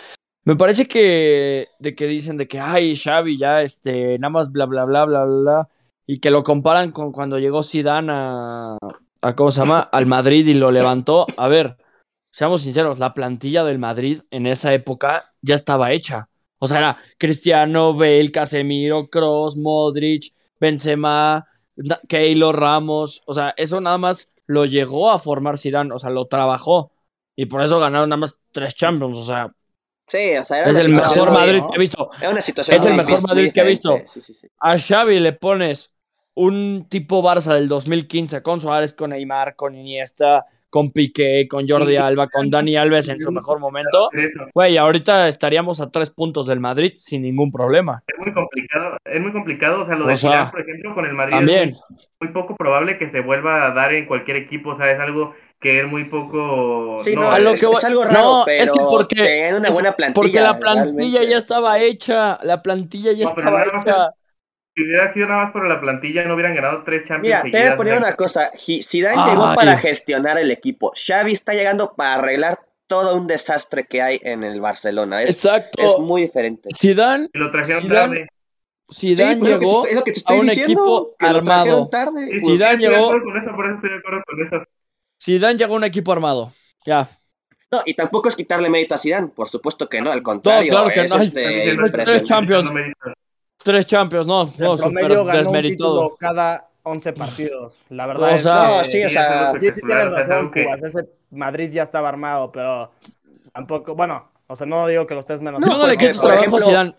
Me 0.44 0.56
parece 0.56 0.88
que 0.88 1.68
de 1.80 1.96
que 1.96 2.08
dicen 2.08 2.38
de 2.38 2.48
que 2.48 2.60
ay 2.60 2.96
Xavi 2.96 3.38
ya 3.38 3.62
este 3.62 4.18
nada 4.20 4.32
más 4.32 4.52
bla 4.52 4.66
bla 4.66 4.86
bla 4.86 5.06
bla 5.06 5.26
bla 5.26 5.70
y 6.08 6.20
que 6.20 6.32
lo 6.32 6.44
comparan 6.44 6.92
con 6.92 7.12
cuando 7.12 7.40
llegó 7.40 7.62
Zidane 7.62 8.12
a, 8.12 8.78
a 9.22 9.36
¿cómo 9.36 9.52
se 9.52 9.62
llama? 9.62 9.82
al 9.92 10.06
Madrid 10.08 10.48
y 10.48 10.54
lo 10.56 10.72
levantó. 10.72 11.28
A 11.38 11.48
ver, 11.48 11.78
seamos 12.32 12.62
sinceros, 12.62 13.00
la 13.00 13.14
plantilla 13.14 13.64
del 13.64 13.80
Madrid 13.80 14.22
en 14.32 14.48
esa 14.48 14.74
época 14.74 15.34
ya 15.42 15.56
estaba 15.56 15.92
hecha. 15.92 16.30
O 16.60 16.68
sea, 16.68 16.78
era 16.78 16.98
Cristiano, 17.18 17.94
Bale, 17.94 18.32
Casemiro, 18.32 19.10
Kroos, 19.10 19.56
Modric, 19.56 20.34
Benzema, 20.60 21.47
Keylor 22.07 22.60
Ramos, 22.60 23.22
o 23.26 23.34
sea, 23.34 23.53
eso 23.57 23.80
nada 23.82 23.97
más 23.97 24.32
lo 24.45 24.66
llegó 24.66 25.12
a 25.12 25.18
formar 25.18 25.57
Zidane, 25.57 25.93
o 25.93 25.99
sea, 25.99 26.10
lo 26.10 26.28
trabajó 26.28 26.91
y 27.36 27.45
por 27.45 27.62
eso 27.62 27.80
ganaron 27.80 28.10
nada 28.10 28.18
más 28.18 28.34
tres 28.51 28.76
Champions, 28.76 29.18
o 29.18 29.24
sea, 29.24 29.51
Sí, 30.07 30.36
o 30.38 30.43
sea, 30.43 30.62
era 30.62 30.72
es 30.72 30.86
el 30.86 30.91
mejor 30.91 31.32
Madrid 31.32 31.60
¿no? 31.60 31.68
que 31.68 31.76
he 31.76 31.80
visto. 31.80 32.10
Era 32.20 32.32
una 32.32 32.41
situación 32.41 32.78
Es 32.78 32.84
el 32.84 32.93
mejor 32.95 33.10
difícil, 33.10 33.28
Madrid 33.28 33.51
que 33.53 33.60
he 33.60 33.64
visto. 33.64 33.89
diferente. 33.89 34.12
Sí, 34.12 34.22
sí, 34.22 34.34
sí. 34.41 34.47
A 34.60 34.78
Xavi 34.78 35.20
le 35.20 35.34
pones 35.34 35.93
un 36.34 36.88
tipo 36.89 37.22
Barça 37.22 37.53
del 37.53 37.68
2015 37.68 38.41
con 38.41 38.60
Suárez, 38.60 38.93
con 38.93 39.12
Neymar, 39.12 39.55
con 39.55 39.76
Iniesta, 39.76 40.47
con 40.70 40.91
Piqué, 40.91 41.47
con 41.49 41.67
Jordi 41.67 41.97
Alba, 41.97 42.28
con 42.28 42.49
Dani 42.51 42.76
Alves 42.78 43.09
en 43.09 43.20
su 43.20 43.32
mejor 43.32 43.59
momento. 43.59 44.09
Güey, 44.53 44.78
ahorita 44.78 45.28
estaríamos 45.28 45.82
a 45.82 45.89
tres 45.89 46.11
puntos 46.11 46.45
del 46.47 46.59
Madrid 46.59 46.91
sin 46.95 47.24
ningún 47.24 47.51
problema. 47.51 48.03
Es 48.07 48.17
muy 48.20 48.34
complicado, 48.34 48.97
es 49.05 49.22
muy 49.22 49.32
complicado, 49.32 49.82
o 49.82 49.86
sea, 49.86 49.95
lo 49.95 50.05
de 50.07 50.13
O 50.13 50.15
sea, 50.15 50.51
por 50.51 50.61
ejemplo, 50.61 50.93
con 50.93 51.05
el 51.05 51.13
Madrid 51.13 51.36
También. 51.36 51.70
es 51.70 51.84
muy, 52.22 52.32
poco 52.32 52.55
probable 52.55 52.97
que 52.97 53.09
se 53.11 53.22
vuelva 53.22 53.65
a 53.67 53.74
dar 53.74 53.93
en 53.93 54.05
cualquier 54.05 54.38
equipo, 54.38 54.72
o 54.72 54.78
sea, 54.78 54.91
es 54.91 54.99
algo 54.99 55.34
que 55.59 55.82
es 55.82 55.88
muy 55.88 56.05
poco... 56.05 56.99
Sí, 57.03 57.15
no, 57.15 57.30
A 57.32 57.38
es, 57.38 57.43
lo 57.43 57.49
es- 57.51 57.59
que 57.59 57.65
es 57.65 57.84
algo 57.84 58.03
raro, 58.05 58.22
no, 58.22 58.43
pero 58.45 58.63
es 58.63 58.72
que 58.72 58.80
porque- 58.89 59.51
una 59.57 59.67
es 59.67 59.74
buena 59.74 59.91
plantilla. 59.93 60.13
Porque 60.13 60.39
la 60.39 60.57
plantilla 60.59 60.93
realmente. 61.20 61.30
ya 61.30 61.38
estaba 61.38 61.80
hecha, 61.80 62.39
la 62.43 62.61
plantilla 62.61 63.11
ya 63.11 63.26
No, 63.26 63.30
estaba 63.32 63.63
hecha. 63.63 64.09
Si 64.80 64.86
hubiera 64.86 65.14
sido 65.14 65.28
nada 65.28 65.44
más 65.44 65.52
por 65.52 65.68
la 65.68 65.82
plantilla, 65.82 66.24
no 66.24 66.36
hubieran 66.36 66.56
ganado 66.56 66.84
tres 66.86 67.02
Champions 67.06 67.44
Mira, 67.44 67.52
te 67.52 67.64
voy 67.66 67.74
a 67.74 67.76
poner 67.76 67.98
una 67.98 68.16
cosa. 68.16 68.50
Zidane 68.58 69.18
Ay. 69.20 69.32
llegó 69.32 69.54
para 69.54 69.78
gestionar 69.78 70.38
el 70.38 70.52
equipo. 70.52 70.94
Xavi 70.96 71.34
está 71.34 71.54
llegando 71.54 71.96
para 71.98 72.14
arreglar 72.14 72.60
todo 72.88 73.18
un 73.18 73.28
desastre 73.28 73.86
que 73.88 74.02
hay 74.02 74.22
en 74.24 74.46
el 74.46 74.62
Barcelona. 74.62 75.22
Es, 75.22 75.32
Exacto. 75.32 75.84
es 75.84 76.00
muy 76.00 76.22
diferente. 76.22 76.70
Zidane, 76.74 77.30
lo 77.34 77.52
trajeron 77.52 77.82
Zidane 77.84 78.08
tarde. 78.16 78.28
Zidane 78.94 79.34
Sí, 79.34 79.40
pues, 79.40 79.52
lo 79.52 79.60
que 79.60 79.60
te 79.60 79.66
llegó 79.66 79.84
estoy- 79.84 79.90
es 79.90 79.96
lo 79.96 80.04
que 80.06 80.12
te 80.14 80.22
a 80.26 80.34
un 80.34 80.46
diciendo, 80.48 80.72
equipo 80.72 81.16
que 81.20 81.26
armado. 81.28 81.90
tarde. 81.90 82.26
Sí, 82.26 82.30
Pues, 82.32 82.42
sí, 82.46 82.52
Zidane 82.54 82.78
llegó- 82.78 83.06
acuerdo 83.06 83.24
con 83.26 83.38
eso, 83.38 83.52
por 83.56 83.66
eso 83.66 83.76
estoy 83.76 83.90
de 83.90 83.96
acuerdo 83.98 84.22
con 84.26 84.48
eso. 84.48 84.66
Zidane 85.22 85.58
llegó 85.60 85.74
a 85.74 85.78
un 85.78 85.84
equipo 85.84 86.12
armado. 86.14 86.52
Ya. 86.86 87.10
No, 87.72 87.82
y 87.86 87.94
tampoco 87.96 88.30
es 88.30 88.36
quitarle 88.38 88.70
mérito 88.70 88.96
a 88.96 88.98
Zidane, 88.98 89.28
por 89.28 89.50
supuesto 89.50 89.90
que 89.90 90.02
no, 90.02 90.10
al 90.10 90.24
contrario, 90.24 90.72
claro 90.72 90.90
que 90.90 91.02
es 91.02 91.10
no 91.12 91.18
hay- 91.18 91.28
este, 91.28 91.78
tres. 92.06 92.24
Champions. 92.24 92.72
Tres 93.64 93.86
Champions, 93.88 94.26
no, 94.26 94.45
no, 94.57 94.78
promedio 94.78 95.26
ganó 95.26 95.39
un 95.39 95.43
desmeritado. 95.45 95.93
título 96.01 96.16
cada 96.18 96.68
11 96.84 97.14
partidos. 97.14 97.76
La 97.89 98.05
verdad 98.07 98.30
O 98.32 98.34
es 98.34 98.43
sea- 98.43 98.53
que- 98.53 98.78
No, 98.78 98.84
sí, 98.84 99.03
o 99.03 99.10
sea, 99.10 99.51
Sí, 99.60 99.68
sí 99.74 99.82
tienes 99.82 100.12
razón, 100.12 100.51
que- 100.51 100.64
Cubas. 100.66 100.84
Ese 100.84 101.10
Madrid 101.32 101.70
ya 101.72 101.84
estaba 101.84 102.10
armado, 102.10 102.51
pero 102.51 102.91
tampoco, 103.53 103.95
bueno, 103.95 104.30
o 104.47 104.55
sea, 104.55 104.66
no 104.66 104.88
digo 104.88 105.05
que 105.05 105.14
los 105.14 105.24
estés 105.24 105.41
menos. 105.41 105.60
No. 105.62 105.68
Yo 105.68 105.78
no 105.78 105.88
le 105.88 105.95
Benítez- 105.97 106.12
quito 106.14 106.22
trabajo 106.28 106.57
a 106.57 106.60
Zidane. 106.62 106.93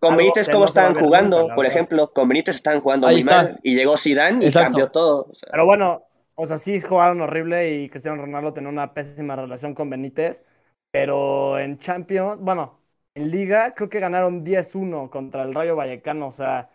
con 0.00 0.16
Benítez, 0.16 0.48
¿cómo 0.50 0.64
estaban 0.64 0.94
jugando? 0.94 1.48
por 1.54 1.64
ejemplo, 1.66 2.12
con 2.12 2.28
Benítez 2.28 2.56
estaban 2.56 2.80
jugando 2.80 3.06
Ahí 3.06 3.14
muy 3.14 3.20
está. 3.20 3.36
mal 3.36 3.60
y 3.62 3.74
llegó 3.76 3.96
Zidane 3.96 4.44
y 4.44 4.48
Exacto. 4.48 4.72
cambió 4.72 4.88
todo. 4.90 5.28
o 5.30 5.34
sea. 5.34 5.48
Pero 5.52 5.64
bueno, 5.64 6.02
o 6.34 6.46
sea, 6.46 6.56
sí 6.58 6.80
jugaron 6.80 7.20
horrible 7.20 7.70
y 7.74 7.88
Cristiano 7.88 8.20
Ronaldo 8.20 8.52
tenía 8.52 8.68
una 8.70 8.92
pésima 8.92 9.36
relación 9.36 9.74
con 9.74 9.88
Benítez, 9.88 10.42
pero 10.90 11.58
en 11.58 11.78
Champions, 11.78 12.38
bueno, 12.40 12.78
en 13.14 13.30
Liga 13.30 13.74
creo 13.74 13.88
que 13.88 14.00
ganaron 14.00 14.44
10-1 14.44 15.10
contra 15.10 15.42
el 15.42 15.54
Rayo 15.54 15.76
Vallecano, 15.76 16.28
o 16.28 16.32
sea, 16.32 16.70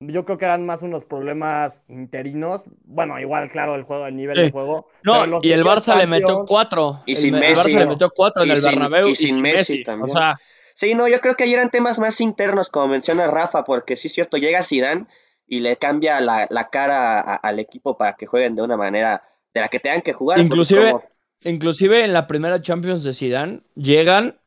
yo 0.00 0.24
creo 0.24 0.38
que 0.38 0.44
eran 0.44 0.64
más 0.64 0.82
unos 0.82 1.04
problemas 1.04 1.82
interinos. 1.88 2.62
Bueno, 2.84 3.18
igual, 3.18 3.50
claro, 3.50 3.74
el 3.74 3.82
juego, 3.82 4.06
el 4.06 4.14
nivel 4.16 4.36
Sí. 4.36 4.42
de 4.42 4.50
juego. 4.52 4.88
No, 5.02 5.40
y 5.42 5.50
el 5.52 5.64
Barça 5.64 5.96
le 5.96 6.06
metió 6.06 6.44
cuatro. 6.46 7.00
Y 7.06 7.12
El, 7.12 7.16
sin 7.16 7.34
el 7.34 7.40
Messi. 7.40 7.70
Barça 7.74 7.78
le 7.78 7.86
metió 7.86 8.10
cuatro 8.10 8.42
en 8.44 8.48
Y 8.48 8.52
el 8.52 8.58
sin- 8.58 8.70
Bernabéu 8.70 9.08
y 9.08 9.10
y 9.12 9.16
sin 9.16 9.28
sin 9.34 9.42
Messi 9.42 9.72
Messi. 9.72 9.82
O 9.82 9.84
también. 9.84 10.08
sea, 10.08 10.36
Sí, 10.74 10.94
no, 10.94 11.08
yo 11.08 11.20
creo 11.20 11.34
que 11.34 11.42
ahí 11.42 11.52
eran 11.52 11.70
temas 11.72 11.98
más 11.98 12.20
internos, 12.20 12.68
como 12.68 12.86
menciona 12.86 13.26
Rafa, 13.26 13.64
porque 13.64 13.96
sí 13.96 14.06
es 14.06 14.14
cierto, 14.14 14.36
llega 14.36 14.62
Zidane 14.62 15.06
y 15.44 15.58
le 15.58 15.76
cambia 15.76 16.20
la, 16.20 16.46
la 16.50 16.68
cara 16.70 17.18
a- 17.20 17.34
al 17.34 17.58
equipo 17.58 17.98
para 17.98 18.12
que 18.12 18.26
jueguen 18.26 18.54
de 18.54 18.62
una 18.62 18.76
manera 18.76 19.24
de 19.52 19.60
la 19.60 19.66
que 19.68 19.80
tengan 19.80 20.02
que 20.02 20.12
jugar. 20.12 20.38
Inclusive- 20.38 20.92
como- 20.92 21.04
inclusive 21.42 22.04
en 22.04 22.12
la 22.12 22.28
primera 22.28 22.62
Champions 22.62 23.02
de 23.02 23.12
Zidane 23.12 23.62
llegan 23.74 24.38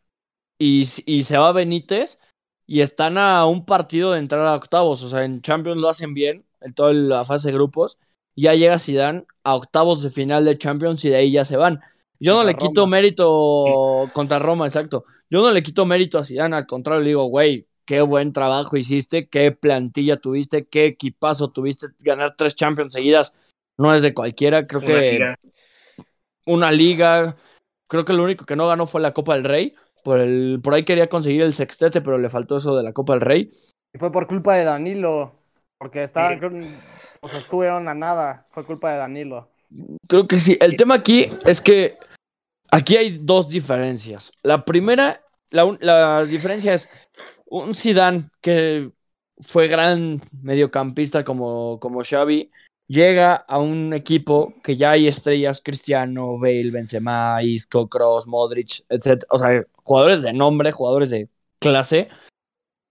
y, 0.61 0.87
y 1.07 1.23
se 1.23 1.37
va 1.37 1.51
Benítez 1.53 2.19
y 2.67 2.81
están 2.81 3.17
a 3.17 3.45
un 3.45 3.65
partido 3.65 4.11
de 4.11 4.19
entrar 4.19 4.45
a 4.45 4.55
octavos. 4.55 5.01
O 5.01 5.09
sea, 5.09 5.25
en 5.25 5.41
Champions 5.41 5.81
lo 5.81 5.89
hacen 5.89 6.13
bien, 6.13 6.45
en 6.61 6.73
toda 6.73 6.93
la 6.93 7.25
fase 7.25 7.47
de 7.47 7.55
grupos. 7.55 7.97
Ya 8.35 8.53
llega 8.53 8.77
Zidane 8.77 9.25
a 9.43 9.55
octavos 9.55 10.03
de 10.03 10.11
final 10.11 10.45
de 10.45 10.57
Champions 10.57 11.03
y 11.03 11.09
de 11.09 11.15
ahí 11.15 11.31
ya 11.31 11.45
se 11.45 11.57
van. 11.57 11.81
Yo 12.19 12.35
no 12.35 12.43
le 12.43 12.55
quito 12.55 12.85
mérito 12.85 14.07
contra 14.13 14.37
Roma, 14.37 14.67
exacto. 14.67 15.05
Yo 15.31 15.41
no 15.41 15.49
le 15.49 15.63
quito 15.63 15.85
mérito 15.87 16.19
a 16.19 16.23
Zidane, 16.23 16.55
al 16.55 16.67
contrario, 16.67 17.01
le 17.01 17.09
digo, 17.09 17.25
güey, 17.25 17.67
qué 17.85 18.01
buen 18.01 18.31
trabajo 18.31 18.77
hiciste, 18.77 19.27
qué 19.27 19.51
plantilla 19.51 20.17
tuviste, 20.17 20.67
qué 20.67 20.85
equipazo 20.85 21.49
tuviste. 21.49 21.87
Ganar 21.99 22.35
tres 22.37 22.55
Champions 22.55 22.93
seguidas 22.93 23.35
no 23.77 23.95
es 23.95 24.03
de 24.03 24.13
cualquiera. 24.13 24.67
Creo 24.67 24.81
que 24.81 25.35
una 26.45 26.71
liga. 26.71 27.35
Creo 27.87 28.05
que 28.05 28.13
lo 28.13 28.23
único 28.23 28.45
que 28.45 28.55
no 28.55 28.67
ganó 28.67 28.85
fue 28.85 29.01
la 29.01 29.11
Copa 29.11 29.33
del 29.33 29.43
Rey. 29.43 29.75
Por, 30.03 30.19
el, 30.19 30.59
por 30.63 30.73
ahí 30.73 30.83
quería 30.83 31.07
conseguir 31.07 31.41
el 31.43 31.53
sextete, 31.53 32.01
pero 32.01 32.17
le 32.17 32.29
faltó 32.29 32.57
eso 32.57 32.75
de 32.75 32.83
la 32.83 32.93
Copa 32.93 33.13
del 33.13 33.21
Rey. 33.21 33.49
Y 33.93 33.99
fue 33.99 34.11
por 34.11 34.27
culpa 34.27 34.55
de 34.55 34.63
Danilo. 34.63 35.33
Porque 35.77 36.03
estaba, 36.03 36.37
o 37.21 37.27
sea, 37.27 37.39
estuvieron 37.39 37.87
a 37.87 37.93
nada. 37.93 38.45
Fue 38.51 38.65
culpa 38.65 38.91
de 38.91 38.97
Danilo. 38.97 39.49
Creo 40.07 40.27
que 40.27 40.39
sí. 40.39 40.57
El 40.61 40.75
tema 40.75 40.95
aquí 40.95 41.29
es 41.45 41.61
que 41.61 41.97
aquí 42.69 42.97
hay 42.97 43.17
dos 43.17 43.49
diferencias. 43.49 44.31
La 44.43 44.63
primera, 44.63 45.21
la, 45.49 45.77
la 45.79 46.25
diferencia 46.25 46.73
es 46.73 46.89
un 47.45 47.73
Zidane 47.73 48.25
que 48.41 48.91
fue 49.39 49.67
gran 49.67 50.21
mediocampista 50.41 51.23
como, 51.23 51.79
como 51.79 52.03
Xavi, 52.03 52.51
llega 52.91 53.35
a 53.35 53.57
un 53.57 53.93
equipo 53.93 54.53
que 54.61 54.75
ya 54.75 54.91
hay 54.91 55.07
estrellas, 55.07 55.61
Cristiano, 55.63 56.37
Bale, 56.37 56.71
Benzema, 56.71 57.41
Isco, 57.41 57.87
Cross, 57.87 58.27
Modric, 58.27 58.83
etc. 58.89 59.23
O 59.29 59.37
sea, 59.37 59.63
jugadores 59.83 60.21
de 60.21 60.33
nombre, 60.33 60.73
jugadores 60.73 61.09
de 61.09 61.29
clase. 61.59 62.09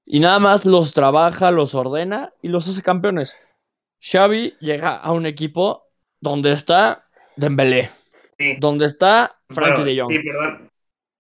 Y 0.07 0.21
nada 0.21 0.39
más 0.39 0.65
los 0.65 0.95
trabaja, 0.95 1.51
los 1.51 1.75
ordena 1.75 2.33
y 2.41 2.49
los 2.49 2.67
hace 2.67 2.83
campeones. 2.83 3.37
Xavi 4.01 4.55
llega 4.61 4.97
a 4.97 5.13
un 5.13 5.27
equipo 5.27 5.87
donde 6.19 6.53
está 6.53 7.07
Dembélé, 7.37 7.91
donde 8.59 8.87
está 8.87 9.39
Frankie 9.51 9.85
de 9.85 10.01
Jong, 10.01 10.13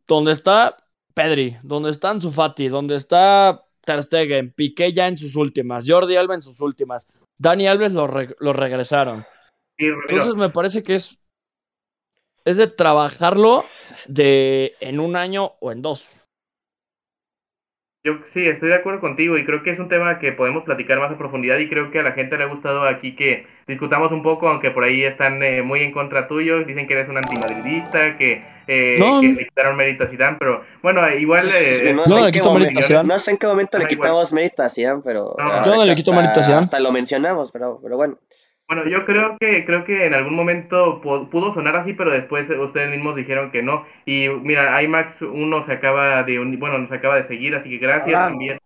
donde 0.06 0.32
está 0.32 0.76
Pedri, 1.14 1.58
donde 1.62 1.90
está 1.90 2.10
Ansu 2.10 2.30
Fati, 2.30 2.68
donde 2.68 2.96
está 2.96 3.62
Ter 3.84 4.02
Stegen, 4.02 4.52
Piqué 4.52 4.92
ya 4.92 5.06
en 5.06 5.18
sus 5.18 5.36
últimas, 5.36 5.84
Jordi 5.86 6.16
Alba 6.16 6.34
en 6.34 6.42
sus 6.42 6.60
últimas, 6.60 7.10
Dani 7.40 7.66
Alves 7.66 7.94
lo, 7.94 8.06
regresaron. 8.06 9.24
Entonces 9.78 10.36
me 10.36 10.50
parece 10.50 10.82
que 10.82 10.94
es 10.94 11.18
es 12.44 12.58
de 12.58 12.66
trabajarlo 12.66 13.64
de 14.08 14.74
en 14.80 15.00
un 15.00 15.16
año 15.16 15.52
o 15.60 15.72
en 15.72 15.80
dos. 15.80 16.19
Yo 18.02 18.14
sí, 18.32 18.48
estoy 18.48 18.70
de 18.70 18.76
acuerdo 18.76 18.98
contigo 18.98 19.36
y 19.36 19.44
creo 19.44 19.62
que 19.62 19.72
es 19.72 19.78
un 19.78 19.90
tema 19.90 20.18
que 20.18 20.32
podemos 20.32 20.64
platicar 20.64 20.98
más 20.98 21.12
a 21.12 21.18
profundidad 21.18 21.58
y 21.58 21.68
creo 21.68 21.90
que 21.90 21.98
a 21.98 22.02
la 22.02 22.12
gente 22.12 22.38
le 22.38 22.44
ha 22.44 22.46
gustado 22.46 22.84
aquí 22.84 23.14
que 23.14 23.44
discutamos 23.66 24.10
un 24.10 24.22
poco, 24.22 24.48
aunque 24.48 24.70
por 24.70 24.84
ahí 24.84 25.04
están 25.04 25.42
eh, 25.42 25.60
muy 25.60 25.82
en 25.82 25.92
contra 25.92 26.26
tuyo, 26.26 26.64
dicen 26.64 26.86
que 26.86 26.94
eres 26.94 27.10
un 27.10 27.18
antimadridista, 27.18 28.16
que, 28.16 28.42
eh, 28.66 28.96
que 29.20 29.28
le 29.28 29.44
quitaron 29.44 29.76
mérito 29.76 30.04
a 30.04 30.06
Zidane, 30.06 30.38
pero 30.40 30.64
bueno, 30.82 31.06
igual... 31.10 31.44
Eh, 31.44 31.92
no, 31.92 32.08
sé 32.08 32.20
en 32.20 32.32
qué 32.32 33.46
momento 33.46 33.78
le 33.78 33.86
quitamos 33.86 34.32
mérito 34.32 34.62
a 34.62 34.70
Zidane, 34.70 35.02
pero... 35.04 35.36
yo 35.66 35.76
no 35.76 35.84
le 35.84 35.92
quito 35.92 36.12
mérito 36.14 36.40
a 36.40 36.42
Zidane. 36.42 36.60
Hasta 36.60 36.80
lo 36.80 36.92
mencionamos, 36.92 37.52
pero, 37.52 37.80
pero 37.82 37.98
bueno. 37.98 38.16
Bueno, 38.70 38.86
yo 38.88 39.04
creo 39.04 39.36
que 39.40 39.64
creo 39.66 39.84
que 39.84 40.06
en 40.06 40.14
algún 40.14 40.36
momento 40.36 41.00
pudo 41.00 41.52
sonar 41.54 41.74
así, 41.74 41.92
pero 41.92 42.12
después 42.12 42.48
ustedes 42.48 42.88
mismos 42.88 43.16
dijeron 43.16 43.50
que 43.50 43.64
no. 43.64 43.84
Y 44.06 44.28
mira, 44.28 44.80
IMAX 44.80 45.20
1 45.22 45.66
se 45.66 45.72
acaba 45.72 46.22
de 46.22 46.38
bueno, 46.56 46.78
nos 46.78 46.92
acaba 46.92 47.16
de 47.16 47.26
seguir, 47.26 47.52
así 47.56 47.68
que 47.68 47.78
gracias 47.78 48.16
también. 48.16 48.60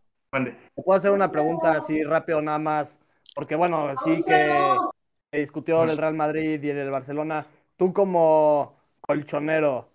puedo 0.75 0.99
hacer 0.99 1.11
una 1.11 1.33
pregunta 1.33 1.73
así 1.73 2.05
rápido 2.05 2.43
nada 2.43 2.59
más? 2.59 3.01
Porque 3.35 3.57
bueno, 3.57 3.95
sí 4.05 4.23
que 4.23 4.77
se 5.33 5.39
discutió 5.39 5.85
el 5.85 5.97
Real 5.97 6.13
Madrid 6.13 6.63
y 6.63 6.69
el 6.69 6.91
Barcelona. 6.91 7.47
Tú 7.79 7.95
como 7.95 8.77
colchonero, 9.01 9.89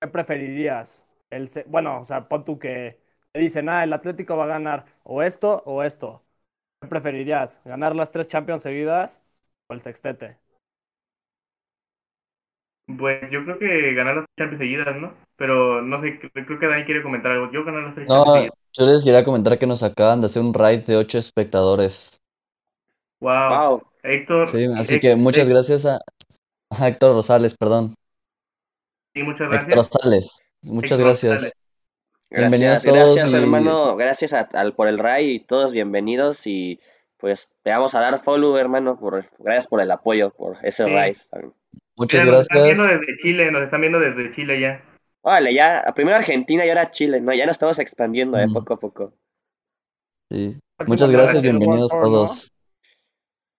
¿qué 0.00 0.06
preferirías? 0.06 1.02
El, 1.28 1.50
bueno, 1.66 2.02
o 2.02 2.04
sea, 2.04 2.28
pon 2.28 2.44
tú 2.44 2.56
que 2.60 3.00
te 3.32 3.40
dicen, 3.40 3.68
ah, 3.68 3.82
el 3.82 3.92
Atlético 3.92 4.36
va 4.36 4.44
a 4.44 4.46
ganar 4.46 4.84
o 5.02 5.24
esto 5.24 5.64
o 5.66 5.82
esto. 5.82 6.22
¿Qué 6.80 6.86
preferirías? 6.86 7.60
¿Ganar 7.64 7.96
las 7.96 8.12
tres 8.12 8.28
Champions 8.28 8.62
seguidas 8.62 9.20
o 9.68 9.74
el 9.74 9.80
sextete? 9.80 10.38
Pues 12.98 13.20
yo 13.32 13.44
creo 13.44 13.58
que 13.58 13.94
ganar 13.94 14.16
las 14.16 14.26
Champions 14.38 14.60
seguidas, 14.60 14.96
¿no? 14.96 15.12
Pero 15.36 15.82
no 15.82 16.00
sé, 16.00 16.20
creo 16.32 16.58
que 16.58 16.66
Dani 16.66 16.84
quiere 16.84 17.02
comentar 17.02 17.32
algo. 17.32 17.50
Yo 17.50 17.64
ganar 17.64 17.82
las 17.82 17.94
tres 17.96 18.08
no, 18.08 18.44
Yo 18.44 18.86
les 18.86 19.04
quería 19.04 19.24
comentar 19.24 19.58
que 19.58 19.66
nos 19.66 19.82
acaban 19.82 20.20
de 20.20 20.26
hacer 20.26 20.42
un 20.42 20.54
raid 20.54 20.84
de 20.84 20.96
ocho 20.96 21.18
espectadores. 21.18 22.22
Wow. 23.20 23.82
Héctor. 24.04 24.48
Sí, 24.48 24.66
así 24.76 25.00
que 25.00 25.16
muchas 25.16 25.48
gracias 25.48 25.84
a, 25.84 25.98
Héctor 26.70 27.12
Rosales, 27.12 27.56
perdón. 27.56 27.94
Sí, 29.14 29.22
muchas 29.24 29.48
gracias. 29.48 29.68
Héctor 29.68 29.76
Rosales, 29.78 30.42
muchas 30.62 31.00
gracias. 31.00 31.52
Bienvenidos 32.30 32.82
todos. 32.82 33.16
Gracias, 33.16 33.34
hermano. 33.34 33.96
Gracias 33.96 34.32
al, 34.32 34.74
por 34.74 34.86
el 34.86 34.98
raid 34.98 35.28
y 35.28 35.40
todos 35.40 35.72
bienvenidos 35.72 36.46
y 36.46 36.78
pues 37.18 37.48
te 37.62 37.70
vamos 37.70 37.94
a 37.94 38.00
dar 38.00 38.18
follow, 38.18 38.56
hermano, 38.56 38.98
por, 38.98 39.24
gracias 39.38 39.66
por 39.66 39.80
el 39.80 39.90
apoyo, 39.90 40.30
por 40.30 40.58
ese 40.62 40.86
raid. 40.86 41.16
Muchas 41.96 42.24
gracias. 42.24 42.26
Nos 42.26 42.40
están 42.42 42.64
viendo 42.64 42.86
desde 42.86 43.22
Chile, 43.22 43.50
nos 43.50 43.62
están 43.62 43.80
viendo 43.80 44.00
desde 44.00 44.34
Chile 44.34 44.60
ya. 44.60 44.84
Vale, 45.22 45.54
ya, 45.54 45.82
primero 45.94 46.16
Argentina 46.16 46.64
y 46.64 46.68
ahora 46.68 46.90
Chile, 46.90 47.20
¿no? 47.20 47.34
Ya 47.34 47.46
nos 47.46 47.54
estamos 47.54 47.78
expandiendo, 47.78 48.38
¿eh? 48.38 48.46
Poco 48.52 48.74
a 48.74 48.76
poco. 48.78 49.12
Sí. 50.30 50.56
Muchas 50.86 51.10
gracias, 51.10 51.42
bienvenidos 51.42 51.90
todos. 51.90 52.52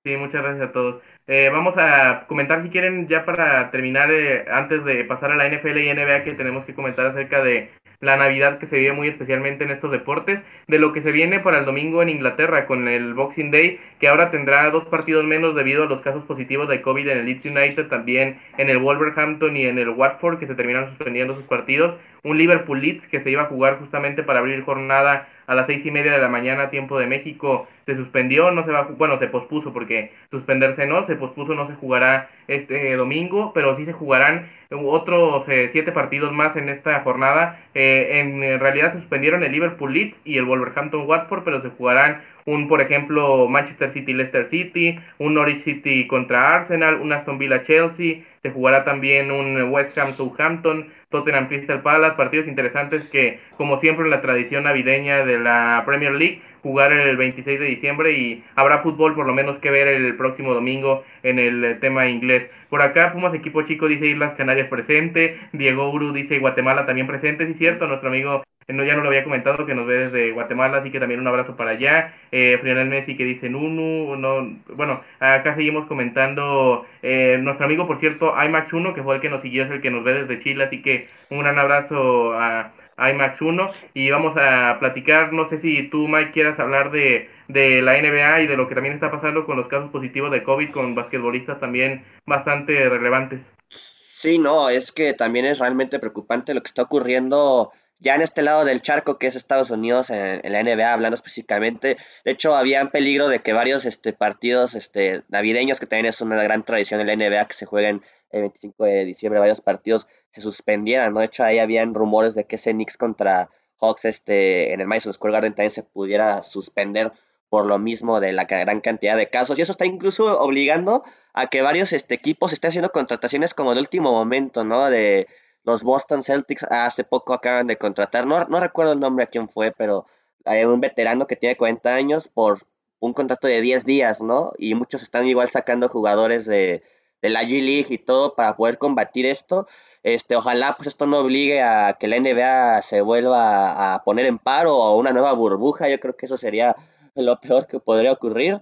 Sí, 0.05 0.15
muchas 0.15 0.41
gracias 0.41 0.69
a 0.69 0.71
todos. 0.71 1.01
Eh, 1.29 1.49
vamos 1.51 1.73
a 1.77 2.25
comentar 2.27 2.63
si 2.63 2.69
quieren 2.69 3.09
ya 3.09 3.25
para 3.25 3.69
terminar, 3.69 4.09
eh, 4.11 4.45
antes 4.49 4.85
de 4.85 5.03
pasar 5.03 5.29
a 5.31 5.35
la 5.35 5.45
NFL 5.45 5.77
y 5.77 5.89
NBA, 5.89 6.23
que 6.23 6.33
tenemos 6.35 6.63
que 6.65 6.73
comentar 6.73 7.05
acerca 7.05 7.43
de 7.43 7.69
la 7.99 8.15
Navidad 8.15 8.59
que 8.59 8.67
se 8.67 8.77
vive 8.77 8.93
muy 8.93 9.09
especialmente 9.09 9.65
en 9.65 9.71
estos 9.71 9.91
deportes, 9.91 10.39
de 10.67 10.79
lo 10.79 10.93
que 10.93 11.01
se 11.01 11.11
viene 11.11 11.41
para 11.41 11.59
el 11.59 11.65
domingo 11.65 12.01
en 12.01 12.09
Inglaterra 12.09 12.65
con 12.65 12.87
el 12.87 13.13
Boxing 13.13 13.51
Day, 13.51 13.79
que 13.99 14.07
ahora 14.07 14.31
tendrá 14.31 14.69
dos 14.69 14.85
partidos 14.85 15.25
menos 15.25 15.55
debido 15.55 15.83
a 15.83 15.87
los 15.87 16.01
casos 16.01 16.23
positivos 16.25 16.69
de 16.69 16.81
COVID 16.81 17.09
en 17.09 17.17
el 17.17 17.25
Leeds 17.25 17.45
United, 17.45 17.87
también 17.87 18.39
en 18.57 18.69
el 18.69 18.77
Wolverhampton 18.77 19.57
y 19.57 19.65
en 19.65 19.79
el 19.79 19.89
Watford, 19.89 20.39
que 20.39 20.47
se 20.47 20.55
terminaron 20.55 20.89
suspendiendo 20.89 21.33
sus 21.33 21.47
partidos, 21.47 21.95
un 22.23 22.37
Liverpool 22.37 22.81
Leeds 22.81 23.07
que 23.07 23.21
se 23.21 23.31
iba 23.31 23.43
a 23.43 23.47
jugar 23.47 23.79
justamente 23.79 24.23
para 24.23 24.39
abrir 24.39 24.63
jornada 24.63 25.27
a 25.47 25.55
las 25.55 25.65
seis 25.65 25.85
y 25.85 25.91
media 25.91 26.11
de 26.11 26.19
la 26.19 26.27
mañana, 26.27 26.69
tiempo 26.69 26.99
de 26.99 27.07
México, 27.07 27.67
se 27.85 27.95
suspendió, 27.95 28.51
no 28.51 28.65
se 28.65 28.71
va, 28.71 28.83
bueno, 28.97 29.17
se 29.17 29.27
pospuso 29.27 29.71
porque 29.71 30.11
suspenderse 30.29 30.85
no, 30.85 31.07
se 31.07 31.15
pospuso, 31.17 31.53
no 31.53 31.67
se 31.67 31.75
jugará 31.75 32.29
este 32.47 32.95
domingo, 32.95 33.51
pero 33.53 33.75
sí 33.77 33.85
se 33.85 33.93
jugarán 33.93 34.49
otros 34.71 35.43
eh, 35.47 35.69
siete 35.71 35.91
partidos 35.91 36.31
más 36.31 36.55
en 36.55 36.69
esta 36.69 36.99
jornada. 37.01 37.59
Eh, 37.73 38.19
en 38.19 38.59
realidad 38.59 38.93
se 38.93 38.99
suspendieron 38.99 39.43
el 39.43 39.51
Liverpool 39.51 39.93
Leeds 39.93 40.15
y 40.25 40.37
el 40.37 40.45
Wolverhampton 40.45 41.07
Watford, 41.07 41.43
pero 41.43 41.61
se 41.61 41.69
jugarán 41.69 42.21
un, 42.45 42.67
por 42.69 42.81
ejemplo, 42.81 43.47
Manchester 43.49 43.93
City 43.93 44.13
Leicester 44.13 44.49
City, 44.49 44.97
un 45.19 45.33
Norwich 45.33 45.63
City 45.65 46.07
contra 46.07 46.55
Arsenal, 46.55 46.95
un 47.01 47.11
Aston 47.11 47.37
Villa 47.37 47.63
Chelsea, 47.65 48.23
se 48.41 48.51
jugará 48.51 48.85
también 48.85 49.31
un 49.31 49.61
West 49.69 49.97
Ham 49.97 50.13
Southampton, 50.13 50.87
Tottenham 51.09 51.47
Crystal 51.47 51.81
Palace, 51.81 52.17
partidos 52.17 52.47
interesantes 52.47 53.09
que, 53.09 53.39
como 53.55 53.79
siempre 53.79 54.09
la 54.09 54.21
tradición 54.21 54.65
navideña 54.65 55.23
de 55.25 55.39
la 55.39 55.83
Premier 55.85 56.11
League, 56.11 56.41
jugar 56.61 56.91
el 56.91 57.15
26 57.15 57.59
de 57.59 57.65
diciembre 57.65 58.11
y 58.11 58.43
habrá 58.55 58.79
fútbol 58.79 59.15
por 59.15 59.25
lo 59.25 59.33
menos 59.33 59.57
que 59.59 59.71
ver 59.71 59.87
el 59.87 60.17
próximo 60.17 60.53
domingo 60.53 61.05
en 61.23 61.39
el 61.39 61.79
tema 61.79 62.09
inglés. 62.09 62.49
Por 62.69 62.81
acá 62.81 63.13
Pumas 63.13 63.33
equipo 63.33 63.61
chico 63.61 63.87
dice 63.87 64.07
Islas 64.07 64.35
Canarias 64.35 64.67
presente, 64.67 65.39
Diego 65.53 65.89
Uru 65.89 66.11
dice 66.11 66.39
Guatemala 66.39 66.85
también 66.85 67.07
presente, 67.07 67.47
sí 67.47 67.53
cierto, 67.53 67.87
nuestro 67.87 68.09
amigo 68.09 68.43
no, 68.67 68.83
ya 68.83 68.95
no 68.95 69.01
lo 69.01 69.09
había 69.09 69.23
comentado, 69.23 69.65
que 69.65 69.75
nos 69.75 69.87
ve 69.87 70.09
desde 70.09 70.31
Guatemala, 70.31 70.77
así 70.77 70.91
que 70.91 70.99
también 70.99 71.19
un 71.19 71.27
abrazo 71.27 71.55
para 71.55 71.71
allá. 71.71 72.13
Eh, 72.31 72.57
Frionel 72.61 72.89
Messi 72.89 73.15
que 73.15 73.23
dice 73.23 73.49
Nunu, 73.49 74.15
no, 74.15 74.57
bueno, 74.75 75.01
acá 75.19 75.55
seguimos 75.55 75.87
comentando 75.87 76.85
eh, 77.01 77.37
nuestro 77.41 77.65
amigo, 77.65 77.87
por 77.87 77.99
cierto, 77.99 78.33
IMAX 78.43 78.73
1, 78.73 78.93
que 78.93 79.03
fue 79.03 79.15
el 79.15 79.21
que 79.21 79.29
nos 79.29 79.41
siguió, 79.41 79.63
es 79.63 79.71
el 79.71 79.81
que 79.81 79.91
nos 79.91 80.03
ve 80.03 80.13
desde 80.13 80.43
Chile, 80.43 80.65
así 80.65 80.81
que 80.81 81.07
un 81.29 81.39
gran 81.39 81.57
abrazo 81.57 82.33
a 82.33 82.71
IMAX 82.97 83.41
1 83.41 83.67
y 83.93 84.09
vamos 84.09 84.35
a 84.37 84.77
platicar, 84.79 85.31
no 85.31 85.49
sé 85.49 85.61
si 85.61 85.83
tú 85.89 86.07
Mike 86.07 86.31
quieras 86.31 86.59
hablar 86.59 86.91
de, 86.91 87.29
de 87.47 87.81
la 87.81 87.93
NBA 87.93 88.41
y 88.41 88.47
de 88.47 88.57
lo 88.57 88.67
que 88.67 88.75
también 88.75 88.95
está 88.95 89.11
pasando 89.11 89.45
con 89.45 89.57
los 89.57 89.67
casos 89.67 89.91
positivos 89.91 90.31
de 90.31 90.43
COVID 90.43 90.71
con 90.71 90.95
basquetbolistas 90.95 91.59
también 91.59 92.03
bastante 92.25 92.89
relevantes. 92.89 93.39
Sí, 93.69 94.39
no, 94.39 94.69
es 94.69 94.91
que 94.91 95.13
también 95.13 95.45
es 95.45 95.59
realmente 95.59 95.99
preocupante 95.99 96.55
lo 96.55 96.61
que 96.61 96.67
está 96.67 96.81
ocurriendo 96.81 97.71
ya 97.99 98.15
en 98.15 98.21
este 98.21 98.41
lado 98.41 98.65
del 98.65 98.81
charco 98.81 99.17
que 99.17 99.27
es 99.27 99.35
Estados 99.35 99.71
Unidos, 99.71 100.09
en, 100.09 100.41
la 100.43 100.63
NBA 100.63 100.93
hablando 100.93 101.15
específicamente, 101.15 101.97
de 102.25 102.31
hecho 102.31 102.55
había 102.55 102.79
en 102.81 102.89
peligro 102.89 103.27
de 103.27 103.39
que 103.39 103.53
varios 103.53 103.85
este, 103.85 104.13
partidos 104.13 104.75
este, 104.75 105.23
navideños, 105.29 105.79
que 105.79 105.87
también 105.87 106.05
es 106.05 106.21
una 106.21 106.41
gran 106.43 106.63
tradición 106.63 107.01
en 107.01 107.07
la 107.07 107.15
NBA, 107.15 107.47
que 107.47 107.53
se 107.53 107.65
jueguen 107.65 108.03
el 108.31 108.41
25 108.41 108.85
de 108.85 109.05
diciembre, 109.05 109.39
varios 109.39 109.61
partidos 109.61 110.07
se 110.31 110.41
suspendieran, 110.41 111.13
¿no? 111.13 111.21
De 111.21 111.25
hecho 111.25 111.43
ahí 111.43 111.59
habían 111.59 111.93
rumores 111.93 112.35
de 112.35 112.45
que 112.45 112.57
ese 112.57 112.71
Knicks 112.71 112.97
contra 112.97 113.49
Hawks 113.79 114.05
este, 114.05 114.73
en 114.73 114.81
el 114.81 114.87
Madison 114.87 115.13
Square 115.13 115.33
Garden 115.33 115.53
también 115.53 115.71
se 115.71 115.83
pudiera 115.83 116.43
suspender 116.43 117.11
por 117.49 117.65
lo 117.65 117.79
mismo 117.79 118.19
de 118.19 118.33
la 118.33 118.45
gran 118.45 118.81
cantidad 118.81 119.15
de 119.15 119.29
casos. 119.29 119.57
Y 119.57 119.61
eso 119.61 119.71
está 119.71 119.85
incluso 119.85 120.39
obligando 120.39 121.03
a 121.33 121.47
que 121.47 121.61
varios 121.61 121.93
este, 121.93 122.15
equipos 122.15 122.51
estén 122.51 122.69
haciendo 122.69 122.91
contrataciones 122.91 123.53
como 123.53 123.71
en 123.71 123.77
último 123.77 124.11
momento, 124.11 124.63
¿no? 124.63 124.89
De 124.89 125.27
los 125.67 125.83
Boston 125.83 126.23
Celtics 126.23 126.63
hace 126.63 127.03
poco 127.03 127.33
acaban 127.33 127.67
de 127.67 127.77
contratar, 127.77 128.25
no, 128.25 128.45
no 128.45 128.61
recuerdo 128.61 128.93
el 128.93 129.01
nombre 129.01 129.25
a 129.25 129.27
quién 129.27 129.49
fue, 129.49 129.73
pero 129.73 130.05
hay 130.45 130.63
un 130.63 130.79
veterano 130.79 131.27
que 131.27 131.35
tiene 131.35 131.57
40 131.57 131.93
años 131.93 132.29
por 132.29 132.59
un 133.01 133.11
contrato 133.11 133.49
de 133.49 133.59
10 133.59 133.85
días, 133.85 134.21
¿no? 134.21 134.53
Y 134.57 134.75
muchos 134.75 135.03
están 135.03 135.27
igual 135.27 135.49
sacando 135.49 135.89
jugadores 135.89 136.45
de, 136.45 136.83
de 137.21 137.29
la 137.29 137.43
G 137.43 137.61
League 137.61 137.87
y 137.89 137.97
todo 137.97 138.33
para 138.33 138.55
poder 138.55 138.77
combatir 138.77 139.25
esto. 139.25 139.67
Este, 140.03 140.37
ojalá 140.37 140.75
pues 140.77 140.87
esto 140.87 141.05
no 141.05 141.19
obligue 141.19 141.61
a 141.61 141.97
que 141.99 142.07
la 142.07 142.17
NBA 142.17 142.81
se 142.81 143.01
vuelva 143.01 143.93
a 143.93 144.03
poner 144.05 144.25
en 144.25 144.39
paro 144.39 144.73
o 144.73 144.97
una 144.97 145.11
nueva 145.11 145.33
burbuja. 145.33 145.89
Yo 145.89 145.99
creo 145.99 146.15
que 146.15 146.27
eso 146.27 146.37
sería 146.37 146.77
lo 147.13 147.41
peor 147.41 147.67
que 147.67 147.81
podría 147.81 148.13
ocurrir. 148.13 148.61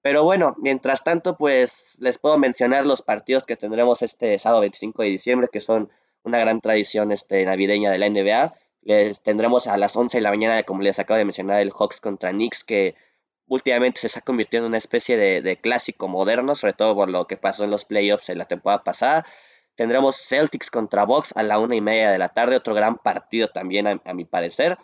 Pero 0.00 0.22
bueno, 0.22 0.54
mientras 0.58 1.02
tanto, 1.02 1.36
pues 1.36 1.96
les 1.98 2.18
puedo 2.18 2.38
mencionar 2.38 2.86
los 2.86 3.02
partidos 3.02 3.42
que 3.42 3.56
tendremos 3.56 4.02
este 4.02 4.38
sábado 4.38 4.60
25 4.60 5.02
de 5.02 5.08
diciembre, 5.08 5.48
que 5.52 5.60
son 5.60 5.90
una 6.26 6.38
gran 6.40 6.60
tradición 6.60 7.12
este, 7.12 7.44
navideña 7.44 7.90
de 7.90 7.98
la 7.98 8.10
NBA. 8.10 8.54
Les 8.82 9.22
tendremos 9.22 9.66
a 9.68 9.76
las 9.76 9.96
11 9.96 10.18
de 10.18 10.22
la 10.22 10.30
mañana, 10.30 10.62
como 10.64 10.82
les 10.82 10.98
acabo 10.98 11.18
de 11.18 11.24
mencionar, 11.24 11.60
el 11.60 11.72
Hawks 11.72 12.00
contra 12.00 12.30
Knicks, 12.30 12.64
que 12.64 12.96
últimamente 13.46 14.00
se 14.00 14.08
está 14.08 14.20
convirtiendo 14.20 14.66
en 14.66 14.70
una 14.70 14.78
especie 14.78 15.16
de, 15.16 15.56
clásico 15.58 16.08
moderno, 16.08 16.54
sobre 16.56 16.72
todo 16.72 16.94
por 16.94 17.08
lo 17.08 17.26
que 17.26 17.36
pasó 17.36 17.64
en 17.64 17.70
los 17.70 17.84
playoffs 17.84 18.28
en 18.28 18.38
la 18.38 18.46
temporada 18.46 18.82
pasada. 18.82 19.24
Tendremos 19.76 20.16
Celtics 20.16 20.70
contra 20.70 21.04
Bucks 21.04 21.36
a 21.36 21.42
la 21.42 21.58
una 21.58 21.76
y 21.76 21.80
media 21.80 22.10
de 22.10 22.18
la 22.18 22.30
tarde, 22.30 22.56
otro 22.56 22.74
gran 22.74 22.96
partido 22.96 23.48
también 23.48 23.86
a, 23.86 24.14
mi 24.14 24.24
parecer. 24.24 24.78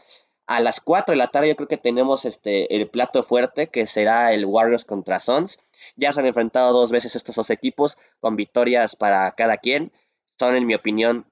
A 0.46 0.60
las 0.60 0.80
4 0.80 1.12
de 1.12 1.16
la 1.16 1.28
tarde 1.28 1.48
yo 1.48 1.56
creo 1.56 1.68
que 1.68 1.76
tenemos 1.76 2.24
este, 2.24 2.76
el 2.76 2.88
plato 2.88 3.22
fuerte 3.22 3.68
que 3.68 3.86
será 3.86 4.32
el 4.32 4.44
Warriors 4.44 4.84
contra 4.84 5.18
Suns. 5.18 5.58
Ya 5.96 6.12
se 6.12 6.20
han 6.20 6.26
enfrentado 6.26 6.72
dos 6.72 6.90
veces 6.90 7.16
estos 7.16 7.34
dos 7.34 7.50
equipos 7.50 7.96
con 8.20 8.36
victorias 8.36 8.94
para 8.94 9.30
cada 9.32 9.56
quien. 9.56 9.92
Son 10.38 10.54
en 10.54 10.66
mi 10.66 10.74
opinión 10.74 11.31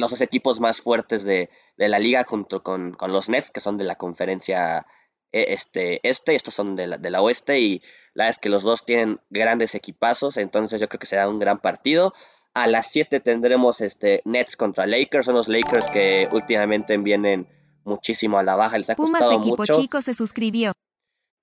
los 0.00 0.10
dos 0.10 0.20
equipos 0.20 0.60
más 0.60 0.80
fuertes 0.80 1.24
de, 1.24 1.50
la 1.76 1.98
liga 1.98 2.24
junto 2.24 2.62
con, 2.62 2.92
con, 2.92 3.12
los 3.12 3.28
Nets 3.28 3.50
que 3.50 3.60
son 3.60 3.76
de 3.76 3.84
la 3.84 3.96
conferencia 3.96 4.86
e, 5.32 5.52
este, 5.52 6.00
este, 6.08 6.34
estos 6.34 6.54
son 6.54 6.76
de 6.76 6.86
la, 6.86 6.98
de 6.98 7.10
la 7.10 7.20
oeste 7.20 7.60
y 7.60 7.82
la 8.14 8.24
verdad 8.24 8.36
es 8.36 8.38
que 8.38 8.48
los 8.48 8.62
dos 8.62 8.84
tienen 8.84 9.20
grandes 9.28 9.74
equipazos, 9.74 10.36
entonces 10.38 10.80
yo 10.80 10.88
creo 10.88 10.98
que 10.98 11.06
será 11.06 11.28
un 11.28 11.38
gran 11.38 11.60
partido. 11.60 12.14
A 12.54 12.66
las 12.66 12.90
7 12.90 13.20
tendremos 13.20 13.82
este 13.82 14.22
Nets 14.24 14.56
contra 14.56 14.86
Lakers, 14.86 15.26
son 15.26 15.34
los 15.34 15.48
Lakers 15.48 15.88
que 15.88 16.26
últimamente 16.32 16.96
vienen 16.96 17.46
muchísimo 17.84 18.38
a 18.38 18.42
la 18.42 18.56
baja, 18.56 18.78
les 18.78 18.88
ha 18.88 18.96
Pumas 18.96 19.20
costado 19.20 19.40
equipo 19.40 19.58
mucho. 19.58 19.78
chico 19.78 20.00
se 20.00 20.14
suscribió. 20.14 20.72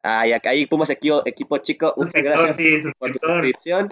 Ay, 0.01 0.33
acá 0.33 0.49
ahí 0.49 0.65
Pumas 0.65 0.89
equipo, 0.89 1.21
equipo 1.25 1.57
chico, 1.59 1.93
muchas 1.95 2.23
gracias 2.23 2.57
Sí, 2.57 2.65
por 2.97 3.11
tu 3.11 3.19
suscripción. 3.19 3.89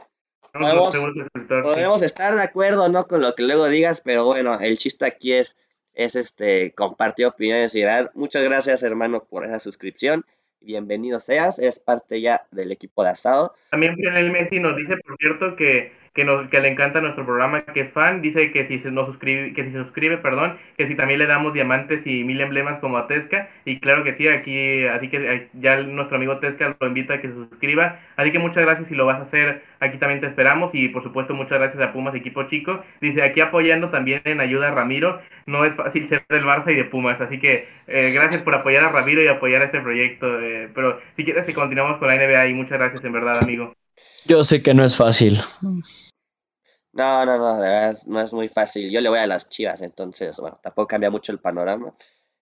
Podemos- 0.54 2.02
estar 2.02 2.36
de 2.36 2.42
acuerdo, 2.42 2.90
¿no? 2.90 3.06
Con 3.08 3.22
lo 3.22 3.36
que 3.36 3.44
luego 3.44 3.68
digas, 3.68 4.02
pero 4.04 4.26
bueno, 4.26 4.60
el 4.60 4.78
chiste 4.78 5.06
aquí 5.06 5.34
es, 5.34 5.58
es 5.94 6.16
este, 6.16 6.74
compartir 6.74 7.26
opiniones 7.26 7.74
y 7.76 7.84
verdad. 7.84 8.12
Muchas 8.16 8.44
gracias, 8.44 8.84
hermano, 8.84 9.24
por 9.24 9.46
esa 9.46 9.60
suscripción. 9.60 10.26
Bienvenido 10.60 11.20
seas, 11.20 11.58
eres 11.58 11.80
parte 11.80 12.22
ya 12.22 12.46
del 12.52 12.72
equipo 12.72 13.04
de 13.04 13.10
asado. 13.10 13.56
También 13.72 13.96
Messi 14.32 14.60
nos 14.60 14.76
dice, 14.76 14.96
por 14.98 15.18
cierto, 15.18 15.56
que, 15.56 15.92
que, 16.14 16.26
nos, 16.26 16.50
que 16.50 16.60
le 16.60 16.70
encanta 16.70 17.02
nuestro 17.02 17.26
programa, 17.26 17.62
que 17.62 17.82
es 17.82 17.92
fan. 17.94 18.22
Dice 18.22 18.52
que 18.52 18.68
si 18.68 18.80
se 18.80 18.92
nos 18.92 19.08
suscribe, 19.08 19.54
que 19.54 19.64
si 19.64 19.72
se 19.72 19.84
suscribe, 19.84 20.18
perdón, 20.18 20.58
que 20.78 20.88
si 20.88 20.96
también 20.96 21.20
le 21.20 21.26
damos 21.28 21.54
diamantes 21.54 22.06
y 22.06 22.24
mil 22.24 22.42
emblemas 22.42 22.80
como 22.80 22.98
a 22.98 23.08
Tesca. 23.08 23.50
Y 23.66 23.80
claro 23.80 24.04
que 24.04 24.16
sí, 24.16 24.28
aquí, 24.28 24.86
así 24.88 25.10
que 25.10 25.50
ya 25.54 25.82
nuestro 25.82 26.18
amigo 26.18 26.38
Tesca 26.40 26.76
lo 26.80 26.88
invita 26.88 27.16
a 27.16 27.22
que 27.22 27.30
se 27.30 27.34
suscriba. 27.34 28.00
Así 28.18 28.32
que 28.32 28.40
muchas 28.40 28.64
gracias 28.64 28.88
si 28.90 28.96
lo 28.96 29.06
vas 29.06 29.20
a 29.20 29.24
hacer. 29.24 29.64
Aquí 29.80 29.98
también 29.98 30.22
te 30.22 30.28
esperamos. 30.28 30.72
Y 30.74 30.90
por 30.90 31.04
supuesto, 31.04 31.34
muchas 31.34 31.60
gracias 31.60 31.82
a 31.82 31.94
Pumas 31.94 32.16
Equipo 32.16 32.44
Chico. 32.50 32.84
Dice 33.02 33.24
aquí 33.24 33.42
apoyando 33.42 33.90
también 33.90 34.22
en 34.26 34.42
ayuda 34.42 34.70
a 34.70 34.72
Ramiro. 34.72 35.22
No 35.46 35.66
es 35.66 35.74
fácil 35.76 36.08
ser 36.10 36.24
del 36.30 36.44
Barça 36.44 36.72
y 36.72 36.76
de 36.76 36.86
Pumas. 36.86 37.20
Así 37.22 37.40
que 37.40 37.68
eh, 37.88 38.12
gracias 38.14 38.42
por 38.42 38.56
apoyar 38.56 38.84
a 38.84 38.90
Ramiro 38.90 39.24
y 39.24 39.28
apoyar 39.28 39.62
a 39.62 39.66
este 39.66 39.82
proyecto. 39.82 40.40
eh, 40.42 40.70
pero 40.74 41.00
si 41.16 41.24
quieres 41.24 41.46
que 41.46 41.54
continuamos 41.54 41.98
con 41.98 42.08
la 42.08 42.16
NBA 42.16 42.48
y 42.48 42.54
muchas 42.54 42.80
gracias 42.80 43.04
en 43.04 43.14
verdad, 43.14 43.38
amigo. 43.42 43.81
Yo 44.26 44.44
sé 44.44 44.62
que 44.62 44.74
no 44.74 44.84
es 44.84 44.96
fácil. 44.96 45.40
No, 46.94 47.26
no, 47.26 47.38
no, 47.38 47.56
de 47.56 47.70
verdad 47.70 48.00
no 48.06 48.22
es 48.22 48.34
muy 48.34 48.50
fácil. 48.50 48.92
Yo 48.92 49.02
le 49.02 49.10
voy 49.10 49.20
a 49.20 49.28
las 49.28 49.50
chivas, 49.50 49.82
entonces, 49.82 50.38
bueno, 50.38 50.60
tampoco 50.62 50.88
cambia 50.88 51.10
mucho 51.10 51.32
el 51.32 51.40
panorama. 51.40 51.94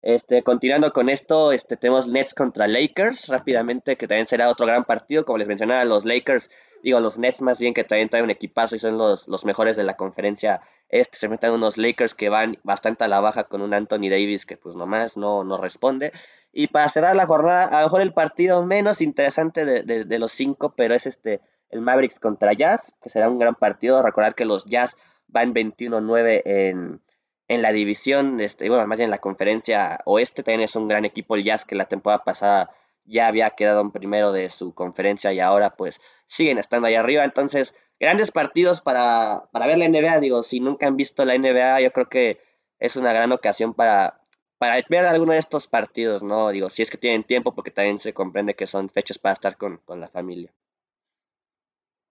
Este, 0.01 0.43
continuando 0.43 0.93
con 0.93 1.09
esto, 1.09 1.53
este, 1.53 1.77
tenemos 1.77 2.07
Nets 2.07 2.33
contra 2.33 2.69
Lakers 2.69 3.29
rápidamente, 3.29 3.97
que 3.97 4.07
también 4.07 4.29
será 4.29 4.49
otro 4.49 4.67
gran 4.67 4.85
partido. 4.85 5.25
Como 5.25 5.39
les 5.39 5.49
mencionaba, 5.49 5.85
los 5.85 6.05
Lakers, 6.05 6.51
digo, 6.83 7.01
los 7.01 7.19
Nets 7.19 7.43
más 7.43 7.59
bien 7.59 7.75
que 7.75 7.85
también 7.85 8.09
traen 8.09 8.25
un 8.25 8.31
equipazo 8.31 8.77
y 8.77 8.79
son 8.79 8.97
los, 8.97 9.29
los 9.29 9.45
mejores 9.45 9.77
de 9.77 9.85
la 9.85 9.97
conferencia 9.97 10.63
este. 10.89 11.19
Se 11.19 11.27
enfrentan 11.27 11.53
unos 11.53 11.77
Lakers 11.77 12.15
que 12.15 12.29
van 12.29 12.59
bastante 12.63 13.05
a 13.05 13.09
la 13.09 13.21
baja 13.21 13.45
con 13.45 13.61
un 13.61 13.75
Anthony 13.75 14.09
Davis 14.09 14.47
que 14.47 14.57
pues 14.57 14.77
nomás 14.77 15.17
no, 15.17 15.45
no 15.45 15.59
responde. 15.59 16.13
Y 16.53 16.69
para 16.69 16.89
cerrar 16.89 17.17
la 17.17 17.27
jornada, 17.27 17.65
a 17.65 17.81
lo 17.81 17.87
mejor 17.89 18.01
el 18.01 18.15
partido 18.15 18.65
menos 18.65 19.01
interesante 19.01 19.65
de, 19.65 19.83
de, 19.83 20.05
de 20.05 20.19
los 20.19 20.33
cinco, 20.33 20.75
pero 20.77 20.95
es 20.95 21.07
este 21.07 21.41
el 21.71 21.81
Mavericks 21.81 22.21
contra 22.21 22.53
Jazz, 22.53 22.95
que 23.01 23.11
será 23.11 23.29
un 23.29 23.39
gran 23.39 23.55
partido. 23.55 24.03
Recordar 24.03 24.35
que 24.35 24.45
los 24.45 24.65
Jazz 24.65 24.97
van 25.27 25.55
21-9 25.55 26.43
en, 26.45 27.03
en 27.49 27.63
la 27.63 27.73
división, 27.73 28.41
este, 28.41 28.69
bueno, 28.69 28.87
más 28.87 28.99
bien 28.99 29.09
en 29.09 29.13
la 29.13 29.19
conferencia 29.19 29.99
oeste. 30.05 30.43
También 30.43 30.63
es 30.63 30.77
un 30.77 30.89
gran 30.89 31.05
equipo 31.05 31.35
el 31.35 31.45
Jazz 31.45 31.65
que 31.65 31.75
la 31.75 31.87
temporada 31.87 32.25
pasada 32.25 32.71
ya 33.05 33.27
había 33.27 33.51
quedado 33.51 33.81
en 33.81 33.91
primero 33.91 34.33
de 34.33 34.51
su 34.51 34.75
conferencia 34.75 35.33
y 35.33 35.41
ahora 35.41 35.77
pues 35.77 36.01
siguen 36.27 36.59
estando 36.59 36.89
ahí 36.89 36.95
arriba. 36.95 37.25
Entonces, 37.25 37.75
grandes 37.99 38.31
partidos 38.31 38.81
para, 38.81 39.49
para 39.51 39.67
ver 39.67 39.79
la 39.79 39.89
NBA. 39.89 40.21
Digo, 40.21 40.43
si 40.43 40.61
nunca 40.61 40.87
han 40.87 40.97
visto 40.97 41.25
la 41.25 41.37
NBA, 41.37 41.81
yo 41.81 41.93
creo 41.93 42.09
que 42.09 42.39
es 42.79 42.97
una 42.97 43.13
gran 43.13 43.33
ocasión 43.33 43.75
para, 43.75 44.21
para 44.59 44.81
ver 44.89 45.07
alguno 45.07 45.33
de 45.33 45.39
estos 45.39 45.67
partidos, 45.67 46.23
¿no? 46.23 46.51
Digo, 46.51 46.71
si 46.71 46.83
es 46.83 46.91
que 46.91 46.99
tienen 46.99 47.25
tiempo, 47.25 47.55
porque 47.55 47.71
también 47.71 47.99
se 47.99 48.13
comprende 48.13 48.55
que 48.55 48.67
son 48.67 48.91
fechas 48.91 49.19
para 49.19 49.33
estar 49.33 49.57
con, 49.57 49.79
con 49.79 50.01
la 50.01 50.09
familia. 50.09 50.53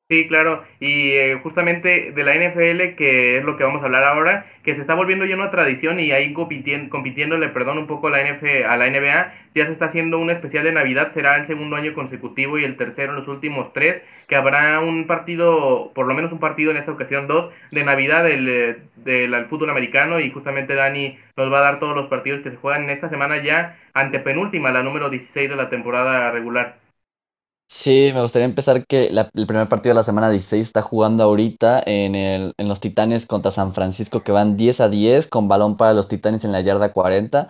Sí, 0.10 0.26
claro, 0.30 0.64
y 0.80 1.12
eh, 1.12 1.38
justamente 1.44 2.14
de 2.14 2.24
la 2.24 2.34
NFL, 2.34 2.96
que 2.96 3.38
es 3.40 3.44
lo 3.44 3.58
que 3.58 3.66
vamos 3.66 3.82
a 3.82 3.88
hablar 3.88 4.06
ahora, 4.06 4.46
que 4.64 4.74
se 4.74 4.80
está 4.80 4.94
volviendo 4.94 5.26
ya 5.26 5.36
una 5.36 5.52
tradición 5.52 6.00
y 6.00 6.14
ahí 6.14 6.34
compitien- 6.34 6.88
compitiéndole, 6.88 7.50
perdón, 7.50 7.78
un 7.78 7.88
poco 7.88 8.10
la 8.10 8.22
NF, 8.22 8.64
a 8.66 8.78
la 8.78 8.88
NBA, 8.88 9.34
ya 9.54 9.66
se 9.66 9.74
está 9.74 9.88
haciendo 9.88 10.18
un 10.18 10.30
especial 10.30 10.64
de 10.64 10.72
Navidad, 10.72 11.12
será 11.14 11.36
el 11.36 11.46
segundo 11.48 11.76
año 11.76 11.94
consecutivo 11.94 12.58
y 12.58 12.64
el 12.64 12.78
tercero 12.78 13.12
en 13.12 13.18
los 13.20 13.28
últimos 13.28 13.74
tres, 13.74 14.02
que 14.30 14.38
habrá 14.38 14.80
un 14.80 15.08
partido, 15.08 15.92
por 15.94 16.08
lo 16.08 16.14
menos 16.14 16.32
un 16.32 16.40
partido 16.40 16.72
en 16.72 16.78
esta 16.78 16.94
ocasión, 16.94 17.28
dos, 17.28 17.54
de 17.72 17.84
Navidad 17.84 18.24
del, 18.24 18.48
eh, 18.48 18.78
del, 18.96 19.32
del 19.32 19.46
fútbol 19.48 19.72
americano 19.72 20.22
y 20.22 20.32
justamente 20.32 20.74
Dani 20.74 21.18
nos 21.36 21.52
va 21.52 21.58
a 21.60 21.62
dar 21.64 21.80
todos 21.80 21.98
los 21.98 22.08
partidos 22.08 22.44
que 22.44 22.52
se 22.52 22.56
juegan 22.56 22.84
en 22.86 22.92
esta 22.92 23.10
semana 23.10 23.44
ya, 23.44 23.76
antepenúltima, 23.94 24.72
la 24.72 24.84
número 24.84 25.10
16 25.10 25.50
de 25.50 25.56
la 25.58 25.70
temporada 25.70 26.32
regular. 26.32 26.87
Sí, 27.70 28.12
me 28.14 28.22
gustaría 28.22 28.46
empezar 28.46 28.86
que 28.88 29.10
la- 29.12 29.30
el 29.34 29.46
primer 29.46 29.68
partido 29.68 29.92
de 29.94 29.96
la 30.00 30.04
semana 30.04 30.30
16 30.30 30.68
está 30.68 30.82
jugando 30.82 31.24
ahorita 31.26 31.84
en, 31.86 32.16
el, 32.16 32.54
en 32.58 32.68
los 32.70 32.80
Titanes 32.80 33.26
contra 33.26 33.52
San 33.52 33.74
Francisco, 33.74 34.24
que 34.24 34.32
van 34.32 34.56
10 34.56 34.80
a 34.80 34.88
10 34.88 35.28
con 35.28 35.50
balón 35.50 35.76
para 35.76 35.94
los 35.94 36.08
Titanes 36.08 36.46
en 36.46 36.54
la 36.54 36.62
yarda 36.62 36.94
40. 36.94 37.50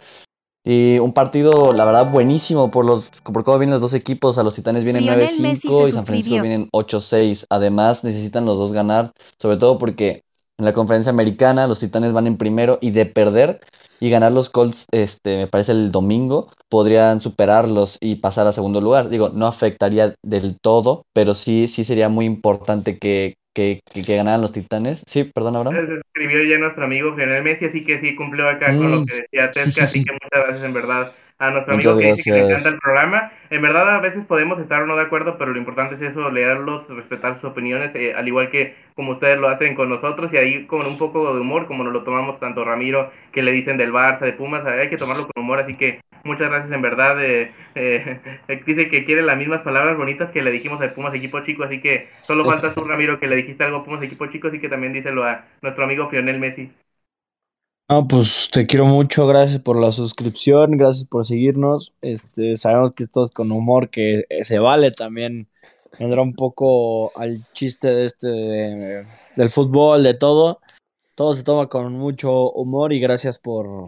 Y 0.66 1.00
un 1.00 1.14
partido, 1.14 1.72
la 1.74 1.86
verdad, 1.86 2.12
buenísimo 2.12 2.72
por 2.72 2.86
los 2.86 3.10
por 3.24 3.44
cómo 3.44 3.60
vienen 3.60 3.74
los 3.74 3.82
dos 3.82 3.94
equipos. 3.94 4.38
A 4.38 4.44
los 4.44 4.56
Titanes 4.56 4.84
vienen 4.84 5.04
Lionel 5.04 5.20
Messi 5.42 5.44
9-5 5.44 5.84
se 5.84 5.90
y 5.90 5.92
San 5.94 6.06
Francisco 6.06 6.40
vienen 6.40 6.70
8-6. 6.72 7.46
Además, 7.50 8.04
necesitan 8.04 8.46
los 8.46 8.58
dos 8.58 8.74
ganar, 8.74 9.14
sobre 9.40 9.58
todo 9.58 9.78
porque 9.78 10.24
en 10.58 10.66
la 10.66 10.74
conferencia 10.74 11.12
americana 11.12 11.68
los 11.68 11.80
Titanes 11.80 12.12
van 12.14 12.28
en 12.28 12.38
primero 12.38 12.80
y 12.82 12.92
de 12.92 13.06
perder 13.06 13.62
y 14.00 14.10
ganar 14.10 14.32
los 14.32 14.50
Colts, 14.50 14.86
este, 14.92 15.38
me 15.38 15.48
parece 15.48 15.72
el 15.72 15.92
domingo, 15.92 16.50
podrían 16.70 17.20
superarlos 17.20 17.98
y 18.02 18.16
pasar 18.18 18.48
a 18.48 18.52
segundo 18.52 18.82
lugar. 18.82 19.10
Digo, 19.10 19.30
no 19.30 19.48
afectaría 19.48 20.14
del 20.24 20.58
todo, 20.62 21.04
pero 21.14 21.34
sí, 21.36 21.68
sí 21.68 21.84
sería 21.84 22.10
muy 22.10 22.26
importante 22.26 22.98
que, 23.00 23.36
que, 23.56 23.80
que, 23.92 24.04
que 24.04 24.16
ganaran 24.16 24.42
los 24.42 24.52
Titanes. 24.52 25.04
Sí, 25.08 25.24
perdón, 25.24 25.56
Abraham. 25.56 25.88
Se 25.88 25.94
escribió 25.96 26.44
ya 26.44 26.60
nuestro 26.60 26.86
amigo 26.86 27.16
Lionel 27.16 27.44
Messi, 27.44 27.66
así 27.66 27.84
que 27.84 28.00
sí 28.02 28.16
cumplió 28.16 28.48
acá 28.50 28.76
con 28.78 28.92
lo 28.92 29.02
Mm. 29.02 29.06
que 29.06 29.16
decía 29.16 29.52
Tesca, 29.52 29.84
así 29.86 30.04
que 30.04 30.12
muchas 30.12 30.30
gracias 30.32 30.64
en 30.64 30.74
verdad 30.74 31.12
a 31.40 31.52
nuestro 31.52 31.76
Muchas 31.76 31.94
amigo 31.94 32.00
que 32.00 32.12
dice 32.16 32.32
que 32.32 32.38
le 32.38 32.46
encanta 32.46 32.70
el 32.70 32.80
programa. 32.80 33.32
En 33.50 33.62
verdad 33.62 33.96
a 33.96 34.00
veces 34.00 34.26
podemos 34.26 34.60
estar 34.60 34.82
o 34.82 34.88
no 34.88 34.96
de 34.96 35.04
acuerdo, 35.04 35.38
pero 35.38 35.52
lo 35.52 35.60
importante 35.60 35.96
es 35.96 36.02
eso, 36.02 36.30
leerlos, 36.32 36.88
respetar 36.90 37.36
sus 37.36 37.52
opiniones, 37.52 37.92
eh, 37.96 38.14
al 38.16 38.28
igual 38.28 38.50
que 38.50 38.76
como 38.96 39.14
ustedes 39.14 39.40
lo 39.40 39.48
hacen 39.48 39.76
con 39.76 39.90
nosotros 39.90 40.32
y 40.34 40.38
ahí 40.38 40.66
con 40.66 40.86
un 40.86 40.98
poco 40.98 41.34
de 41.34 41.42
humor, 41.42 41.68
como 41.68 41.84
nos 41.84 41.94
lo 41.94 42.04
tomamos 42.04 42.40
tanto 42.40 42.66
Ramiro, 42.66 43.12
que 43.32 43.44
le 43.44 43.52
dicen 43.52 43.78
del 43.78 43.94
Barça, 43.94 44.22
de 44.22 44.34
Pumas, 44.34 44.66
hay 44.66 44.90
que 44.90 44.98
tomarlo 44.98 45.24
con 45.24 45.44
humor, 45.44 45.60
así 45.60 45.76
que 45.76 46.02
muchas 46.24 46.50
gracias 46.50 46.72
en 46.72 46.82
verdad. 46.82 47.24
eh, 47.24 47.52
eh, 47.76 48.20
dice 48.66 48.90
que 48.90 49.06
quiere 49.06 49.22
las 49.22 49.38
mismas 49.38 49.62
palabras 49.62 49.96
bonitas 49.96 50.32
que 50.32 50.42
le 50.42 50.52
dijimos 50.52 50.82
al 50.82 50.94
Pumas 50.94 51.14
equipo 51.14 51.40
chico, 51.42 51.64
así 51.64 51.80
que 51.82 52.08
solo 52.22 52.46
falta 52.46 52.74
tú 52.74 52.84
Ramiro 52.84 53.20
que 53.20 53.28
le 53.28 53.36
dijiste 53.36 53.64
algo 53.64 53.78
a 53.78 53.84
Pumas 53.84 54.02
equipo 54.02 54.26
chico, 54.28 54.48
así 54.48 54.60
que 54.60 54.70
también 54.70 54.94
díselo 54.94 55.24
a 55.24 55.46
nuestro 55.62 55.84
amigo 55.84 56.10
Lionel 56.12 56.40
Messi. 56.40 56.72
No, 57.90 58.06
pues 58.06 58.50
te 58.52 58.66
quiero 58.68 58.86
mucho, 58.86 59.26
gracias 59.28 59.62
por 59.62 59.80
la 59.80 59.94
suscripción, 59.94 60.72
gracias 60.78 61.08
por 61.08 61.26
seguirnos. 61.26 61.94
Este, 62.02 62.58
sabemos 62.58 62.92
que 62.92 63.04
esto 63.04 63.24
es 63.24 63.32
con 63.32 63.50
humor, 63.52 63.90
que 63.90 64.26
eh, 64.30 64.44
se 64.44 64.60
vale 64.60 64.92
también. 64.92 65.48
Vendrá 65.98 66.22
un 66.22 66.34
poco 66.34 67.18
al 67.18 67.38
chiste 67.54 67.88
de 67.88 68.06
este 68.06 68.28
de- 68.28 69.06
del 69.38 69.50
fútbol, 69.50 70.04
de 70.04 70.14
todo. 70.16 70.60
Todo 71.16 71.34
se 71.34 71.44
toma 71.44 71.68
con 71.68 71.94
mucho 71.94 72.52
humor 72.52 72.92
y 72.92 73.00
gracias 73.00 73.40
por, 73.40 73.88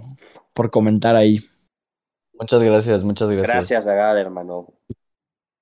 por 0.53 0.71
comentar 0.71 1.15
ahí. 1.17 1.39
Muchas 2.39 2.63
gracias, 2.63 3.03
muchas 3.03 3.30
gracias. 3.30 3.53
Gracias, 3.53 3.85
verdad, 3.85 4.17
hermano. 4.17 4.73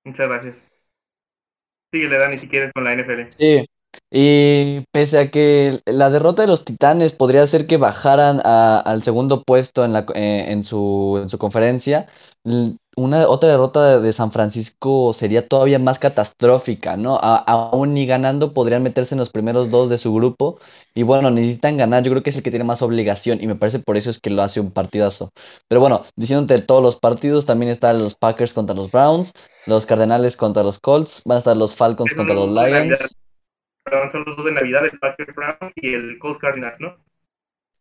Muchas 0.06 0.30
gracias. 0.30 0.56
Síguele, 1.92 2.20
Dani, 2.20 2.38
si 2.38 2.48
quieres 2.48 2.72
con 2.72 2.84
la 2.84 2.94
NFL. 2.94 3.32
Sí, 3.32 3.66
y 4.12 4.82
pese 4.92 5.20
a 5.20 5.32
que 5.32 5.82
la 5.86 6.10
derrota 6.10 6.42
de 6.44 6.48
los 6.48 6.64
Titanes 6.66 7.12
podría 7.12 7.44
hacer 7.44 7.68
que 7.68 7.78
bajaran 7.78 8.42
a- 8.44 8.80
al 8.80 9.04
segundo 9.04 9.44
puesto 9.44 9.84
en 9.84 9.94
la, 9.94 10.06
eh, 10.16 10.46
en 10.50 10.64
su, 10.64 11.20
en 11.22 11.30
su 11.30 11.38
conferencia, 11.38 12.08
una 12.96 13.28
otra 13.28 13.50
derrota 13.50 14.00
de 14.00 14.14
San 14.14 14.32
Francisco 14.32 15.14
sería 15.14 15.48
todavía 15.48 15.78
más 15.80 16.00
catastrófica, 16.00 16.96
¿no? 16.98 17.18
A- 17.22 17.36
aún 17.46 17.94
ni 17.94 18.06
ganando 18.06 18.54
podrían 18.54 18.82
meterse 18.84 19.14
en 19.16 19.20
los 19.20 19.30
primeros 19.30 19.70
dos 19.70 19.90
de 19.90 19.98
su 19.98 20.14
grupo 20.14 20.58
y 20.96 21.04
bueno, 21.04 21.30
necesitan 21.30 21.78
ganar, 21.78 22.04
yo 22.04 22.12
creo 22.12 22.24
que 22.24 22.30
es 22.32 22.38
el 22.38 22.44
que 22.44 22.50
tiene 22.50 22.64
más 22.66 22.82
obligación 22.82 23.40
y 23.42 23.48
me 23.48 23.56
parece 23.56 23.80
por 23.80 23.98
eso 23.98 24.10
es 24.10 24.20
que 24.20 24.30
lo 24.30 24.42
hace 24.42 24.62
un 24.62 24.72
partidazo. 24.72 25.32
Pero 25.68 25.82
bueno, 25.82 26.04
diciéndote 26.16 26.60
todos 26.62 26.82
los 26.82 26.96
partidos, 26.96 27.46
también 27.46 27.72
están 27.72 28.00
los 28.00 28.16
Packers 28.16 28.54
contra 28.54 28.76
los 28.76 28.90
Browns, 28.90 29.34
los 29.68 29.86
Cardenales 29.86 30.38
contra 30.38 30.64
los 30.64 30.80
Colts, 30.80 31.22
van 31.26 31.36
a 31.36 31.40
estar 31.40 31.58
los 31.58 31.76
Falcons 31.76 32.14
contra 32.16 32.34
los. 32.36 32.48
Lions. 32.50 33.18
Son 34.12 34.24
los 34.26 34.36
dos 34.36 34.46
de 34.46 34.52
Navidad, 34.52 34.86
el 34.86 35.00
Packers 35.00 35.36
Browns 35.36 35.74
y 35.76 35.94
el 35.94 36.20
Colts 36.20 36.40
Cardinals, 36.40 36.80
¿no? 36.80 36.96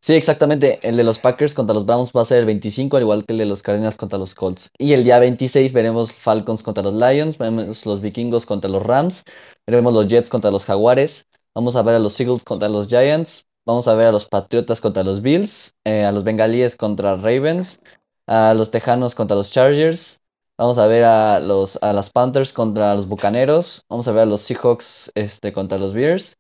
Sí, 0.00 0.14
exactamente. 0.14 0.78
El 0.86 0.96
de 0.96 1.02
los 1.02 1.18
Packers 1.18 1.52
contra 1.52 1.74
los 1.74 1.84
Browns 1.84 2.12
va 2.16 2.22
a 2.22 2.24
ser 2.24 2.38
el 2.38 2.46
25, 2.46 2.96
al 2.96 3.02
igual 3.02 3.24
que 3.24 3.32
el 3.32 3.38
de 3.38 3.46
los 3.46 3.62
Cardinals 3.62 3.96
contra 3.96 4.18
los 4.18 4.34
Colts. 4.36 4.70
Y 4.78 4.92
el 4.92 5.02
día 5.02 5.18
26 5.18 5.72
veremos 5.72 6.12
Falcons 6.12 6.62
contra 6.62 6.84
los 6.84 6.94
Lions, 6.94 7.38
veremos 7.38 7.84
los 7.84 8.00
Vikingos 8.00 8.46
contra 8.46 8.70
los 8.70 8.84
Rams, 8.84 9.24
veremos 9.66 9.92
los 9.92 10.06
Jets 10.06 10.30
contra 10.30 10.52
los 10.52 10.64
Jaguares, 10.64 11.26
vamos 11.54 11.74
a 11.74 11.82
ver 11.82 11.96
a 11.96 11.98
los 11.98 12.20
Eagles 12.20 12.44
contra 12.44 12.68
los 12.68 12.86
Giants, 12.86 13.46
vamos 13.64 13.88
a 13.88 13.96
ver 13.96 14.06
a 14.06 14.12
los 14.12 14.26
Patriotas 14.26 14.80
contra 14.80 15.02
los 15.02 15.22
Bills, 15.22 15.74
eh, 15.84 16.04
a 16.04 16.12
los 16.12 16.22
Bengalíes 16.22 16.76
contra 16.76 17.16
Ravens, 17.16 17.80
a 18.28 18.54
los 18.54 18.70
Tejanos 18.70 19.16
contra 19.16 19.36
los 19.36 19.50
Chargers, 19.50 20.20
vamos 20.58 20.78
a 20.78 20.86
ver 20.86 21.04
a 21.04 21.40
los 21.40 21.78
a 21.82 21.92
las 21.92 22.10
Panthers 22.10 22.52
contra 22.52 22.94
los 22.94 23.08
Bucaneros, 23.08 23.84
vamos 23.88 24.08
a 24.08 24.12
ver 24.12 24.22
a 24.22 24.26
los 24.26 24.42
Seahawks 24.42 25.12
este, 25.14 25.52
contra 25.52 25.78
los 25.78 25.94
Bears. 25.94 26.38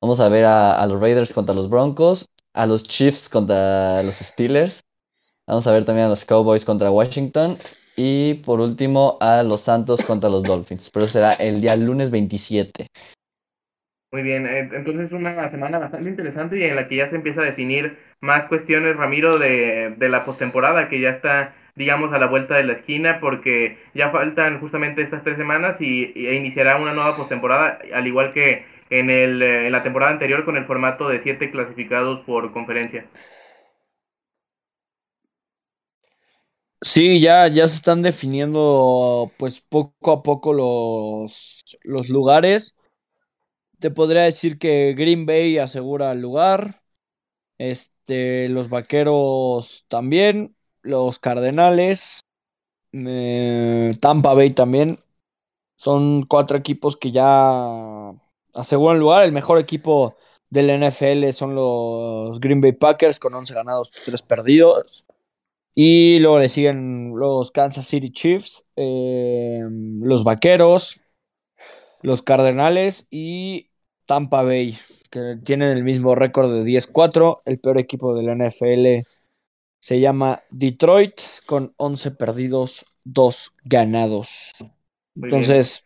Vamos 0.00 0.20
a 0.20 0.28
ver 0.28 0.44
a, 0.44 0.84
los 0.86 1.00
Raiders 1.00 1.32
contra 1.32 1.54
los 1.54 1.70
Broncos, 1.70 2.28
a 2.54 2.66
los 2.66 2.84
Chiefs 2.84 3.28
contra 3.28 4.02
los 4.02 4.16
Steelers. 4.16 4.82
Vamos 5.46 5.66
a 5.66 5.72
ver 5.72 5.84
también 5.84 6.06
a 6.06 6.10
los 6.10 6.24
Cowboys 6.24 6.64
contra 6.64 6.90
Washington. 6.90 7.56
Y 7.96 8.34
por 8.44 8.60
último 8.60 9.16
a 9.20 9.42
los 9.42 9.62
Santos 9.62 10.04
contra 10.04 10.28
los 10.28 10.42
Dolphins. 10.42 10.90
Pero 10.90 11.06
será 11.06 11.32
el 11.32 11.60
día 11.60 11.76
lunes 11.76 12.10
27. 12.10 12.88
Muy 14.12 14.22
bien, 14.22 14.46
eh, 14.46 14.68
entonces 14.72 15.12
una 15.12 15.50
semana 15.50 15.78
bastante 15.78 16.10
interesante 16.10 16.58
y 16.58 16.64
en 16.64 16.76
la 16.76 16.88
que 16.88 16.96
ya 16.96 17.10
se 17.10 17.16
empieza 17.16 17.40
a 17.40 17.44
definir 17.44 17.98
más 18.20 18.48
cuestiones, 18.48 18.96
Ramiro, 18.96 19.38
de, 19.38 19.94
de 19.96 20.08
la 20.08 20.24
postemporada, 20.24 20.88
que 20.88 21.00
ya 21.00 21.10
está, 21.10 21.54
digamos, 21.76 22.12
a 22.12 22.18
la 22.18 22.26
vuelta 22.26 22.56
de 22.56 22.64
la 22.64 22.72
esquina, 22.74 23.20
porque 23.20 23.78
ya 23.94 24.10
faltan 24.10 24.60
justamente 24.60 25.02
estas 25.02 25.22
tres 25.22 25.36
semanas 25.36 25.76
y, 25.80 26.12
iniciará 26.36 26.76
una 26.78 26.92
nueva 26.94 27.16
postemporada, 27.16 27.78
al 27.94 28.06
igual 28.06 28.32
que 28.32 28.64
en, 28.90 29.10
el, 29.10 29.42
eh, 29.42 29.66
en 29.66 29.72
la 29.72 29.82
temporada 29.82 30.12
anterior 30.12 30.44
con 30.44 30.56
el 30.56 30.66
formato 30.66 31.08
de 31.08 31.22
siete 31.22 31.50
clasificados 31.50 32.24
por 32.26 32.52
conferencia. 32.52 33.06
Sí, 36.82 37.20
ya, 37.20 37.48
ya 37.48 37.66
se 37.66 37.76
están 37.76 38.02
definiendo 38.02 39.32
pues 39.38 39.60
poco 39.62 40.12
a 40.12 40.22
poco 40.22 40.52
los, 40.52 41.64
los 41.82 42.08
lugares. 42.08 42.76
Te 43.78 43.90
podría 43.90 44.22
decir 44.22 44.58
que 44.58 44.94
Green 44.94 45.26
Bay 45.26 45.58
asegura 45.58 46.12
el 46.12 46.20
lugar. 46.20 46.82
Este, 47.58 48.48
los 48.48 48.68
vaqueros 48.70 49.86
también. 49.88 50.55
Los 50.86 51.18
Cardenales. 51.18 52.20
eh, 52.92 53.92
Tampa 54.00 54.34
Bay 54.34 54.50
también. 54.50 54.98
Son 55.76 56.24
cuatro 56.26 56.56
equipos 56.56 56.96
que 56.96 57.12
ya 57.12 58.12
aseguran 58.54 58.98
lugar. 59.00 59.24
El 59.24 59.32
mejor 59.32 59.58
equipo 59.58 60.16
del 60.50 60.70
NFL 60.70 61.32
son 61.32 61.54
los 61.54 62.40
Green 62.40 62.60
Bay 62.60 62.72
Packers 62.72 63.18
con 63.20 63.34
11 63.34 63.54
ganados, 63.54 63.90
3 64.04 64.22
perdidos. 64.22 65.04
Y 65.74 66.18
luego 66.20 66.38
le 66.40 66.48
siguen 66.48 67.12
los 67.18 67.50
Kansas 67.52 67.86
City 67.86 68.10
Chiefs, 68.10 68.68
eh, 68.76 69.60
los 70.00 70.24
Vaqueros, 70.24 71.02
los 72.02 72.22
Cardenales 72.22 73.06
y 73.10 73.70
Tampa 74.06 74.42
Bay, 74.42 74.78
que 75.10 75.36
tienen 75.44 75.70
el 75.76 75.84
mismo 75.84 76.14
récord 76.14 76.52
de 76.52 76.62
10-4. 76.62 77.42
El 77.44 77.58
peor 77.58 77.78
equipo 77.78 78.14
de 78.14 78.22
la 78.22 78.32
NFL 78.32 79.06
se 79.86 80.00
llama 80.00 80.42
Detroit, 80.50 81.20
con 81.46 81.72
11 81.76 82.10
perdidos, 82.10 82.86
2 83.04 83.54
ganados. 83.62 84.50
Muy 85.14 85.28
Entonces, 85.28 85.84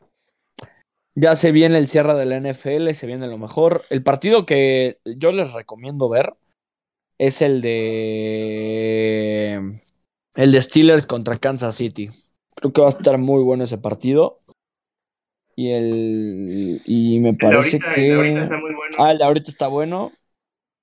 ya 1.15 1.37
se 1.37 1.53
viene 1.53 1.77
el 1.77 1.87
cierre 1.87 2.15
de 2.15 2.25
la 2.25 2.39
NFL, 2.39 2.95
se 2.95 3.07
viene 3.07 3.27
lo 3.27 3.37
mejor. 3.37 3.83
El 3.91 4.03
partido 4.03 4.47
que 4.47 5.01
yo 5.05 5.33
les 5.33 5.53
recomiendo 5.53 6.09
ver 6.09 6.33
es 7.19 7.43
el 7.43 7.61
de 7.61 9.83
el 10.35 10.53
de 10.53 10.63
Steelers 10.63 11.05
contra 11.05 11.37
Kansas 11.37 11.75
City. 11.75 12.09
Creo 12.55 12.73
que 12.73 12.81
va 12.81 12.87
a 12.87 12.97
estar 12.97 13.19
muy 13.19 13.43
bueno 13.43 13.65
ese 13.65 13.77
partido. 13.77 14.41
Y 15.55 15.73
el 15.73 16.81
y 16.87 17.21
me 17.21 17.31
El 17.31 17.37
parece 17.37 17.77
el 17.77 17.85
ahorita 17.85 17.95
que 17.95 18.43
está 18.45 18.57
muy 18.57 18.75
bueno. 18.75 18.97
ah, 18.97 19.13
el 19.13 19.19
de 19.19 19.25
ahorita 19.25 19.51
está 19.51 19.69
bueno. 19.69 20.13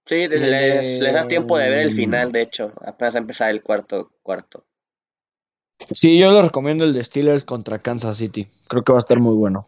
Sí, 0.08 0.28
les, 0.30 1.00
les 1.02 1.14
da 1.14 1.28
tiempo 1.28 1.58
de 1.58 1.70
ver 1.70 1.80
el 1.80 1.92
final, 1.92 2.32
de 2.32 2.42
hecho. 2.42 2.72
Apenas 2.86 3.16
empezar 3.16 3.52
el 3.52 3.62
cuarto 3.62 4.10
cuarto. 4.24 4.64
Sí, 5.92 6.18
yo 6.18 6.32
les 6.32 6.46
recomiendo 6.46 6.86
el 6.86 6.94
de 6.94 7.04
Steelers 7.04 7.44
contra 7.44 7.80
Kansas 7.80 8.18
City. 8.18 8.48
Creo 8.70 8.84
que 8.84 8.94
va 8.94 9.00
a 9.00 9.06
estar 9.06 9.20
muy 9.20 9.36
bueno. 9.36 9.66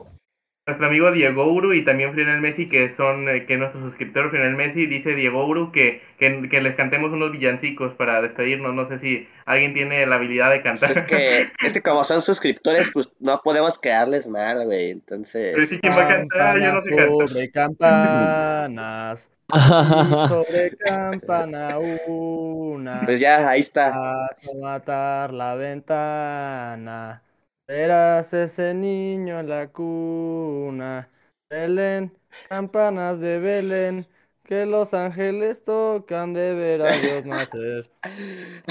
Nuestro 0.66 0.88
amigo 0.88 1.12
Diego 1.12 1.52
Uru 1.52 1.74
y 1.74 1.84
también 1.84 2.14
Frionel 2.14 2.40
Messi, 2.42 2.70
que 2.70 2.94
son 2.96 3.28
eh, 3.28 3.46
que 3.48 3.58
nuestro 3.58 3.82
suscriptor 3.82 4.30
Frionel 4.30 4.56
Messi, 4.56 4.86
dice 4.86 5.14
Diego 5.16 5.46
Uru 5.46 5.72
que, 5.74 6.02
que, 6.20 6.48
que 6.50 6.62
les 6.62 6.76
cantemos 6.76 7.12
unos 7.12 7.32
villancicos 7.32 7.94
para 7.96 8.22
despedirnos. 8.22 8.74
No 8.74 8.88
sé 8.88 9.00
si 9.00 9.28
alguien 9.46 9.74
tiene 9.74 10.06
la 10.06 10.16
habilidad 10.16 10.52
de 10.52 10.62
cantar. 10.62 10.94
Pues 10.94 11.04
es 11.04 11.04
que, 11.04 11.52
es 11.66 11.74
que 11.74 11.82
como 11.82 12.06
son 12.06 12.22
suscriptores, 12.22 12.92
pues 12.94 13.14
no 13.20 13.42
podemos 13.44 13.78
quedarles 13.78 14.28
mal, 14.28 14.64
güey. 14.66 14.94
Pero 14.94 15.00
Entonces, 15.00 15.70
sí, 15.70 15.80
¿quién 15.80 15.92
va 15.92 16.04
a 16.04 16.08
cantar? 16.08 16.60
Yo 16.62 16.74
no 16.74 16.80
sé 16.80 16.92
cantar. 16.96 17.28
sobre 17.28 17.52
campanas. 17.52 19.30
Y 19.54 20.28
sobre 20.28 20.78
campana 20.78 21.78
una. 21.80 23.02
pues 23.06 23.20
ya, 23.20 23.50
ahí 23.50 23.60
está. 23.62 23.90
Vas 23.98 24.48
a 24.48 24.58
matar 24.62 25.34
la 25.34 25.56
ventana. 25.56 27.22
Verás 27.68 28.34
ese 28.34 28.74
niño 28.74 29.40
en 29.40 29.50
la 29.50 29.68
cuna. 29.68 31.10
Belén, 31.50 32.12
campanas 32.48 33.20
de 33.20 33.40
Belén. 33.40 34.06
Que 34.44 34.66
los 34.66 34.96
ángeles 34.96 35.64
tocan 35.64 36.34
de 36.34 36.56
ver 36.56 36.82
a 36.82 36.90
Dios 36.90 37.24
nacer. 37.26 37.88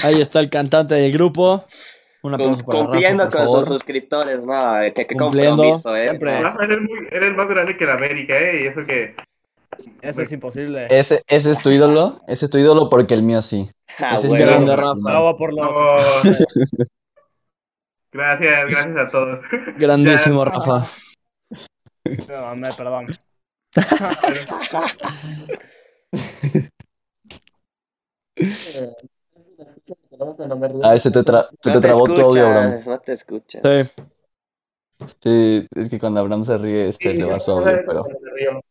Ahí 0.03 0.19
está 0.19 0.41
el 0.41 0.49
cantante 0.49 0.95
del 0.95 1.11
grupo. 1.13 1.63
Un 2.21 2.35
Cum- 2.35 2.59
cumpliendo 2.59 3.23
Rafa, 3.23 3.37
con 3.37 3.45
favor. 3.47 3.59
sus 3.59 3.67
suscriptores, 3.75 4.41
no, 4.43 4.73
que, 4.93 5.07
que 5.07 5.15
Cumpliendo. 5.15 5.55
compromiso, 5.63 5.95
eh. 5.95 6.09
Siempre. 6.09 6.37
Rafa, 6.41 6.65
eres, 6.65 6.81
muy, 6.81 7.07
eres 7.11 7.33
más 7.37 7.47
grande 7.47 7.77
que 7.77 7.85
la 7.85 7.93
América, 7.93 8.37
¿eh? 8.37 8.63
Y 8.63 8.67
eso 8.67 8.81
que... 8.85 9.15
Eso 10.01 10.21
es 10.21 10.31
imposible. 10.31 10.87
Ese, 10.89 11.23
ese 11.27 11.51
es 11.51 11.61
tu 11.61 11.69
ídolo. 11.69 12.21
Ese 12.27 12.45
es 12.45 12.51
tu 12.51 12.57
ídolo 12.57 12.89
porque 12.89 13.13
el 13.13 13.23
mío 13.23 13.41
sí. 13.41 13.69
Ah, 13.97 14.15
Ese 14.15 14.27
es 14.27 14.29
bueno. 14.29 14.45
grande, 14.45 14.65
ídolo. 14.65 14.81
Rafa. 14.81 15.01
Bravo 15.03 15.37
por 15.37 15.53
los. 15.53 15.71
No. 15.71 16.85
Gracias, 18.11 18.71
gracias 18.71 18.97
a 18.97 19.07
todos. 19.11 19.39
Grandísimo, 19.77 20.43
Rafa. 20.51 20.83
No, 22.27 22.55
me 22.55 22.69
perdón. 22.75 23.07
Ah, 30.83 30.95
ese 30.95 31.11
te, 31.11 31.19
tra- 31.21 31.49
No 31.65 31.71
te 31.73 31.79
trabó 31.79 32.05
tu 32.05 32.21
audio, 32.21 32.49
bro. 32.49 32.79
no 32.85 32.99
te 32.99 33.13
escuchas. 33.13 33.61
Sí. 33.63 34.01
Sí, 35.21 35.65
es 35.75 35.89
que 35.89 35.97
cuando 35.99 36.19
Abraham 36.19 36.43
se 36.43 36.57
ríe, 36.57 36.89
este, 36.89 37.11
Sí, 37.11 37.17
le 37.17 37.23
va 37.25 37.37
eso 37.37 37.63
pero... 37.85 38.03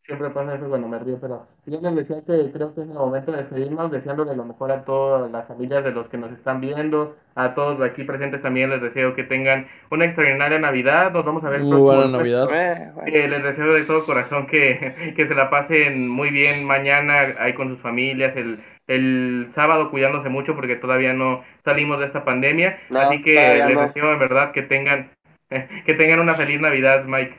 siempre 0.05 0.29
pasa 0.29 0.55
eso 0.55 0.69
cuando 0.69 0.87
me 0.87 0.99
río, 0.99 1.17
pero 1.19 1.47
yo 1.65 1.79
les 1.81 1.95
decía 1.95 2.17
que 2.25 2.51
creo 2.51 2.73
que 2.75 2.81
es 2.81 2.87
el 2.87 2.93
momento 2.93 3.31
de 3.31 3.39
despedirnos, 3.39 3.91
deseándole 3.91 4.35
lo 4.35 4.45
mejor 4.45 4.71
a 4.71 4.83
todas 4.85 5.31
las 5.31 5.47
familias 5.47 5.83
de 5.83 5.91
los 5.91 6.07
que 6.09 6.17
nos 6.17 6.31
están 6.31 6.61
viendo, 6.61 7.15
a 7.35 7.55
todos 7.55 7.81
aquí 7.81 8.03
presentes 8.03 8.41
también 8.43 8.69
les 8.69 8.81
deseo 8.81 9.15
que 9.15 9.23
tengan 9.23 9.67
una 9.89 10.05
extraordinaria 10.05 10.59
Navidad, 10.59 11.11
nos 11.11 11.25
vamos 11.25 11.43
a 11.43 11.49
ver 11.49 11.61
el 11.61 11.65
Muy 11.67 11.81
próximo 11.81 11.95
buena. 11.95 12.17
Navidad. 12.17 12.45
Eh, 12.53 12.91
bueno. 12.93 13.11
Eh, 13.11 13.27
les 13.27 13.43
deseo 13.43 13.73
de 13.73 13.83
todo 13.85 14.05
corazón 14.05 14.45
que, 14.47 15.13
que 15.15 15.27
se 15.27 15.33
la 15.35 15.49
pasen 15.49 16.07
muy 16.07 16.29
bien 16.29 16.65
mañana 16.67 17.33
ahí 17.39 17.53
con 17.53 17.69
sus 17.69 17.79
familias, 17.81 18.35
el, 18.37 18.59
el 18.87 19.51
sábado 19.55 19.89
cuidándose 19.91 20.29
mucho 20.29 20.55
porque 20.55 20.75
todavía 20.75 21.13
no 21.13 21.43
salimos 21.65 21.99
de 21.99 22.05
esta 22.05 22.23
pandemia, 22.23 22.77
No, 22.89 22.99
así 22.99 23.21
que 23.23 23.33
les 23.33 23.75
no. 23.75 23.81
deseo 23.81 24.13
en 24.13 24.19
verdad 24.19 24.51
que 24.51 24.63
tengan 24.63 25.11
que 25.85 25.93
tengan 25.93 26.19
una 26.19 26.33
feliz 26.35 26.59
Navidad, 26.61 27.05
Mike. 27.05 27.35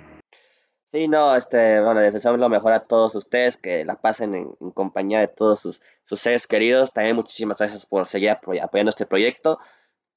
Sí, 0.92 1.06
no, 1.06 1.36
este, 1.36 1.80
bueno, 1.80 2.00
les 2.00 2.12
deseamos 2.14 2.40
lo 2.40 2.48
mejor 2.48 2.72
a 2.72 2.80
todos 2.80 3.14
ustedes, 3.14 3.56
que 3.56 3.84
la 3.84 4.00
pasen 4.00 4.34
en, 4.34 4.50
compañía 4.72 5.20
de 5.20 5.28
todos 5.28 5.60
sus, 5.60 5.80
sus 6.04 6.18
seres 6.18 6.48
queridos. 6.48 6.92
También 6.92 7.14
muchísimas 7.14 7.58
gracias 7.58 7.86
por 7.86 8.06
seguir 8.06 8.30
apoy- 8.30 8.60
apoyando 8.60 8.90
este 8.90 9.06
proyecto. 9.06 9.60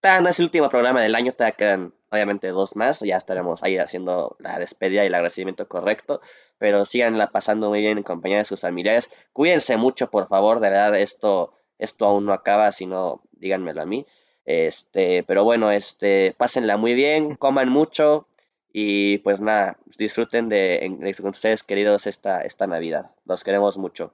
Todavía 0.02 0.22
no 0.22 0.30
es 0.30 0.40
el 0.40 0.46
último 0.46 0.70
programa 0.70 1.02
del 1.02 1.14
año, 1.16 1.32
todavía 1.34 1.56
quedan 1.56 1.94
obviamente 2.10 2.50
dos 2.50 2.76
más, 2.76 3.00
ya 3.00 3.18
estaremos 3.18 3.64
ahí 3.64 3.78
haciendo 3.78 4.36
la 4.40 4.60
despedida 4.60 5.04
y 5.04 5.08
el 5.08 5.14
agradecimiento 5.16 5.68
correcto, 5.68 6.20
pero 6.58 6.86
síganla 6.86 7.32
pasando 7.32 7.70
muy 7.70 7.80
bien 7.80 7.98
en 7.98 8.04
compañía 8.04 8.40
de 8.40 8.46
sus 8.46 8.60
familiares. 8.60 9.10
Cuídense 9.32 9.78
mucho, 9.78 10.12
por 10.12 10.28
favor, 10.28 10.60
de 10.60 10.70
verdad, 10.70 11.00
esto, 11.00 11.54
esto 11.78 12.06
aún 12.06 12.26
no 12.26 12.34
acaba, 12.34 12.72
si 12.72 12.86
no, 12.86 13.22
díganmelo 13.32 13.82
a 13.82 13.86
mí. 13.86 14.06
Este, 14.46 15.24
pero 15.24 15.44
bueno, 15.44 15.72
este, 15.72 16.36
pásenla 16.38 16.78
muy 16.78 16.94
bien, 16.94 17.36
coman 17.36 17.70
mucho 17.70 18.28
y 18.72 19.20
pues 19.20 19.40
nada, 19.40 19.78
disfruten 19.98 20.50
de, 20.50 20.86
en- 20.86 21.00
de 21.00 21.14
con 21.16 21.30
ustedes 21.30 21.64
queridos 21.64 22.08
esta, 22.08 22.42
esta 22.42 22.68
Navidad. 22.68 23.12
Los 23.26 23.44
queremos 23.44 23.78
mucho. 23.78 24.14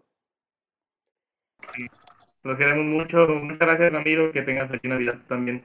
Los 2.44 2.58
queremos 2.58 2.86
mucho. 2.86 3.28
Muchas 3.28 3.60
gracias, 3.60 3.92
Ramiro. 3.92 4.32
Que 4.32 4.42
tengas 4.42 4.68
feliz 4.70 4.84
Navidad 4.84 5.20
también. 5.28 5.64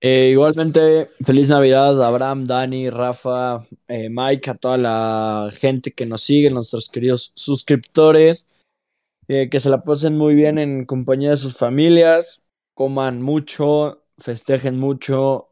Eh, 0.00 0.28
igualmente, 0.30 1.08
feliz 1.24 1.48
Navidad 1.48 2.00
a 2.02 2.08
Abraham, 2.08 2.46
Dani, 2.46 2.90
Rafa, 2.90 3.64
eh, 3.88 4.08
Mike, 4.10 4.50
a 4.50 4.54
toda 4.54 4.76
la 4.76 5.48
gente 5.58 5.90
que 5.92 6.06
nos 6.06 6.22
sigue, 6.22 6.50
nuestros 6.50 6.88
queridos 6.88 7.32
suscriptores. 7.34 8.48
Eh, 9.28 9.48
que 9.50 9.58
se 9.58 9.70
la 9.70 9.82
pasen 9.82 10.16
muy 10.16 10.36
bien 10.36 10.58
en 10.58 10.84
compañía 10.84 11.30
de 11.30 11.36
sus 11.36 11.58
familias, 11.58 12.44
coman 12.76 13.22
mucho, 13.22 14.04
festejen 14.18 14.78
mucho. 14.78 15.48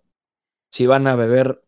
Si 0.70 0.86
van 0.86 1.06
a 1.06 1.16
beber, 1.16 1.64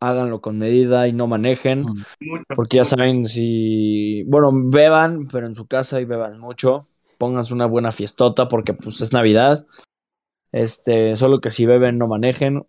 háganlo 0.00 0.40
con 0.40 0.56
medida 0.56 1.06
y 1.06 1.12
no 1.12 1.26
manejen. 1.26 1.80
Mm. 1.82 2.04
Mucho. 2.20 2.44
Porque 2.56 2.78
ya 2.78 2.84
saben, 2.84 3.26
si, 3.26 4.22
bueno, 4.24 4.50
beban, 4.54 5.28
pero 5.28 5.46
en 5.46 5.54
su 5.54 5.66
casa 5.66 6.00
y 6.00 6.06
beban 6.06 6.40
mucho. 6.40 6.80
Pónganse 7.18 7.52
una 7.52 7.66
buena 7.66 7.92
fiestota 7.92 8.48
porque 8.48 8.72
pues 8.72 9.02
es 9.02 9.12
Navidad. 9.12 9.66
Este, 10.50 11.14
solo 11.14 11.40
que 11.40 11.50
si 11.50 11.66
beben 11.66 11.98
no 11.98 12.08
manejen. 12.08 12.66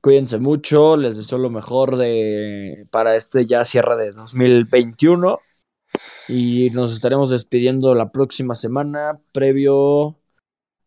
Cuídense 0.00 0.38
mucho, 0.38 0.96
les 0.96 1.16
deseo 1.16 1.38
lo 1.38 1.50
mejor 1.50 1.96
de 1.96 2.86
para 2.90 3.16
este 3.16 3.44
ya 3.44 3.64
cierre 3.64 3.96
de 3.96 4.12
2021 4.12 5.40
y 6.28 6.70
nos 6.70 6.92
estaremos 6.92 7.28
despidiendo 7.28 7.94
la 7.94 8.10
próxima 8.10 8.54
semana 8.54 9.20
previo 9.32 10.19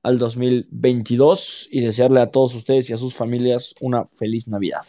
al 0.03 0.19
2022 0.19 1.69
y 1.71 1.81
desearle 1.81 2.19
a 2.21 2.29
todos 2.31 2.53
ustedes 2.55 2.89
y 2.89 2.93
a 2.93 2.97
sus 2.97 3.15
familias 3.15 3.73
una 3.79 4.05
feliz 4.15 4.47
Navidad. 4.47 4.83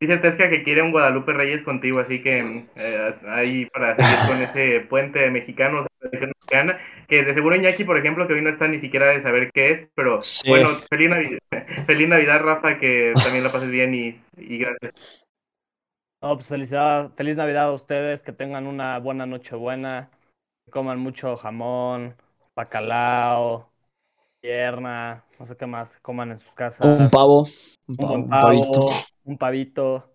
Dice 0.00 0.16
Tesca 0.18 0.50
que 0.50 0.64
quiere 0.64 0.82
un 0.82 0.90
Guadalupe 0.90 1.32
Reyes 1.32 1.62
contigo, 1.64 2.00
así 2.00 2.22
que 2.22 2.42
eh, 2.74 3.14
ahí 3.28 3.66
para 3.66 3.96
seguir 3.96 4.18
con 4.28 4.42
ese 4.42 4.80
puente 4.80 5.30
mexicano, 5.30 5.86
mexicana, 6.10 6.78
que 7.08 7.24
de 7.24 7.34
seguro 7.34 7.54
Iñaki, 7.54 7.84
por 7.84 7.96
ejemplo, 7.96 8.26
que 8.26 8.34
hoy 8.34 8.42
no 8.42 8.50
está 8.50 8.66
ni 8.66 8.80
siquiera 8.80 9.06
de 9.10 9.22
saber 9.22 9.50
qué 9.54 9.70
es, 9.70 9.88
pero 9.94 10.20
Sí. 10.22 10.48
bueno, 10.48 10.70
feliz 10.90 11.08
Navidad, 11.08 11.38
feliz 11.86 12.08
Navidad, 12.08 12.40
Rafa, 12.40 12.78
que 12.80 13.12
también 13.22 13.44
la 13.44 13.52
pases 13.52 13.70
bien 13.70 13.94
y, 13.94 14.20
y 14.36 14.58
gracias. 14.58 14.92
No, 16.20 16.36
pues 16.36 16.48
felicidad, 16.48 17.12
feliz 17.16 17.36
Navidad 17.36 17.64
a 17.68 17.72
ustedes, 17.72 18.22
que 18.24 18.32
tengan 18.32 18.66
una 18.66 18.98
buena 18.98 19.26
noche 19.26 19.56
buena, 19.56 20.10
que 20.64 20.70
coman 20.72 20.98
mucho 20.98 21.36
jamón, 21.36 22.16
bacalao, 22.56 23.71
pierna, 24.42 25.24
no 25.38 25.46
sé 25.46 25.56
qué 25.56 25.66
más, 25.66 25.98
coman 26.00 26.32
en 26.32 26.38
sus 26.38 26.52
casas. 26.52 26.84
Un 26.84 27.08
pavo, 27.08 27.46
un, 27.86 27.96
un 27.96 27.96
pavo, 27.96 28.14
un 28.14 28.28
pavito. 28.28 28.86
un 29.24 29.38
pavito. 29.38 30.08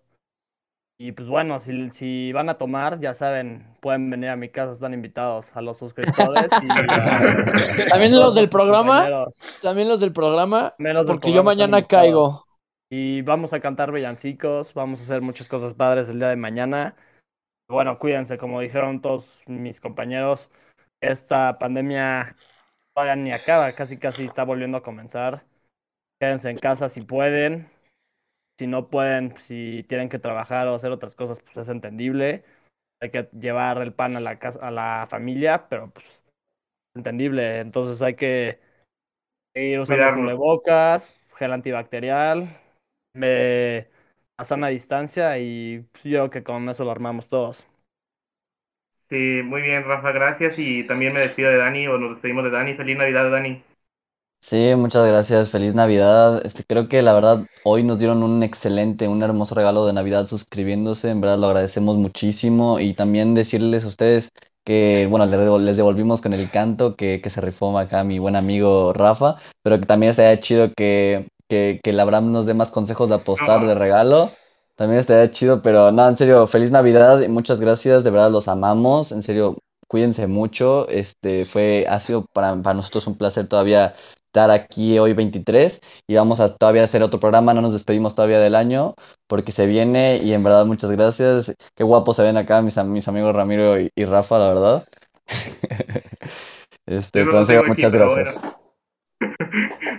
Y 1.00 1.12
pues 1.12 1.28
bueno, 1.28 1.60
si, 1.60 1.90
si 1.90 2.32
van 2.32 2.48
a 2.48 2.58
tomar, 2.58 2.98
ya 2.98 3.14
saben, 3.14 3.76
pueden 3.80 4.10
venir 4.10 4.30
a 4.30 4.36
mi 4.36 4.48
casa, 4.48 4.72
están 4.72 4.94
invitados 4.94 5.54
a 5.54 5.62
los 5.62 5.78
suscriptores. 5.78 6.50
Y 6.60 6.68
También 7.88 8.14
los 8.16 8.34
del 8.34 8.48
programa, 8.48 9.26
también 9.62 9.88
los 9.88 10.00
del 10.00 10.12
programa, 10.12 10.74
del 10.76 11.06
porque 11.06 11.32
yo 11.32 11.44
mañana 11.44 11.86
caigo. 11.86 12.44
Y 12.90 13.22
vamos 13.22 13.52
a 13.52 13.60
cantar 13.60 13.92
villancicos, 13.92 14.74
vamos 14.74 15.00
a 15.00 15.04
hacer 15.04 15.20
muchas 15.20 15.46
cosas 15.46 15.72
padres 15.74 16.08
el 16.08 16.18
día 16.18 16.28
de 16.28 16.36
mañana. 16.36 16.96
Bueno, 17.70 17.98
cuídense, 17.98 18.36
como 18.36 18.60
dijeron 18.60 19.00
todos 19.00 19.40
mis 19.46 19.80
compañeros, 19.80 20.50
esta 21.00 21.58
pandemia 21.58 22.34
todavía 22.98 23.14
ni 23.14 23.30
acaba, 23.30 23.72
casi 23.74 23.96
casi 23.96 24.24
está 24.24 24.42
volviendo 24.42 24.76
a 24.76 24.82
comenzar. 24.82 25.44
Quédense 26.20 26.50
en 26.50 26.58
casa 26.58 26.88
si 26.88 27.02
pueden. 27.02 27.70
Si 28.58 28.66
no 28.66 28.90
pueden, 28.90 29.36
si 29.38 29.84
tienen 29.88 30.08
que 30.08 30.18
trabajar 30.18 30.66
o 30.66 30.74
hacer 30.74 30.90
otras 30.90 31.14
cosas, 31.14 31.40
pues 31.40 31.56
es 31.56 31.68
entendible. 31.68 32.42
Hay 33.00 33.10
que 33.10 33.28
llevar 33.38 33.80
el 33.82 33.92
pan 33.92 34.16
a 34.16 34.20
la 34.20 34.40
casa, 34.40 34.58
a 34.66 34.72
la 34.72 35.06
familia, 35.08 35.68
pero 35.68 35.90
pues 35.90 36.06
es 36.06 36.96
entendible. 36.96 37.60
Entonces 37.60 38.02
hay 38.02 38.16
que 38.16 38.58
ir 39.54 39.78
usando 39.78 40.20
cubrebocas, 40.20 41.16
gel 41.36 41.52
antibacterial, 41.52 42.58
me, 43.14 43.86
a 44.36 44.42
sana 44.42 44.68
distancia 44.68 45.38
y 45.38 45.86
pues, 45.92 46.02
yo 46.02 46.10
creo 46.10 46.30
que 46.30 46.42
con 46.42 46.68
eso 46.68 46.82
lo 46.82 46.90
armamos 46.90 47.28
todos. 47.28 47.64
Sí, 49.10 49.42
muy 49.44 49.60
bien, 49.62 49.84
Rafa, 49.84 50.12
gracias. 50.12 50.54
Y 50.58 50.86
también 50.86 51.12
me 51.12 51.20
despido 51.20 51.50
de 51.50 51.56
Dani, 51.58 51.86
o 51.88 51.98
nos 51.98 52.10
despedimos 52.12 52.44
de 52.44 52.50
Dani. 52.50 52.74
Feliz 52.74 52.96
Navidad, 52.96 53.30
Dani. 53.30 53.62
Sí, 54.40 54.72
muchas 54.76 55.06
gracias. 55.06 55.50
Feliz 55.50 55.74
Navidad. 55.74 56.44
Este, 56.46 56.64
creo 56.64 56.88
que 56.88 57.02
la 57.02 57.12
verdad 57.12 57.44
hoy 57.64 57.82
nos 57.82 57.98
dieron 57.98 58.22
un 58.22 58.42
excelente, 58.42 59.08
un 59.08 59.22
hermoso 59.22 59.54
regalo 59.54 59.84
de 59.86 59.92
Navidad 59.92 60.26
suscribiéndose. 60.26 61.10
En 61.10 61.20
verdad 61.20 61.38
lo 61.38 61.48
agradecemos 61.48 61.96
muchísimo. 61.96 62.80
Y 62.80 62.94
también 62.94 63.34
decirles 63.34 63.84
a 63.84 63.88
ustedes 63.88 64.30
que, 64.64 65.06
bueno, 65.10 65.26
les 65.26 65.34
devol- 65.40 65.62
les 65.64 65.76
devolvimos 65.76 66.20
con 66.22 66.32
el 66.32 66.50
canto 66.50 66.96
que, 66.96 67.20
que 67.20 67.30
se 67.30 67.40
rifó 67.40 67.76
acá 67.78 68.04
mi 68.04 68.18
buen 68.18 68.36
amigo 68.36 68.92
Rafa, 68.92 69.36
pero 69.62 69.78
que 69.80 69.86
también 69.86 70.10
estaría 70.10 70.38
chido 70.40 70.72
que, 70.74 71.28
que, 71.48 71.80
que 71.82 71.90
el 71.90 72.00
Abraham 72.00 72.32
nos 72.32 72.46
dé 72.46 72.54
más 72.54 72.70
consejos 72.70 73.08
de 73.08 73.16
apostar 73.16 73.64
de 73.66 73.74
regalo. 73.74 74.37
También 74.78 75.00
estaría 75.00 75.28
chido, 75.30 75.60
pero 75.60 75.90
no, 75.90 76.08
en 76.08 76.16
serio, 76.16 76.46
feliz 76.46 76.70
Navidad 76.70 77.20
y 77.20 77.28
muchas 77.28 77.58
gracias. 77.60 78.04
De 78.04 78.10
verdad 78.12 78.30
los 78.30 78.46
amamos. 78.46 79.10
En 79.10 79.24
serio, 79.24 79.56
cuídense 79.88 80.28
mucho. 80.28 80.88
Este 80.88 81.44
fue, 81.46 81.84
ha 81.88 81.98
sido 81.98 82.26
para, 82.32 82.54
para 82.62 82.74
nosotros 82.74 83.08
un 83.08 83.18
placer 83.18 83.48
todavía 83.48 83.96
estar 84.26 84.52
aquí 84.52 84.96
hoy 85.00 85.14
23 85.14 85.80
y 86.06 86.14
vamos 86.14 86.38
a 86.38 86.54
todavía 86.54 86.84
hacer 86.84 87.02
otro 87.02 87.18
programa, 87.18 87.54
no 87.54 87.62
nos 87.62 87.72
despedimos 87.72 88.14
todavía 88.14 88.38
del 88.38 88.54
año 88.54 88.94
porque 89.26 89.50
se 89.52 89.66
viene 89.66 90.18
y 90.22 90.32
en 90.32 90.44
verdad 90.44 90.64
muchas 90.64 90.92
gracias. 90.92 91.52
Qué 91.74 91.82
guapos 91.82 92.14
se 92.16 92.22
ven 92.22 92.36
acá 92.36 92.62
mis, 92.62 92.76
mis 92.84 93.08
amigos 93.08 93.34
Ramiro 93.34 93.80
y, 93.80 93.90
y 93.96 94.04
Rafa, 94.04 94.38
la 94.38 94.48
verdad. 94.48 94.88
Este, 96.86 97.22
no 97.22 97.40
aquí, 97.40 97.52
muchas 97.66 97.92
gracias. 97.92 98.40
bueno. 98.40 98.67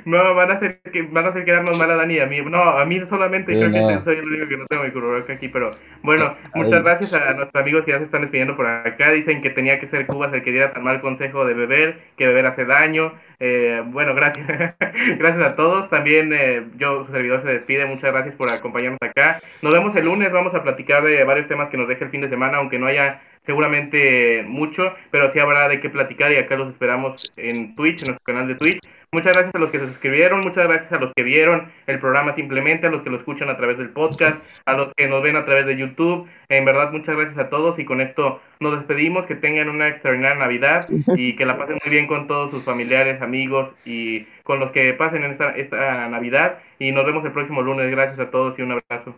No, 0.10 0.34
van 0.34 0.50
a 0.50 0.54
hacer 0.56 0.82
que 0.92 1.04
van 1.04 1.26
a 1.26 1.30
hacer 1.30 1.46
quedarnos 1.46 1.78
mal 1.78 1.92
a 1.92 1.96
Dani 1.96 2.16
y 2.16 2.20
a 2.20 2.26
mí. 2.26 2.42
No, 2.42 2.62
a 2.62 2.84
mí 2.86 3.00
solamente 3.10 3.54
Sí, 3.54 3.60
creo 3.60 3.72
que 3.72 4.04
soy 4.04 4.18
el 4.18 4.26
único 4.26 4.48
que 4.48 4.58
no 4.58 4.66
tengo 4.68 4.84
mi 4.84 4.92
cubrebocas 4.92 5.30
aquí, 5.30 5.50
pero 5.50 5.70
bueno, 6.02 6.36
muchas 6.56 6.84
gracias 6.84 7.14
a 7.14 7.34
nuestros 7.34 7.62
amigos 7.62 7.86
que 7.86 7.92
ya 7.92 8.00
se 8.00 8.06
están 8.06 8.22
despidiendo 8.22 8.56
por 8.56 8.66
acá. 8.66 9.12
Dicen 9.12 9.44
que 9.44 9.52
tenía 9.52 9.80
que 9.80 9.88
ser 9.88 10.08
Cubas 10.08 10.34
el 10.34 10.42
que 10.42 10.52
diera 10.52 10.74
tan 10.74 10.84
mal 10.84 11.00
consejo 11.02 11.46
de 11.46 11.54
beber, 11.54 12.00
que 12.18 12.26
beber 12.26 12.48
hace 12.48 12.66
daño. 12.66 13.14
Eh, 13.40 13.84
bueno, 13.86 14.16
gracias. 14.16 14.48
gracias 15.20 15.44
a 15.44 15.56
todos. 15.56 15.90
También 15.90 16.34
eh, 16.34 16.64
yo, 16.78 17.06
su 17.06 17.12
servidor, 17.12 17.44
se 17.44 17.50
despide. 17.50 17.86
Muchas 17.86 18.12
gracias 18.12 18.36
por 18.36 18.50
acompañarnos 18.50 19.00
acá. 19.02 19.40
Nos 19.62 19.74
vemos 19.74 19.96
el 19.96 20.06
lunes. 20.06 20.32
Vamos 20.32 20.56
a 20.56 20.64
platicar 20.64 21.04
de 21.04 21.24
varios 21.24 21.48
temas 21.48 21.70
que 21.70 21.78
nos 21.78 21.88
deje 21.88 22.06
el 22.06 22.10
fin 22.10 22.22
de 22.22 22.30
semana, 22.30 22.58
aunque 22.58 22.80
no 22.80 22.88
haya 22.88 23.22
seguramente 23.46 24.44
mucho, 24.48 24.94
pero 25.12 25.32
sí 25.34 25.40
habrá 25.40 25.68
de 25.68 25.80
qué 25.82 25.90
platicar 25.90 26.32
y 26.32 26.38
acá 26.38 26.56
los 26.56 26.70
esperamos 26.70 27.32
en 27.38 27.74
Twitch, 27.74 28.04
en 28.04 28.10
nuestro 28.10 28.24
canal 28.24 28.48
de 28.48 28.56
Twitch. 28.56 28.80
Muchas 29.12 29.34
gracias 29.34 29.56
a 29.56 29.58
los 29.58 29.72
que 29.72 29.80
se 29.80 29.88
suscribieron, 29.88 30.42
muchas 30.42 30.68
gracias 30.68 30.92
a 30.94 31.00
los 31.00 31.12
que 31.16 31.24
vieron 31.24 31.72
el 31.88 32.00
programa 32.00 32.36
simplemente, 32.36 32.86
a 32.86 32.92
los 32.92 33.02
que 33.02 33.10
lo 33.10 33.18
escuchan 33.18 33.50
a 33.50 33.58
través 33.58 33.80
del 33.80 33.90
podcast, 33.90 34.62
a 34.68 34.74
los 34.74 34.94
que 34.96 35.08
nos 35.08 35.24
ven 35.24 35.36
a 35.36 35.46
través 35.46 35.66
de 35.66 35.78
YouTube. 35.78 36.28
En 36.48 36.64
verdad, 36.64 36.92
muchas 36.92 37.16
gracias 37.16 37.40
a 37.40 37.50
todos 37.50 37.80
y 37.80 37.86
con 37.86 38.02
esto 38.02 38.40
nos 38.60 38.78
despedimos. 38.78 39.26
Que 39.26 39.34
tengan 39.34 39.68
una 39.70 39.88
extraordinaria 39.88 40.38
Navidad 40.38 40.86
y 41.16 41.36
que 41.36 41.46
la 41.48 41.58
pasen 41.58 41.80
muy 41.84 41.92
bien 41.92 42.06
con 42.06 42.28
todos 42.28 42.52
sus 42.52 42.64
familiares, 42.64 43.20
amigos 43.20 43.74
y 43.84 44.26
con 44.44 44.60
los 44.60 44.72
que 44.72 44.94
pasen 44.94 45.24
en 45.24 45.32
esta, 45.32 45.56
esta 45.56 46.08
Navidad. 46.08 46.60
Y 46.78 46.92
nos 46.92 47.04
vemos 47.04 47.26
el 47.26 47.32
próximo 47.32 47.64
lunes. 47.64 47.90
Gracias 47.90 48.20
a 48.20 48.30
todos 48.30 48.60
y 48.60 48.62
un 48.62 48.74
abrazo. 48.74 49.16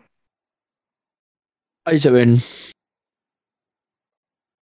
Ahí 1.84 2.00
se 2.00 2.12
ven. 2.12 2.36